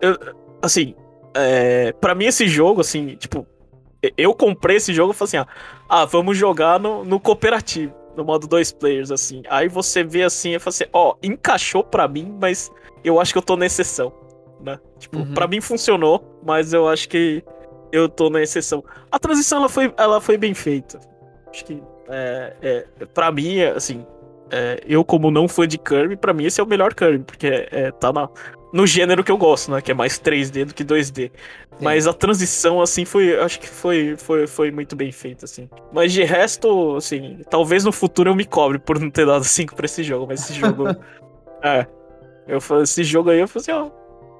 Eu, 0.00 0.18
assim. 0.60 0.94
É, 1.34 1.92
para 1.92 2.14
mim, 2.14 2.26
esse 2.26 2.48
jogo, 2.48 2.80
assim, 2.80 3.16
tipo. 3.16 3.46
Eu 4.16 4.34
comprei 4.34 4.76
esse 4.76 4.94
jogo 4.94 5.12
e 5.12 5.14
falei 5.14 5.28
assim: 5.28 5.36
ah, 5.36 5.46
ah, 5.88 6.04
vamos 6.04 6.36
jogar 6.36 6.80
no, 6.80 7.04
no 7.04 7.20
cooperativo. 7.20 7.94
No 8.16 8.24
modo 8.24 8.48
dois 8.48 8.72
players, 8.72 9.10
assim. 9.10 9.42
Aí 9.48 9.68
você 9.68 10.02
vê 10.02 10.24
assim 10.24 10.54
e 10.54 10.58
fala 10.58 10.70
assim: 10.70 10.84
ó, 10.92 11.10
oh, 11.10 11.16
encaixou 11.22 11.84
pra 11.84 12.08
mim, 12.08 12.36
mas 12.40 12.72
eu 13.04 13.20
acho 13.20 13.32
que 13.32 13.38
eu 13.38 13.42
tô 13.42 13.56
na 13.56 13.66
exceção 13.66 14.12
né? 14.62 14.78
Tipo, 14.98 15.18
uhum. 15.18 15.34
para 15.34 15.46
mim 15.46 15.60
funcionou, 15.60 16.40
mas 16.44 16.72
eu 16.72 16.88
acho 16.88 17.08
que 17.08 17.42
eu 17.92 18.08
tô 18.08 18.30
na 18.30 18.42
exceção. 18.42 18.84
A 19.10 19.18
transição 19.18 19.58
ela 19.58 19.68
foi, 19.68 19.92
ela 19.96 20.20
foi 20.20 20.36
bem 20.36 20.54
feita. 20.54 20.98
Acho 21.48 21.64
que 21.64 21.82
é, 22.08 22.56
é, 22.62 22.86
para 23.06 23.30
mim, 23.30 23.60
assim, 23.62 24.04
é, 24.50 24.80
eu 24.86 25.04
como 25.04 25.30
não 25.30 25.48
fã 25.48 25.66
de 25.66 25.78
Kirby, 25.78 26.16
para 26.16 26.32
mim 26.32 26.44
esse 26.44 26.60
é 26.60 26.64
o 26.64 26.66
melhor 26.66 26.94
Kirby, 26.94 27.24
porque 27.24 27.68
é, 27.70 27.90
tá 27.92 28.12
na, 28.12 28.28
no 28.72 28.86
gênero 28.86 29.24
que 29.24 29.30
eu 29.30 29.36
gosto, 29.36 29.70
né? 29.70 29.80
Que 29.80 29.92
é 29.92 29.94
mais 29.94 30.18
3D 30.18 30.66
do 30.66 30.74
que 30.74 30.84
2D. 30.84 31.30
Sim. 31.30 31.30
Mas 31.80 32.06
a 32.06 32.12
transição, 32.12 32.80
assim, 32.80 33.04
foi. 33.04 33.38
Acho 33.38 33.58
que 33.58 33.68
foi, 33.68 34.16
foi, 34.16 34.46
foi 34.46 34.70
muito 34.70 34.94
bem 34.94 35.10
feita, 35.10 35.44
assim. 35.44 35.68
Mas 35.92 36.12
de 36.12 36.22
resto, 36.22 36.96
assim, 36.96 37.40
talvez 37.48 37.84
no 37.84 37.92
futuro 37.92 38.30
eu 38.30 38.34
me 38.34 38.44
cobre 38.44 38.78
por 38.78 38.98
não 38.98 39.10
ter 39.10 39.26
dado 39.26 39.44
5 39.44 39.74
pra 39.74 39.86
esse 39.86 40.02
jogo, 40.02 40.26
mas 40.28 40.42
esse 40.42 40.54
jogo. 40.54 40.84
é. 41.62 41.86
Eu 42.46 42.60
falei, 42.60 42.82
esse 42.82 43.04
jogo 43.04 43.30
aí, 43.30 43.38
eu 43.38 43.46
falei 43.46 43.62
assim, 43.62 43.72
ó, 43.72 43.90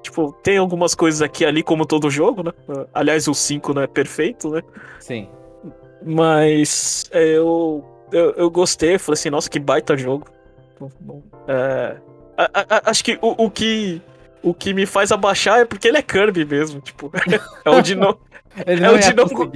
Tipo, 0.01 0.31
tem 0.43 0.57
algumas 0.57 0.95
coisas 0.95 1.21
aqui 1.21 1.45
ali, 1.45 1.61
como 1.61 1.85
todo 1.85 2.09
jogo, 2.09 2.43
né? 2.43 2.51
Aliás, 2.93 3.27
o 3.27 3.33
5 3.33 3.73
não 3.73 3.81
é 3.81 3.87
perfeito, 3.87 4.49
né? 4.49 4.61
Sim. 4.99 5.29
Mas 6.03 7.05
é, 7.11 7.23
eu, 7.23 7.85
eu, 8.11 8.31
eu 8.31 8.49
gostei, 8.49 8.97
falei 8.97 9.19
assim, 9.19 9.29
nossa, 9.29 9.49
que 9.49 9.59
baita 9.59 9.95
jogo. 9.95 10.25
É, 11.47 11.97
a, 12.37 12.49
a, 12.53 12.89
acho 12.89 13.03
que 13.03 13.19
o, 13.21 13.45
o 13.45 13.51
que 13.51 14.01
o 14.43 14.53
que 14.53 14.73
me 14.73 14.85
faz 14.85 15.11
abaixar 15.11 15.59
é 15.59 15.65
porque 15.65 15.87
ele 15.87 15.97
é 15.97 16.01
Kirby 16.01 16.45
mesmo, 16.45 16.81
tipo, 16.81 17.11
é 17.63 17.69
o 17.69 17.81
de 17.81 17.95
novo. 17.95 18.19
ele 18.65 18.83
é 18.83 18.87
não 18.87 18.95
o 18.95 18.99
de 18.99 19.13
novo. 19.13 19.51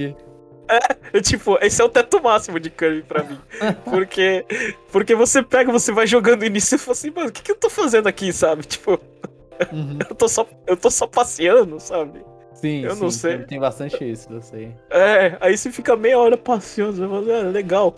É, 0.68 1.20
tipo, 1.20 1.58
esse 1.60 1.80
é 1.80 1.84
o 1.84 1.88
teto 1.88 2.20
máximo 2.22 2.58
de 2.58 2.70
Kirby 2.70 3.02
pra 3.02 3.22
mim. 3.22 3.38
Porque, 3.84 4.44
porque 4.90 5.14
você 5.14 5.40
pega, 5.42 5.70
você 5.70 5.92
vai 5.92 6.06
jogando 6.06 6.44
início 6.44 6.74
e 6.74 6.78
fala 6.78 6.92
assim, 6.92 7.10
mano, 7.10 7.28
o 7.28 7.32
que, 7.32 7.42
que 7.42 7.52
eu 7.52 7.56
tô 7.56 7.70
fazendo 7.70 8.08
aqui, 8.08 8.32
sabe? 8.32 8.64
Tipo, 8.64 9.00
Uhum. 9.72 9.98
eu, 10.08 10.14
tô 10.14 10.28
só, 10.28 10.46
eu 10.66 10.76
tô 10.76 10.90
só 10.90 11.06
passeando, 11.06 11.80
sabe? 11.80 12.24
Sim, 12.54 12.84
eu 12.84 12.94
sim, 12.94 13.02
não 13.02 13.10
sei. 13.10 13.38
Tem 13.40 13.60
bastante 13.60 14.02
isso, 14.10 14.32
eu 14.32 14.40
sei. 14.40 14.74
É, 14.90 15.36
aí 15.40 15.56
você 15.56 15.70
fica 15.70 15.94
meia 15.94 16.18
hora 16.18 16.36
passeando, 16.36 16.92
você 16.92 17.06
fala, 17.06 17.32
é, 17.32 17.42
legal. 17.42 17.94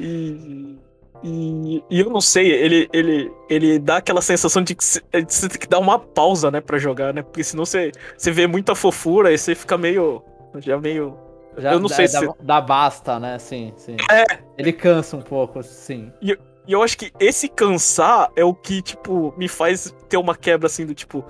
E, 0.00 0.76
e, 1.22 1.82
e, 1.88 2.00
eu 2.00 2.10
não 2.10 2.20
sei, 2.20 2.50
ele, 2.50 2.88
ele, 2.92 3.32
ele 3.48 3.78
dá 3.78 3.98
aquela 3.98 4.20
sensação 4.20 4.62
de 4.62 4.74
que 4.74 4.84
você 4.84 5.00
tem 5.48 5.60
que 5.60 5.68
dar 5.68 5.78
uma 5.78 5.98
pausa, 5.98 6.50
né, 6.50 6.60
pra 6.60 6.76
jogar, 6.76 7.14
né? 7.14 7.22
Porque 7.22 7.44
senão 7.44 7.64
você, 7.64 7.92
você 8.16 8.32
vê 8.32 8.46
muita 8.46 8.74
fofura 8.74 9.32
e 9.32 9.38
você 9.38 9.54
fica 9.54 9.78
meio. 9.78 10.22
Já 10.58 10.78
meio. 10.78 11.16
Já 11.56 11.72
eu 11.72 11.78
não 11.78 11.88
dá, 11.88 11.94
sei 11.94 12.08
dá, 12.08 12.18
se. 12.18 12.28
Dá 12.42 12.60
basta, 12.60 13.20
né? 13.20 13.38
Sim, 13.38 13.72
sim. 13.76 13.96
É. 14.10 14.24
Ele 14.58 14.72
cansa 14.72 15.16
um 15.16 15.22
pouco, 15.22 15.62
sim. 15.62 16.12
E, 16.20 16.36
e 16.66 16.72
eu 16.72 16.82
acho 16.82 16.96
que 16.96 17.12
esse 17.20 17.48
cansar 17.48 18.30
é 18.34 18.44
o 18.44 18.54
que, 18.54 18.80
tipo, 18.80 19.34
me 19.36 19.48
faz 19.48 19.94
ter 20.08 20.16
uma 20.16 20.34
quebra 20.34 20.66
assim 20.66 20.86
do 20.86 20.94
tipo. 20.94 21.24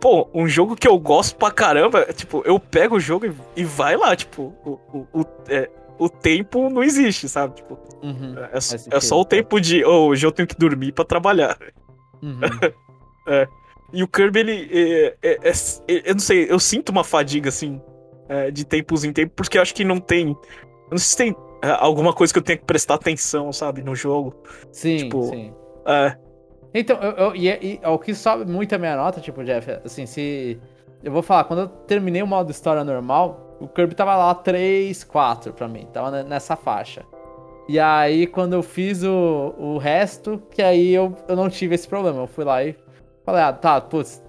Pô, 0.00 0.28
um 0.32 0.46
jogo 0.48 0.76
que 0.76 0.86
eu 0.86 0.98
gosto 0.98 1.36
pra 1.36 1.50
caramba, 1.50 2.06
tipo, 2.12 2.42
eu 2.46 2.58
pego 2.58 2.96
o 2.96 3.00
jogo 3.00 3.26
e, 3.26 3.34
e 3.56 3.64
vai 3.64 3.96
lá, 3.96 4.14
tipo, 4.14 4.54
o, 4.64 4.78
o, 4.92 5.20
o, 5.20 5.24
é, 5.48 5.68
o 5.98 6.08
tempo 6.08 6.70
não 6.70 6.84
existe, 6.84 7.28
sabe? 7.28 7.56
Tipo, 7.56 7.76
uhum, 8.02 8.36
é, 8.38 8.96
é, 8.96 9.00
só 9.00 9.20
o 9.20 9.24
tempo 9.24 9.60
de, 9.60 9.84
oh, 9.84 10.06
hoje 10.06 10.24
eu 10.24 10.32
tenho 10.32 10.46
que 10.46 10.56
dormir 10.56 10.92
pra 10.92 11.04
trabalhar. 11.04 11.58
Uhum. 12.22 12.40
é. 13.28 13.48
E 13.92 14.02
o 14.02 14.08
Kirby, 14.08 14.40
ele. 14.40 14.70
É, 14.70 15.16
é, 15.22 15.48
é, 15.48 16.02
eu 16.04 16.14
não 16.14 16.20
sei, 16.20 16.46
eu 16.48 16.60
sinto 16.60 16.90
uma 16.90 17.02
fadiga, 17.02 17.48
assim, 17.48 17.80
de 18.52 18.64
tempos 18.64 19.02
em 19.02 19.12
tempos, 19.12 19.32
porque 19.34 19.58
eu 19.58 19.62
acho 19.62 19.74
que 19.74 19.84
não 19.84 19.98
tem. 19.98 20.28
Eu 20.28 20.92
não 20.92 20.98
sei 20.98 21.08
se 21.08 21.16
tem 21.16 21.32
é, 21.32 21.47
alguma 21.80 22.12
coisa 22.12 22.32
que 22.32 22.38
eu 22.38 22.42
tenho 22.42 22.58
que 22.58 22.64
prestar 22.64 22.94
atenção, 22.94 23.52
sabe, 23.52 23.82
no 23.82 23.94
jogo. 23.94 24.42
Sim, 24.72 24.96
tipo, 24.96 25.24
sim. 25.24 25.52
É. 25.86 26.16
Então, 26.74 26.96
eu, 26.98 27.12
eu, 27.12 27.36
e, 27.36 27.48
e, 27.48 27.80
o 27.84 27.98
que 27.98 28.14
sobe 28.14 28.50
muito 28.50 28.74
a 28.74 28.78
minha 28.78 28.96
nota, 28.96 29.20
tipo, 29.20 29.42
Jeff, 29.44 29.70
assim, 29.84 30.06
se. 30.06 30.60
Eu 31.02 31.12
vou 31.12 31.22
falar, 31.22 31.44
quando 31.44 31.60
eu 31.60 31.68
terminei 31.68 32.22
o 32.22 32.26
modo 32.26 32.50
história 32.50 32.84
normal, 32.84 33.56
o 33.60 33.68
Kirby 33.68 33.94
tava 33.94 34.16
lá 34.16 34.34
3, 34.34 35.04
4 35.04 35.52
pra 35.52 35.68
mim, 35.68 35.86
tava 35.92 36.22
nessa 36.22 36.56
faixa. 36.56 37.04
E 37.68 37.78
aí, 37.78 38.26
quando 38.26 38.54
eu 38.54 38.62
fiz 38.62 39.02
o, 39.02 39.54
o 39.58 39.78
resto, 39.78 40.42
que 40.50 40.62
aí 40.62 40.92
eu, 40.92 41.14
eu 41.28 41.36
não 41.36 41.48
tive 41.50 41.74
esse 41.74 41.86
problema. 41.86 42.20
Eu 42.22 42.26
fui 42.26 42.44
lá 42.44 42.64
e 42.64 42.74
falei, 43.24 43.42
ah, 43.42 43.52
tá, 43.52 43.80
putz, 43.80 44.22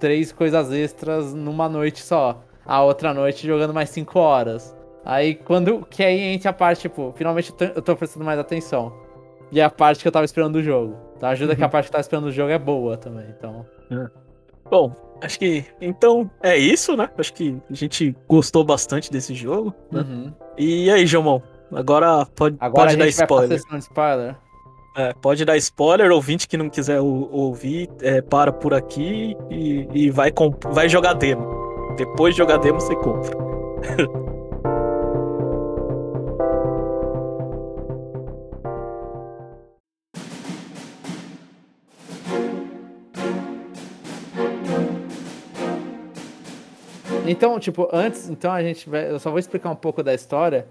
três 0.00 0.32
coisas 0.32 0.72
extras 0.72 1.34
numa 1.34 1.68
noite 1.68 2.02
só. 2.02 2.42
A 2.64 2.82
outra 2.82 3.14
noite 3.14 3.46
jogando 3.46 3.74
mais 3.74 3.90
5 3.90 4.18
horas. 4.18 4.75
Aí 5.06 5.36
quando. 5.36 5.86
Que 5.88 6.02
aí 6.02 6.34
entra 6.34 6.50
a 6.50 6.52
parte, 6.52 6.82
tipo, 6.82 7.14
finalmente 7.16 7.54
eu 7.60 7.80
tô 7.80 7.96
prestando 7.96 8.26
mais 8.26 8.38
atenção. 8.38 8.92
E 9.52 9.60
é 9.60 9.64
a 9.64 9.70
parte 9.70 10.02
que 10.02 10.08
eu 10.08 10.12
tava 10.12 10.24
esperando 10.24 10.54
do 10.54 10.62
jogo. 10.62 10.96
Então 11.16 11.28
ajuda 11.28 11.52
uhum. 11.52 11.56
que 11.56 11.62
a 11.62 11.66
uhum. 11.66 11.70
parte 11.70 11.84
que 11.84 11.88
eu 11.88 11.92
tava 11.92 12.02
esperando 12.02 12.24
do 12.24 12.32
jogo 12.32 12.50
é 12.50 12.58
boa 12.58 12.96
também. 12.96 13.26
Então. 13.38 13.64
É. 13.90 14.10
Bom, 14.68 14.92
acho 15.22 15.38
que. 15.38 15.64
Então 15.80 16.28
é 16.42 16.56
isso, 16.58 16.96
né? 16.96 17.08
Acho 17.16 17.32
que 17.32 17.56
a 17.70 17.74
gente 17.74 18.16
gostou 18.28 18.64
bastante 18.64 19.10
desse 19.10 19.32
jogo. 19.32 19.72
Né? 19.92 20.00
Uhum. 20.00 20.32
E 20.58 20.90
aí, 20.90 21.06
Jomon? 21.06 21.40
Agora 21.72 22.26
pode, 22.26 22.56
Agora 22.60 22.88
pode 22.88 22.96
dar 22.96 23.06
spoiler. 23.06 23.58
spoiler. 23.78 24.36
É, 24.96 25.12
pode 25.12 25.44
dar 25.44 25.56
spoiler, 25.58 26.10
ouvinte 26.10 26.48
que 26.48 26.56
não 26.56 26.70
quiser 26.70 27.00
ouvir, 27.00 27.88
é, 28.00 28.22
para 28.22 28.50
por 28.50 28.72
aqui 28.72 29.36
e, 29.50 29.86
e 29.92 30.10
vai, 30.10 30.32
vai 30.70 30.88
jogar 30.88 31.12
demo. 31.12 31.94
Depois 31.96 32.34
de 32.34 32.38
jogar 32.38 32.56
demo, 32.56 32.80
você 32.80 32.96
compra. 32.96 33.36
Então, 47.30 47.58
tipo, 47.58 47.88
antes, 47.92 48.28
então 48.28 48.52
a 48.52 48.62
gente 48.62 48.88
vai. 48.88 49.10
Eu 49.10 49.18
só 49.18 49.30
vou 49.30 49.38
explicar 49.38 49.70
um 49.70 49.76
pouco 49.76 50.02
da 50.02 50.14
história. 50.14 50.66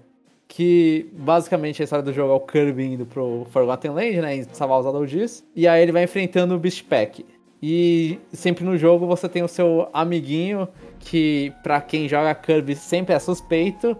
Que 0.48 1.10
basicamente 1.12 1.82
a 1.82 1.84
história 1.84 2.04
do 2.04 2.12
jogo 2.12 2.32
é 2.32 2.36
o 2.36 2.40
Kirby 2.40 2.84
indo 2.84 3.04
pro 3.04 3.44
Forgotten 3.50 3.90
Land, 3.90 4.20
né? 4.20 4.36
E 4.36 4.44
salvar 4.44 4.78
os 4.78 4.86
Adolgis. 4.86 5.44
E 5.56 5.66
aí 5.66 5.82
ele 5.82 5.90
vai 5.90 6.04
enfrentando 6.04 6.54
o 6.54 6.58
Beast 6.58 6.84
Pack. 6.84 7.26
E 7.60 8.20
sempre 8.32 8.64
no 8.64 8.76
jogo 8.76 9.08
você 9.08 9.28
tem 9.28 9.42
o 9.42 9.48
seu 9.48 9.88
amiguinho, 9.92 10.68
que 11.00 11.52
para 11.64 11.80
quem 11.80 12.08
joga 12.08 12.32
Kirby 12.32 12.76
sempre 12.76 13.12
é 13.12 13.18
suspeito, 13.18 13.96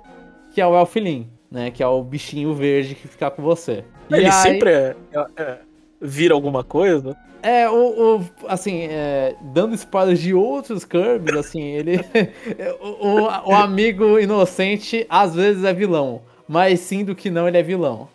que 0.52 0.60
é 0.60 0.66
o 0.66 0.78
Elfilin, 0.78 1.28
né? 1.50 1.72
Que 1.72 1.82
é 1.82 1.86
o 1.86 2.00
bichinho 2.04 2.54
verde 2.54 2.94
que 2.94 3.08
fica 3.08 3.28
com 3.28 3.42
você. 3.42 3.84
Ele 4.08 4.26
aí... 4.26 4.32
sempre 4.32 4.70
é, 4.70 4.96
é, 5.12 5.26
é 5.36 5.58
vira 6.00 6.34
alguma 6.34 6.62
coisa. 6.62 7.16
É, 7.46 7.70
o, 7.70 8.16
o 8.16 8.24
assim, 8.48 8.88
é, 8.90 9.36
dando 9.40 9.72
spoilers 9.76 10.18
de 10.18 10.34
outros 10.34 10.84
Kirby, 10.84 11.38
assim, 11.38 11.62
ele. 11.62 12.00
o, 12.80 13.06
o, 13.06 13.22
o, 13.22 13.54
amigo 13.54 14.18
inocente 14.18 15.06
às 15.08 15.32
vezes 15.32 15.62
é 15.62 15.72
vilão, 15.72 16.22
mas 16.48 16.80
sim 16.80 17.04
do 17.04 17.14
que 17.14 17.30
não, 17.30 17.46
ele 17.46 17.56
é 17.56 17.62
vilão. 17.62 18.08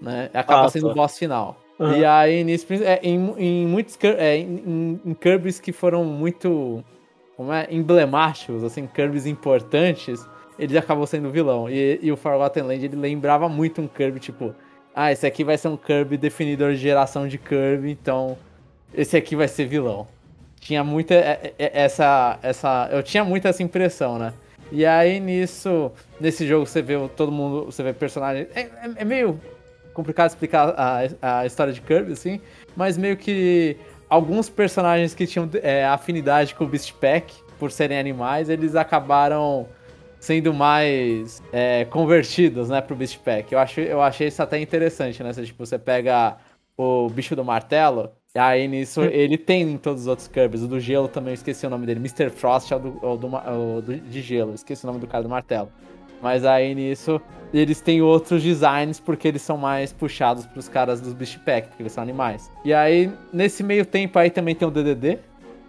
Né? 0.00 0.30
Acaba 0.32 0.64
ah, 0.64 0.68
sendo 0.70 0.86
tá. 0.86 0.92
o 0.92 0.94
boss 0.94 1.18
final. 1.18 1.60
Uhum. 1.78 1.94
E 1.94 2.06
aí, 2.06 2.42
nisso, 2.42 2.66
é, 2.72 3.00
em, 3.02 3.34
em 3.36 3.66
muitos 3.66 3.98
é, 4.02 4.38
em, 4.38 4.98
em 5.04 5.12
Kirby's 5.12 5.60
que 5.60 5.72
foram 5.72 6.02
muito 6.02 6.82
como 7.36 7.52
é, 7.52 7.66
emblemáticos, 7.70 8.64
assim, 8.64 8.86
Kirby's 8.86 9.26
importantes, 9.26 10.26
ele 10.58 10.78
acabou 10.78 11.06
sendo 11.06 11.28
vilão. 11.28 11.68
E, 11.68 11.98
e 12.00 12.10
o 12.10 12.16
Forgotten 12.16 12.62
Land, 12.62 12.82
ele 12.82 12.96
lembrava 12.96 13.46
muito 13.46 13.82
um 13.82 13.86
Kirby, 13.86 14.20
tipo, 14.20 14.54
ah, 14.94 15.12
esse 15.12 15.26
aqui 15.26 15.44
vai 15.44 15.58
ser 15.58 15.68
um 15.68 15.76
Kirby 15.76 16.16
definidor 16.16 16.70
de 16.72 16.78
geração 16.78 17.28
de 17.28 17.36
Kirby, 17.36 17.90
então 17.90 18.38
esse 18.94 19.16
aqui 19.16 19.36
vai 19.36 19.48
ser 19.48 19.66
vilão. 19.66 20.06
Tinha 20.60 20.84
muita 20.84 21.14
é, 21.14 21.54
é, 21.58 21.82
essa 21.82 22.38
essa 22.42 22.88
eu 22.92 23.02
tinha 23.02 23.24
muita 23.24 23.48
essa 23.48 23.62
impressão, 23.62 24.18
né? 24.18 24.32
E 24.70 24.86
aí 24.86 25.18
nisso, 25.18 25.90
nesse 26.20 26.46
jogo 26.46 26.66
você 26.66 26.80
vê 26.82 26.94
todo 27.16 27.32
mundo, 27.32 27.66
você 27.66 27.82
vê 27.82 27.92
personagens, 27.92 28.48
é, 28.54 28.60
é, 28.60 28.70
é 28.96 29.04
meio 29.04 29.40
complicado 29.94 30.28
explicar 30.28 30.74
a, 30.76 31.40
a 31.40 31.46
história 31.46 31.72
de 31.72 31.80
Kirby 31.80 32.12
assim, 32.12 32.40
mas 32.76 32.96
meio 32.96 33.16
que 33.16 33.76
alguns 34.08 34.48
personagens 34.48 35.14
que 35.14 35.26
tinham 35.26 35.48
é, 35.62 35.84
afinidade 35.84 36.54
com 36.54 36.64
o 36.64 36.66
Beast 36.68 36.92
Pack 36.94 37.34
por 37.58 37.70
serem 37.70 37.98
animais, 37.98 38.48
eles 38.48 38.74
acabaram 38.74 39.66
sendo 40.18 40.52
mais 40.52 41.42
é, 41.52 41.84
convertidos, 41.86 42.68
né, 42.68 42.80
pro 42.80 42.94
Beast 42.94 43.18
Pack. 43.20 43.52
Eu, 43.52 43.58
acho, 43.58 43.80
eu 43.80 44.02
achei 44.02 44.28
isso 44.28 44.42
até 44.42 44.58
interessante, 44.60 45.22
né? 45.22 45.32
Tipo, 45.32 45.64
você 45.64 45.78
pega 45.78 46.36
o 46.76 47.08
bicho 47.08 47.34
do 47.34 47.44
martelo, 47.44 48.10
aí 48.34 48.68
nisso 48.68 49.02
ele 49.02 49.36
tem 49.36 49.62
em 49.62 49.76
todos 49.76 50.02
os 50.02 50.06
outros 50.06 50.28
Kirby's. 50.28 50.62
O 50.62 50.68
do 50.68 50.78
gelo 50.78 51.08
também, 51.08 51.30
eu 51.30 51.34
esqueci 51.34 51.66
o 51.66 51.70
nome 51.70 51.86
dele. 51.86 52.00
Mr. 52.00 52.30
Frost 52.30 52.70
é 52.70 52.76
o, 52.76 52.78
do, 52.78 53.06
o, 53.06 53.16
do, 53.16 53.26
o 53.26 53.82
do, 53.82 53.96
de 53.96 54.22
gelo, 54.22 54.54
esqueci 54.54 54.84
o 54.84 54.86
nome 54.86 55.00
do 55.00 55.06
cara 55.06 55.22
do 55.22 55.28
martelo. 55.28 55.70
Mas 56.22 56.44
aí 56.44 56.74
nisso 56.74 57.20
eles 57.52 57.80
têm 57.80 58.00
outros 58.02 58.42
designs 58.42 59.00
porque 59.00 59.26
eles 59.26 59.42
são 59.42 59.56
mais 59.56 59.92
puxados 59.92 60.46
pros 60.46 60.68
caras 60.68 61.00
dos 61.00 61.12
Beast 61.12 61.38
Pack, 61.38 61.68
porque 61.68 61.82
eles 61.82 61.92
são 61.92 62.02
animais. 62.02 62.50
E 62.64 62.72
aí, 62.72 63.10
nesse 63.32 63.62
meio 63.62 63.84
tempo 63.84 64.18
aí 64.18 64.30
também 64.30 64.54
tem 64.54 64.68
o 64.68 64.70
DDD, 64.70 65.18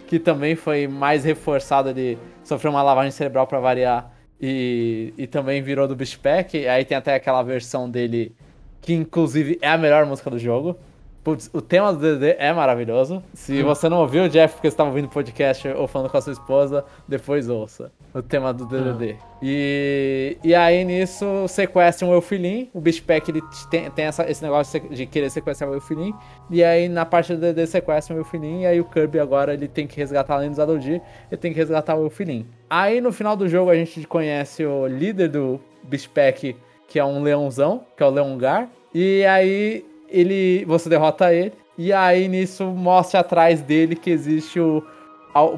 que 0.08 0.20
também 0.20 0.56
foi 0.56 0.88
mais 0.88 1.24
reforçado, 1.24 1.90
ele 1.90 2.18
sofreu 2.44 2.72
uma 2.72 2.84
lavagem 2.84 3.12
cerebral 3.12 3.48
para 3.48 3.60
variar 3.60 4.12
e, 4.40 5.14
e 5.18 5.26
também 5.26 5.62
virou 5.62 5.88
do 5.88 5.96
Beast 5.96 6.20
Pack. 6.20 6.68
Aí 6.68 6.84
tem 6.84 6.98
até 6.98 7.16
aquela 7.16 7.42
versão 7.42 7.90
dele 7.90 8.36
que, 8.82 8.94
inclusive, 8.94 9.58
é 9.62 9.70
a 9.70 9.78
melhor 9.78 10.06
música 10.06 10.30
do 10.30 10.38
jogo. 10.38 10.78
Putz, 11.24 11.52
o 11.54 11.62
tema 11.62 11.94
do 11.94 12.00
DD 12.00 12.36
é 12.40 12.52
maravilhoso. 12.52 13.22
Se 13.34 13.62
hum. 13.62 13.66
você 13.66 13.88
não 13.88 14.00
ouviu, 14.00 14.28
Jeff, 14.28 14.56
porque 14.56 14.68
você 14.68 14.74
estava 14.74 14.90
ouvindo 14.90 15.06
o 15.06 15.10
podcast 15.10 15.68
ou 15.68 15.88
falando 15.88 16.10
com 16.10 16.18
a 16.18 16.22
sua 16.22 16.34
esposa, 16.34 16.84
depois 17.08 17.48
ouça 17.48 17.92
o 18.12 18.24
tema 18.24 18.52
do 18.52 18.66
DDD. 18.66 19.14
Hum. 19.14 19.18
E, 19.44 20.38
e 20.44 20.56
aí 20.56 20.84
nisso 20.84 21.48
sequestram 21.48 22.10
o 22.10 22.14
Eufilin. 22.14 22.70
O 22.74 22.82
Beast 22.82 23.04
Pack 23.04 23.30
ele 23.30 23.42
tem, 23.70 23.90
tem 23.92 24.06
essa, 24.06 24.30
esse 24.30 24.42
negócio 24.42 24.80
de 24.90 25.06
querer 25.06 25.30
sequestrar 25.30 25.70
o 25.70 25.76
Eufilin. 25.76 26.12
E 26.50 26.64
aí 26.64 26.90
na 26.90 27.06
parte 27.06 27.36
do 27.36 27.40
DDD 27.40 27.68
sequestram 27.68 28.18
o 28.18 28.20
Eufilin. 28.20 28.62
E 28.62 28.66
aí 28.66 28.82
o 28.82 28.86
Kirby 28.86 29.20
agora 29.20 29.54
ele 29.54 29.68
tem 29.68 29.86
que 29.86 29.98
resgatar 29.98 30.36
além 30.36 30.50
dos 30.50 30.60
Adoldir, 30.60 31.02
ele 31.30 31.40
tem 31.40 31.54
que 31.54 31.60
resgatar 31.60 31.96
o 31.96 32.04
Eufilin. 32.04 32.48
Aí 32.68 33.00
no 33.00 33.12
final 33.12 33.36
do 33.36 33.48
jogo 33.48 33.70
a 33.70 33.76
gente 33.76 34.08
conhece 34.08 34.66
o 34.66 34.88
líder 34.88 35.30
do 35.30 35.60
Beast 35.84 36.10
Pack, 36.10 36.56
que 36.88 36.98
é 36.98 37.06
um 37.06 37.22
leãozão, 37.22 37.86
que 37.96 38.02
é 38.02 38.06
o 38.08 38.10
Leongar. 38.10 38.68
E 38.94 39.24
aí 39.26 39.86
ele 40.12 40.66
você 40.66 40.90
derrota 40.90 41.34
ele. 41.34 41.54
E 41.78 41.92
aí 41.92 42.28
nisso 42.28 42.66
mostra 42.66 43.22
atrás 43.22 43.62
dele 43.62 43.96
que 43.96 44.10
existe 44.10 44.60
o. 44.60 44.84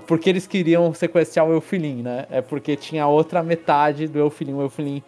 Porque 0.06 0.30
eles 0.30 0.46
queriam 0.46 0.94
sequestrar 0.94 1.48
o 1.48 1.54
Eufilin, 1.54 2.04
né? 2.04 2.28
É 2.30 2.42
porque 2.42 2.76
tinha 2.76 3.08
outra 3.08 3.42
metade 3.42 4.08
do 4.08 4.20
Eufilin. 4.20 4.54
O 4.54 4.62
Eufilin, 4.62 5.02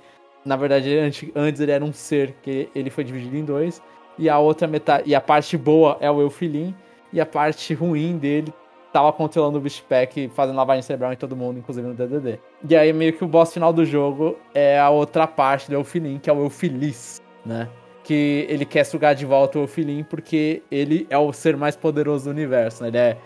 na 0.43 0.55
verdade, 0.55 0.97
antes 1.35 1.59
ele 1.59 1.71
era 1.71 1.85
um 1.85 1.93
ser 1.93 2.33
que 2.41 2.67
ele 2.73 2.89
foi 2.89 3.03
dividido 3.03 3.37
em 3.37 3.45
dois. 3.45 3.81
E 4.17 4.27
a 4.27 4.39
outra 4.39 4.67
metade. 4.67 5.03
E 5.07 5.13
a 5.13 5.21
parte 5.21 5.55
boa 5.55 5.97
é 5.99 6.09
o 6.09 6.19
Eufilin. 6.19 6.73
E 7.13 7.21
a 7.21 7.25
parte 7.25 7.73
ruim 7.73 8.17
dele 8.17 8.51
tava 8.91 9.11
controlando 9.11 9.57
o 9.57 9.61
Beastpack, 9.61 10.29
fazendo 10.29 10.55
lavagem 10.55 10.81
cerebral 10.81 11.11
em 11.11 11.17
todo 11.17 11.35
mundo, 11.35 11.59
inclusive 11.59 11.85
no 11.85 11.93
DDD. 11.93 12.39
E 12.67 12.75
aí 12.75 12.93
meio 12.93 13.11
que 13.11 13.25
o 13.25 13.27
boss 13.27 13.53
final 13.53 13.73
do 13.73 13.85
jogo 13.85 14.37
é 14.53 14.79
a 14.79 14.89
outra 14.89 15.27
parte 15.27 15.69
do 15.69 15.75
Elfilin, 15.75 16.17
que 16.17 16.29
é 16.29 16.33
o 16.33 16.45
Elfilis, 16.45 17.21
né? 17.45 17.69
Que 18.05 18.45
ele 18.47 18.63
quer 18.65 18.85
sugar 18.85 19.13
de 19.13 19.25
volta 19.25 19.59
o 19.59 19.63
Elfilin 19.63 20.03
porque 20.03 20.61
ele 20.71 21.05
é 21.09 21.17
o 21.17 21.33
ser 21.33 21.57
mais 21.57 21.75
poderoso 21.75 22.25
do 22.25 22.31
universo, 22.31 22.83
né? 22.83 22.89
Ele 22.89 22.97
é... 22.97 23.17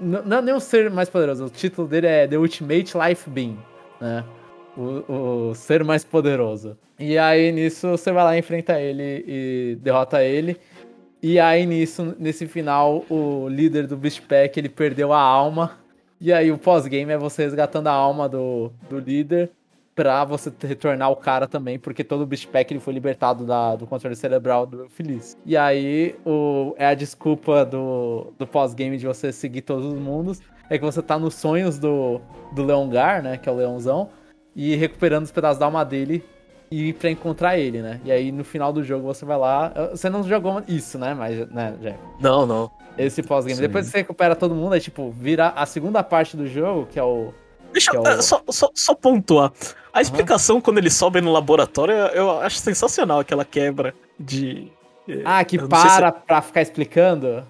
Não 0.00 0.38
é 0.38 0.42
nem 0.42 0.54
o 0.54 0.60
ser 0.60 0.90
mais 0.90 1.10
poderoso, 1.10 1.46
o 1.46 1.50
título 1.50 1.88
dele 1.88 2.06
é 2.06 2.26
The 2.26 2.38
Ultimate 2.38 2.92
Life 2.96 3.28
Being, 3.28 3.58
né? 4.00 4.24
O, 4.76 5.50
o 5.50 5.54
ser 5.54 5.82
mais 5.82 6.04
poderoso. 6.04 6.78
E 6.98 7.18
aí 7.18 7.50
nisso 7.52 7.90
você 7.90 8.12
vai 8.12 8.24
lá, 8.24 8.38
enfrenta 8.38 8.80
ele 8.80 9.24
e 9.26 9.78
derrota 9.80 10.22
ele. 10.22 10.58
E 11.22 11.38
aí, 11.38 11.64
nisso, 11.64 12.16
nesse 12.18 12.48
final, 12.48 13.04
o 13.08 13.46
líder 13.48 13.86
do 13.86 13.96
Beast 13.96 14.22
Pack, 14.22 14.58
ele 14.58 14.68
perdeu 14.68 15.12
a 15.12 15.20
alma. 15.20 15.78
E 16.20 16.32
aí, 16.32 16.50
o 16.50 16.58
pós-game 16.58 17.12
é 17.12 17.16
você 17.16 17.44
resgatando 17.44 17.86
a 17.86 17.92
alma 17.92 18.28
do, 18.28 18.72
do 18.90 18.98
líder 18.98 19.48
pra 19.94 20.24
você 20.24 20.52
retornar 20.60 21.10
o 21.10 21.16
cara 21.16 21.46
também, 21.46 21.78
porque 21.78 22.02
todo 22.02 22.22
o 22.22 22.26
Beast 22.26 22.48
Pack 22.48 22.72
ele 22.72 22.80
foi 22.80 22.94
libertado 22.94 23.44
da, 23.44 23.76
do 23.76 23.86
controle 23.86 24.16
cerebral 24.16 24.66
do 24.66 24.88
Feliz. 24.88 25.36
E 25.44 25.56
aí, 25.56 26.16
o, 26.24 26.74
é 26.78 26.86
a 26.86 26.94
desculpa 26.94 27.64
do, 27.64 28.32
do 28.38 28.46
pós-game 28.46 28.96
de 28.96 29.06
você 29.06 29.32
seguir 29.32 29.62
todos 29.62 29.86
os 29.86 29.98
mundos, 29.98 30.40
é 30.70 30.78
que 30.78 30.84
você 30.84 31.02
tá 31.02 31.18
nos 31.18 31.34
sonhos 31.34 31.78
do, 31.78 32.20
do 32.52 32.64
Leongar, 32.64 33.22
né, 33.22 33.36
que 33.36 33.48
é 33.48 33.52
o 33.52 33.56
leãozão, 33.56 34.08
e 34.56 34.74
recuperando 34.74 35.24
os 35.24 35.32
pedaços 35.32 35.58
da 35.58 35.66
alma 35.66 35.84
dele 35.84 36.24
e 36.72 36.88
ir 36.88 36.92
pra 36.94 37.10
encontrar 37.10 37.58
ele, 37.58 37.82
né? 37.82 38.00
E 38.02 38.10
aí 38.10 38.32
no 38.32 38.42
final 38.42 38.72
do 38.72 38.82
jogo 38.82 39.04
você 39.04 39.26
vai 39.26 39.36
lá. 39.36 39.90
Você 39.90 40.08
não 40.08 40.22
jogou 40.22 40.62
isso, 40.66 40.98
né? 40.98 41.12
Mas, 41.12 41.46
né, 41.50 41.74
Jack? 41.82 41.98
Não, 42.18 42.46
não. 42.46 42.70
Esse 42.96 43.22
pós-game. 43.22 43.60
Depois 43.60 43.86
você 43.86 43.98
recupera 43.98 44.34
todo 44.34 44.54
mundo, 44.54 44.72
aí, 44.72 44.80
tipo, 44.80 45.10
vira 45.10 45.48
a 45.48 45.66
segunda 45.66 46.02
parte 46.02 46.34
do 46.34 46.46
jogo, 46.46 46.86
que 46.86 46.98
é 46.98 47.02
o. 47.02 47.34
Deixa 47.72 47.94
eu 47.94 48.06
é 48.06 48.16
o... 48.16 48.22
só, 48.22 48.42
só, 48.48 48.70
só 48.74 48.94
pontuar. 48.94 49.52
A 49.92 50.00
explicação 50.00 50.56
uhum. 50.56 50.62
quando 50.62 50.78
eles 50.78 50.94
sobem 50.94 51.22
no 51.22 51.32
laboratório, 51.32 51.94
eu 51.94 52.40
acho 52.40 52.58
sensacional 52.58 53.20
aquela 53.20 53.44
quebra 53.44 53.94
de. 54.18 54.70
Eh, 55.08 55.22
ah, 55.24 55.44
que 55.44 55.58
para 55.58 56.12
se... 56.12 56.26
pra 56.26 56.42
ficar 56.42 56.62
explicando? 56.62 57.46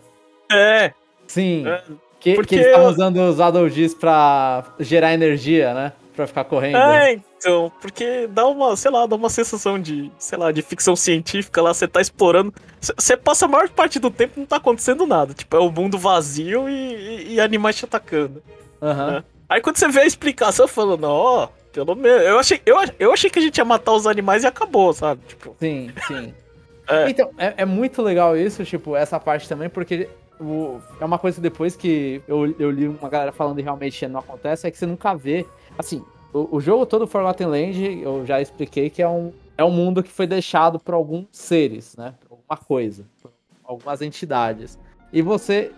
É. 0.51 0.93
Sim. 1.27 1.67
É. 1.67 1.83
Que, 2.19 2.35
Porque... 2.35 2.51
que 2.51 2.55
eles 2.55 2.67
estavam 2.67 2.89
usando 2.89 3.17
os 3.29 3.41
Adolgis 3.41 3.95
pra 3.95 4.65
gerar 4.79 5.13
energia, 5.13 5.75
né? 5.75 5.93
Pra 6.15 6.27
ficar 6.27 6.45
correndo. 6.45 6.77
É, 6.77 7.19
então, 7.39 7.73
porque 7.81 8.29
dá 8.29 8.47
uma, 8.47 8.77
sei 8.77 8.91
lá, 8.91 9.07
dá 9.07 9.17
uma 9.17 9.31
sensação 9.31 9.77
de, 9.79 10.11
sei 10.19 10.39
lá, 10.39 10.53
de 10.53 10.63
ficção 10.63 10.95
científica 10.95 11.61
lá, 11.61 11.73
você 11.73 11.89
tá 11.89 12.01
explorando. 12.01 12.53
Você 12.81 13.17
passa 13.17 13.47
a 13.47 13.49
maior 13.49 13.69
parte 13.71 13.99
do 13.99 14.11
tempo 14.11 14.39
não 14.39 14.47
tá 14.47 14.57
acontecendo 14.57 15.07
nada. 15.07 15.35
Tipo, 15.35 15.57
é 15.57 15.61
o 15.61 15.71
mundo 15.71 15.99
vazio 15.99 16.69
e, 16.69 16.73
e, 16.73 17.35
e 17.35 17.41
animais 17.41 17.77
te 17.77 17.87
atacando. 17.87 18.43
Uhum. 18.81 19.07
Né? 19.07 19.25
Aí 19.53 19.61
quando 19.61 19.77
você 19.77 19.87
vê 19.89 20.01
a 20.01 20.07
explicação, 20.07 20.67
falando, 20.67 21.05
ó, 21.05 21.45
oh, 21.45 21.49
pelo 21.75 21.95
menos. 21.95 22.23
Eu 22.23 22.39
achei, 22.39 22.63
eu, 22.65 22.77
eu 22.99 23.13
achei 23.13 23.29
que 23.29 23.39
a 23.39 23.43
gente 23.43 23.59
ia 23.59 23.65
matar 23.67 23.93
os 23.93 24.07
animais 24.07 24.45
e 24.45 24.47
acabou, 24.47 24.95
sabe? 24.95 25.21
Tipo. 25.29 25.55
Sim, 25.61 25.93
sim. 26.07 26.33
é. 26.89 27.11
Então, 27.11 27.31
é, 27.37 27.53
é 27.59 27.65
muito 27.67 28.01
legal 28.01 28.35
isso, 28.35 28.65
tipo, 28.65 28.97
essa 28.97 29.21
parte 29.21 29.47
também, 29.47 29.69
porque 29.69 30.09
o, 30.41 30.81
é 30.99 31.05
uma 31.05 31.19
coisa 31.19 31.39
depois 31.39 31.77
que 31.77 32.23
eu, 32.27 32.55
eu 32.59 32.71
li 32.71 32.89
uma 32.89 33.11
galera 33.11 33.31
falando 33.31 33.59
e 33.59 33.63
realmente 33.63 34.09
não 34.09 34.21
acontece, 34.21 34.67
é 34.67 34.71
que 34.71 34.79
você 34.79 34.87
nunca 34.87 35.15
vê. 35.15 35.45
Assim, 35.79 36.03
o, 36.33 36.57
o 36.57 36.59
jogo 36.59 36.87
todo 36.87 37.07
Forgotten 37.07 37.47
Land, 37.47 38.01
eu 38.03 38.25
já 38.25 38.41
expliquei 38.41 38.89
que 38.89 39.03
é 39.03 39.09
um, 39.09 39.35
é 39.59 39.63
um 39.63 39.71
mundo 39.71 40.03
que 40.03 40.11
foi 40.11 40.27
deixado 40.27 40.81
por 40.81 40.95
alguns 40.95 41.27
seres, 41.31 41.95
né? 41.95 42.15
Por 42.27 42.37
alguma 42.37 42.57
coisa, 42.57 43.05
por 43.21 43.31
algumas 43.63 44.01
entidades. 44.01 44.79
E 45.13 45.21
você 45.21 45.73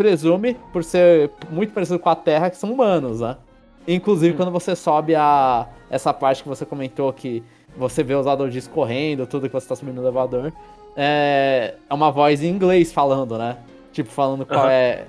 presume, 0.00 0.56
por 0.72 0.82
ser 0.82 1.30
muito 1.50 1.74
parecido 1.74 1.98
com 1.98 2.08
a 2.08 2.16
Terra, 2.16 2.48
que 2.48 2.56
são 2.56 2.72
humanos, 2.72 3.20
né? 3.20 3.36
Inclusive, 3.86 4.32
hum. 4.32 4.36
quando 4.38 4.50
você 4.50 4.74
sobe 4.74 5.14
a 5.14 5.68
essa 5.90 6.10
parte 6.14 6.42
que 6.42 6.48
você 6.48 6.64
comentou 6.64 7.12
que 7.12 7.42
você 7.76 8.02
vê 8.02 8.14
os 8.14 8.26
Adodis 8.26 8.66
correndo, 8.66 9.26
tudo 9.26 9.46
que 9.46 9.52
você 9.52 9.68
tá 9.68 9.76
subindo 9.76 9.96
no 9.96 10.02
elevador, 10.02 10.54
é, 10.96 11.74
é 11.88 11.94
uma 11.94 12.10
voz 12.10 12.42
em 12.42 12.48
inglês 12.48 12.90
falando, 12.90 13.36
né? 13.36 13.58
Tipo, 13.92 14.08
falando 14.08 14.46
qual 14.46 14.64
uhum. 14.64 14.70
é. 14.70 15.04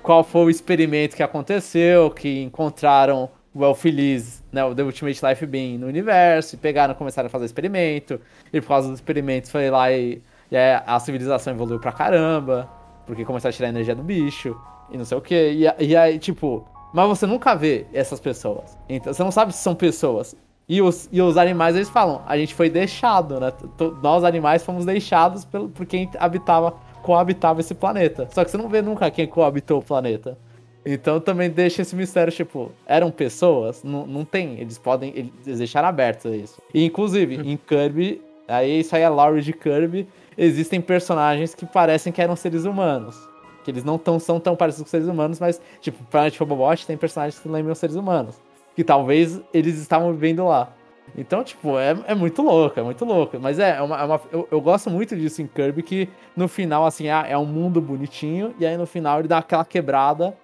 Qual 0.00 0.22
foi 0.22 0.44
o 0.44 0.50
experimento 0.50 1.16
que 1.16 1.24
aconteceu, 1.24 2.08
que 2.10 2.42
encontraram 2.42 3.28
o 3.52 3.64
El 3.64 3.74
Feliz, 3.74 4.44
né, 4.52 4.64
o 4.64 4.74
The 4.74 4.82
Ultimate 4.82 5.26
Life 5.26 5.46
Being 5.46 5.78
no 5.78 5.88
universo, 5.88 6.54
e 6.54 6.58
pegaram 6.58 6.92
e 6.92 6.96
começaram 6.96 7.26
a 7.26 7.30
fazer 7.30 7.46
experimento, 7.46 8.20
e 8.52 8.60
por 8.60 8.68
causa 8.68 8.88
dos 8.88 8.98
experimentos 8.98 9.50
foi 9.50 9.70
lá 9.70 9.90
e, 9.90 10.22
e 10.50 10.56
a 10.56 11.00
civilização 11.00 11.52
evoluiu 11.52 11.80
pra 11.80 11.92
caramba, 11.92 12.68
porque 13.06 13.24
começaram 13.24 13.50
a 13.50 13.52
tirar 13.52 13.68
a 13.68 13.70
energia 13.70 13.94
do 13.94 14.02
bicho, 14.02 14.56
e 14.90 14.98
não 14.98 15.04
sei 15.04 15.16
o 15.16 15.20
que, 15.20 15.66
e, 15.80 15.96
aí, 15.96 16.18
tipo, 16.18 16.66
mas 16.92 17.08
você 17.08 17.26
nunca 17.26 17.54
vê 17.54 17.86
essas 17.92 18.20
pessoas, 18.20 18.76
então 18.88 19.12
você 19.12 19.22
não 19.22 19.30
sabe 19.30 19.52
se 19.52 19.58
são 19.58 19.74
pessoas. 19.74 20.34
E 20.68 20.82
os, 20.82 21.08
e 21.12 21.22
os 21.22 21.36
animais, 21.36 21.76
eles 21.76 21.88
falam, 21.88 22.22
a 22.26 22.36
gente 22.36 22.52
foi 22.52 22.68
deixado, 22.68 23.38
né? 23.38 23.52
Nós 24.02 24.24
animais 24.24 24.64
fomos 24.64 24.84
deixados 24.84 25.44
pelo, 25.44 25.68
por 25.68 25.86
quem 25.86 26.10
habitava 26.18 26.74
coabitava 27.06 27.60
esse 27.60 27.72
planeta. 27.72 28.28
Só 28.32 28.44
que 28.44 28.50
você 28.50 28.56
não 28.56 28.68
vê 28.68 28.82
nunca 28.82 29.08
quem 29.12 29.28
coabitou 29.28 29.78
o 29.78 29.82
planeta. 29.82 30.36
Então 30.84 31.20
também 31.20 31.48
deixa 31.48 31.82
esse 31.82 31.94
mistério, 31.94 32.32
tipo, 32.32 32.72
eram 32.84 33.12
pessoas? 33.12 33.84
Não, 33.84 34.06
não 34.06 34.24
tem, 34.24 34.58
eles 34.58 34.76
podem, 34.76 35.12
eles 35.16 35.58
deixaram 35.58 35.88
aberto 35.88 36.28
isso. 36.28 36.60
E 36.74 36.84
inclusive, 36.84 37.36
em 37.36 37.56
Kirby, 37.56 38.20
aí 38.48 38.80
isso 38.80 38.94
aí 38.94 39.02
é 39.02 39.40
de 39.40 39.52
Kirby, 39.52 40.08
existem 40.36 40.80
personagens 40.80 41.54
que 41.54 41.66
parecem 41.66 42.12
que 42.12 42.20
eram 42.20 42.36
seres 42.36 42.64
humanos. 42.64 43.16
Que 43.64 43.70
eles 43.70 43.84
não 43.84 43.98
tão, 43.98 44.18
são 44.18 44.38
tão 44.38 44.54
parecidos 44.54 44.84
com 44.84 44.90
seres 44.90 45.08
humanos, 45.08 45.40
mas, 45.40 45.60
tipo, 45.80 46.02
Planet 46.04 46.38
Robobot 46.38 46.86
tem 46.86 46.96
personagens 46.96 47.38
que 47.38 47.48
lembram 47.48 47.74
seres 47.74 47.96
humanos. 47.96 48.40
Que 48.74 48.84
talvez 48.84 49.40
eles 49.52 49.78
estavam 49.78 50.12
vivendo 50.12 50.44
lá. 50.46 50.72
Então, 51.16 51.42
tipo, 51.44 51.78
é, 51.78 51.96
é 52.06 52.14
muito 52.14 52.42
louco, 52.42 52.78
é 52.78 52.82
muito 52.82 53.04
louco. 53.04 53.38
Mas 53.40 53.58
é, 53.58 53.76
é 53.76 53.82
uma, 53.82 54.00
é 54.00 54.04
uma 54.04 54.20
eu, 54.32 54.48
eu, 54.50 54.60
gosto 54.60 54.90
muito 54.90 55.16
disso 55.16 55.42
em 55.42 55.46
Kirby, 55.46 55.82
que 55.82 56.08
no 56.36 56.48
final, 56.48 56.84
assim, 56.84 57.08
é, 57.08 57.32
é 57.32 57.38
um 57.38 57.46
mundo 57.46 57.80
bonitinho, 57.80 58.54
e 58.58 58.66
aí 58.66 58.76
no 58.76 58.86
final 58.86 59.20
ele 59.20 59.28
dá 59.28 59.38
aquela 59.38 59.64
quebrada, 59.64 60.36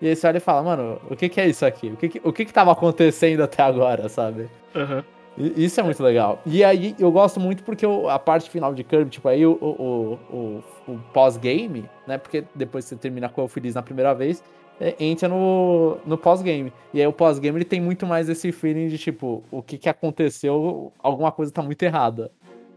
e 0.00 0.08
aí 0.08 0.16
você 0.16 0.26
olha 0.26 0.38
e 0.38 0.40
fala, 0.40 0.62
mano, 0.62 1.00
o 1.10 1.16
que 1.16 1.28
que 1.28 1.40
é 1.40 1.48
isso 1.48 1.64
aqui? 1.64 1.88
O 1.88 1.96
que 1.96 2.08
que, 2.08 2.20
o 2.24 2.32
que, 2.32 2.44
que 2.44 2.52
tava 2.52 2.72
acontecendo 2.72 3.42
até 3.42 3.62
agora, 3.62 4.08
sabe? 4.08 4.48
Uhum. 4.74 5.02
Isso 5.36 5.80
é 5.80 5.82
muito 5.82 6.02
legal. 6.02 6.40
E 6.46 6.62
aí 6.62 6.94
eu 6.98 7.10
gosto 7.10 7.40
muito 7.40 7.64
porque 7.64 7.84
a 8.08 8.18
parte 8.18 8.48
final 8.48 8.72
de 8.72 8.84
Kirby, 8.84 9.10
tipo, 9.10 9.28
aí 9.28 9.44
o, 9.44 9.52
o, 9.52 10.18
o, 10.36 10.92
o 10.92 10.98
pós-game, 11.12 11.84
né? 12.06 12.18
Porque 12.18 12.44
depois 12.54 12.84
você 12.84 12.94
termina 12.94 13.28
com 13.28 13.42
o 13.42 13.48
Feliz 13.48 13.74
na 13.74 13.82
primeira 13.82 14.14
vez, 14.14 14.42
é, 14.80 14.94
entra 14.98 15.28
no, 15.28 15.98
no 16.06 16.16
pós-game. 16.16 16.72
E 16.92 17.00
aí 17.00 17.06
o 17.06 17.12
pós-game 17.12 17.58
ele 17.58 17.64
tem 17.64 17.80
muito 17.80 18.06
mais 18.06 18.28
esse 18.28 18.52
feeling 18.52 18.88
de 18.88 18.98
tipo, 18.98 19.42
o 19.50 19.62
que, 19.62 19.76
que 19.76 19.88
aconteceu, 19.88 20.92
alguma 21.00 21.32
coisa 21.32 21.52
tá 21.52 21.62
muito 21.62 21.82
errada. 21.82 22.30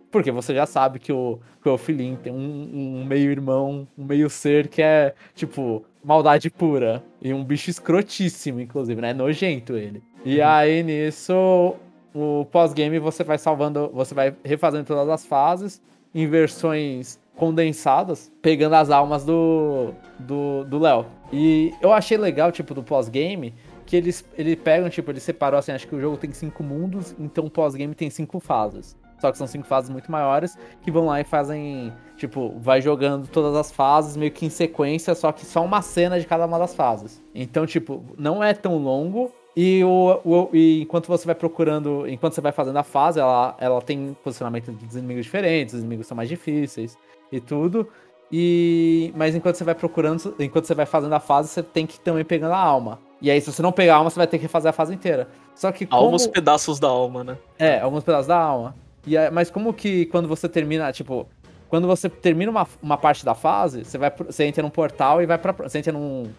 Porque 0.10 0.32
você 0.32 0.54
já 0.54 0.66
sabe 0.66 1.00
que 1.00 1.12
o, 1.12 1.40
que 1.62 1.68
o 1.68 1.78
Filin 1.78 2.16
tem 2.16 2.32
um, 2.32 3.02
um 3.02 3.06
meio-irmão, 3.06 3.88
um 3.98 4.06
meio-ser 4.06 4.68
que 4.68 4.82
é, 4.82 5.14
tipo, 5.36 5.84
maldade 6.04 6.50
pura. 6.50 7.04
E 7.22 7.34
um 7.34 7.44
bicho 7.44 7.70
escrotíssimo, 7.70 8.62
inclusive, 8.62 9.00
né? 9.02 9.14
Nojento 9.14 9.76
ele. 9.76 10.02
E 10.24 10.40
uhum. 10.40 10.48
aí 10.48 10.82
nisso, 10.82 11.76
o 12.18 12.46
pós-game 12.46 13.00
você 13.00 13.24
vai 13.24 13.38
salvando, 13.38 13.90
você 13.94 14.14
vai 14.14 14.36
refazendo 14.44 14.86
todas 14.86 15.08
as 15.10 15.26
fases 15.26 15.82
em 16.14 16.28
versões 16.28 17.20
condensadas, 17.36 18.32
pegando 18.42 18.74
as 18.74 18.90
almas 18.90 19.24
do 19.24 19.94
do 20.20 20.64
do 20.64 20.80
Léo. 20.80 21.06
E 21.32 21.74
eu 21.82 21.94
achei 21.94 22.18
legal, 22.18 22.52
tipo, 22.52 22.74
do 22.74 22.82
pós-game, 22.82 23.54
que 23.86 23.96
eles 23.96 24.26
ele 24.38 24.56
pegam, 24.56 24.90
tipo, 24.90 25.12
ele 25.12 25.20
separou 25.20 25.60
assim, 25.60 25.72
acho 25.72 25.88
que 25.88 25.96
o 25.96 26.02
jogo 26.02 26.18
tem 26.18 26.32
cinco 26.32 26.64
mundos, 26.64 27.16
então 27.20 27.46
o 27.46 27.50
pós-game 27.50 27.94
tem 27.94 28.10
cinco 28.10 28.40
fases. 28.40 28.98
Só 29.20 29.32
que 29.32 29.38
são 29.38 29.48
cinco 29.48 29.66
fases 29.66 29.90
muito 29.90 30.12
maiores 30.12 30.58
que 30.82 30.92
vão 30.92 31.08
lá 31.08 31.20
e 31.20 31.24
fazem, 31.24 31.92
tipo, 32.18 32.54
vai 32.60 32.82
jogando 32.82 33.28
todas 33.28 33.56
as 33.56 33.72
fases 33.72 34.16
meio 34.16 34.32
que 34.32 34.46
em 34.46 34.50
sequência, 34.50 35.16
só 35.16 35.32
que 35.32 35.46
só 35.46 35.64
uma 35.66 35.82
cena 35.82 36.20
de 36.20 36.26
cada 36.26 36.46
uma 36.46 36.60
das 36.60 36.76
fases. 36.76 37.24
Então, 37.34 37.66
tipo, 37.66 38.04
não 38.18 38.44
é 38.44 38.54
tão 38.54 38.78
longo, 38.78 39.32
e, 39.60 39.84
o, 39.84 40.22
o, 40.24 40.50
e 40.54 40.84
enquanto 40.84 41.08
você 41.08 41.26
vai 41.26 41.34
procurando, 41.34 42.08
enquanto 42.08 42.36
você 42.36 42.42
vai 42.42 42.52
fazendo 42.52 42.78
a 42.78 42.84
fase, 42.84 43.20
ela, 43.20 43.58
ela 43.60 43.82
tem 43.82 44.16
posicionamento 44.24 44.72
de 44.72 45.00
inimigos 45.00 45.26
diferentes, 45.26 45.74
os 45.74 45.80
inimigos 45.80 46.06
são 46.06 46.16
mais 46.16 46.30
difíceis 46.30 46.96
e 47.32 47.40
tudo. 47.40 47.90
E 48.32 49.12
mas 49.16 49.34
enquanto 49.34 49.56
você 49.56 49.64
vai 49.64 49.74
procurando, 49.74 50.36
enquanto 50.38 50.66
você 50.66 50.76
vai 50.76 50.86
fazendo 50.86 51.12
a 51.14 51.20
fase, 51.20 51.50
você 51.50 51.64
tem 51.64 51.88
que 51.88 52.00
também 52.00 52.24
pegando 52.24 52.54
a 52.54 52.60
alma. 52.60 53.00
E 53.20 53.32
aí, 53.32 53.42
se 53.42 53.52
você 53.52 53.64
não 53.64 53.72
pegar 53.72 53.96
a 53.96 53.98
alma, 53.98 54.12
você 54.12 54.20
vai 54.20 54.28
ter 54.28 54.38
que 54.38 54.48
fazer 54.48 54.70
a 54.70 54.72
fase 54.72 54.94
inteira. 54.94 55.28
Só 55.56 55.72
que 55.72 55.88
como... 55.88 56.04
Alguns 56.04 56.28
pedaços 56.28 56.80
da 56.80 56.90
alma, 56.90 57.24
né? 57.24 57.36
É, 57.58 57.80
alguns 57.80 58.04
pedaços 58.04 58.28
da 58.28 58.38
alma. 58.38 58.76
E 59.08 59.18
aí, 59.18 59.32
mas 59.32 59.50
como 59.50 59.74
que 59.74 60.06
quando 60.06 60.28
você 60.28 60.48
termina, 60.48 60.92
tipo, 60.92 61.28
quando 61.68 61.88
você 61.88 62.08
termina 62.08 62.52
uma, 62.52 62.68
uma 62.80 62.96
parte 62.96 63.26
da 63.26 63.34
fase, 63.34 63.84
você 63.84 63.98
vai 63.98 64.12
você 64.12 64.44
entra 64.44 64.62
num 64.62 64.70
portal 64.70 65.20
e 65.20 65.26
vai 65.26 65.40
para 65.40 65.52
você 65.52 65.80
entra 65.80 65.92
num, 65.92 66.30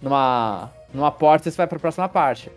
numa 0.00 0.70
numa 0.94 1.10
porta 1.10 1.50
e 1.50 1.52
você 1.52 1.56
vai 1.58 1.66
para 1.66 1.76
a 1.76 1.80
próxima 1.80 2.08
parte 2.08 2.50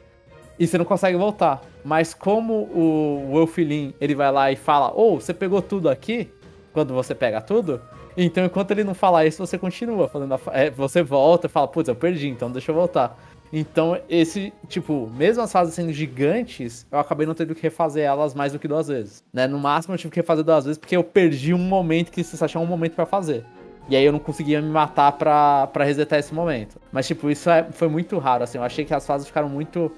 e 0.60 0.68
você 0.68 0.78
não 0.78 0.86
consegue 0.86 1.18
voltar. 1.18 1.62
Mas 1.84 2.14
como 2.14 2.54
o 2.74 3.28
Wolfilin, 3.32 3.94
ele 4.00 4.16
vai 4.16 4.32
lá 4.32 4.52
e 4.52 4.56
fala, 4.56 4.92
ou 4.94 5.16
oh, 5.16 5.20
você 5.20 5.34
pegou 5.34 5.62
tudo 5.62 5.90
aqui, 5.90 6.30
quando 6.74 6.94
você 6.94 7.14
pega 7.14 7.42
tudo, 7.42 7.82
então 8.18 8.46
enquanto 8.46 8.72
ele 8.72 8.84
não 8.84 8.94
falar 8.94 9.26
isso, 9.26 9.46
você 9.46 9.58
continua 9.58 10.08
fazendo 10.08 10.40
é, 10.52 10.70
você 10.70 11.04
volta 11.04 11.48
e 11.48 11.50
fala, 11.50 11.68
putz, 11.68 11.88
eu 11.88 11.96
perdi, 11.96 12.28
então 12.28 12.52
deixa 12.52 12.72
eu 12.72 12.76
voltar. 12.76 13.18
Então, 13.54 13.98
esse, 14.10 14.52
tipo, 14.68 15.10
mesmo 15.16 15.42
as 15.42 15.52
fases 15.52 15.74
sendo 15.74 15.94
gigantes, 15.94 16.86
eu 16.92 17.00
acabei 17.00 17.26
não 17.26 17.34
tendo 17.34 17.54
que 17.56 17.62
refazer 17.62 18.04
elas 18.04 18.34
mais 18.34 18.52
do 18.52 18.60
que 18.60 18.68
duas 18.68 18.88
vezes. 18.88 19.24
Né? 19.32 19.48
No 19.48 19.60
máximo 19.60 19.94
eu 19.94 19.98
tive 19.98 20.12
que 20.12 20.20
refazer 20.20 20.44
duas 20.44 20.66
vezes 20.66 20.78
porque 20.78 20.98
eu 20.98 21.04
perdi 21.04 21.54
um 21.54 21.60
momento 21.60 22.12
que 22.12 22.24
você 22.24 22.44
achava 22.44 22.66
um 22.66 22.68
momento 22.68 22.96
para 22.96 23.06
fazer. 23.06 23.46
E 23.88 23.96
aí 23.96 24.04
eu 24.04 24.12
não 24.12 24.20
conseguia 24.20 24.62
me 24.62 24.70
matar 24.70 25.12
pra 25.12 25.84
resetar 25.84 26.18
esse 26.18 26.34
momento. 26.34 26.82
Mas, 26.92 27.06
tipo, 27.08 27.30
isso 27.30 27.50
é, 27.50 27.64
foi 27.72 27.88
muito 27.88 28.18
raro, 28.18 28.44
assim. 28.44 28.58
Eu 28.58 28.64
achei 28.64 28.84
que 28.84 28.94
as 28.94 29.06
fases 29.06 29.28
ficaram 29.28 29.48
muito 29.48 29.92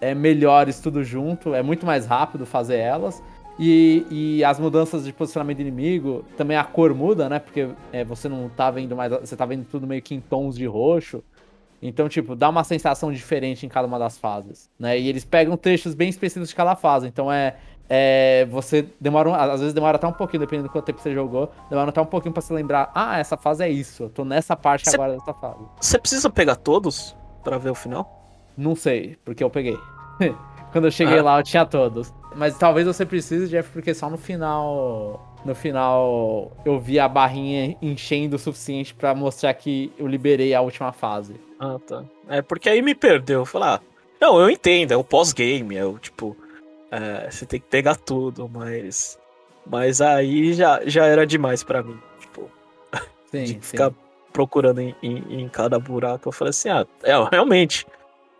é, 0.00 0.14
melhores 0.14 0.80
tudo 0.80 1.04
junto, 1.04 1.54
é 1.54 1.62
muito 1.62 1.84
mais 1.84 2.06
rápido 2.06 2.46
fazer 2.46 2.76
elas. 2.76 3.22
E, 3.62 4.06
e 4.10 4.44
as 4.44 4.58
mudanças 4.58 5.04
de 5.04 5.12
posicionamento 5.12 5.58
do 5.58 5.60
inimigo, 5.60 6.24
também 6.34 6.56
a 6.56 6.64
cor 6.64 6.94
muda, 6.94 7.28
né? 7.28 7.38
Porque 7.38 7.68
é, 7.92 8.02
você 8.02 8.26
não 8.26 8.48
tá 8.48 8.70
vendo 8.70 8.96
mais. 8.96 9.12
Você 9.12 9.36
tá 9.36 9.44
vendo 9.44 9.66
tudo 9.66 9.86
meio 9.86 10.00
que 10.00 10.14
em 10.14 10.20
tons 10.20 10.56
de 10.56 10.64
roxo. 10.64 11.22
Então, 11.82 12.08
tipo, 12.08 12.34
dá 12.34 12.48
uma 12.48 12.64
sensação 12.64 13.12
diferente 13.12 13.64
em 13.64 13.68
cada 13.68 13.86
uma 13.86 13.98
das 13.98 14.16
fases, 14.16 14.70
né? 14.78 14.98
E 14.98 15.08
eles 15.08 15.26
pegam 15.26 15.56
trechos 15.58 15.94
bem 15.94 16.08
específicos 16.08 16.48
de 16.48 16.54
cada 16.54 16.74
fase. 16.74 17.06
Então 17.06 17.30
é. 17.30 17.56
é 17.86 18.46
você 18.50 18.86
demora. 18.98 19.34
Às 19.36 19.60
vezes 19.60 19.74
demora 19.74 19.96
até 19.96 20.06
um 20.06 20.12
pouquinho, 20.12 20.40
dependendo 20.40 20.68
do 20.68 20.72
quanto 20.72 20.86
tempo 20.86 21.00
você 21.00 21.12
jogou. 21.12 21.52
Demora 21.68 21.90
até 21.90 22.00
um 22.00 22.06
pouquinho 22.06 22.32
pra 22.32 22.40
se 22.40 22.54
lembrar. 22.54 22.90
Ah, 22.94 23.18
essa 23.18 23.36
fase 23.36 23.62
é 23.62 23.68
isso. 23.68 24.04
Eu 24.04 24.08
tô 24.08 24.24
nessa 24.24 24.56
parte 24.56 24.88
cê, 24.88 24.96
agora 24.96 25.12
dessa 25.12 25.34
fase. 25.34 25.60
Você 25.78 25.98
precisa 25.98 26.30
pegar 26.30 26.56
todos 26.56 27.14
para 27.44 27.58
ver 27.58 27.70
o 27.70 27.74
final? 27.74 28.20
Não 28.56 28.74
sei, 28.74 29.16
porque 29.24 29.44
eu 29.44 29.50
peguei. 29.50 29.78
Quando 30.72 30.86
eu 30.86 30.90
cheguei 30.90 31.18
ah. 31.18 31.22
lá, 31.22 31.38
eu 31.40 31.42
tinha 31.42 31.66
todos. 31.66 32.12
Mas 32.34 32.56
talvez 32.56 32.86
você 32.86 33.04
precise, 33.04 33.48
Jeff, 33.48 33.70
porque 33.70 33.92
só 33.94 34.08
no 34.08 34.18
final. 34.18 35.26
No 35.44 35.54
final 35.54 36.52
eu 36.66 36.78
vi 36.78 36.98
a 36.98 37.08
barrinha 37.08 37.74
enchendo 37.80 38.36
o 38.36 38.38
suficiente 38.38 38.94
para 38.94 39.14
mostrar 39.14 39.54
que 39.54 39.90
eu 39.98 40.06
liberei 40.06 40.54
a 40.54 40.60
última 40.60 40.92
fase. 40.92 41.34
Ah, 41.58 41.78
tá. 41.86 42.04
É 42.28 42.42
porque 42.42 42.68
aí 42.68 42.82
me 42.82 42.94
perdeu. 42.94 43.46
Falar, 43.46 43.76
ah, 43.76 43.80
não, 44.20 44.38
eu 44.38 44.50
entendo, 44.50 44.92
é 44.92 44.96
o 44.96 45.04
pós-game, 45.04 45.76
é 45.76 45.84
o 45.84 45.98
tipo. 45.98 46.36
É, 46.90 47.30
você 47.30 47.46
tem 47.46 47.58
que 47.58 47.66
pegar 47.66 47.96
tudo, 47.96 48.48
mas. 48.52 49.18
Mas 49.66 50.00
aí 50.00 50.52
já, 50.52 50.80
já 50.84 51.06
era 51.06 51.26
demais 51.26 51.62
para 51.62 51.82
mim. 51.82 51.98
Tipo, 52.20 52.50
sim, 53.30 53.44
de 53.44 53.60
ficar 53.60 53.92
procurando 54.32 54.80
em, 54.80 54.94
em, 55.02 55.40
em, 55.40 55.48
cada 55.48 55.78
buraco. 55.78 56.28
Eu 56.28 56.32
falei 56.32 56.50
assim, 56.50 56.68
ah, 56.68 56.86
é, 57.02 57.12
realmente 57.30 57.86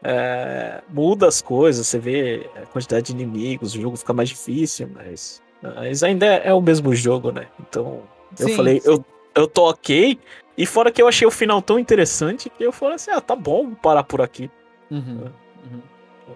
é, 0.02 0.82
muda 0.88 1.28
as 1.28 1.42
coisas, 1.42 1.86
você 1.86 1.98
vê 1.98 2.48
a 2.56 2.66
quantidade 2.66 3.06
de 3.06 3.12
inimigos, 3.12 3.74
o 3.74 3.80
jogo 3.80 3.96
fica 3.96 4.12
mais 4.12 4.28
difícil, 4.28 4.88
mas, 4.94 5.42
mas 5.62 6.02
ainda 6.02 6.26
é, 6.26 6.48
é 6.48 6.54
o 6.54 6.60
mesmo 6.60 6.94
jogo, 6.94 7.30
né? 7.30 7.46
Então 7.60 8.02
eu 8.38 8.48
sim, 8.48 8.56
falei, 8.56 8.80
sim. 8.80 8.88
Eu, 8.88 9.04
eu 9.34 9.46
tô 9.46 9.68
ok. 9.68 10.18
E 10.56 10.66
fora 10.66 10.90
que 10.90 11.00
eu 11.00 11.08
achei 11.08 11.26
o 11.26 11.30
final 11.30 11.62
tão 11.62 11.78
interessante 11.78 12.50
que 12.50 12.62
eu 12.62 12.72
falei 12.72 12.96
assim: 12.96 13.10
ah, 13.10 13.20
tá 13.20 13.34
bom, 13.34 13.66
vou 13.66 13.76
parar 13.76 14.02
por 14.04 14.20
aqui. 14.20 14.50
Uhum, 14.90 15.30
uhum. 15.64 15.80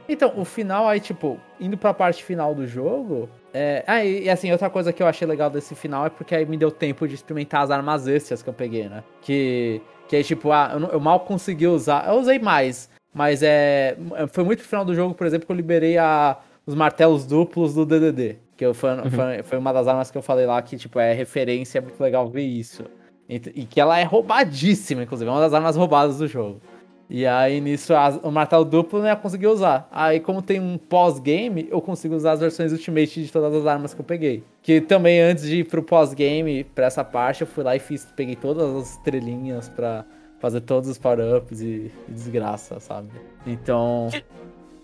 Então, 0.08 0.32
o 0.36 0.44
final 0.44 0.88
aí, 0.88 1.00
tipo, 1.00 1.38
indo 1.60 1.76
pra 1.76 1.94
parte 1.94 2.22
final 2.24 2.54
do 2.54 2.66
jogo. 2.66 3.28
É... 3.52 3.84
Ah, 3.86 4.04
e, 4.04 4.24
e, 4.24 4.30
assim, 4.30 4.50
outra 4.50 4.68
coisa 4.68 4.92
que 4.92 5.02
eu 5.02 5.06
achei 5.06 5.26
legal 5.26 5.48
desse 5.48 5.74
final 5.74 6.06
é 6.06 6.10
porque 6.10 6.34
aí 6.34 6.44
me 6.44 6.56
deu 6.56 6.70
tempo 6.70 7.06
de 7.06 7.14
experimentar 7.14 7.62
as 7.62 7.70
armas 7.70 8.08
extras 8.08 8.42
que 8.42 8.48
eu 8.48 8.54
peguei, 8.54 8.88
né? 8.88 9.04
Que, 9.20 9.80
que 10.08 10.16
aí, 10.16 10.24
tipo, 10.24 10.50
ah, 10.50 10.70
eu, 10.74 10.88
eu 10.88 11.00
mal 11.00 11.20
consegui 11.20 11.66
usar. 11.66 12.08
Eu 12.08 12.14
usei 12.14 12.38
mais, 12.38 12.90
mas 13.14 13.42
é. 13.42 13.96
Foi 14.32 14.42
muito 14.42 14.58
no 14.58 14.64
final 14.66 14.84
do 14.84 14.94
jogo, 14.94 15.14
por 15.14 15.26
exemplo, 15.26 15.46
que 15.46 15.52
eu 15.52 15.56
liberei 15.56 15.96
a, 15.96 16.36
os 16.66 16.74
martelos 16.74 17.24
duplos 17.24 17.72
do 17.74 17.86
DDD. 17.86 18.36
Que 18.56 18.66
eu, 18.66 18.74
foi, 18.74 18.90
uhum. 18.90 19.10
foi, 19.10 19.42
foi, 19.42 19.58
uma 19.58 19.72
das 19.72 19.86
armas 19.86 20.10
que 20.10 20.18
eu 20.18 20.22
falei 20.22 20.46
lá 20.46 20.60
que, 20.60 20.76
tipo, 20.76 20.98
é 20.98 21.12
referência, 21.12 21.78
é 21.78 21.80
muito 21.80 22.00
legal 22.00 22.28
ver 22.28 22.42
isso. 22.42 22.84
E, 23.28 23.36
e, 23.54 23.64
que 23.64 23.80
ela 23.80 23.98
é 23.98 24.02
roubadíssima, 24.02 25.02
inclusive, 25.02 25.28
é 25.28 25.32
uma 25.32 25.40
das 25.40 25.54
armas 25.54 25.76
roubadas 25.76 26.18
do 26.18 26.26
jogo. 26.26 26.60
E 27.08 27.26
aí, 27.26 27.60
nisso, 27.60 27.94
a, 27.94 28.08
o 28.22 28.30
martelo 28.30 28.64
duplo 28.64 28.98
não 28.98 29.06
ia 29.06 29.16
conseguir 29.16 29.46
usar. 29.46 29.88
Aí, 29.92 30.20
como 30.20 30.40
tem 30.40 30.60
um 30.60 30.78
pós-game, 30.78 31.68
eu 31.70 31.80
consigo 31.80 32.14
usar 32.14 32.32
as 32.32 32.40
versões 32.40 32.72
Ultimate 32.72 33.24
de 33.24 33.30
todas 33.30 33.54
as 33.54 33.66
armas 33.66 33.94
que 33.94 34.00
eu 34.00 34.04
peguei. 34.04 34.42
Que 34.62 34.80
também, 34.80 35.20
antes 35.20 35.44
de 35.44 35.60
ir 35.60 35.64
pro 35.64 35.82
pós-game, 35.82 36.64
pra 36.64 36.86
essa 36.86 37.04
parte, 37.04 37.42
eu 37.42 37.46
fui 37.46 37.62
lá 37.62 37.76
e 37.76 37.78
fiz, 37.78 38.06
peguei 38.16 38.36
todas 38.36 38.74
as 38.74 38.90
estrelinhas 38.92 39.68
pra 39.68 40.04
fazer 40.44 40.60
todos 40.60 40.90
os 40.90 40.98
power-ups 40.98 41.62
e, 41.62 41.90
e, 42.06 42.12
desgraça, 42.12 42.78
sabe? 42.78 43.08
Então. 43.46 44.10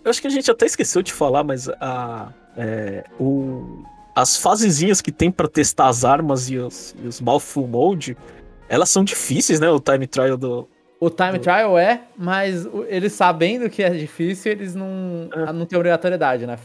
Eu 0.03 0.09
acho 0.09 0.19
que 0.19 0.25
a 0.25 0.31
gente 0.31 0.49
até 0.49 0.65
esqueceu 0.65 1.03
de 1.03 1.13
falar, 1.13 1.43
mas 1.43 1.69
a. 1.69 2.33
É, 2.57 3.03
o, 3.19 3.83
as 4.15 4.37
fasezinhas 4.37 5.01
que 5.01 5.11
tem 5.11 5.31
para 5.31 5.47
testar 5.47 5.87
as 5.87 6.03
armas 6.03 6.49
e 6.49 6.57
os, 6.57 6.95
e 7.01 7.07
os 7.07 7.21
Mouthful 7.21 7.67
Mode, 7.67 8.17
elas 8.67 8.89
são 8.89 9.03
difíceis, 9.03 9.59
né? 9.59 9.69
O 9.69 9.79
time 9.79 10.07
trial 10.07 10.35
do. 10.35 10.67
O 10.99 11.11
time 11.11 11.33
do... 11.33 11.39
trial 11.39 11.77
é, 11.77 12.01
mas 12.17 12.67
eles 12.87 13.13
sabendo 13.13 13.69
que 13.69 13.83
é 13.83 13.91
difícil, 13.91 14.51
eles 14.51 14.73
não, 14.73 15.29
é. 15.31 15.53
não 15.53 15.67
tem 15.67 15.77
obrigatoriedade, 15.77 16.47
né? 16.47 16.57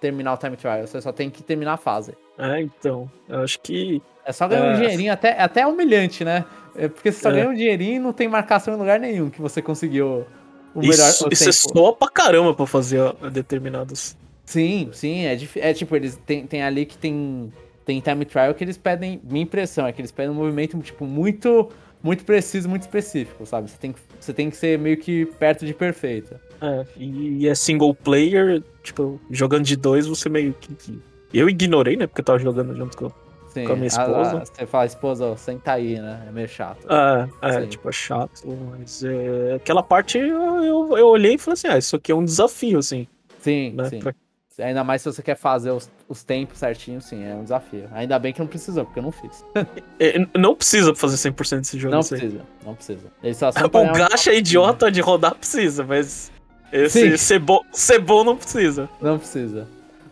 Terminar 0.00 0.34
o 0.34 0.36
time 0.36 0.56
trial. 0.56 0.86
Você 0.86 1.00
só 1.00 1.10
tem 1.10 1.28
que 1.28 1.42
terminar 1.42 1.72
a 1.72 1.76
fase. 1.76 2.16
É, 2.38 2.60
então. 2.60 3.10
Eu 3.28 3.40
acho 3.40 3.58
que. 3.60 4.00
É 4.24 4.30
só 4.30 4.46
ganhar 4.46 4.66
é... 4.66 4.72
um 4.74 4.76
dinheirinho, 4.76 5.12
até, 5.12 5.42
até 5.42 5.66
humilhante, 5.66 6.24
né? 6.24 6.44
É 6.76 6.88
porque 6.88 7.12
você 7.12 7.20
só 7.20 7.30
É. 7.30 7.34
ganha 7.34 7.48
um 7.48 7.54
dinheirinho 7.54 7.96
e 7.96 7.98
não 7.98 8.12
tem 8.12 8.28
marcação 8.28 8.74
em 8.74 8.76
lugar 8.78 8.98
nenhum 8.98 9.30
que 9.30 9.40
você 9.40 9.62
conseguiu 9.62 10.24
o 10.74 10.80
melhor 10.80 11.08
Isso, 11.08 11.28
isso 11.30 11.48
é 11.48 11.52
só 11.52 11.92
pra 11.92 12.08
caramba 12.08 12.52
pra 12.54 12.66
fazer 12.66 13.00
determinados. 13.32 14.16
Sim, 14.44 14.90
sim, 14.92 15.24
é, 15.24 15.38
é 15.56 15.72
tipo, 15.72 15.94
eles 15.96 16.18
tem, 16.26 16.46
tem 16.46 16.62
ali 16.62 16.84
que 16.84 16.98
tem, 16.98 17.52
tem 17.84 18.00
time 18.00 18.24
trial 18.24 18.52
que 18.54 18.62
eles 18.64 18.76
pedem, 18.76 19.20
minha 19.24 19.42
impressão 19.44 19.86
é 19.86 19.92
que 19.92 20.00
eles 20.00 20.12
pedem 20.12 20.32
um 20.32 20.34
movimento, 20.34 20.76
tipo, 20.80 21.06
muito, 21.06 21.70
muito 22.02 22.24
preciso, 22.24 22.68
muito 22.68 22.82
específico, 22.82 23.46
sabe? 23.46 23.70
Você 23.70 23.78
tem, 23.78 23.92
que, 23.92 24.00
você 24.20 24.32
tem 24.34 24.50
que 24.50 24.56
ser 24.56 24.78
meio 24.78 24.96
que 24.98 25.24
perto 25.38 25.64
de 25.64 25.72
perfeito. 25.72 26.34
É, 26.60 26.84
e 26.96 27.48
é 27.48 27.54
single 27.54 27.94
player, 27.94 28.62
tipo, 28.82 29.20
jogando 29.30 29.64
de 29.64 29.76
dois, 29.76 30.06
você 30.06 30.28
meio 30.28 30.52
que. 30.60 30.74
que- 30.74 30.98
Eu 31.32 31.48
ignorei, 31.48 31.96
né? 31.96 32.06
Porque 32.06 32.20
eu 32.20 32.24
tava 32.24 32.38
jogando 32.38 32.76
junto 32.76 32.96
com. 32.96 33.10
Sim, 33.54 33.66
Com 33.66 33.72
a 33.72 33.76
minha 33.76 33.86
esposa. 33.86 34.38
a- 34.42 34.44
você 34.44 34.66
fala, 34.66 34.84
esposa, 34.86 35.36
senta 35.36 35.72
aí, 35.72 35.98
né? 36.00 36.24
É 36.28 36.32
meio 36.32 36.48
chato. 36.48 36.86
É, 37.40 37.60
Sim. 37.62 37.68
tipo, 37.68 37.88
é 37.88 37.92
chato, 37.92 38.42
mas 38.70 39.02
é, 39.04 39.54
aquela 39.54 39.82
parte 39.82 40.18
eu, 40.18 40.26
eu, 40.64 40.98
eu 40.98 41.06
olhei 41.06 41.34
e 41.34 41.38
falei 41.38 41.52
assim, 41.54 41.68
ah, 41.68 41.78
isso 41.78 41.94
aqui 41.96 42.10
é 42.10 42.14
um 42.14 42.24
desafio, 42.24 42.78
assim, 42.80 43.06
Sim, 43.38 43.72
né? 43.76 43.84
sim. 43.88 44.00
pra- 44.00 44.12
Ainda 44.58 44.84
mais 44.84 45.02
se 45.02 45.10
você 45.12 45.20
quer 45.20 45.36
fazer 45.36 45.72
os, 45.72 45.90
os 46.08 46.22
tempos 46.22 46.58
certinho, 46.58 47.00
sim, 47.00 47.24
é 47.24 47.34
um 47.34 47.42
desafio. 47.42 47.88
Ainda 47.92 48.16
bem 48.20 48.32
que 48.32 48.38
não 48.38 48.46
precisou, 48.46 48.84
porque 48.84 49.00
eu 49.00 49.02
não 49.02 49.10
fiz. 49.12 49.44
É, 49.98 50.14
não 50.36 50.54
precisa 50.56 50.94
fazer 50.94 51.16
100% 51.16 51.58
desse 51.60 51.78
jogo, 51.78 51.92
Não 51.92 52.00
assim. 52.00 52.16
precisa, 52.16 52.40
não 52.64 52.74
precisa. 52.74 53.06
Ele 53.22 53.34
só 53.34 53.50
O 53.72 53.92
gacha 53.92 54.32
idiota 54.32 54.90
de 54.92 55.00
rodar 55.00 55.34
precisa, 55.36 55.84
mas 55.84 56.30
esse 56.72 57.16
ser, 57.18 57.38
bo 57.40 57.64
ser 57.72 57.98
bom 58.00 58.22
não 58.24 58.36
precisa. 58.36 58.88
Não 59.00 59.18
precisa. 59.18 59.66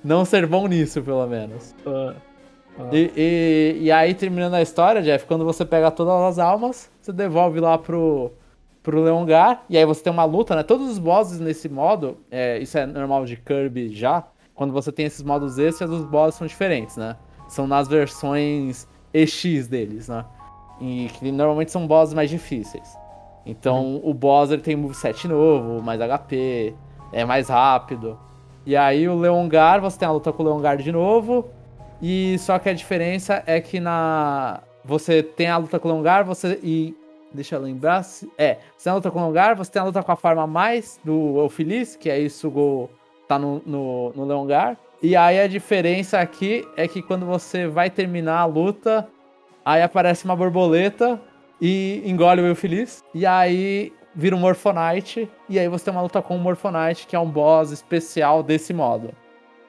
Não 0.05 0.25
ser 0.25 0.45
bom 0.47 0.67
nisso, 0.67 1.01
pelo 1.03 1.25
menos. 1.29 1.73
Ah, 2.79 2.89
E, 2.93 3.13
e, 3.17 3.85
e 3.85 3.93
aí, 3.93 4.15
terminando 4.15 4.55
a 4.55 4.63
história, 4.63 5.03
Jeff, 5.03 5.27
quando 5.27 5.45
você 5.45 5.65
pega 5.65 5.91
todas 5.91 6.15
as 6.15 6.39
almas, 6.39 6.91
você 7.01 7.13
devolve 7.13 7.61
lá 7.61 7.77
pro, 7.79 8.33
pro 8.83 9.03
Leongar, 9.03 9.65
e 9.69 9.77
aí 9.77 9.85
você 9.85 10.03
tem 10.03 10.13
uma 10.13 10.25
luta, 10.25 10.57
né? 10.57 10.63
Todos 10.63 10.89
os 10.89 10.99
bosses 10.99 11.39
nesse 11.39 11.69
modo, 11.69 12.19
é, 12.31 12.59
isso 12.59 12.77
é 12.79 12.87
normal 12.87 13.25
de 13.25 13.37
Kirby 13.37 13.95
já, 13.95 14.25
quando 14.55 14.73
você 14.73 14.93
tem 14.93 15.07
esses 15.07 15.23
modos 15.23 15.59
extras, 15.59 15.91
os 15.91 16.05
bosses 16.05 16.37
são 16.37 16.47
diferentes, 16.47 16.97
né? 16.97 17.17
São 17.49 17.67
nas 17.67 17.89
versões 17.89 18.87
EX 19.13 19.69
deles, 19.69 20.09
né? 20.09 20.25
E 20.81 21.09
que 21.15 21.31
normalmente 21.31 21.71
são 21.71 21.87
bosses 21.87 22.15
mais 22.15 22.31
difíceis. 22.31 22.97
Então, 23.45 24.01
o 24.05 24.15
boss 24.15 24.51
ele 24.51 24.63
tem 24.63 24.77
moveset 24.77 25.27
novo, 25.27 25.83
mais 25.83 26.01
HP, 26.01 26.75
é 27.13 27.25
mais 27.25 27.49
rápido. 27.49 28.19
E 28.65 28.77
aí 28.77 29.09
o 29.09 29.19
Leongar, 29.19 29.81
você 29.81 29.99
tem 29.99 30.07
a 30.07 30.13
luta 30.13 30.33
com 30.33 30.43
o 30.43 30.47
Leongar 30.47 30.77
de 30.77 30.93
novo, 30.93 31.47
e 32.03 32.37
só 32.41 32.59
que 32.59 32.69
a 32.69 32.75
diferença 32.75 33.45
é 33.47 33.61
que 33.61 33.79
na. 33.79 34.61
Você 34.85 35.23
tem 35.23 35.47
a 35.47 35.57
luta 35.57 35.79
com 35.79 35.89
o 35.89 35.93
Longar, 35.93 36.25
você. 36.25 36.59
E. 36.61 36.97
Deixa 37.33 37.55
eu 37.55 37.63
lembrar. 37.63 38.05
É, 38.37 38.59
você 38.77 38.85
tem 38.85 38.91
a 38.91 38.95
luta 38.95 39.11
com 39.11 39.21
o 39.21 39.23
Longar, 39.23 39.57
você 39.57 39.71
tem 39.71 39.81
a 39.81 39.85
luta 39.85 40.03
com 40.03 40.13
a 40.13 40.17
forma 40.17 40.47
mais 40.47 41.01
do 41.03 41.39
Eufeliz, 41.39 41.97
que 41.97 42.11
aí 42.11 42.29
Sugo 42.29 42.91
tá 43.29 43.39
no, 43.39 43.63
no, 43.65 44.13
no 44.15 44.25
Leongar. 44.25 44.77
E 45.01 45.17
aí 45.17 45.41
a 45.41 45.47
diferença 45.47 46.19
aqui 46.19 46.67
é 46.77 46.87
que 46.87 47.01
quando 47.01 47.25
você 47.25 47.67
vai 47.67 47.89
terminar 47.89 48.41
a 48.41 48.45
luta, 48.45 49.09
aí 49.65 49.81
aparece 49.81 50.25
uma 50.25 50.37
borboleta 50.37 51.19
e 51.61 52.03
engole 52.05 52.43
o 52.43 52.47
Eufeliz. 52.47 53.03
E 53.15 53.25
aí 53.25 53.93
vira 54.15 54.37
um 54.37 54.41
Morphonite. 54.41 55.31
E 55.49 55.59
aí 55.59 55.69
você 55.69 55.87
tem 55.87 55.93
uma 55.93 56.03
luta 56.03 56.21
com 56.21 56.37
o 56.37 56.39
Morphonite, 56.39 57.07
que 57.07 57.17
é 57.17 57.19
um 57.19 57.31
boss 57.31 57.71
especial 57.71 58.43
desse 58.43 58.75
modo. 58.75 59.15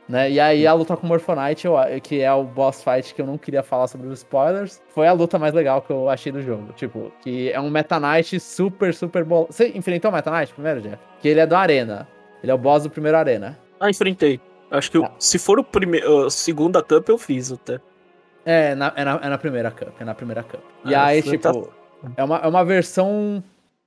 Né? 0.07 0.31
E 0.31 0.39
aí 0.39 0.67
a 0.67 0.73
luta 0.73 0.97
com 0.97 1.05
o 1.05 1.09
Morphonite, 1.09 1.67
que 2.03 2.19
é 2.21 2.31
o 2.33 2.43
boss 2.43 2.83
fight 2.83 3.15
que 3.15 3.21
eu 3.21 3.25
não 3.25 3.37
queria 3.37 3.63
falar 3.63 3.87
sobre 3.87 4.07
os 4.07 4.19
spoilers, 4.19 4.81
foi 4.89 5.07
a 5.07 5.13
luta 5.13 5.39
mais 5.39 5.53
legal 5.53 5.81
que 5.81 5.91
eu 5.91 6.09
achei 6.09 6.31
do 6.31 6.41
jogo. 6.41 6.73
Tipo, 6.73 7.11
que 7.21 7.51
é 7.51 7.59
um 7.59 7.69
Meta 7.69 7.99
Knight 7.99 8.37
super, 8.39 8.93
super 8.93 9.23
bol... 9.23 9.47
Você 9.49 9.69
enfrentou 9.75 10.11
o 10.11 10.13
Meta 10.13 10.29
Knight 10.29 10.53
primeiro, 10.53 10.81
Jeff? 10.81 10.97
Que 11.21 11.29
ele 11.29 11.39
é 11.39 11.47
do 11.47 11.55
Arena. 11.55 12.07
Ele 12.41 12.51
é 12.51 12.55
o 12.55 12.57
boss 12.57 12.83
do 12.83 12.89
primeiro 12.89 13.17
Arena. 13.17 13.57
Ah, 13.79 13.89
enfrentei. 13.89 14.41
Acho 14.69 14.91
que 14.91 14.97
eu- 14.97 15.05
Ah. 15.05 15.11
se 15.17 15.39
for 15.39 15.57
o 15.59 15.63
primeiro, 15.63 16.29
segunda 16.29 16.83
cup 16.83 17.07
eu 17.07 17.17
fiz 17.17 17.51
até. 17.51 17.79
É, 18.45 18.75
na, 18.75 18.91
é, 18.97 19.05
na, 19.05 19.19
é 19.23 19.29
na 19.29 19.37
primeira 19.37 19.71
Cup, 19.71 20.01
é 20.01 20.03
na 20.03 20.13
primeira 20.13 20.43
Cup. 20.43 20.59
E 20.83 20.93
Ah, 20.93 21.05
aí, 21.05 21.21
tipo, 21.21 21.71
é 22.17 22.23
uma, 22.23 22.37
é 22.39 22.47
uma 22.47 22.65
versão... 22.65 23.41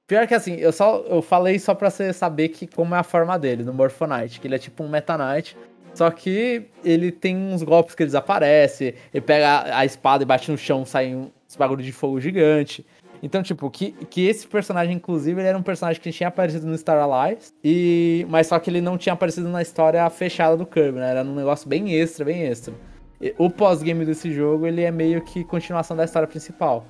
Pior 0.06 0.26
que 0.26 0.34
assim, 0.34 0.54
eu 0.54 0.72
só 0.72 1.04
eu 1.08 1.20
falei 1.20 1.58
só 1.58 1.74
pra 1.74 1.90
você 1.90 2.12
saber 2.12 2.48
que 2.50 2.66
como 2.66 2.94
é 2.94 2.98
a 2.98 3.02
forma 3.02 3.36
dele, 3.38 3.64
no 3.64 3.72
Morphonite, 3.74 4.40
que 4.40 4.46
ele 4.46 4.54
é 4.54 4.58
tipo 4.58 4.84
um 4.84 4.88
Meta 4.88 5.18
Knight, 5.18 5.56
só 5.96 6.10
que 6.10 6.66
ele 6.84 7.10
tem 7.10 7.36
uns 7.36 7.62
golpes 7.62 7.94
que 7.94 8.02
ele 8.02 8.08
desaparece, 8.08 8.94
ele 9.12 9.20
pega 9.22 9.76
a, 9.76 9.84
espada 9.84 10.22
e 10.22 10.26
bate 10.26 10.50
no 10.50 10.58
chão, 10.58 10.84
sai 10.84 11.14
um 11.14 11.30
bagulho 11.58 11.82
de 11.82 11.90
fogo 11.90 12.20
gigante. 12.20 12.84
Então, 13.22 13.42
tipo, 13.42 13.70
que, 13.70 13.92
que 14.10 14.26
esse 14.26 14.46
personagem, 14.46 14.94
inclusive, 14.94 15.40
ele 15.40 15.48
era 15.48 15.56
um 15.56 15.62
personagem 15.62 16.00
que 16.00 16.12
tinha 16.12 16.28
aparecido 16.28 16.66
no 16.66 16.76
Star 16.76 16.98
Allies, 16.98 17.52
e, 17.64 18.26
mas 18.28 18.46
só 18.46 18.58
que 18.58 18.68
ele 18.68 18.82
não 18.82 18.98
tinha 18.98 19.14
aparecido 19.14 19.48
na 19.48 19.62
história 19.62 20.08
fechada 20.10 20.54
do 20.54 20.66
Kirby, 20.66 20.98
né? 20.98 21.12
Era 21.12 21.22
um 21.22 21.34
negócio 21.34 21.66
bem 21.66 21.94
extra, 21.94 22.26
bem 22.26 22.42
extra. 22.42 22.74
E 23.18 23.34
O 23.38 23.48
pós-game 23.48 24.04
desse 24.04 24.30
jogo, 24.30 24.66
ele 24.66 24.82
é 24.82 24.90
meio 24.90 25.22
que 25.22 25.42
continuação 25.44 25.96
da 25.96 26.04
história 26.04 26.28
principal. 26.28 26.84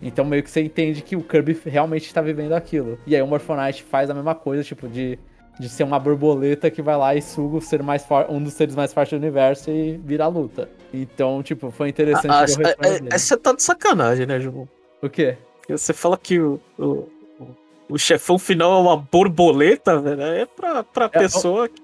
Então 0.00 0.24
meio 0.24 0.42
que 0.42 0.50
você 0.50 0.62
entende 0.62 1.02
que 1.02 1.16
o 1.16 1.22
Kirby 1.22 1.58
realmente 1.64 2.06
está 2.06 2.20
vivendo 2.20 2.52
aquilo. 2.52 2.98
E 3.06 3.16
aí 3.16 3.22
o 3.22 3.26
Morphonite 3.26 3.82
faz 3.82 4.10
a 4.10 4.14
mesma 4.14 4.34
coisa, 4.34 4.62
tipo, 4.62 4.86
de, 4.86 5.18
de 5.58 5.68
ser 5.68 5.84
uma 5.84 5.98
borboleta 5.98 6.70
que 6.70 6.82
vai 6.82 6.96
lá 6.96 7.14
e 7.14 7.22
suga 7.22 7.56
o 7.58 7.60
ser 7.60 7.82
mais 7.82 8.04
um 8.28 8.42
dos 8.42 8.54
seres 8.54 8.74
mais 8.74 8.92
fortes 8.92 9.12
do 9.18 9.22
universo 9.22 9.70
e 9.70 9.96
vira 10.04 10.24
a 10.24 10.28
luta. 10.28 10.68
Então, 10.92 11.42
tipo, 11.42 11.70
foi 11.70 11.88
interessante 11.88 12.30
Ah, 12.30 12.44
ah, 12.80 12.86
é- 13.12 13.18
Você 13.18 13.36
tá 13.36 13.52
de 13.52 13.62
sacanagem, 13.62 14.26
né, 14.26 14.40
João? 14.40 14.68
O 15.02 15.08
quê? 15.08 15.36
Porque 15.58 15.76
Você 15.76 15.92
fala 15.92 16.18
que 16.18 16.38
o, 16.40 16.60
o, 16.78 17.08
o- 17.88 17.98
chefão 17.98 18.38
final 18.38 18.72
é 18.74 18.82
uma 18.82 18.96
borboleta, 18.96 19.98
velho. 20.00 20.22
É 20.22 20.46
pra, 20.46 20.82
pra 20.84 21.04
É, 21.06 21.08
pessoa. 21.20 21.68
que- 21.68 21.82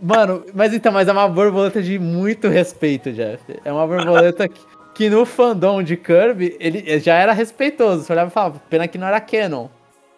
Mano, 0.00 0.44
mas 0.54 0.72
então, 0.72 0.92
mas 0.92 1.08
é 1.08 1.12
uma 1.12 1.28
borboleta 1.28 1.82
de 1.82 1.98
muito 1.98 2.48
respeito, 2.48 3.12
Jeff. 3.12 3.42
É 3.64 3.72
uma 3.72 3.86
borboleta 3.86 4.48
que, 4.48 4.60
que 4.94 5.10
no 5.10 5.26
fandom 5.26 5.82
de 5.82 5.96
Kirby, 5.96 6.56
ele 6.60 6.98
já 7.00 7.14
era 7.16 7.32
respeitoso. 7.32 8.04
Você 8.04 8.12
olhava 8.12 8.30
e 8.30 8.32
falava, 8.32 8.62
pena 8.70 8.86
que 8.86 8.96
não 8.96 9.06
era 9.08 9.20
canon, 9.20 9.66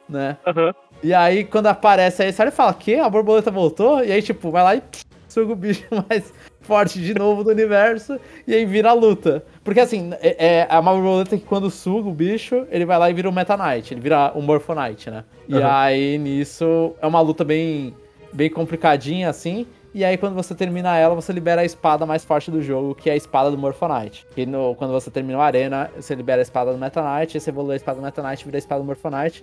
né? 0.09 0.37
Aham. 0.47 0.75
E 1.03 1.13
aí, 1.15 1.45
quando 1.45 1.67
aparece 1.67 2.23
aí, 2.23 2.33
você 2.33 2.43
olha 2.43 2.49
e 2.49 2.53
fala, 2.53 2.75
que? 2.75 2.97
A 2.97 3.09
borboleta 3.09 3.51
voltou? 3.51 4.05
E 4.05 4.11
aí, 4.11 4.23
tipo, 4.23 4.51
vai 4.51 4.63
lá 4.63 4.77
e 4.77 4.83
suga 5.29 5.53
o 5.53 5.57
bicho 5.57 5.85
mais 6.09 6.33
forte 6.63 7.01
de 7.01 7.15
novo 7.15 7.45
do 7.45 7.51
universo 7.51 8.19
e 8.47 8.55
aí 8.55 8.65
vira 8.65 8.91
a 8.91 8.93
luta. 8.93 9.45
Porque 9.63 9.79
assim, 9.79 10.11
é, 10.21 10.67
é 10.69 10.79
uma 10.79 10.93
borboleta 10.93 11.37
que 11.37 11.45
quando 11.45 11.71
suga 11.71 12.09
o 12.09 12.13
bicho, 12.13 12.67
ele 12.71 12.85
vai 12.85 12.99
lá 12.99 13.11
e 13.11 13.15
vira 13.15 13.29
o 13.29 13.33
Meta 13.33 13.57
Knight, 13.57 13.95
ele 13.95 14.01
vira 14.01 14.33
o 14.35 14.43
Morphonite, 14.43 15.11
né? 15.11 15.25
E 15.49 15.55
Aham. 15.55 15.71
aí, 15.73 16.19
nisso, 16.19 16.95
é 17.01 17.07
uma 17.07 17.21
luta 17.21 17.45
bem, 17.45 17.95
bem 18.33 18.51
complicadinha, 18.51 19.29
assim. 19.29 19.67
E 19.95 20.05
aí, 20.05 20.19
quando 20.19 20.35
você 20.35 20.55
termina 20.55 20.97
ela, 20.97 21.15
você 21.15 21.33
libera 21.33 21.63
a 21.63 21.65
espada 21.65 22.05
mais 22.05 22.23
forte 22.23 22.51
do 22.51 22.61
jogo, 22.61 22.95
que 22.95 23.09
é 23.09 23.15
a 23.15 23.17
espada 23.17 23.51
do 23.51 23.57
Morphonite. 23.57 24.27
E 24.37 24.45
no, 24.45 24.75
quando 24.75 24.91
você 24.91 25.11
termina 25.11 25.39
a 25.39 25.45
arena, 25.45 25.91
você 25.97 26.15
libera 26.15 26.41
a 26.41 26.43
espada 26.43 26.71
do 26.71 26.77
Meta 26.79 27.01
Knight, 27.03 27.41
você 27.41 27.49
evolui 27.49 27.75
a 27.75 27.77
espada 27.77 27.99
do 27.99 28.03
Meta 28.05 28.23
Knight 28.23 28.43
e 28.43 28.45
vira 28.45 28.57
a 28.57 28.59
espada 28.59 28.83
do 28.83 28.87
Morphonite. 28.87 29.43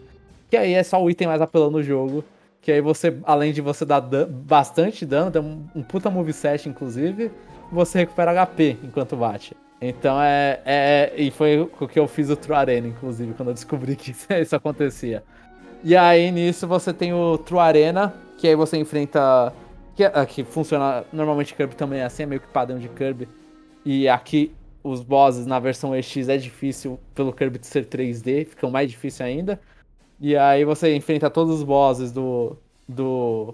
Que 0.53 0.57
aí 0.57 0.75
é 0.75 0.84
só 0.84 1.01
o 1.01 1.09
item 1.09 1.27
mais 1.27 1.41
apelando 1.41 1.80
do 1.80 1.84
jogo. 1.84 2.23
Que 2.61 2.71
aí 2.71 2.80
você, 2.80 3.17
além 3.23 3.51
de 3.51 3.59
você 3.59 3.84
dar 3.84 3.99
dan- 4.01 4.27
bastante 4.30 5.03
dano, 5.03 5.31
dá 5.31 5.41
um, 5.41 5.65
um 5.75 5.81
puta 5.81 6.11
moveset, 6.11 6.69
inclusive, 6.69 7.31
você 7.71 7.97
recupera 7.97 8.31
HP 8.45 8.77
enquanto 8.84 9.15
bate. 9.15 9.57
Então 9.81 10.21
é, 10.21 10.61
é. 10.63 11.13
E 11.17 11.31
foi 11.31 11.59
o 11.59 11.88
que 11.88 11.97
eu 11.99 12.07
fiz 12.07 12.30
o 12.30 12.35
True 12.35 12.55
Arena, 12.55 12.88
inclusive, 12.88 13.34
quando 13.34 13.47
eu 13.47 13.55
descobri 13.55 13.95
que 13.97 14.11
isso, 14.11 14.55
acontecia. 14.55 15.23
E 15.84 15.95
aí 15.95 16.30
nisso 16.30 16.67
você 16.67 16.93
tem 16.93 17.15
o 17.15 17.35
True 17.39 17.57
Arena, 17.59 18.13
que 18.38 18.47
aí 18.47 18.55
você 18.55 18.77
enfrenta. 18.77 19.51
Que, 19.95 20.03
é- 20.03 20.25
que 20.27 20.43
funciona. 20.43 21.03
Normalmente 21.11 21.55
Kirby 21.55 21.75
também 21.75 22.01
é 22.01 22.03
assim, 22.03 22.21
é 22.21 22.25
meio 22.27 22.41
que 22.41 22.47
padrão 22.47 22.77
de 22.77 22.89
Kirby. 22.89 23.27
E 23.84 24.07
aqui 24.07 24.51
os 24.84 25.01
bosses 25.01 25.47
na 25.47 25.57
versão 25.57 25.95
EX 25.95 26.30
é 26.30 26.38
difícil 26.38 26.99
pelo 27.15 27.34
Kirby 27.34 27.57
ser 27.63 27.88
3D, 27.88 28.45
ficam 28.45 28.69
mais 28.69 28.91
difícil 28.91 29.25
ainda. 29.25 29.59
E 30.23 30.37
aí 30.37 30.63
você 30.63 30.95
enfrenta 30.95 31.29
todos 31.29 31.53
os 31.55 31.63
bosses 31.63 32.09
do. 32.13 32.55
do 32.87 33.53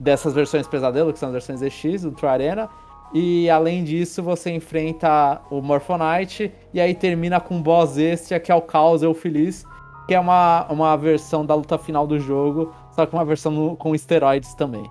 dessas 0.00 0.32
versões 0.32 0.66
pesadelo, 0.66 1.12
que 1.12 1.18
são 1.18 1.28
as 1.28 1.32
versões 1.34 1.60
EX, 1.60 2.02
do 2.02 2.12
True 2.12 2.30
Arena. 2.30 2.66
E 3.12 3.50
além 3.50 3.84
disso, 3.84 4.22
você 4.22 4.50
enfrenta 4.50 5.42
o 5.50 5.60
Morphonite 5.60 6.50
e 6.72 6.80
aí 6.80 6.94
termina 6.94 7.38
com 7.40 7.56
um 7.56 7.62
boss 7.62 7.98
extra, 7.98 8.40
que 8.40 8.50
é 8.50 8.54
o 8.54 8.62
Caos 8.62 9.02
Eu 9.02 9.12
Feliz, 9.12 9.66
que 10.06 10.14
é 10.14 10.20
uma, 10.20 10.66
uma 10.70 10.96
versão 10.96 11.44
da 11.44 11.54
luta 11.54 11.76
final 11.76 12.06
do 12.06 12.18
jogo, 12.18 12.72
só 12.92 13.04
que 13.04 13.12
uma 13.14 13.24
versão 13.24 13.52
no- 13.52 13.76
com 13.76 13.94
esteroides 13.94 14.54
também. 14.54 14.90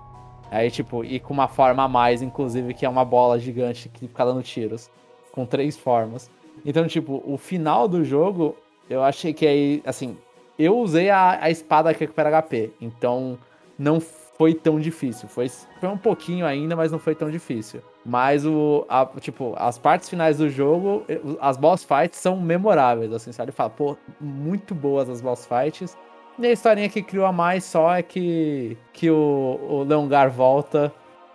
Aí, 0.52 0.70
tipo, 0.70 1.04
e 1.04 1.18
com 1.18 1.34
uma 1.34 1.48
forma 1.48 1.82
a 1.82 1.88
mais, 1.88 2.22
inclusive, 2.22 2.74
que 2.74 2.86
é 2.86 2.88
uma 2.88 3.04
bola 3.04 3.40
gigante 3.40 3.88
que 3.88 4.06
fica 4.06 4.24
dando 4.24 4.42
tiros. 4.42 4.88
Com 5.32 5.44
três 5.44 5.76
formas. 5.76 6.30
Então, 6.64 6.86
tipo, 6.86 7.20
o 7.26 7.36
final 7.36 7.88
do 7.88 8.04
jogo, 8.04 8.54
eu 8.88 9.02
achei 9.02 9.32
que 9.32 9.46
aí, 9.46 9.82
assim, 9.84 10.16
eu 10.58 10.76
usei 10.78 11.10
a, 11.10 11.38
a 11.44 11.50
espada 11.50 11.92
que 11.94 12.00
recupera 12.00 12.42
HP. 12.42 12.72
Então, 12.80 13.38
não 13.78 14.00
foi 14.00 14.54
tão 14.54 14.78
difícil. 14.80 15.28
Foi, 15.28 15.48
foi 15.48 15.88
um 15.88 15.98
pouquinho 15.98 16.46
ainda, 16.46 16.74
mas 16.74 16.92
não 16.92 16.98
foi 16.98 17.14
tão 17.14 17.30
difícil. 17.30 17.80
Mas 18.04 18.46
o, 18.46 18.84
a, 18.88 19.06
tipo, 19.20 19.54
as 19.56 19.78
partes 19.78 20.08
finais 20.08 20.38
do 20.38 20.48
jogo, 20.48 21.04
as 21.40 21.56
boss 21.56 21.84
fights 21.84 22.18
são 22.18 22.40
memoráveis, 22.40 23.12
assim, 23.12 23.32
sabe? 23.32 23.52
Fala, 23.52 23.70
pô, 23.70 23.96
muito 24.20 24.74
boas 24.74 25.10
as 25.10 25.20
boss 25.20 25.46
fights. 25.46 25.96
E 26.38 26.46
a 26.46 26.52
historinha 26.52 26.88
que 26.88 27.02
criou 27.02 27.26
a 27.26 27.32
mais 27.32 27.64
só 27.64 27.94
é 27.94 28.02
que, 28.02 28.76
que 28.92 29.10
o, 29.10 29.58
o 29.68 29.82
Leongar 29.82 30.30
volta 30.30 30.92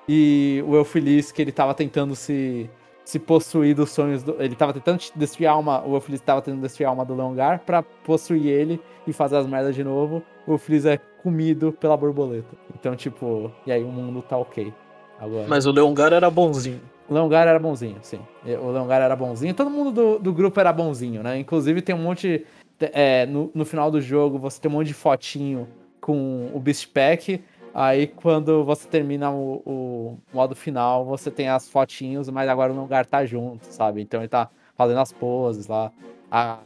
e 0.07 0.63
o 0.65 0.75
Eufeliz, 0.75 1.31
que 1.31 1.41
ele 1.41 1.51
tava 1.51 1.73
tentando 1.73 2.15
se, 2.15 2.69
se 3.03 3.19
possuir 3.19 3.75
dos 3.75 3.91
sonhos. 3.91 4.23
Do, 4.23 4.35
ele 4.39 4.55
tava 4.55 4.73
tentando 4.73 5.01
destruir 5.15 5.47
a 5.47 5.51
alma. 5.51 5.83
O 5.85 5.95
Eufeliz 5.95 6.21
tava 6.21 6.41
tentando 6.41 6.61
destruir 6.61 6.85
a 6.85 6.89
alma 6.89 7.05
do 7.05 7.15
Leongar 7.15 7.59
pra 7.65 7.83
possuir 7.83 8.47
ele 8.47 8.81
e 9.05 9.13
fazer 9.13 9.37
as 9.37 9.47
merdas 9.47 9.75
de 9.75 9.83
novo. 9.83 10.23
O 10.47 10.53
Eufeliz 10.53 10.85
é 10.85 10.97
comido 11.21 11.71
pela 11.71 11.95
borboleta. 11.95 12.55
Então, 12.73 12.95
tipo, 12.95 13.51
e 13.65 13.71
aí 13.71 13.83
o 13.83 13.87
mundo 13.87 14.21
tá 14.21 14.37
ok. 14.37 14.73
Agora. 15.19 15.45
Mas 15.47 15.65
o 15.65 15.71
Leongar 15.71 16.11
era 16.11 16.29
bonzinho. 16.29 16.81
O 17.09 17.13
Leongar 17.13 17.47
era 17.47 17.59
bonzinho, 17.59 17.97
sim. 18.01 18.19
O 18.61 18.71
Leongar 18.71 19.01
era 19.01 19.15
bonzinho. 19.15 19.53
Todo 19.53 19.69
mundo 19.69 19.91
do, 19.91 20.19
do 20.19 20.33
grupo 20.33 20.59
era 20.59 20.71
bonzinho, 20.71 21.21
né? 21.21 21.37
Inclusive 21.37 21.81
tem 21.81 21.93
um 21.93 21.99
monte. 21.99 22.45
É, 22.79 23.25
no, 23.25 23.51
no 23.53 23.65
final 23.65 23.89
do 23.89 24.01
jogo 24.01 24.37
você 24.37 24.59
tem 24.59 24.69
um 24.69 24.73
monte 24.73 24.87
de 24.87 24.93
fotinho 24.93 25.67
com 26.01 26.49
o 26.53 26.59
Beast 26.59 26.89
Pack. 26.93 27.41
Aí 27.73 28.07
quando 28.07 28.63
você 28.63 28.87
termina 28.87 29.31
o, 29.31 29.61
o, 29.65 30.17
modo 30.31 30.55
final, 30.55 31.03
você 31.05 31.31
tem 31.31 31.49
as 31.49 31.67
fotinhos, 31.67 32.29
mas 32.29 32.47
agora 32.47 32.71
o 32.71 32.75
Leongar 32.75 33.05
tá 33.05 33.25
junto, 33.25 33.65
sabe? 33.65 34.01
Então 34.01 34.21
ele 34.21 34.27
tá 34.27 34.49
fazendo 34.75 34.99
as 34.99 35.11
poses 35.11 35.67
lá. 35.67 35.91
A, 36.31 36.59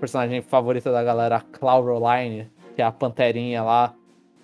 personagem 0.00 0.40
favorita 0.40 0.90
da 0.90 1.02
galera, 1.02 1.36
a 1.36 1.40
Clouroline, 1.40 2.50
que 2.74 2.82
é 2.82 2.84
a 2.84 2.90
panterinha 2.90 3.62
lá, 3.62 3.94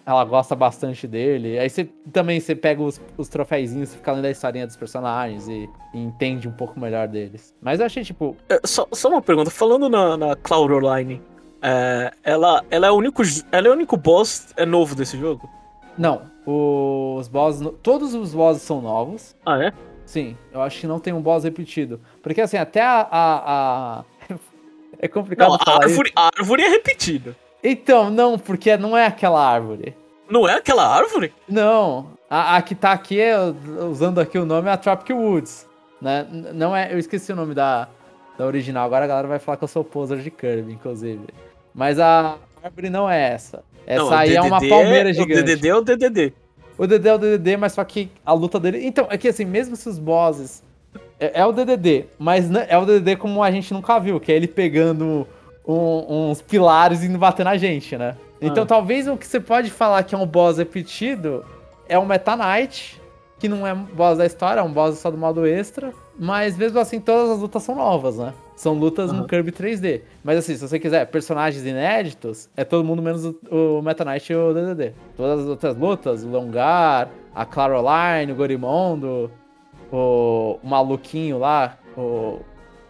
ela 0.05 0.25
gosta 0.25 0.55
bastante 0.55 1.07
dele. 1.07 1.59
Aí 1.59 1.69
você 1.69 1.85
também 2.13 2.39
você 2.39 2.55
pega 2.55 2.83
os, 2.83 3.01
os 3.17 3.29
troféuzinhos, 3.29 3.95
fica 3.95 4.13
lendo 4.13 4.27
a 4.27 4.31
historinha 4.31 4.67
dos 4.67 4.77
personagens 4.77 5.49
e, 5.49 5.69
e, 5.95 5.99
entende 5.99 6.49
um 6.49 6.53
pouco 6.53 6.79
melhor 6.79 7.09
deles. 7.09 7.55
Mas 7.61 7.81
eu 7.81 7.87
achei, 7.87 8.05
tipo. 8.05 8.37
É, 8.49 8.61
só, 8.65 8.87
só 8.93 9.09
uma 9.09 9.23
pergunta, 9.23 9.51
falando 9.51 9.89
na, 9.89 10.17
na 10.17 10.37
Cloud 10.37 10.73
Online, 10.73 11.21
é, 11.61 12.13
ela, 12.23 12.65
ela, 12.71 12.87
é 12.87 12.91
o 12.91 12.95
único, 12.95 13.23
ela 13.51 13.67
é 13.67 13.71
o 13.71 13.75
único 13.75 13.97
boss 13.97 14.55
é 14.57 14.65
novo 14.65 14.95
desse 14.95 15.19
jogo? 15.19 15.49
Não. 15.99 16.23
Os 16.47 17.29
bosses. 17.29 17.67
Todos 17.83 18.15
os 18.15 18.33
bosses 18.33 18.63
são 18.63 18.81
novos. 18.81 19.37
Ah, 19.45 19.63
é? 19.63 19.73
Sim, 20.07 20.37
eu 20.53 20.63
acho 20.63 20.81
que 20.81 20.87
não 20.87 20.99
tem 20.99 21.13
um 21.13 21.21
boss 21.21 21.45
repetido. 21.45 22.01
Porque 22.23 22.41
assim, 22.41 22.57
até 22.57 22.81
a. 22.81 23.07
a, 23.11 23.99
a... 24.01 24.05
é 24.99 25.09
complicado 25.09 25.51
não, 25.51 25.59
falar. 25.59 25.83
A 25.83 25.85
árvore, 25.85 26.13
a 26.17 26.31
árvore 26.35 26.63
é 26.63 26.69
repetida. 26.69 27.37
Então, 27.63 28.09
não, 28.09 28.39
porque 28.39 28.77
não 28.77 28.97
é 28.97 29.07
aquela 29.07 29.45
árvore. 29.45 29.95
Não 30.31 30.49
é 30.49 30.55
aquela 30.55 30.87
árvore? 30.87 31.35
Não. 31.49 32.13
A, 32.31 32.57
a 32.57 32.63
que 32.63 32.75
tá 32.75 32.93
aqui, 32.93 33.21
usando 33.91 34.21
aqui 34.21 34.39
o 34.39 34.47
nome, 34.47 34.69
é 34.69 34.73
a 34.73 34.77
Tropic 34.77 35.11
Woods. 35.11 35.67
Né? 36.01 36.27
Não 36.55 36.75
é, 36.75 36.93
eu 36.93 36.99
esqueci 36.99 37.33
o 37.33 37.37
nome 37.37 37.55
da, 37.55 37.89
da 38.39 38.47
original. 38.47 38.87
Agora 38.87 39.05
a 39.05 39.09
galera 39.09 39.29
vai 39.29 39.39
falar 39.39 39.57
que 39.57 39.65
eu 39.65 39.69
sou 39.69 39.83
poser 39.83 40.19
de 40.19 40.31
Kirby, 40.31 40.73
inclusive. 40.73 41.27
Mas 41.75 41.99
a 41.99 42.37
árvore 42.69 42.91
não 42.91 43.11
é 43.11 43.33
essa. 43.33 43.63
Essa 43.87 44.05
não, 44.05 44.13
aí 44.13 44.35
é 44.35 44.41
uma 44.41 44.61
palmeira 44.61 45.13
gigante. 45.13 45.41
O 45.41 45.45
DDD 45.45 45.69
é 45.69 45.75
o 45.75 45.81
DDD. 45.83 46.33
O 46.77 46.87
DDD 46.87 47.09
é 47.09 47.15
o 47.15 47.19
DDD, 47.19 47.57
mas 47.57 47.73
só 47.73 47.83
que 47.83 48.11
a 48.25 48.33
luta 48.33 48.61
dele... 48.61 48.87
Então, 48.87 49.07
é 49.11 49.19
que 49.19 49.29
assim, 49.29 49.45
mesmo 49.45 49.75
se 49.75 49.89
os 49.89 49.99
bosses... 49.99 50.63
É, 51.19 51.41
é 51.41 51.47
o 51.47 51.53
DDD, 51.53 52.07
mas 52.19 52.49
é 52.69 52.79
o 52.79 52.85
DDD 52.85 53.17
como 53.17 53.43
a 53.43 53.51
gente 53.51 53.73
nunca 53.75 53.99
viu, 53.99 54.21
que 54.21 54.31
é 54.31 54.37
ele 54.37 54.47
pegando 54.47 55.27
um, 55.67 56.31
uns 56.31 56.41
pilares 56.41 57.03
indo 57.03 57.19
bater 57.19 57.45
na 57.45 57.57
gente, 57.57 57.97
né? 57.97 58.17
Então 58.41 58.63
ah. 58.63 58.67
talvez 58.67 59.09
o 59.09 59.17
que 59.17 59.27
você 59.27 59.41
pode 59.41 59.71
falar 59.71 60.03
que 60.05 60.15
é 60.15 60.19
um 60.19 60.27
boss 60.27 60.59
repetido 60.59 61.45
é 61.89 61.99
o 61.99 62.07
Meta 62.07 62.37
Knight, 62.37 63.01
que 63.39 63.49
não 63.49 63.67
é 63.67 63.75
boss 63.75 64.17
da 64.19 64.27
história, 64.27 64.61
é 64.61 64.63
um 64.63 64.73
boss 64.73 64.99
só 64.99 65.11
do 65.11 65.19
modo 65.19 65.45
extra. 65.45 65.93
Mas 66.19 66.57
mesmo 66.57 66.81
assim, 66.81 67.01
todas 67.01 67.31
as 67.31 67.39
lutas 67.39 67.63
são 67.63 67.77
novas, 67.77 68.17
né? 68.17 68.35
São 68.57 68.75
lutas 68.75 69.13
uhum. 69.13 69.19
no 69.19 69.27
Kirby 69.29 69.53
3D. 69.53 70.01
Mas 70.25 70.39
assim, 70.39 70.57
se 70.57 70.67
você 70.67 70.81
quiser 70.81 71.07
personagens 71.07 71.65
inéditos, 71.65 72.49
é 72.57 72.65
todo 72.65 72.85
mundo 72.85 73.01
menos 73.01 73.25
o, 73.25 73.39
o 73.79 73.83
Meta 73.83 74.05
Knight 74.05 74.33
e 74.33 74.35
o 74.35 74.53
DDD. 74.53 74.95
Todas 75.17 75.41
as 75.41 75.47
outras 75.47 75.77
lutas, 75.77 76.25
o 76.25 76.29
Longar, 76.29 77.09
a 77.33 77.47
Claroline, 77.47 78.33
o 78.33 78.35
Gorimondo, 78.35 79.31
o, 79.93 80.59
o 80.61 80.67
maluquinho 80.67 81.39
lá, 81.39 81.79
o 81.97 82.41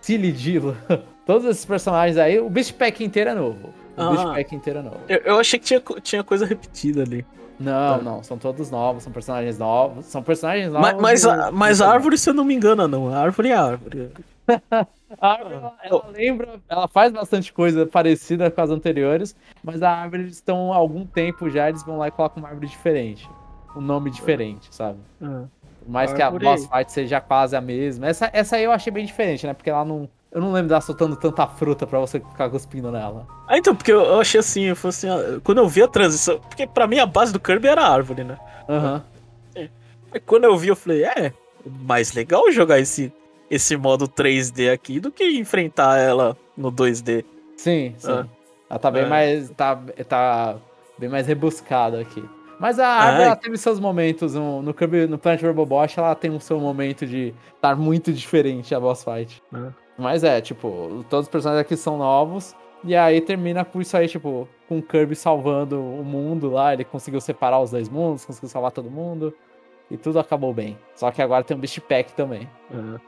Silidilo. 0.01 0.75
Todos 1.27 1.45
esses 1.45 1.67
personagens 1.67 2.17
aí, 2.17 2.41
o 2.41 2.49
Beast 2.49 2.73
Pack 2.73 3.05
inteiro 3.05 3.29
é 3.29 3.35
novo. 3.35 3.69
O 3.95 4.01
ah, 4.03 4.11
Beast 4.11 4.25
Pack 4.25 4.55
inteiro 4.55 4.79
é 4.79 4.83
novo. 4.83 5.01
Eu, 5.07 5.19
eu, 5.19 5.39
achei 5.39 5.59
que 5.59 5.67
tinha, 5.67 5.83
tinha 6.01 6.25
coisa 6.25 6.47
repetida 6.47 7.03
ali. 7.03 7.27
Não, 7.59 7.95
ah. 7.95 7.99
não, 7.99 8.23
são 8.23 8.39
todos 8.39 8.71
novos, 8.71 9.03
são 9.03 9.13
personagens 9.13 9.59
novos. 9.59 10.07
São 10.07 10.23
personagens 10.23 10.71
novos. 10.71 10.93
Mas, 10.93 11.01
mas, 11.01 11.27
a, 11.27 11.51
mas 11.51 11.81
a 11.81 11.91
árvore, 11.91 12.17
se 12.17 12.31
eu 12.31 12.35
não 12.35 12.45
me 12.45 12.55
engano, 12.55 12.87
não. 12.87 13.13
A 13.13 13.19
árvore 13.19 13.49
é 13.49 13.55
a 13.55 13.65
árvore. 13.65 14.13
a 15.21 15.29
árvore, 15.29 15.55
ela, 15.55 15.75
ela, 15.83 16.07
lembra, 16.15 16.61
ela 16.69 16.89
faz 16.89 17.13
bastante 17.13 17.53
coisa 17.53 17.85
parecida 17.85 18.51
com 18.51 18.61
as 18.61 18.71
anteriores, 18.71 19.35
mas 19.63 19.83
a 19.83 19.91
árvore 19.91 20.23
eles 20.23 20.35
estão 20.35 20.73
há 20.73 20.77
algum 20.77 21.05
tempo 21.05 21.51
já, 21.51 21.69
eles 21.69 21.83
vão 21.83 21.99
lá 21.99 22.09
e 22.09 22.11
colocam 22.11 22.43
uma 22.43 22.49
árvore 22.49 22.69
diferente. 22.69 23.29
Um 23.77 23.81
nome 23.81 24.11
diferente, 24.11 24.75
sabe? 24.75 24.99
Uhum. 25.21 25.49
Por 25.85 25.91
mais 25.91 26.13
a 26.13 26.15
que 26.15 26.23
a 26.23 26.31
boss 26.31 26.67
fight 26.67 26.93
seja 26.93 27.21
quase 27.21 27.57
a 27.57 27.61
mesma. 27.61 28.07
Essa, 28.07 28.31
essa 28.33 28.57
aí 28.57 28.65
eu 28.65 28.73
achei 28.73 28.93
bem 28.93 29.05
diferente, 29.05 29.47
né? 29.47 29.55
Porque 29.55 29.71
ela 29.71 29.85
não 29.85 30.09
eu 30.31 30.41
não 30.41 30.53
lembro 30.53 30.69
dela 30.69 30.81
soltando 30.81 31.17
tanta 31.17 31.47
fruta 31.47 31.87
pra 31.87 31.99
você 31.99 32.21
ficar 32.21 32.51
cuspindo 32.51 32.93
nela. 32.93 33.27
Ah, 33.47 33.57
então, 33.57 33.75
porque 33.75 33.93
eu, 33.93 34.21
achei 34.21 34.41
assim, 34.41 34.65
eu 34.65 34.77
falei 34.77 34.91
assim, 34.91 35.41
quando 35.43 35.59
eu 35.59 35.69
vi 35.69 35.83
a 35.83 35.89
transição. 35.89 36.39
Porque 36.41 36.67
pra 36.67 36.87
mim 36.87 36.99
a 36.99 37.07
base 37.07 37.33
do 37.33 37.41
Kirby 37.41 37.69
era 37.69 37.83
a 37.83 37.93
árvore, 37.93 38.25
né? 38.25 38.39
Aham. 38.69 39.05
Uhum. 39.57 39.69
Quando 40.25 40.45
eu 40.45 40.57
vi, 40.57 40.69
eu 40.69 40.77
falei, 40.77 41.05
é, 41.05 41.33
mais 41.65 42.13
legal 42.13 42.51
jogar 42.51 42.79
esse, 42.79 43.13
esse 43.51 43.77
modo 43.77 44.09
3D 44.09 44.73
aqui 44.73 45.01
do 45.01 45.11
que 45.11 45.39
enfrentar 45.39 45.99
ela 45.99 46.37
no 46.57 46.73
2D. 46.73 47.25
Sim, 47.57 47.95
sim. 47.99 48.11
Ah. 48.11 48.27
Ela 48.71 48.79
tá 48.79 48.91
bem 48.91 49.03
é. 49.03 49.07
mais. 49.07 49.51
Tá, 49.51 49.77
tá 50.09 50.57
bem 50.99 51.09
mais 51.09 51.27
rebuscada 51.27 52.01
aqui. 52.01 52.23
Mas 52.61 52.79
a 52.79 52.89
árvore 52.89 53.25
ela 53.25 53.37
teve 53.37 53.57
seus 53.57 53.79
momentos 53.79 54.35
no, 54.35 54.61
no, 54.61 54.75
Kirby, 54.75 55.07
no 55.07 55.17
Planet 55.17 55.43
Robobosh, 55.43 55.97
ela 55.97 56.15
tem 56.15 56.31
um 56.31 56.41
seu 56.41 56.59
momento 56.59 57.07
de 57.07 57.33
estar 57.55 57.77
muito 57.77 58.13
diferente 58.13 58.75
a 58.75 58.81
boss 58.81 59.05
fight. 59.05 59.41
É. 59.55 59.88
Mas 59.99 60.23
é, 60.23 60.41
tipo, 60.41 61.05
todos 61.11 61.27
os 61.27 61.31
personagens 61.31 61.61
aqui 61.61 61.77
são 61.77 61.99
novos. 61.99 62.55
E 62.85 62.95
aí 62.95 63.21
termina 63.21 63.65
com 63.65 63.81
isso 63.81 63.97
aí, 63.97 64.07
tipo, 64.07 64.49
com 64.69 64.79
o 64.79 64.83
Kirby 64.83 65.17
salvando 65.17 65.81
o 65.81 66.05
mundo 66.05 66.51
lá. 66.51 66.73
Ele 66.73 66.85
conseguiu 66.85 67.21
separar 67.21 67.61
os 67.61 67.73
dois 67.73 67.89
mundos, 67.89 68.25
conseguiu 68.25 68.49
salvar 68.49 68.71
todo 68.71 68.89
mundo. 68.89 69.35
E 69.91 69.97
tudo 69.97 70.21
acabou 70.21 70.55
bem. 70.55 70.79
Só 70.95 71.11
que 71.11 71.21
agora 71.21 71.43
tem 71.43 71.57
um 71.57 71.61
Beast 71.61 71.81
Pack 71.81 72.13
também. 72.13 72.49
Uhum. 72.71 72.99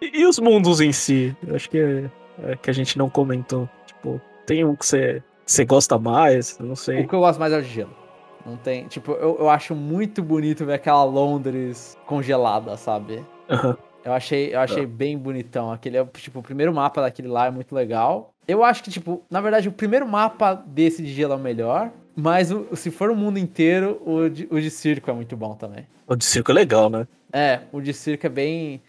E, 0.00 0.20
e, 0.20 0.26
os 0.26 0.38
mundos 0.38 0.80
em 0.80 0.92
si? 0.92 1.34
Eu 1.46 1.56
acho 1.56 1.68
que 1.68 1.78
é, 1.78 2.10
é, 2.44 2.56
que 2.56 2.70
a 2.70 2.72
gente 2.72 2.96
não 2.96 3.10
comentou. 3.10 3.68
Tipo, 3.86 4.20
tem 4.44 4.64
um 4.64 4.76
que 4.76 4.86
você, 4.86 5.22
você 5.44 5.64
gosta 5.64 5.98
mais? 5.98 6.58
não 6.60 6.76
sei. 6.76 7.00
O 7.00 7.08
que 7.08 7.14
eu 7.14 7.20
gosto 7.20 7.40
mais 7.40 7.52
é 7.52 7.58
o 7.58 7.62
de 7.62 7.68
gelo. 7.68 7.96
Não 8.44 8.56
tem. 8.56 8.86
Tipo, 8.86 9.12
eu, 9.12 9.38
eu 9.40 9.50
acho 9.50 9.74
muito 9.74 10.22
bonito 10.22 10.64
ver 10.64 10.74
aquela 10.74 11.02
Londres 11.02 11.98
congelada, 12.06 12.76
sabe? 12.76 13.24
Uhum. 13.50 13.76
Eu 14.06 14.12
achei, 14.12 14.54
eu 14.54 14.60
achei 14.60 14.86
bem 14.86 15.18
bonitão. 15.18 15.72
Aquele 15.72 15.96
é, 15.96 16.04
tipo, 16.04 16.38
o 16.38 16.42
primeiro 16.42 16.72
mapa 16.72 17.00
daquele 17.00 17.26
lá 17.26 17.46
é 17.46 17.50
muito 17.50 17.74
legal. 17.74 18.32
Eu 18.46 18.62
acho 18.62 18.84
que, 18.84 18.88
tipo, 18.88 19.24
na 19.28 19.40
verdade, 19.40 19.68
o 19.68 19.72
primeiro 19.72 20.06
mapa 20.06 20.54
desse 20.54 21.02
de 21.02 21.12
gelo 21.12 21.32
é 21.32 21.36
o 21.36 21.40
melhor. 21.40 21.90
Mas 22.14 22.52
o, 22.52 22.68
se 22.76 22.92
for 22.92 23.10
o 23.10 23.16
mundo 23.16 23.36
inteiro, 23.36 24.00
o 24.06 24.28
de, 24.28 24.46
o 24.48 24.60
de 24.60 24.70
circo 24.70 25.10
é 25.10 25.12
muito 25.12 25.36
bom 25.36 25.56
também. 25.56 25.88
O 26.06 26.14
de 26.14 26.24
circo 26.24 26.52
é 26.52 26.54
legal, 26.54 26.88
né? 26.88 27.08
É, 27.32 27.62
o 27.72 27.80
de 27.80 27.92
circo 27.92 28.26
é 28.26 28.28
bem. 28.28 28.80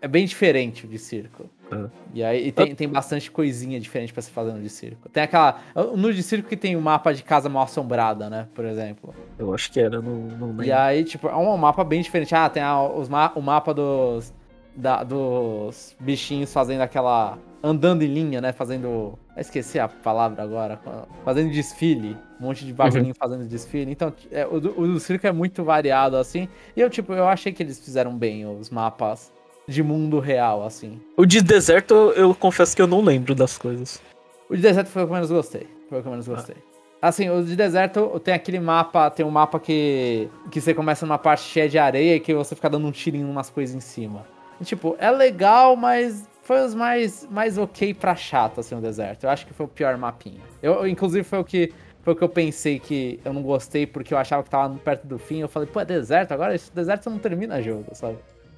É 0.00 0.08
bem 0.08 0.26
diferente 0.26 0.84
o 0.84 0.88
de 0.88 0.98
circo. 0.98 1.48
Uhum. 1.70 1.88
E 2.12 2.24
aí 2.24 2.48
e 2.48 2.52
tem, 2.52 2.74
tem 2.74 2.88
bastante 2.88 3.30
coisinha 3.30 3.78
diferente 3.78 4.12
para 4.12 4.22
se 4.22 4.30
fazer 4.30 4.52
no 4.52 4.60
de 4.60 4.70
circo. 4.70 5.08
Tem 5.10 5.22
aquela. 5.22 5.60
No 5.94 6.12
de 6.12 6.22
circo 6.24 6.48
que 6.48 6.56
tem 6.56 6.74
o 6.74 6.78
um 6.80 6.82
mapa 6.82 7.14
de 7.14 7.22
casa 7.22 7.48
mal 7.48 7.62
assombrada, 7.62 8.28
né? 8.28 8.48
Por 8.52 8.64
exemplo. 8.64 9.14
Eu 9.38 9.54
acho 9.54 9.70
que 9.70 9.78
era, 9.78 10.02
não, 10.02 10.12
não 10.12 10.48
lembro. 10.48 10.64
E 10.64 10.72
aí, 10.72 11.04
tipo, 11.04 11.28
é 11.28 11.36
um 11.36 11.56
mapa 11.56 11.84
bem 11.84 12.02
diferente. 12.02 12.34
Ah, 12.34 12.48
tem 12.48 12.62
a, 12.62 12.82
os 12.82 13.08
ma 13.08 13.30
o 13.36 13.42
mapa 13.42 13.72
dos 13.72 14.34
da, 14.76 15.02
dos 15.02 15.96
bichinhos 15.98 16.52
fazendo 16.52 16.82
aquela. 16.82 17.38
andando 17.62 18.02
em 18.02 18.12
linha, 18.12 18.40
né? 18.40 18.52
Fazendo. 18.52 19.18
Esqueci 19.36 19.78
a 19.78 19.88
palavra 19.88 20.42
agora. 20.42 20.80
Fazendo 21.24 21.50
desfile. 21.50 22.16
Um 22.40 22.44
monte 22.44 22.64
de 22.64 22.72
bagulhinho 22.72 23.08
uhum. 23.08 23.14
fazendo 23.18 23.46
desfile. 23.46 23.90
Então, 23.90 24.12
é, 24.30 24.46
o, 24.46 24.56
o 24.80 25.00
circo 25.00 25.26
é 25.26 25.32
muito 25.32 25.64
variado, 25.64 26.16
assim. 26.16 26.48
E 26.76 26.80
eu, 26.80 26.90
tipo, 26.90 27.12
eu 27.12 27.26
achei 27.26 27.52
que 27.52 27.62
eles 27.62 27.78
fizeram 27.78 28.16
bem 28.16 28.46
os 28.46 28.70
mapas 28.70 29.32
de 29.66 29.82
mundo 29.82 30.20
real, 30.20 30.64
assim. 30.64 31.00
O 31.16 31.26
de 31.26 31.40
deserto, 31.40 31.94
eu 32.14 32.34
confesso 32.34 32.76
que 32.76 32.82
eu 32.82 32.86
não 32.86 33.00
lembro 33.00 33.34
das 33.34 33.58
coisas. 33.58 34.00
O 34.48 34.54
de 34.54 34.62
deserto 34.62 34.88
foi 34.88 35.02
o 35.02 35.06
que 35.06 35.10
eu 35.10 35.14
menos 35.14 35.30
gostei. 35.30 35.66
Foi 35.88 35.98
o 35.98 36.02
que 36.02 36.08
eu 36.08 36.10
menos 36.12 36.28
gostei. 36.28 36.56
Ah. 37.02 37.08
Assim, 37.08 37.28
o 37.28 37.42
de 37.42 37.54
deserto 37.54 38.18
tem 38.20 38.32
aquele 38.32 38.58
mapa, 38.58 39.10
tem 39.10 39.24
um 39.24 39.30
mapa 39.30 39.60
que, 39.60 40.28
que 40.50 40.60
você 40.60 40.72
começa 40.72 41.04
numa 41.04 41.18
parte 41.18 41.42
cheia 41.42 41.68
de 41.68 41.78
areia 41.78 42.16
e 42.16 42.20
que 42.20 42.34
você 42.34 42.54
fica 42.54 42.70
dando 42.70 42.86
um 42.86 42.90
tirinho 42.90 43.26
em 43.26 43.30
umas 43.30 43.50
coisas 43.50 43.74
em 43.74 43.80
cima. 43.80 44.24
Tipo, 44.64 44.96
é 44.98 45.10
legal, 45.10 45.76
mas 45.76 46.28
foi 46.42 46.64
os 46.64 46.74
mais, 46.74 47.26
mais 47.30 47.58
ok 47.58 47.92
pra 47.92 48.14
chato, 48.14 48.60
assim, 48.60 48.74
o 48.74 48.80
deserto. 48.80 49.24
Eu 49.24 49.30
acho 49.30 49.46
que 49.46 49.52
foi 49.52 49.66
o 49.66 49.68
pior 49.68 49.96
mapinha. 49.96 50.40
Eu, 50.62 50.86
inclusive, 50.86 51.24
foi 51.24 51.38
o 51.38 51.44
que 51.44 51.72
foi 52.02 52.12
o 52.12 52.16
que 52.16 52.22
eu 52.22 52.28
pensei 52.28 52.78
que 52.78 53.18
eu 53.24 53.32
não 53.32 53.42
gostei 53.42 53.84
porque 53.84 54.14
eu 54.14 54.18
achava 54.18 54.40
que 54.44 54.48
tava 54.48 54.72
perto 54.76 55.04
do 55.08 55.18
fim. 55.18 55.40
Eu 55.40 55.48
falei, 55.48 55.68
pô, 55.68 55.80
é 55.80 55.84
deserto, 55.84 56.30
agora 56.30 56.54
esse 56.54 56.72
deserto 56.72 57.10
não 57.10 57.18
termina 57.18 57.60
jogo, 57.60 57.86
sabe? 57.94 58.16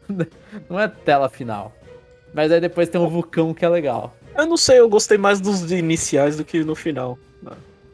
não 0.69 0.79
é 0.79 0.87
tela 0.87 1.31
final. 1.31 1.73
Mas 2.35 2.53
aí 2.53 2.61
depois 2.61 2.91
tem 2.91 3.01
um 3.01 3.09
vulcão 3.09 3.55
que 3.55 3.65
é 3.65 3.69
legal. 3.71 4.13
Eu 4.37 4.47
não 4.47 4.59
sei, 4.59 4.81
eu 4.81 4.89
gostei 4.89 5.17
mais 5.17 5.41
dos 5.41 5.73
iniciais 5.73 6.37
do 6.37 6.45
que 6.45 6.63
no 6.63 6.75
final. 6.75 7.19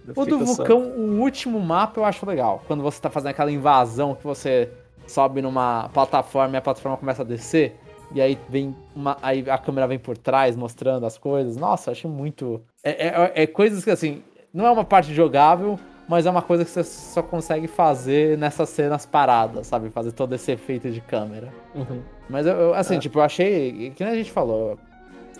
Eu 0.09 0.13
O 0.17 0.27
do 0.27 0.45
vulcão, 0.45 0.83
o 0.83 1.21
último 1.21 1.61
mapa 1.61 2.01
eu 2.01 2.05
acho 2.05 2.27
legal. 2.27 2.63
Quando 2.67 2.83
você 2.83 3.01
tá 3.01 3.09
fazendo 3.09 3.31
aquela 3.31 3.53
invasão 3.53 4.15
que 4.15 4.25
você 4.25 4.69
sobe 5.07 5.41
numa 5.41 5.89
plataforma 5.91 6.57
e 6.57 6.59
a 6.59 6.61
plataforma 6.61 6.97
começa 6.97 7.23
a 7.23 7.25
descer. 7.25 7.77
E 8.13 8.21
aí 8.21 8.39
vem 8.49 8.75
uma. 8.95 9.17
Aí 9.23 9.45
a 9.49 9.59
câmera 9.59 9.87
vem 9.87 9.99
por 9.99 10.17
trás 10.17 10.57
mostrando 10.57 11.07
as 11.07 11.17
coisas. 11.19 11.57
Nossa, 11.57 11.91
achei 11.91 12.11
muito. 12.11 12.61
É, 12.83 13.09
é, 13.09 13.33
é 13.43 13.47
coisas 13.47 13.85
que 13.85 13.91
assim. 13.91 14.23
Não 14.53 14.67
é 14.67 14.71
uma 14.71 14.85
parte 14.85 15.13
jogável, 15.13 15.79
mas 16.09 16.27
é 16.27 16.31
uma 16.31 16.43
coisa 16.43 16.65
que 16.65 16.71
você 16.71 16.85
só 16.85 17.23
consegue 17.23 17.67
fazer 17.67 18.39
nessas 18.39 18.69
cenas 18.69 19.05
paradas, 19.05 19.67
sabe? 19.67 19.91
Fazer 19.91 20.13
todo 20.13 20.33
esse 20.35 20.53
efeito 20.53 20.91
de 20.91 21.01
câmera. 21.01 21.49
Uhum. 21.75 22.01
Mas 22.31 22.47
eu, 22.47 22.53
eu, 22.55 22.75
assim, 22.75 22.97
É. 22.97 22.99
tipo, 23.01 23.19
eu 23.19 23.23
achei. 23.23 23.91
Que 23.97 24.05
nem 24.05 24.13
a 24.13 24.17
gente 24.17 24.31
falou, 24.31 24.79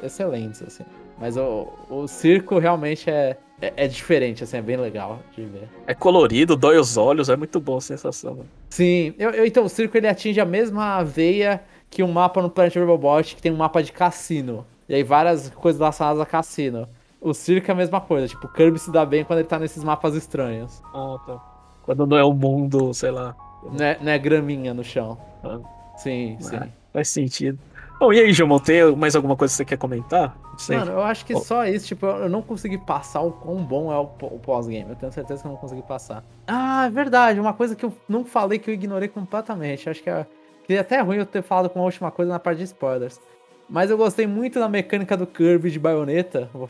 excelentes, 0.03 0.63
assim. 0.63 0.85
Mas 1.19 1.37
o, 1.37 1.69
o 1.89 2.09
circo 2.09 2.59
realmente 2.59 3.09
é, 3.09 3.37
é, 3.63 3.73
é 3.77 3.87
diferente, 3.87 4.43
assim, 4.43 4.57
é 4.57 4.63
bem 4.63 4.77
legal 4.77 5.21
de 5.37 5.45
ver. 5.45 5.69
É 5.87 5.95
colorido, 5.95 6.57
dói 6.57 6.77
os 6.77 6.97
olhos, 6.97 7.29
é 7.29 7.37
muito 7.37 7.61
boa 7.61 7.79
a 7.79 7.81
sensação. 7.81 8.35
né? 8.35 8.45
Sim, 8.69 9.15
eu, 9.17 9.31
eu- 9.31 9.47
então 9.47 9.65
o 9.65 9.69
circo 9.69 9.97
ele 9.97 10.09
atinge 10.09 10.41
a 10.41 10.45
mesma 10.45 11.03
veia 11.05 11.63
que 11.95 12.03
o 12.03 12.09
mapa 12.09 12.43
no 12.43 12.51
Planet 12.51 12.75
Robot, 12.77 13.37
que 13.37 13.41
tem 13.41 13.53
um 13.53 13.57
mapa 13.57 13.81
de 13.81 13.93
cassino. 13.93 14.67
E 14.89 14.95
aí 14.97 15.05
várias 15.05 15.49
coisas 15.51 15.79
relacionadas 15.79 16.21
a 16.21 16.27
cassino. 16.27 16.89
O 17.21 17.33
circo 17.33 17.71
é 17.71 17.73
a 17.73 17.77
mesma 17.77 18.01
coisa, 18.01 18.27
tipo, 18.27 18.47
o 18.47 18.53
Kirby 18.53 18.79
se 18.81 18.91
dá 18.91 19.07
bem 19.07 19.25
quando 19.25 19.39
ele 19.39 19.49
tá 19.49 19.61
nesses 19.61 19.83
mapas 19.85 20.15
estranhos. 20.17 20.83
Ah, 20.93 21.17
tá. 21.25 21.41
Quando 21.85 22.05
não 22.05 22.17
é 22.17 22.25
o 22.25 22.33
mundo, 22.35 22.93
sei 22.93 23.13
lá. 23.13 23.37
Não 23.63 23.85
é, 23.87 23.97
não 24.01 24.11
é 24.11 24.19
graminha 24.19 24.75
no 24.75 24.83
chão. 24.83 25.17
Ah. 25.43 25.61
Sim, 25.97 26.37
sim. 26.41 26.57
Ah, 26.57 26.67
Faz 26.93 27.09
sentido. 27.09 27.59
Bom, 28.01 28.13
e 28.13 28.19
aí, 28.19 28.33
Gilmão, 28.33 28.59
tem 28.59 28.95
mais 28.97 29.15
alguma 29.15 29.37
coisa 29.37 29.53
que 29.53 29.57
você 29.59 29.65
quer 29.65 29.79
comentar? 29.79 30.37
Não 30.51 30.59
sei. 30.59 30.77
Mano, 30.77 30.93
eu 30.93 31.03
acho 31.03 31.25
que 31.25 31.35
Ó. 31.35 31.39
só 31.39 31.65
isso, 31.65 31.87
tipo, 31.87 32.05
eu 32.07 32.29
não 32.29 32.43
consegui 32.43 32.77
passar 32.77 33.21
o 33.21 33.31
quão 33.31 33.63
bom 33.65 33.93
é 33.93 33.97
o 33.97 34.07
pós-game. 34.39 34.91
Eu 34.91 34.97
tenho 34.97 35.13
certeza 35.13 35.43
que 35.43 35.47
eu 35.47 35.53
não 35.53 35.59
consegui 35.59 35.83
passar. 35.83 36.25
Ah, 36.47 36.87
é 36.87 36.91
verdade, 36.91 37.39
uma 37.39 37.53
coisa 37.55 37.77
que 37.77 37.85
eu 37.85 37.93
não 38.09 38.25
falei 38.25 38.59
que 38.59 38.69
eu 38.69 38.75
ignorei 38.75 39.09
completamente. 39.09 39.89
Acho 39.89 40.03
que 40.03 40.11
é, 40.11 40.27
que 40.65 40.75
é 40.75 40.79
até 40.79 41.01
ruim 41.01 41.19
eu 41.19 41.27
ter 41.27 41.43
falado 41.43 41.69
com 41.71 41.81
a 41.81 41.85
última 41.85 42.11
coisa 42.11 42.33
na 42.33 42.39
parte 42.39 42.59
de 42.59 42.65
spoilers. 42.65 43.21
Mas 43.69 43.91
eu 43.91 43.97
gostei 43.97 44.27
muito 44.27 44.59
da 44.59 44.69
mecânica 44.69 45.17
do 45.17 45.27
Kirby 45.27 45.71
de 45.71 45.79
baioneta. 45.79 46.51
Vou, 46.53 46.69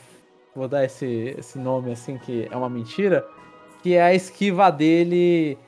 vou 0.54 0.68
dar 0.68 0.84
esse, 0.84 1.34
esse 1.38 1.58
nome 1.58 1.92
assim, 1.92 2.18
que 2.18 2.46
é 2.50 2.56
uma 2.56 2.68
mentira. 2.68 3.26
Que 3.82 3.94
é 3.94 4.02
a 4.02 4.14
esquiva 4.14 4.70
dele 4.70 5.58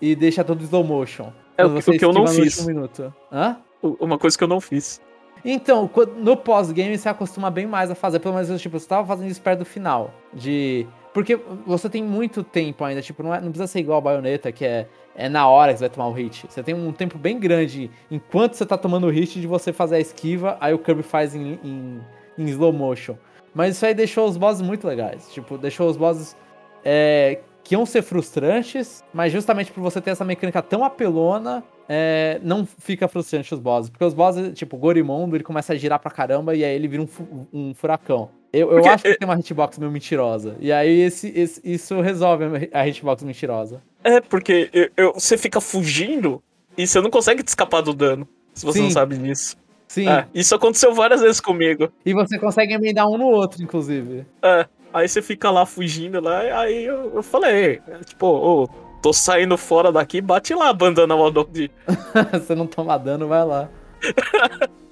e 0.00 0.14
deixa 0.14 0.44
tudo 0.44 0.62
slow 0.64 0.84
motion. 0.84 1.32
É 1.56 1.64
o 1.64 1.80
que- 1.80 2.04
eu 2.04 2.12
não 2.12 2.26
fiz. 2.26 2.64
minuto. 2.66 3.12
Hã? 3.32 3.56
Uma 3.82 4.18
coisa 4.18 4.36
que 4.36 4.44
eu 4.44 4.48
não 4.48 4.60
fiz. 4.60 5.00
Então, 5.44 5.88
no 6.18 6.36
pós-game 6.36 6.96
você 6.98 7.08
acostuma 7.08 7.50
bem 7.50 7.66
mais 7.66 7.90
a 7.90 7.94
fazer, 7.94 8.18
pelo 8.18 8.34
menos 8.34 8.60
tipo, 8.60 8.78
você 8.78 8.86
tava 8.88 9.06
fazendo 9.06 9.30
isso 9.30 9.40
perto 9.40 9.60
do 9.60 9.64
final. 9.64 10.12
De. 10.34 10.86
Porque 11.16 11.34
você 11.66 11.88
tem 11.88 12.04
muito 12.04 12.44
tempo 12.44 12.84
ainda, 12.84 13.00
tipo, 13.00 13.22
não, 13.22 13.34
é- 13.34 13.40
não 13.40 13.48
precisa 13.48 13.66
ser 13.66 13.80
igual 13.80 13.96
a 13.96 14.00
baioneta, 14.02 14.52
que 14.52 14.66
é, 14.66 14.86
é 15.14 15.30
na 15.30 15.48
hora 15.48 15.72
que 15.72 15.78
você 15.78 15.84
vai 15.84 15.94
tomar 15.94 16.08
o 16.08 16.12
hit. 16.12 16.44
Você 16.46 16.62
tem 16.62 16.74
um 16.74 16.92
tempo 16.92 17.16
bem 17.16 17.40
grande 17.40 17.90
enquanto 18.10 18.52
você 18.52 18.66
tá 18.66 18.76
tomando 18.76 19.06
o 19.06 19.10
hit 19.10 19.40
de 19.40 19.46
você 19.46 19.72
fazer 19.72 19.96
a 19.96 19.98
esquiva, 19.98 20.58
aí 20.60 20.74
o 20.74 20.78
Kirby 20.78 21.02
faz 21.02 21.34
em, 21.34 21.58
em, 21.64 22.02
em 22.36 22.44
slow 22.50 22.70
motion. 22.70 23.16
Mas 23.54 23.76
isso 23.76 23.86
aí 23.86 23.94
deixou 23.94 24.28
os 24.28 24.36
bosses 24.36 24.60
muito 24.60 24.86
legais. 24.86 25.32
Tipo, 25.32 25.56
deixou 25.56 25.88
os 25.88 25.96
bosses 25.96 26.36
é, 26.84 27.38
que 27.64 27.74
iam 27.74 27.86
ser 27.86 28.02
frustrantes, 28.02 29.02
mas 29.10 29.32
justamente 29.32 29.72
por 29.72 29.80
você 29.80 30.02
ter 30.02 30.10
essa 30.10 30.22
mecânica 30.22 30.60
tão 30.60 30.84
apelona, 30.84 31.64
é, 31.88 32.38
não 32.42 32.66
fica 32.66 33.08
frustrante 33.08 33.54
os 33.54 33.60
bosses. 33.60 33.88
Porque 33.88 34.04
os 34.04 34.12
bosses, 34.12 34.52
tipo, 34.52 34.76
o 34.76 34.78
Gorimondo, 34.78 35.34
ele 35.34 35.44
começa 35.44 35.72
a 35.72 35.76
girar 35.76 35.98
pra 35.98 36.10
caramba 36.10 36.54
e 36.54 36.62
aí 36.62 36.74
ele 36.74 36.86
vira 36.88 37.02
um, 37.02 37.08
um 37.54 37.72
furacão. 37.72 38.28
Eu, 38.52 38.68
eu 38.68 38.74
Porque- 38.76 38.88
acho 38.88 39.02
que 39.04 39.18
tem 39.18 39.28
uma 39.28 39.38
hitbox 39.38 39.78
meio 39.78 39.90
mentirosa. 39.90 40.56
E 40.60 40.72
aí 40.72 41.00
esse, 41.00 41.28
esse- 41.36 41.60
isso 41.64 42.00
resolve 42.00 42.44
a 42.72 42.86
hitbox 42.88 43.22
mentirosa. 43.22 43.82
É, 44.02 44.20
porque 44.20 44.70
eu- 44.72 44.90
eu- 44.96 45.12
você 45.14 45.36
fica 45.36 45.60
fugindo 45.60 46.42
e 46.76 46.86
você 46.86 47.00
não 47.00 47.10
consegue 47.10 47.42
te 47.42 47.48
escapar 47.48 47.82
do 47.82 47.92
dano. 47.92 48.26
Se 48.54 48.64
você 48.64 48.78
não 48.80 48.86
Sim. 48.88 48.92
sabe 48.92 49.18
disso. 49.18 49.56
Sim. 49.88 50.08
É, 50.08 50.26
isso 50.34 50.54
aconteceu 50.54 50.94
várias 50.94 51.20
vezes 51.20 51.40
comigo. 51.40 51.90
E 52.04 52.12
você 52.14 52.38
consegue 52.38 52.72
emendar 52.74 53.06
um 53.08 53.18
no 53.18 53.26
outro, 53.26 53.62
inclusive. 53.62 54.24
É, 54.42 54.66
aí 54.92 55.08
você 55.08 55.20
fica 55.20 55.50
lá 55.50 55.66
fugindo 55.66 56.20
lá, 56.20 56.44
e 56.44 56.50
aí 56.50 56.84
eu, 56.84 57.14
eu 57.16 57.22
falei, 57.22 57.80
é, 57.86 57.98
tipo, 58.04 58.26
ô, 58.26 58.68
tô 59.02 59.12
saindo 59.12 59.56
fora 59.58 59.92
daqui, 59.92 60.20
bate 60.20 60.54
lá 60.54 60.70
a 60.70 60.72
bandana 60.72 61.14
Waldorf. 61.14 61.70
você 62.32 62.54
não 62.54 62.66
toma 62.66 62.96
dano, 62.98 63.28
vai 63.28 63.44
lá. 63.44 63.68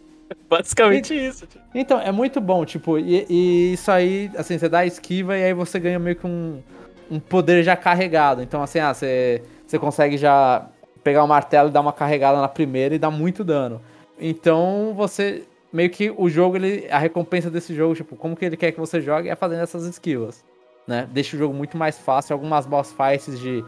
Basicamente 0.58 1.14
isso. 1.14 1.46
tipo. 1.46 1.64
Então, 1.74 2.00
é 2.00 2.12
muito 2.12 2.40
bom, 2.40 2.64
tipo, 2.64 2.98
e, 2.98 3.26
e 3.28 3.72
isso 3.72 3.90
aí, 3.90 4.30
assim, 4.36 4.56
você 4.58 4.68
dá 4.68 4.80
a 4.80 4.86
esquiva 4.86 5.36
e 5.36 5.44
aí 5.44 5.52
você 5.52 5.80
ganha 5.80 5.98
meio 5.98 6.16
que 6.16 6.26
um, 6.26 6.62
um 7.10 7.18
poder 7.18 7.62
já 7.62 7.76
carregado. 7.76 8.42
Então, 8.42 8.62
assim, 8.62 8.78
ah, 8.78 8.94
você, 8.94 9.42
você 9.66 9.78
consegue 9.78 10.16
já 10.16 10.66
pegar 11.02 11.24
o 11.24 11.28
martelo 11.28 11.68
e 11.68 11.72
dar 11.72 11.80
uma 11.80 11.92
carregada 11.92 12.40
na 12.40 12.48
primeira 12.48 12.94
e 12.94 12.98
dar 12.98 13.10
muito 13.10 13.42
dano. 13.42 13.80
Então, 14.18 14.94
você, 14.96 15.42
meio 15.72 15.90
que 15.90 16.12
o 16.16 16.28
jogo, 16.28 16.56
ele, 16.56 16.86
a 16.90 16.98
recompensa 16.98 17.50
desse 17.50 17.74
jogo, 17.74 17.94
tipo, 17.94 18.16
como 18.16 18.36
que 18.36 18.44
ele 18.44 18.56
quer 18.56 18.72
que 18.72 18.80
você 18.80 19.00
jogue 19.00 19.28
é 19.28 19.34
fazendo 19.34 19.62
essas 19.62 19.84
esquivas, 19.84 20.44
né? 20.86 21.08
Deixa 21.12 21.36
o 21.36 21.38
jogo 21.38 21.52
muito 21.52 21.76
mais 21.76 21.98
fácil, 21.98 22.32
algumas 22.32 22.64
boss 22.64 22.92
fights 22.92 23.38
de, 23.38 23.64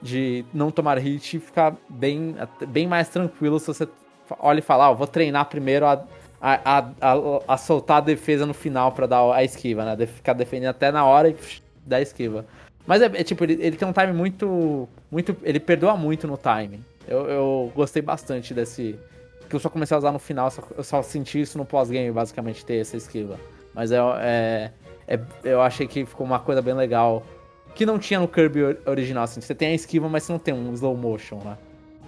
de 0.00 0.44
não 0.54 0.70
tomar 0.70 0.98
hit 0.98 1.40
fica 1.40 1.76
bem, 1.88 2.36
bem 2.68 2.86
mais 2.86 3.08
tranquilo 3.08 3.58
se 3.58 3.66
você 3.66 3.88
olha 4.38 4.60
e 4.60 4.62
fala, 4.62 4.86
ah, 4.86 4.92
vou 4.92 5.06
treinar 5.06 5.46
primeiro 5.46 5.86
a 5.86 6.04
a, 6.40 6.78
a, 6.78 6.78
a, 7.00 7.14
a 7.54 7.56
soltar 7.56 7.98
a 7.98 8.00
defesa 8.00 8.46
no 8.46 8.54
final 8.54 8.92
pra 8.92 9.06
dar 9.06 9.32
a 9.32 9.42
esquiva, 9.44 9.84
né? 9.84 9.96
De 9.96 10.06
ficar 10.06 10.32
defendendo 10.34 10.70
até 10.70 10.90
na 10.92 11.04
hora 11.04 11.28
e 11.30 11.36
dar 11.84 11.96
a 11.96 12.00
esquiva. 12.02 12.44
Mas 12.86 13.02
é, 13.02 13.06
é 13.06 13.22
tipo, 13.24 13.44
ele, 13.44 13.54
ele 13.60 13.76
tem 13.76 13.86
um 13.86 13.92
time 13.92 14.12
muito. 14.12 14.88
muito 15.10 15.36
ele 15.42 15.60
perdoa 15.60 15.96
muito 15.96 16.26
no 16.26 16.36
timing. 16.36 16.82
Eu, 17.06 17.26
eu 17.28 17.72
gostei 17.74 18.00
bastante 18.02 18.54
desse. 18.54 18.98
Que 19.48 19.56
eu 19.56 19.60
só 19.60 19.68
comecei 19.70 19.94
a 19.94 19.98
usar 19.98 20.12
no 20.12 20.18
final, 20.18 20.50
só- 20.50 20.62
eu 20.76 20.84
só 20.84 21.02
senti 21.02 21.40
isso 21.40 21.56
no 21.56 21.64
pós-game, 21.64 22.10
basicamente, 22.12 22.64
ter 22.64 22.76
essa 22.76 22.96
esquiva. 22.98 23.38
Mas 23.74 23.90
é, 23.92 23.98
é, 24.20 24.70
é- 25.06 25.20
eu 25.42 25.60
achei 25.62 25.86
que 25.86 26.04
ficou 26.04 26.26
uma 26.26 26.38
coisa 26.38 26.60
bem 26.62 26.74
legal. 26.74 27.22
Que 27.74 27.86
não 27.86 27.98
tinha 27.98 28.20
no 28.20 28.28
Kirby 28.28 28.62
or- 28.62 28.76
original, 28.86 29.24
assim. 29.24 29.40
Você 29.40 29.54
tem 29.54 29.68
a 29.68 29.74
esquiva, 29.74 30.08
mas 30.08 30.22
você 30.24 30.32
não 30.32 30.38
tem 30.38 30.52
um 30.54 30.72
slow 30.74 30.96
motion 30.96 31.40
lá. 31.44 31.56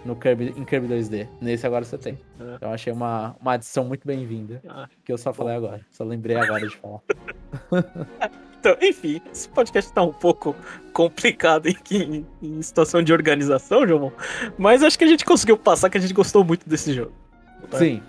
No 0.04 0.16
Kirby, 0.16 0.54
em 0.56 0.64
Kirby 0.64 0.88
2D. 0.88 1.28
Nesse 1.40 1.66
agora 1.66 1.84
você 1.84 1.98
tem. 1.98 2.18
É. 2.40 2.64
Eu 2.64 2.70
achei 2.70 2.92
uma, 2.92 3.36
uma 3.40 3.52
adição 3.52 3.84
muito 3.84 4.06
bem-vinda. 4.06 4.62
Ah, 4.68 4.88
Que 5.04 5.12
eu 5.12 5.18
só 5.18 5.32
falei 5.32 5.54
agora. 5.56 5.84
Só 5.90 6.04
lembrei 6.04 6.36
agora 6.36 6.66
de 6.66 6.76
falar. 6.76 7.00
Então, 8.60 8.76
enfim, 8.82 9.22
esse 9.32 9.48
podcast 9.48 9.90
tá 9.90 10.02
um 10.02 10.12
pouco 10.12 10.54
complicado 10.92 11.66
em, 11.66 11.76
em- 11.90 12.26
em 12.42 12.60
situação 12.60 13.02
de 13.02 13.10
organização, 13.10 13.88
João. 13.88 14.12
Mas 14.58 14.82
acho 14.82 14.98
que 14.98 15.04
a 15.04 15.06
gente 15.06 15.24
conseguiu 15.24 15.56
passar 15.56 15.88
que 15.88 15.96
a 15.96 16.00
gente 16.00 16.12
gostou 16.12 16.44
muito 16.44 16.68
desse 16.68 16.92
jogo. 16.92 17.10
Sim, 17.72 18.02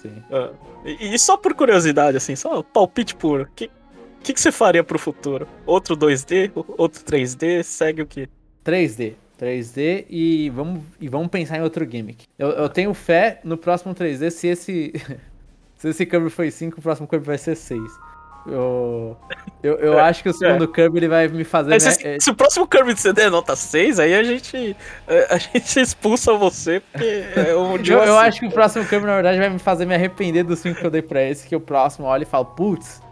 sim. 0.00 0.22
Ah, 0.32 0.50
E, 0.86 1.14
e 1.14 1.18
só 1.18 1.36
por 1.36 1.52
curiosidade, 1.52 2.16
assim, 2.16 2.34
só 2.34 2.62
palpite 2.62 3.14
puro. 3.14 3.42
O 3.42 3.46
que, 3.54 3.70
que, 4.22 4.32
que 4.32 4.40
você 4.40 4.50
faria 4.50 4.82
pro 4.82 4.98
futuro? 4.98 5.46
Outro 5.66 5.94
2D? 5.94 6.52
Outro 6.78 7.04
3D? 7.04 7.62
Segue 7.62 8.00
o 8.00 8.06
quê? 8.06 8.30
3D. 8.64 9.12
3D 9.38 10.06
e 10.08 10.50
vamos, 10.50 10.82
e 11.00 11.08
vamos 11.08 11.28
pensar 11.28 11.58
em 11.58 11.62
outro 11.62 11.88
gimmick. 11.90 12.24
Eu, 12.38 12.48
eu 12.50 12.68
tenho 12.68 12.92
fé 12.94 13.40
no 13.44 13.56
próximo 13.56 13.94
3D 13.94 14.30
se 14.30 14.48
esse. 14.48 14.92
se 15.76 15.88
esse 15.88 16.04
Kirby 16.06 16.30
foi 16.30 16.50
5, 16.50 16.78
o 16.78 16.82
próximo 16.82 17.06
Kirby 17.08 17.24
vai 17.26 17.38
ser 17.38 17.54
6. 17.56 17.80
Eu, 18.46 19.16
eu, 19.62 19.76
eu 19.78 19.98
É, 19.98 20.00
acho 20.00 20.22
que 20.22 20.28
o 20.28 20.32
segundo 20.32 20.66
Kirby 20.68 20.98
ele 20.98 21.08
vai 21.08 21.28
me 21.28 21.44
fazer. 21.44 21.78
Se, 21.80 21.88
me- 22.04 22.14
é, 22.16 22.20
se 22.20 22.30
o 22.30 22.34
próximo 22.34 22.66
Kirby 22.66 22.94
de 22.94 23.00
CD 23.00 23.22
é 23.22 23.30
nota 23.30 23.54
6, 23.54 23.98
aí 23.98 24.14
a 24.14 24.22
gente, 24.22 24.76
é, 25.06 25.26
a 25.34 25.38
gente 25.38 25.80
expulsa 25.80 26.32
você, 26.34 26.80
porque 26.80 27.04
é 27.04 27.54
um 27.54 27.76
eu, 27.84 28.02
eu 28.02 28.18
assim. 28.18 28.28
acho 28.28 28.40
que 28.40 28.46
o 28.46 28.50
próximo 28.52 28.86
Kirby, 28.86 29.06
na 29.06 29.14
verdade, 29.14 29.38
vai 29.38 29.50
me 29.50 29.58
fazer 29.58 29.84
me 29.84 29.94
arrepender 29.94 30.44
dos 30.44 30.60
5 30.60 30.80
que 30.80 30.86
eu 30.86 30.90
dei 30.90 31.02
pra 31.02 31.22
esse, 31.22 31.46
que 31.46 31.54
o 31.54 31.60
próximo 31.60 32.06
olha 32.06 32.22
e 32.22 32.26
fala, 32.26 32.44
putz, 32.44 33.02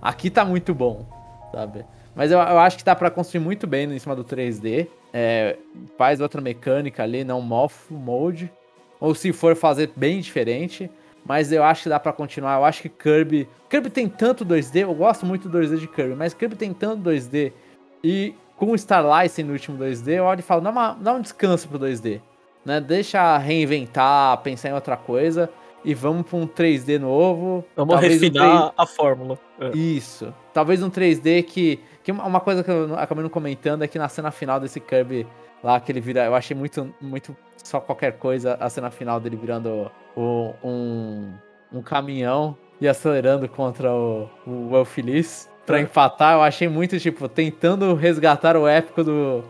aqui 0.00 0.28
tá 0.30 0.44
muito 0.44 0.74
bom, 0.74 1.06
sabe? 1.52 1.84
Mas 2.14 2.30
eu, 2.30 2.38
eu 2.38 2.58
acho 2.58 2.76
que 2.78 2.84
dá 2.84 2.94
pra 2.94 3.10
construir 3.10 3.40
muito 3.40 3.66
bem 3.66 3.90
em 3.92 3.98
cima 3.98 4.14
do 4.14 4.24
3D. 4.24 4.86
É, 5.12 5.56
faz 5.96 6.20
outra 6.20 6.40
mecânica 6.40 7.02
ali, 7.02 7.24
não 7.24 7.40
Moth 7.40 7.72
Mode. 7.90 8.50
Ou 9.00 9.14
se 9.14 9.32
for 9.32 9.56
fazer 9.56 9.90
bem 9.96 10.20
diferente. 10.20 10.90
Mas 11.24 11.52
eu 11.52 11.62
acho 11.62 11.84
que 11.84 11.88
dá 11.88 11.98
pra 12.00 12.12
continuar. 12.12 12.58
Eu 12.58 12.64
acho 12.64 12.82
que 12.82 12.88
Kirby. 12.88 13.48
Kirby 13.70 13.90
tem 13.90 14.08
tanto 14.08 14.44
2D. 14.44 14.80
Eu 14.82 14.94
gosto 14.94 15.24
muito 15.24 15.48
do 15.48 15.58
2D 15.58 15.78
de 15.78 15.86
Kirby. 15.88 16.14
Mas 16.14 16.34
Kirby 16.34 16.56
tem 16.56 16.72
tanto 16.72 17.02
2D. 17.10 17.52
E 18.02 18.34
com 18.56 18.72
o 18.72 18.74
Starlight 18.74 19.32
sendo 19.32 19.50
o 19.50 19.52
último 19.52 19.78
2D, 19.78 20.14
eu 20.18 20.24
olho 20.24 20.40
e 20.40 20.42
falo: 20.42 20.60
dá, 20.60 20.70
uma- 20.70 20.92
dá 21.00 21.12
um 21.14 21.20
descanso 21.20 21.68
pro 21.68 21.78
2D. 21.78 22.20
Né? 22.64 22.80
Deixa 22.80 23.38
reinventar, 23.38 24.36
pensar 24.38 24.68
em 24.68 24.72
outra 24.74 24.96
coisa. 24.96 25.48
E 25.84 25.94
vamos 25.94 26.26
pra 26.28 26.38
um 26.38 26.46
3D 26.46 26.98
novo. 26.98 27.64
Vamos 27.74 27.92
Talvez 27.94 28.12
um 28.12 28.20
refinar 28.20 28.72
a 28.76 28.86
fórmula. 28.86 29.38
É. 29.60 29.70
isso. 29.76 30.32
Talvez 30.52 30.80
um 30.82 30.90
3D 30.90 31.42
que, 31.44 31.80
Que 32.02 32.10
uma 32.10 32.40
coisa 32.40 32.64
que 32.64 32.70
eu 32.70 32.98
acabei 32.98 33.22
não 33.22 33.30
comentando 33.30 33.82
é 33.82 33.88
que 33.88 33.98
na 33.98 34.08
cena 34.08 34.30
final 34.30 34.58
desse 34.58 34.80
Kirby 34.80 35.26
lá 35.62 35.78
que 35.78 35.92
ele 35.92 36.00
vira, 36.00 36.24
eu 36.24 36.34
achei 36.34 36.56
muito, 36.56 36.92
muito 37.00 37.36
só 37.62 37.80
qualquer 37.80 38.18
coisa 38.18 38.56
a 38.58 38.68
cena 38.68 38.90
final 38.90 39.20
dele 39.20 39.36
virando 39.36 39.90
o, 40.16 40.52
um, 40.64 41.32
um 41.72 41.82
caminhão 41.82 42.56
e 42.80 42.88
acelerando 42.88 43.48
contra 43.48 43.92
o, 43.92 44.28
o 44.46 44.76
El 44.76 44.84
Feliz 44.84 45.48
pra 45.64 45.78
é. 45.78 45.82
empatar. 45.82 46.34
Eu 46.34 46.42
achei 46.42 46.68
muito, 46.68 46.98
tipo, 46.98 47.28
tentando 47.28 47.94
resgatar 47.94 48.56
o 48.56 48.66
épico 48.66 49.04
do, 49.04 49.44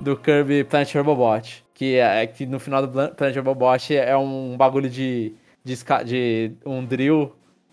do 0.00 0.16
Kirby 0.16 0.64
Planet 0.64 0.94
Robobot. 0.94 1.64
Que, 1.74 1.96
é, 1.96 2.26
que 2.26 2.44
no 2.44 2.58
final 2.58 2.86
do 2.86 3.14
Planet 3.14 3.36
Robobot 3.36 3.94
é 3.94 4.16
um 4.16 4.56
bagulho 4.56 4.90
de, 4.90 5.34
de, 5.62 5.76
de 6.04 6.52
um 6.66 6.84
drill 6.84 7.32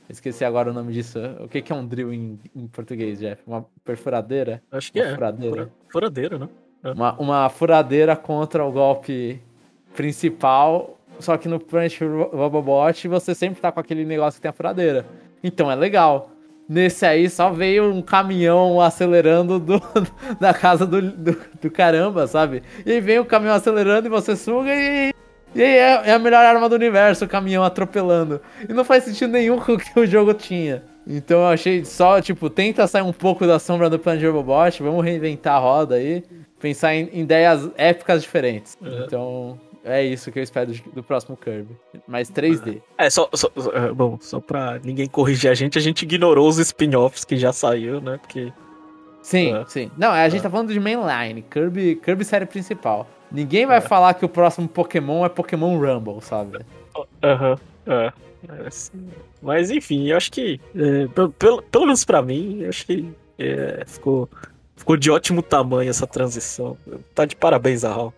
Esqueci 0.10 0.46
agora 0.46 0.70
o 0.70 0.74
nome 0.74 0.94
disso. 0.94 1.20
O 1.40 1.48
que, 1.48 1.62
que 1.62 1.72
é 1.72 1.76
um 1.76 1.86
drill 1.86 2.14
em, 2.14 2.40
em 2.56 2.68
português, 2.68 3.20
Jeff? 3.20 3.42
Uma 3.46 3.66
perfuradeira? 3.84 4.62
Acho 4.72 4.92
que 4.92 5.02
uma 5.02 5.10
é. 5.10 5.14
Furadeira. 5.16 5.72
Furadeira, 5.90 6.40
né? 6.40 6.50
É. 6.84 6.92
Uma, 6.92 7.14
uma 7.14 7.50
furadeira 7.50 8.16
contra 8.16 8.64
o 8.64 8.72
golpe 8.72 9.42
principal. 9.96 11.00
Só 11.20 11.38
que 11.38 11.48
no 11.48 11.60
Punch 11.60 12.04
Robobot 12.04 13.08
você 13.08 13.34
sempre 13.34 13.62
tá 13.62 13.72
com 13.72 13.80
aquele 13.80 14.06
negócio 14.06 14.38
que 14.38 14.42
tem 14.42 14.50
a 14.50 14.54
furadeira. 14.54 15.06
Então 15.44 15.72
é 15.72 15.76
legal. 15.76 16.30
Nesse 16.68 17.06
aí 17.06 17.30
só 17.30 17.52
veio 17.52 17.92
um 17.94 18.02
caminhão 18.02 18.82
acelerando 18.82 19.60
do, 19.60 19.80
da 20.40 20.54
casa 20.54 20.86
do, 20.86 21.02
do, 21.02 21.38
do 21.62 21.72
caramba, 21.72 22.28
sabe? 22.28 22.64
E 22.86 23.00
vem 23.00 23.20
o 23.20 23.26
caminhão 23.26 23.56
acelerando 23.56 24.08
e 24.08 24.10
você 24.10 24.36
suga 24.36 24.74
e 24.74 25.14
e 25.56 25.64
aí 25.64 25.78
é, 25.78 26.10
é, 26.10 26.14
a 26.14 26.20
melhor 26.20 26.44
arma 26.46 26.68
do 26.68 26.76
universo, 26.76 27.24
o 27.24 27.28
caminhão 27.28 27.64
atropelando. 27.64 28.42
E 28.68 28.74
não 28.74 28.84
faz 28.84 29.06
sentido 29.06 29.32
nenhum 29.32 29.58
com 29.58 29.72
o 29.74 29.78
que 29.78 29.98
o 29.98 30.06
jogo 30.06 30.34
tinha. 30.34 30.84
Então 31.08 31.40
eu 31.40 31.48
achei 31.48 31.86
só, 31.86 32.20
tipo, 32.20 32.50
tenta 32.50 32.86
sair 32.88 33.04
um 33.04 33.14
pouco 33.14 33.48
da 33.48 33.58
sombra 33.58 33.90
do 33.90 33.98
Planet 33.98 34.24
Robobot, 34.24 34.84
vamos 34.84 35.04
reinventar 35.04 35.56
a 35.56 35.60
roda 35.60 35.96
aí, 35.96 36.24
pensar 36.60 36.94
em, 36.94 37.10
em 37.14 37.22
ideias 37.22 37.70
épicas 37.78 38.22
diferentes. 38.22 38.78
Uhum. 38.82 39.04
Então, 39.06 39.60
é 39.84 40.04
isso 40.04 40.32
que 40.32 40.40
eu 40.40 40.44
espero 40.44 40.74
do, 40.74 40.92
do 40.96 41.04
próximo 41.04 41.38
Kirby. 41.38 41.78
Mais 42.08 42.32
3D. 42.32 42.82
É, 42.98 43.08
só, 43.08 43.30
só, 43.34 43.52
é, 43.72 43.94
bom, 43.94 44.18
só 44.20 44.40
pra 44.40 44.80
ninguém 44.84 45.08
corrigir 45.08 45.52
a 45.52 45.54
gente, 45.54 45.78
a 45.78 45.82
gente 45.82 46.02
ignorou 46.02 46.50
os 46.50 46.58
spin-offs 46.58 47.24
que 47.24 47.38
já 47.38 47.54
saiu, 47.54 48.02
né? 48.02 48.18
Porque. 48.18 48.52
Sim, 49.22 49.56
é. 49.56 49.64
sim. 49.68 49.92
Não, 49.96 50.10
a 50.12 50.28
gente 50.28 50.40
é. 50.40 50.44
tá 50.44 50.50
falando 50.50 50.74
de 50.74 50.80
mainline, 50.80 51.44
Kirby, 51.44 51.96
Kirby 52.04 52.26
série 52.26 52.48
principal. 52.48 53.08
Ninguém 53.32 53.66
vai 53.66 53.78
é. 53.78 53.82
falar 53.82 54.14
que 54.14 54.26
o 54.26 54.30
próximo 54.30 54.68
Pokémon 54.68 55.26
é 55.26 55.30
Pokémon 55.30 55.78
Rumble, 55.78 56.22
sabe? 56.22 56.60
Aham, 57.24 57.58
uhum, 57.88 57.94
é. 57.94 58.14
Mas 59.42 59.72
enfim, 59.72 60.08
eu 60.08 60.18
acho 60.18 60.32
que, 60.32 60.60
é, 60.76 61.08
pelo, 61.38 61.62
pelo 61.62 61.86
menos 61.86 62.06
pra 62.06 62.22
mim, 62.22 62.62
eu 62.62 62.70
acho 62.70 62.86
que 62.86 63.12
é, 63.38 63.84
ficou, 63.86 64.30
ficou 64.76 64.96
de 64.96 65.10
ótimo 65.12 65.42
tamanho 65.42 65.90
essa 65.90 66.08
transição. 66.08 66.78
Tá 67.14 67.26
de 67.26 67.36
parabéns 67.36 67.84
a 67.84 67.92
HAL. 67.92 68.14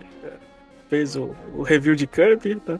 fez 0.89 1.17
o, 1.17 1.35
o 1.53 1.63
review 1.63 1.95
de 1.95 2.07
Kirby, 2.07 2.61
né? 2.65 2.79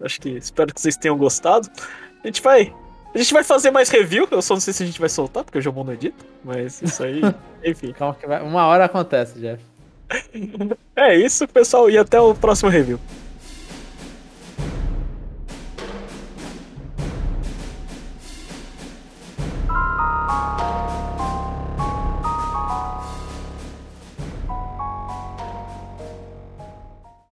Acho 0.00 0.20
que 0.20 0.30
espero 0.30 0.72
que 0.74 0.80
vocês 0.80 0.96
tenham 0.96 1.16
gostado. 1.16 1.70
A 2.22 2.26
gente 2.26 2.42
vai. 2.42 2.74
A 3.14 3.18
gente 3.18 3.32
vai 3.32 3.42
fazer 3.42 3.70
mais 3.70 3.88
review. 3.88 4.28
Eu 4.30 4.42
só 4.42 4.54
não 4.54 4.60
sei 4.60 4.72
se 4.74 4.82
a 4.82 4.86
gente 4.86 5.00
vai 5.00 5.08
soltar, 5.08 5.42
porque 5.44 5.58
o 5.58 5.62
Jomon 5.62 5.84
não 5.84 5.92
edita. 5.92 6.24
Mas 6.44 6.82
isso 6.82 7.02
aí, 7.02 7.20
enfim. 7.64 7.92
Calma 7.92 8.14
que 8.14 8.26
vai. 8.26 8.42
Uma 8.42 8.66
hora 8.66 8.84
acontece, 8.84 9.38
Jeff. 9.38 9.62
é 10.94 11.16
isso, 11.16 11.48
pessoal. 11.48 11.90
E 11.90 11.96
até 11.96 12.20
o 12.20 12.34
próximo 12.34 12.70
review. 12.70 13.00